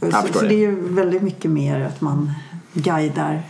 Så, 0.00 0.32
så 0.32 0.40
det. 0.40 0.48
det 0.48 0.54
är 0.54 0.58
ju 0.58 0.94
väldigt 0.94 1.22
mycket 1.22 1.50
mer 1.50 1.80
att 1.80 2.00
man 2.00 2.30
guidar 2.72 3.42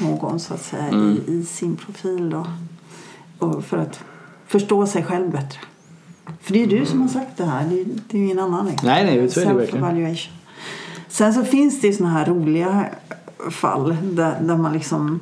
någon 0.00 0.40
så 0.40 0.54
att 0.54 0.62
säga 0.62 0.88
Mm. 0.88 1.20
i, 1.26 1.32
i 1.32 1.44
sin 1.44 1.76
profil 1.76 2.30
då. 2.30 2.46
Och 3.38 3.64
för 3.64 3.78
att 3.78 4.00
förstå 4.46 4.86
sig 4.86 5.04
själv 5.04 5.30
bättre. 5.30 5.60
För 6.42 6.52
det 6.52 6.62
är 6.62 6.66
du 6.66 6.86
som 6.86 7.00
har 7.00 7.08
sagt 7.08 7.36
det 7.36 7.44
här. 7.44 7.64
Det 7.64 7.80
är, 7.80 7.84
det 8.08 8.18
är 8.18 8.22
ingen 8.22 8.38
annan. 8.38 8.66
Liksom. 8.66 8.88
Nej, 8.88 9.04
nej, 9.04 9.30
så 9.30 9.40
är 9.40 9.46
det 9.46 9.52
verkligen. 9.54 9.84
Self-evaluation. 9.84 10.32
Sen 11.08 11.34
så 11.34 11.44
finns 11.44 11.80
det 11.80 11.86
ju 11.86 11.92
såna 11.92 12.10
här 12.10 12.26
roliga 12.26 12.84
fall 13.50 13.96
där, 14.02 14.36
där 14.40 14.56
man 14.56 14.72
liksom 14.72 15.20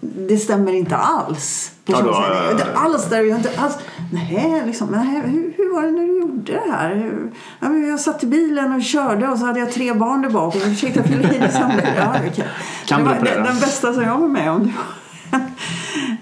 det 0.00 0.36
stämmer 0.36 0.72
inte 0.72 0.96
alls. 0.96 1.72
Ja, 1.84 1.92
Person 1.92 2.06
då, 2.06 2.12
ja, 2.12 2.44
ja, 2.44 2.50
inte 2.50 2.66
ja. 2.74 2.80
alls 2.80 3.08
där, 3.08 3.22
jag 3.22 3.38
inte 3.38 3.50
alls. 3.56 3.78
Nej, 4.12 4.62
liksom, 4.66 4.88
nej 4.88 5.22
hur, 5.26 5.54
hur 5.56 5.74
var 5.74 5.82
det 5.82 5.90
när 5.90 6.06
du 6.06 6.18
gjorde 6.18 6.52
det 6.52 6.72
här? 6.72 7.12
Ja, 7.60 7.72
jag 7.72 8.00
satt 8.00 8.22
i 8.22 8.26
bilen 8.26 8.72
och 8.72 8.82
körde 8.82 9.28
och 9.28 9.38
så 9.38 9.46
hade 9.46 9.60
jag 9.60 9.72
tre 9.72 9.92
barn 9.92 10.22
där 10.22 10.30
bak 10.30 10.54
och 10.54 10.62
försökte 10.62 11.02
fylla 11.02 11.32
i 11.32 11.38
det 11.38 11.52
samtidigt. 11.52 11.94
Ja, 11.96 12.14
okej. 12.26 12.48
Kan 12.86 13.00
det 13.00 13.08
var, 13.08 13.14
på 13.14 13.24
den, 13.24 13.44
den 13.44 13.60
bästa 13.60 13.94
som 13.94 14.02
jag 14.02 14.18
var 14.18 14.28
med 14.28 14.50
om 14.50 14.72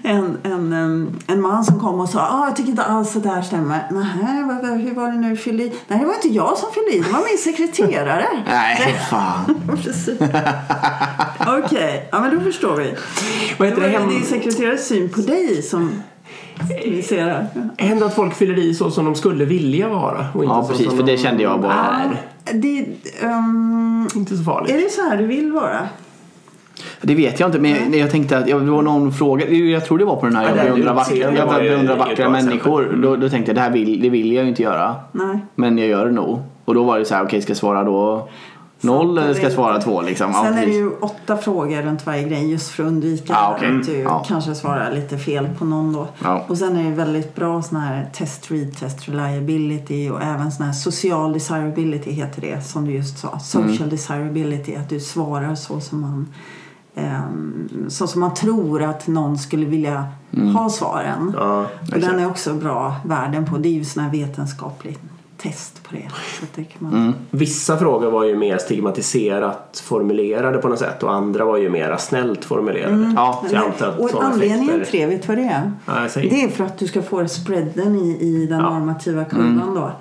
en, 0.03 0.37
en, 0.43 0.73
en 1.27 1.41
man 1.41 1.63
som 1.63 1.79
kom 1.79 1.99
och 1.99 2.09
sa 2.09 2.19
ah, 2.19 2.45
jag 2.47 2.55
tycker 2.55 2.69
inte 2.69 2.83
alls 2.83 3.15
att 3.15 3.23
det 3.23 3.29
här 3.29 3.41
stämmer. 3.41 3.79
Nej, 3.91 4.43
vad- 4.43 4.69
vad- 4.69 4.79
hur 4.79 4.95
var 4.95 5.11
det 5.11 5.29
du 5.29 5.37
fyllde 5.37 5.63
i? 5.63 5.73
Nej, 5.87 5.99
det 5.99 6.05
var 6.05 6.13
inte 6.13 6.27
jag 6.29 6.57
som 6.57 6.69
fyllde 6.73 6.91
i, 6.91 6.99
det 6.99 7.13
var 7.13 7.19
min 7.29 7.37
sekreterare. 7.37 8.25
Nej, 8.47 8.95
fan. 9.09 9.55
Precis. 9.83 10.19
Okej, 11.47 12.09
ja 12.11 12.19
men 12.21 12.35
då 12.35 12.41
förstår 12.41 12.75
vi. 12.75 12.95
Vad 13.57 13.67
heter 13.67 13.81
Det 13.81 13.87
det? 13.87 13.93
var 13.93 13.99
Hem... 13.99 14.09
din 14.09 14.23
sekreterares 14.25 14.87
syn 14.87 15.09
på 15.09 15.21
dig 15.21 15.61
som 15.61 15.91
vi 16.85 17.01
ser 17.03 17.23
här. 17.23 17.47
Händer 17.77 18.05
att 18.05 18.15
folk 18.15 18.33
fyller 18.35 18.57
i 18.59 18.73
så 18.73 18.91
som 18.91 19.05
de 19.05 19.15
skulle 19.15 19.45
vilja 19.45 19.87
vara. 19.89 20.25
Och 20.33 20.43
inte 20.43 20.55
Ja, 20.55 20.63
så 20.63 20.69
precis, 20.69 20.87
som 20.87 20.97
för 20.97 21.03
det 21.03 21.11
de 21.11 21.17
kände 21.17 21.43
jag 21.43 21.61
bara- 21.61 22.01
Är. 22.45 22.53
Det, 22.53 22.85
ehm, 23.21 24.07
Inte 24.15 24.37
så 24.37 24.43
farligt. 24.43 24.71
är 24.71 24.81
det 24.81 24.89
så 24.89 25.01
här 25.01 25.17
du 25.17 25.27
vill 25.27 25.51
vara? 25.51 25.87
Det 27.01 27.15
vet 27.15 27.39
jag 27.39 27.47
inte, 27.47 27.59
men 27.59 27.93
jag, 27.93 28.11
tänkte 28.11 28.37
att 28.37 28.45
det 28.45 28.53
var 28.53 28.81
någon 28.81 29.11
fråga. 29.13 29.49
Jag 29.49 29.85
tror 29.85 29.97
det 29.97 30.05
var 30.05 30.15
på 30.15 30.25
den 30.25 30.35
här 30.35 30.43
Ja, 30.43 30.55
jag 30.55 30.65
beundrar 30.65 30.93
vackra, 30.93 31.15
jag 31.17 31.49
beundrar 31.49 31.97
vackra 31.97 32.29
människor. 32.29 32.97
Då, 33.03 33.15
då 33.15 33.29
tänkte 33.29 33.49
jag 33.49 33.55
det 33.57 33.61
här 33.61 33.71
vill, 33.71 34.01
det 34.01 34.09
vill 34.09 34.31
jag 34.31 34.43
ju 34.43 34.49
inte 34.49 34.61
göra. 34.63 34.95
Nej. 35.11 35.39
Men 35.55 35.77
jag 35.77 35.87
gör 35.87 36.05
det 36.05 36.11
nog. 36.11 36.39
Och 36.65 36.75
då 36.75 36.83
var 36.83 36.99
det 36.99 37.05
så 37.05 37.15
här, 37.15 37.23
okej 37.25 37.41
ska 37.41 37.49
jag 37.49 37.57
svara 37.57 37.83
då 37.83 38.29
noll 38.83 39.17
eller 39.17 39.33
ska 39.33 39.43
jag 39.43 39.51
svara 39.51 39.81
två 39.81 40.01
liksom? 40.01 40.31
Ja, 40.33 40.43
Sen 40.43 40.57
är 40.57 40.65
det 40.65 40.71
ju 40.71 40.89
åtta 40.89 41.37
frågor 41.37 41.81
runt 41.81 42.05
varje 42.05 42.23
grej 42.23 42.51
just 42.51 42.69
för 42.71 42.83
att 42.83 42.87
undvika 42.87 43.33
Ja, 43.33 43.53
okej. 43.57 43.69
att 43.79 43.85
du 43.85 43.97
Ja. 43.99 44.23
kanske 44.27 44.55
svarar 44.55 44.91
lite 44.91 45.17
fel 45.17 45.49
på 45.59 45.65
någon 45.65 45.93
då. 45.93 46.07
Ja. 46.23 46.45
Och 46.47 46.57
sen 46.57 46.77
är 46.77 46.83
det 46.83 46.95
väldigt 46.95 47.35
bra 47.35 47.61
sån 47.61 47.77
här 47.79 48.09
test 48.13 48.51
read, 48.51 48.77
test 48.79 49.09
reliability 49.09 50.09
och 50.09 50.21
även 50.21 50.51
sån 50.51 50.65
här 50.65 50.73
social 50.73 51.33
desirability 51.33 52.11
heter 52.11 52.41
det 52.41 52.61
som 52.65 52.85
du 52.85 52.91
just 52.91 53.17
sa. 53.17 53.39
Social 53.39 53.75
Mm. 53.75 53.89
desirability, 53.89 54.75
att 54.75 54.89
du 54.89 54.99
svarar 54.99 55.55
så 55.55 55.79
som 55.79 56.01
man 56.01 56.27
så 57.87 58.07
som 58.07 58.19
man 58.21 58.33
tror 58.33 58.83
att 58.83 59.07
någon 59.07 59.37
skulle 59.37 59.65
vilja 59.65 60.05
Mm. 60.33 60.55
ha 60.55 60.69
svaren. 60.69 61.33
Ja, 61.37 61.61
och 61.93 61.99
den 61.99 62.19
är 62.19 62.27
också 62.27 62.53
bra 62.53 62.95
värden 63.05 63.45
på. 63.45 63.57
Det 63.57 63.69
är 63.69 63.73
ju 63.73 63.85
sån 63.85 64.03
här 64.03 64.11
vetenskapligt 64.11 64.99
test 65.37 65.83
på 65.83 65.95
det. 65.95 66.07
Så 66.39 66.45
det 66.55 66.63
kan 66.63 66.83
man... 66.83 66.93
Mm. 67.01 67.13
Vissa 67.31 67.77
frågor 67.77 68.11
var 68.11 68.23
ju 68.23 68.37
mer 68.37 68.57
stigmatiserat 68.57 69.83
formulerade 69.85 70.57
på 70.57 70.67
något 70.67 70.79
sätt 70.79 71.03
och 71.03 71.13
andra 71.13 71.45
var 71.45 71.57
ju 71.57 71.69
mer 71.69 71.95
snällt 71.99 72.45
formulerade. 72.45 73.13
Ja, 73.15 73.43
Så 73.49 73.55
jag 73.55 73.63
antar 73.65 73.87
att 73.87 73.99
och 73.99 74.09
sådana 74.09 74.29
anledningen 74.33 74.69
effekter- 74.81 74.91
till 74.91 74.99
det, 74.99 75.05
vet 75.05 75.21
du 75.21 75.27
vad 75.27 75.37
det 75.37 75.43
är? 75.95 76.07
Säg. 76.07 76.29
Det 76.29 76.43
är 76.43 76.49
för 76.49 76.63
att 76.63 76.77
du 76.77 76.87
ska 76.87 77.01
få 77.01 77.27
spreaden 77.27 77.95
i, 77.95 78.17
i 78.21 78.45
den 78.45 78.59
Ja. 78.59 78.69
normativa 78.79 79.25
kurvan 79.25 79.75
då. 79.75 79.91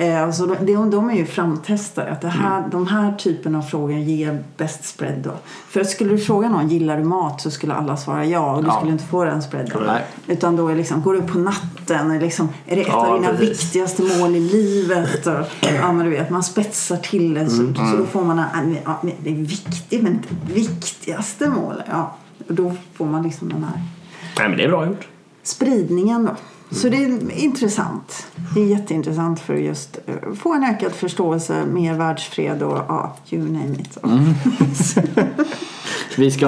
Eh, 0.00 0.22
alltså 0.22 0.46
de, 0.46 0.90
de, 0.90 1.10
är 1.10 1.14
ju 1.14 1.26
framtestade. 1.26 2.10
Att 2.10 2.20
det 2.20 2.28
här, 2.28 2.58
Mm. 2.58 2.70
De 2.70 2.86
här 2.86 3.12
typen 3.16 3.54
av 3.54 3.62
frågor 3.62 3.92
ger 3.96 4.44
bäst 4.56 4.84
spread 4.84 5.18
då. 5.18 5.30
För 5.68 5.84
skulle 5.84 6.10
du 6.10 6.18
fråga 6.18 6.48
någon, 6.48 6.68
gillar 6.68 6.96
du 6.98 7.04
mat? 7.04 7.40
Så 7.40 7.50
skulle 7.50 7.74
alla 7.74 7.96
svara 7.96 8.24
ja 8.24 8.56
och 8.56 8.62
du 8.62 8.68
Ja. 8.68 8.76
skulle 8.76 8.92
inte 8.92 9.04
få 9.04 9.24
den 9.24 9.42
spreaden. 9.42 9.82
Nej. 9.86 10.04
Utan 10.26 10.56
då 10.56 10.68
är 10.68 10.74
liksom, 10.76 11.02
går 11.02 11.14
du 11.14 11.22
på 11.22 11.38
natten? 11.38 12.10
Är, 12.10 12.20
liksom, 12.20 12.48
är 12.66 12.76
det 12.76 12.82
ett 12.82 12.88
Ja, 12.90 13.06
av 13.06 13.20
dina 13.20 13.32
precis. 13.32 13.48
viktigaste 13.64 14.02
mål 14.02 14.36
i 14.36 14.40
livet? 14.40 15.26
Och, 15.26 15.32
ja 15.82 15.92
men 15.92 16.04
du 16.04 16.10
vet, 16.10 16.30
man 16.30 16.42
spetsar 16.42 16.96
till 16.96 17.34
det. 17.34 17.50
Så, 17.50 17.62
Mm. 17.62 17.74
så 17.74 17.96
då 17.96 18.04
får 18.06 18.24
man, 18.24 18.38
en- 18.38 18.76
ja, 18.84 19.00
det 19.22 19.30
är 19.30 19.34
viktigt 19.34 20.02
men 20.02 20.20
det 20.46 20.52
viktigaste 20.52 21.48
målet. 21.50 21.84
Ja, 21.90 22.16
och 22.48 22.54
då 22.54 22.72
får 22.94 23.06
man 23.06 23.22
liksom 23.22 23.48
den 23.48 23.64
här 23.64 23.82
Nej 24.38 24.48
men 24.48 24.58
det 24.58 24.64
är 24.64 24.68
bra 24.68 24.86
gjort. 24.86 25.06
spridningen 25.42 26.24
då. 26.24 26.30
Så 26.70 26.88
det 26.88 26.96
är 27.04 27.30
intressant. 27.38 28.26
Det 28.54 28.60
är 28.60 28.64
jätteintressant 28.66 29.40
för 29.40 29.54
att 29.54 29.60
just 29.60 29.98
eh, 30.06 30.14
få 30.34 30.54
en 30.54 30.64
ökad 30.64 30.92
förståelse, 30.92 31.64
mer 31.66 31.94
världsfred 31.94 32.62
och 32.62 32.78
ja, 32.88 33.16
you 33.30 33.42
name 33.44 33.74
it. 33.80 33.98
Vi 36.16 36.30
ska 36.30 36.46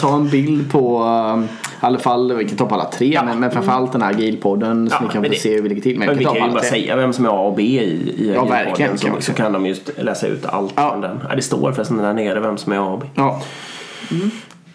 ta 0.00 0.14
en 0.16 0.28
bild 0.28 0.72
på 0.72 1.02
um, 1.04 1.42
i 1.44 1.46
alla 1.80 1.98
fall, 1.98 2.32
vi 2.36 2.48
kan 2.48 2.56
ta 2.56 2.66
på 2.66 2.74
alla 2.74 2.84
tre, 2.90 3.20
men, 3.24 3.40
men 3.40 3.50
framförallt 3.50 3.92
den 3.92 4.02
här 4.02 4.10
agilpodden 4.10 4.90
så 4.90 4.96
Ja, 5.00 5.06
ni 5.06 5.12
kan 5.12 5.22
få 5.24 5.28
det- 5.30 5.36
se 5.36 5.54
hur 5.54 5.62
vi 5.62 5.68
ligger 5.68 5.82
till. 5.82 5.98
Men, 5.98 6.08
Men 6.08 6.18
vi 6.18 6.24
ta 6.24 6.32
kan 6.34 6.40
på 6.42 6.46
ju 6.48 6.52
bara 6.52 6.60
tre. 6.60 6.70
säga 6.70 6.96
vem 6.96 7.12
som 7.12 7.24
är 7.24 7.28
A 7.28 7.40
och 7.48 7.56
B 7.56 7.62
i, 7.62 7.76
i 7.76 8.32
Ja, 8.34 8.40
Agilpodden, 8.54 8.98
så, 8.98 9.06
kan 9.06 9.16
vi 9.16 9.22
så 9.22 9.32
kan 9.32 9.52
de 9.52 9.66
just 9.66 9.90
läsa 9.98 10.26
ut 10.26 10.46
allt 10.46 10.72
Ja. 10.76 10.90
från 10.90 11.00
den. 11.00 11.20
Ja, 11.28 11.36
det 11.36 11.42
står 11.42 11.72
förresten 11.72 11.96
där 11.96 12.14
nere 12.14 12.40
vem 12.40 12.56
som 12.58 12.72
är 12.72 12.76
A 12.76 12.92
och 12.92 12.98
B. 12.98 13.06
Ja. 13.14 13.42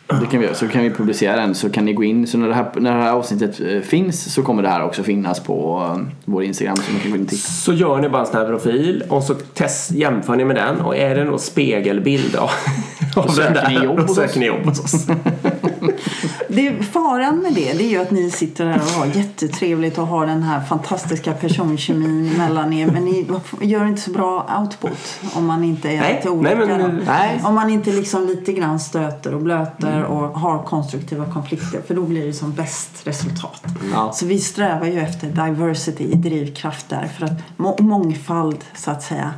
Det 0.08 0.26
kan 0.32 0.40
vi 0.40 0.46
göra. 0.46 0.56
Så 0.56 0.68
kan 0.68 0.84
vi 0.84 0.90
publicera 0.90 1.36
den 1.36 1.56
så 1.56 1.70
kan 1.70 1.86
ni 1.86 1.94
gå 1.94 2.04
in. 2.04 2.28
Så 2.28 2.38
när 2.38 2.48
det 2.48 2.54
här, 2.54 2.72
när 2.76 2.98
det 2.98 3.04
här 3.04 3.12
avsnittet 3.12 3.60
eh, 3.60 3.80
finns 3.80 4.34
så 4.34 4.44
kommer 4.44 4.64
det 4.64 4.70
här 4.70 4.84
också 4.84 5.04
finnas 5.04 5.40
på 5.40 5.86
eh, 5.96 6.02
vår 6.26 6.44
Instagram. 6.44 6.76
Så 6.76 6.92
man 6.92 7.02
kan 7.02 7.12
gå 7.12 7.18
in 7.18 7.24
och 7.24 7.30
titta. 7.30 7.42
Så 7.42 7.74
gör 7.74 8.02
ni 8.02 8.10
bara 8.10 8.22
en 8.22 8.28
sån 8.28 8.36
här 8.36 8.46
profil 8.46 9.04
och 9.10 9.24
så 9.24 9.34
test, 9.34 9.92
jämför 9.92 10.36
ni 10.36 10.46
med 10.46 10.56
den 10.56 10.82
och 10.82 10.98
är 10.98 11.16
det 11.16 11.24
då 11.24 11.38
spegelbild 11.38 12.36
av, 12.36 12.50
av 13.16 13.36
den 13.36 13.54
ni 13.54 13.76
där, 13.76 13.84
jobb 13.84 13.98
då 14.08 14.14
söker 14.14 14.40
ni 14.40 14.46
jobb 14.46 14.66
hos 14.66 14.80
oss. 14.80 15.08
Det, 16.50 16.84
faran 16.84 17.38
med 17.38 17.54
det, 17.54 17.74
det 17.74 17.84
är 17.84 17.90
ju 17.90 18.02
att 18.02 18.12
ni 18.12 18.32
sitter 18.32 18.66
här 18.66 18.76
och 18.76 18.86
har 19.00 19.06
jättetrevligt 19.06 19.98
och 19.98 20.08
har 20.08 20.26
den 20.26 20.44
här 20.44 20.62
fantastiska 20.62 21.34
personkemin 21.34 22.38
mellan 22.38 22.74
er. 22.74 22.88
Men 22.88 23.06
ni 23.06 23.28
gör 23.62 23.86
inte 23.88 24.02
så 24.02 24.12
bra 24.12 24.58
output 24.60 25.20
om 25.34 25.46
man 25.46 25.64
inte 25.64 25.90
är 25.90 26.00
Nej, 26.02 26.16
lite 26.16 26.30
olika. 26.30 26.56
nej, 26.56 26.68
men- 26.68 27.02
nej. 27.08 27.42
Om 27.46 27.56
man 27.56 27.70
inte 27.70 27.92
liksom 27.92 28.28
lite 28.28 28.54
grann 28.54 28.80
stöter 28.80 29.34
och 29.34 29.42
blöter 29.42 29.98
Mm. 29.98 30.06
och 30.12 30.40
har 30.40 30.64
konstruktiva 30.64 31.26
konflikter. 31.34 31.82
För 31.88 31.96
då 31.96 32.02
blir 32.02 32.26
det 32.28 32.34
som 32.34 32.54
bäst 32.54 33.08
resultat. 33.08 33.64
Ja. 33.94 34.12
Så 34.14 34.26
vi 34.26 34.40
strävar 34.40 34.86
ju 34.86 35.00
efter 35.00 35.28
diversity 35.46 36.04
i 36.04 36.16
drivkraft 36.16 36.90
där. 36.90 37.08
För 37.18 37.26
att 37.26 37.32
må- 37.58 37.78
mångfald 37.80 38.58
så 38.76 38.92
att 38.92 39.04
säga. 39.04 39.34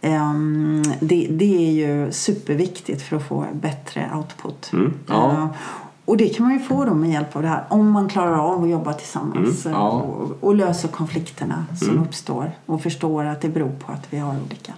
ehm, 0.00 0.82
det, 1.00 1.26
det 1.30 1.66
är 1.68 1.72
ju 1.72 2.12
superviktigt 2.12 3.02
för 3.02 3.16
att 3.16 3.28
få 3.28 3.44
bättre 3.52 4.10
output. 4.16 4.70
Ja. 5.06 5.48
Och 6.04 6.16
det 6.16 6.28
kan 6.28 6.46
man 6.46 6.52
ju 6.54 6.60
få 6.60 6.84
då 6.84 6.94
med 6.94 7.10
hjälp 7.10 7.36
av 7.36 7.42
det 7.42 7.48
här. 7.48 7.64
Om 7.68 7.90
man 7.90 8.08
klarar 8.08 8.38
av 8.38 8.62
att 8.64 8.70
jobba 8.70 8.92
tillsammans. 8.92 9.66
eh, 9.66 9.72
Ja. 9.72 9.88
och, 9.90 10.36
och 10.40 10.54
löser 10.54 10.88
konflikterna 10.88 11.64
som 11.80 11.98
uppstår. 12.02 12.50
Och 12.66 12.82
förstår 12.82 13.24
att 13.24 13.40
det 13.40 13.48
beror 13.48 13.72
på 13.86 13.92
att 13.92 14.06
vi 14.10 14.18
har 14.18 14.34
olika 14.46 14.72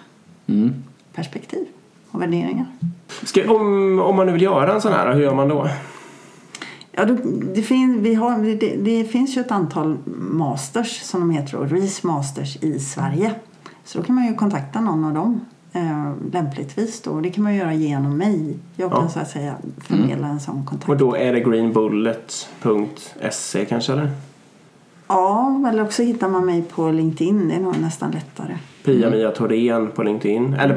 Mm. 0.48 0.74
perspektiv 1.14 1.66
och 2.10 2.22
värderingar. 2.22 2.66
Ska, 3.22 3.50
om, 3.56 4.00
om 4.00 4.16
man 4.16 4.26
nu 4.26 4.32
vill 4.32 4.42
göra 4.42 4.74
en 4.74 4.80
sån 4.80 4.92
här, 4.92 5.14
hur 5.14 5.22
gör 5.22 5.34
man 5.34 5.48
då? 5.48 5.68
Ja, 6.92 7.04
det, 7.04 7.18
det, 7.54 7.62
fin, 7.62 8.02
vi 8.02 8.14
har, 8.14 8.38
det, 8.38 8.76
det 8.76 9.04
finns 9.04 9.36
ju 9.36 9.40
ett 9.40 9.50
antal 9.50 9.96
masters 10.30 11.00
som 11.02 11.20
de 11.20 11.30
heter, 11.30 11.56
och 11.56 11.70
RIS 11.70 12.02
Masters 12.02 12.56
i 12.56 12.78
Sverige. 12.80 13.34
Så 13.84 13.98
då 13.98 14.04
kan 14.04 14.14
man 14.14 14.26
ju 14.26 14.34
kontakta 14.34 14.80
någon 14.80 15.04
av 15.04 15.14
dem 15.14 15.40
eh, 15.76 16.12
lämpligtvis 16.32 17.00
då. 17.02 17.10
Och 17.10 17.22
det 17.22 17.30
kan 17.30 17.44
man 17.44 17.54
göra 17.54 17.74
genom 17.74 18.16
mig. 18.18 18.56
Jag 18.76 18.90
kan 18.92 19.02
Ja. 19.02 19.08
så 19.08 19.20
att 19.20 19.30
säga 19.30 19.54
förmedla 19.78 20.26
en 20.28 20.40
sån 20.40 20.64
kontakt. 20.66 20.88
Och 20.90 20.96
då 20.96 21.16
är 21.16 21.32
det 21.32 21.40
greenbullet.se 21.40 23.64
kanske 23.64 23.92
eller? 23.92 24.10
Ja, 25.08 25.64
eller 25.68 25.82
också 25.82 26.02
hittar 26.02 26.28
man 26.28 26.46
mig 26.46 26.62
på 26.62 26.90
LinkedIn. 26.90 27.48
Det 27.48 27.54
är 27.54 27.60
nog 27.60 27.78
nästan 27.80 28.10
lättare. 28.10 28.56
Pia-Mia 28.84 29.30
Thorén 29.30 29.90
på 29.90 30.02
LinkedIn. 30.02 30.54
Eller 30.54 30.74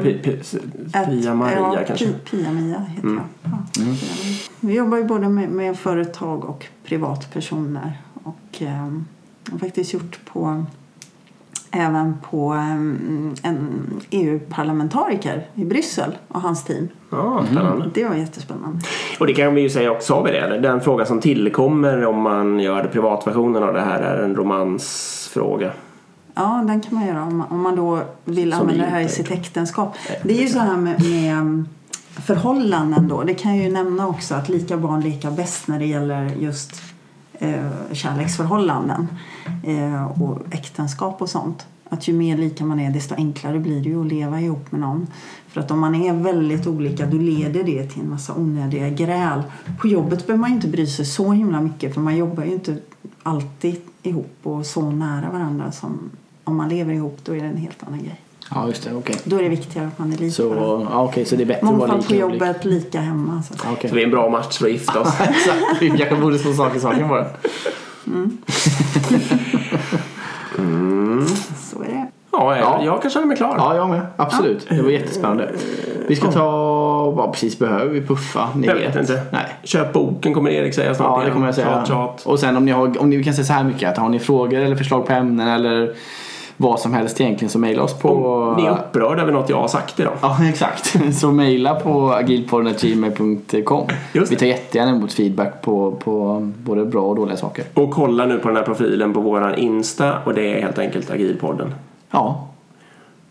Pia-Maria 0.92 1.58
ja, 1.58 1.78
kanske. 1.86 2.06
Pi- 2.06 2.14
Pia-Mia 2.30 2.78
heter 2.88 3.08
jag. 3.08 3.20
Ja, 3.42 3.50
Pia-Maria. 3.74 4.38
Vi 4.60 4.74
jobbar 4.74 4.98
ju 4.98 5.04
både 5.04 5.28
med, 5.28 5.48
med 5.50 5.78
företag 5.78 6.44
och 6.44 6.66
privatpersoner. 6.84 7.98
Och 8.24 8.62
eh, 8.62 8.88
har 9.50 9.58
faktiskt 9.58 9.92
gjort 9.92 10.20
på 10.32 10.64
även 11.70 12.18
på 12.30 12.54
eh, 12.54 13.50
en 13.50 14.00
EU-parlamentariker 14.10 15.46
i 15.54 15.64
Bryssel 15.64 16.18
och 16.28 16.40
hans 16.40 16.64
team. 16.64 16.88
Ja, 17.10 17.44
spännande. 17.50 17.90
Det 17.94 18.04
var 18.04 18.14
jättespännande. 18.14 18.78
Och 19.20 19.26
det 19.26 19.34
kan 19.34 19.54
vi 19.54 19.60
ju 19.60 19.70
säga 19.70 19.90
också, 19.92 20.14
har 20.14 20.24
vi 20.24 20.30
det? 20.30 20.58
Den 20.58 20.80
fråga 20.80 21.04
som 21.04 21.20
tillkommer 21.20 22.06
om 22.06 22.22
man 22.22 22.60
gör 22.60 22.84
privatversionen 22.84 23.62
av 23.62 23.74
det 23.74 23.80
här 23.80 24.00
är 24.00 24.22
en 24.22 24.36
romansfråga. 24.36 25.70
Ja, 26.34 26.64
den 26.66 26.80
kan 26.80 26.94
man 26.94 27.06
göra 27.06 27.22
om 27.22 27.36
man, 27.36 27.48
om 27.50 27.60
man 27.60 27.76
då 27.76 28.00
vill 28.24 28.52
Som 28.52 28.60
använda 28.60 28.84
det 28.84 28.90
här 28.90 29.00
i 29.00 29.08
sitt 29.08 29.30
äktenskap. 29.30 29.96
Det 30.22 30.38
är 30.38 30.42
ju 30.42 30.48
så 30.48 30.58
här 30.58 30.76
med, 30.76 31.02
med 31.02 31.38
um, 31.38 31.68
förhållanden 32.12 33.08
då. 33.08 33.22
Det 33.22 33.34
kan 33.34 33.56
jag 33.56 33.64
ju 33.64 33.72
nämna 33.72 34.08
också 34.08 34.34
att 34.34 34.48
lika 34.48 34.76
barn 34.76 35.00
leka 35.00 35.30
bäst 35.30 35.68
när 35.68 35.78
det 35.78 35.86
gäller 35.86 36.30
just 36.38 36.82
eh, 37.40 37.92
kärleksförhållanden 37.92 39.08
eh, 39.64 40.22
och 40.22 40.38
äktenskap 40.50 41.22
och 41.22 41.30
sånt. 41.30 41.66
Att 41.88 42.08
ju 42.08 42.12
mer 42.12 42.36
lika 42.36 42.64
man 42.64 42.80
är 42.80 42.90
desto 42.90 43.14
enklare 43.14 43.58
blir 43.58 43.82
det 43.82 43.88
ju 43.88 44.00
att 44.00 44.06
leva 44.06 44.40
ihop 44.40 44.72
med 44.72 44.80
någon. 44.80 45.06
För 45.48 45.60
att 45.60 45.70
om 45.70 45.80
man 45.80 45.94
är 45.94 46.12
väldigt 46.12 46.66
olika 46.66 47.06
då 47.06 47.16
leder 47.16 47.64
det 47.64 47.86
till 47.86 48.02
en 48.02 48.10
massa 48.10 48.34
onödiga 48.34 48.88
gräl. 48.88 49.42
På 49.80 49.88
jobbet 49.88 50.26
behöver 50.26 50.40
man 50.40 50.50
ju 50.50 50.56
inte 50.56 50.68
bry 50.68 50.86
sig 50.86 51.04
så 51.04 51.32
himla 51.32 51.60
mycket 51.60 51.94
för 51.94 52.00
man 52.00 52.16
jobbar 52.16 52.44
ju 52.44 52.52
inte 52.52 52.78
alltid 53.22 53.80
ihop 54.02 54.36
och 54.42 54.66
så 54.66 54.90
nära 54.90 55.30
varandra 55.30 55.72
som 55.72 56.10
om 56.44 56.56
man 56.56 56.68
lever 56.68 56.94
ihop 56.94 57.18
då 57.24 57.32
är 57.32 57.40
det 57.40 57.48
en 57.48 57.56
helt 57.56 57.82
annan 57.86 57.98
grej. 57.98 58.20
Ja, 58.54 58.66
just 58.68 58.84
det. 58.84 58.94
Okej. 58.94 59.16
Då 59.24 59.38
är 59.38 59.42
det 59.42 59.48
viktigare 59.48 59.86
att 59.86 59.98
man 59.98 60.12
är 60.12 60.16
lika 60.16 60.32
Så, 60.32 60.86
ja, 60.90 61.02
okej, 61.04 61.24
så 61.24 61.36
det 61.36 61.42
är 61.42 61.46
bättre 61.46 61.66
att 61.66 61.72
vara 61.74 61.78
Mångfald 61.78 62.10
lika 62.10 62.26
på 62.26 62.32
jobbet, 62.32 62.64
lika 62.64 63.00
hemma. 63.00 63.42
Så. 63.42 63.54
Ja, 63.64 63.70
okej. 63.72 63.90
Så 63.90 63.96
det 63.96 64.02
är 64.02 64.04
en 64.04 64.10
bra 64.10 64.30
match 64.30 64.58
för 64.58 64.66
att 64.66 64.72
gifta 64.72 65.00
oss. 65.00 65.08
Exakt. 65.20 65.62
Vi 65.80 65.88
kanske 65.90 66.16
borde 66.16 66.38
slå 66.38 66.52
sak 66.52 66.76
i 66.76 66.80
saken 66.80 67.08
bara. 67.08 67.26
så 71.56 71.82
är 71.82 71.88
det. 71.88 72.06
Ja, 72.32 72.56
jag, 72.56 72.64
Ja. 72.64 72.80
jag 72.84 73.02
kan 73.02 73.10
känna 73.10 73.26
mig 73.26 73.36
klar. 73.36 73.54
Ja, 73.58 73.76
jag 73.76 73.88
med. 73.88 74.00
Absolut. 74.16 74.66
Det 74.68 74.82
var 74.82 74.90
jättespännande. 74.90 75.52
Vi 76.08 76.16
ska 76.16 76.32
ta... 76.32 77.10
Vad 77.10 77.32
precis 77.32 77.58
behöver 77.58 77.92
vi 77.92 78.00
puffa? 78.06 78.48
Ni 78.54 78.66
Jag 78.66 78.74
vet 78.74 78.96
inte. 78.96 79.22
Nej. 79.32 79.46
Köp 79.64 79.92
boken 79.92 80.34
kommer 80.34 80.50
Erik 80.50 80.74
säga 80.74 80.94
snart 80.94 81.08
Ja, 81.08 81.16
det 81.16 81.22
igen. 81.22 81.32
kommer 81.34 81.46
jag 81.46 81.54
säga. 81.54 81.66
Tjat, 81.66 81.88
tjat. 81.88 82.22
Och 82.26 82.40
sen 82.40 82.56
om 82.56 82.64
ni 82.64 82.72
har, 82.72 83.00
om 83.00 83.10
ni 83.10 83.24
kan 83.24 83.34
säga 83.34 83.44
så 83.44 83.52
här 83.52 83.64
mycket 83.64 83.88
att 83.90 83.98
har 83.98 84.08
ni 84.08 84.18
frågor 84.18 84.58
eller 84.60 84.76
förslag 84.76 85.06
på 85.06 85.12
ämnen 85.12 85.48
eller 85.48 85.94
vad 86.60 86.80
som 86.80 86.94
helst 86.94 87.20
egentligen 87.20 87.50
så 87.50 87.58
mejla 87.58 87.82
oss 87.82 87.94
på... 87.94 88.08
Om 88.08 88.56
ni 88.56 88.66
är 88.66 88.70
upprörda 88.70 89.22
över 89.22 89.32
något 89.32 89.48
jag 89.48 89.60
har 89.60 89.68
sagt 89.68 90.00
idag. 90.00 90.12
Ja, 90.20 90.38
exakt. 90.48 90.96
Så 91.20 91.32
mejla 91.32 91.74
på 91.74 92.12
agilpodden.gmail.com. 92.12 93.86
Vi 94.12 94.36
tar 94.36 94.46
jättegärna 94.46 94.90
emot 94.90 95.12
feedback 95.12 95.62
på, 95.62 95.92
på 95.92 96.40
både 96.58 96.84
bra 96.84 97.02
och 97.02 97.16
dåliga 97.16 97.36
saker. 97.36 97.64
Och 97.74 97.90
kolla 97.90 98.26
nu 98.26 98.38
på 98.38 98.48
den 98.48 98.56
här 98.56 98.64
profilen 98.64 99.12
på 99.12 99.20
våran 99.20 99.54
Insta 99.54 100.18
och 100.24 100.34
det 100.34 100.54
är 100.56 100.62
helt 100.62 100.78
enkelt 100.78 101.10
Agilpodden. 101.10 101.74
Ja. 102.10 102.46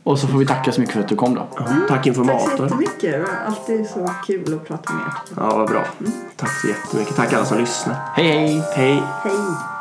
Och 0.03 0.19
så 0.19 0.27
får 0.27 0.37
vi 0.39 0.45
tacka 0.45 0.71
så 0.71 0.81
mycket 0.81 0.93
för 0.93 1.01
att 1.01 1.09
du 1.09 1.15
kom 1.15 1.35
då. 1.35 1.41
Tack 1.55 1.87
Tack 1.87 2.03
så 2.03 2.09
informator. 2.09 2.63
jättemycket. 2.65 3.01
Det 3.01 3.19
var 3.19 3.29
alltid 3.47 3.89
så 3.89 4.09
kul 4.27 4.53
att 4.53 4.67
prata 4.67 4.93
med 4.93 5.03
er. 5.03 5.13
Ja, 5.37 5.57
vad 5.57 5.69
bra. 5.69 5.81
Tack 6.35 6.61
så 6.61 6.67
jättemycket. 6.67 7.15
Tack 7.15 7.33
alla 7.33 7.45
som 7.45 7.57
lyssnar. 7.57 7.95
Hej 8.15 8.27
hej! 8.27 8.63
Hej! 8.75 9.03
Hej! 9.23 9.78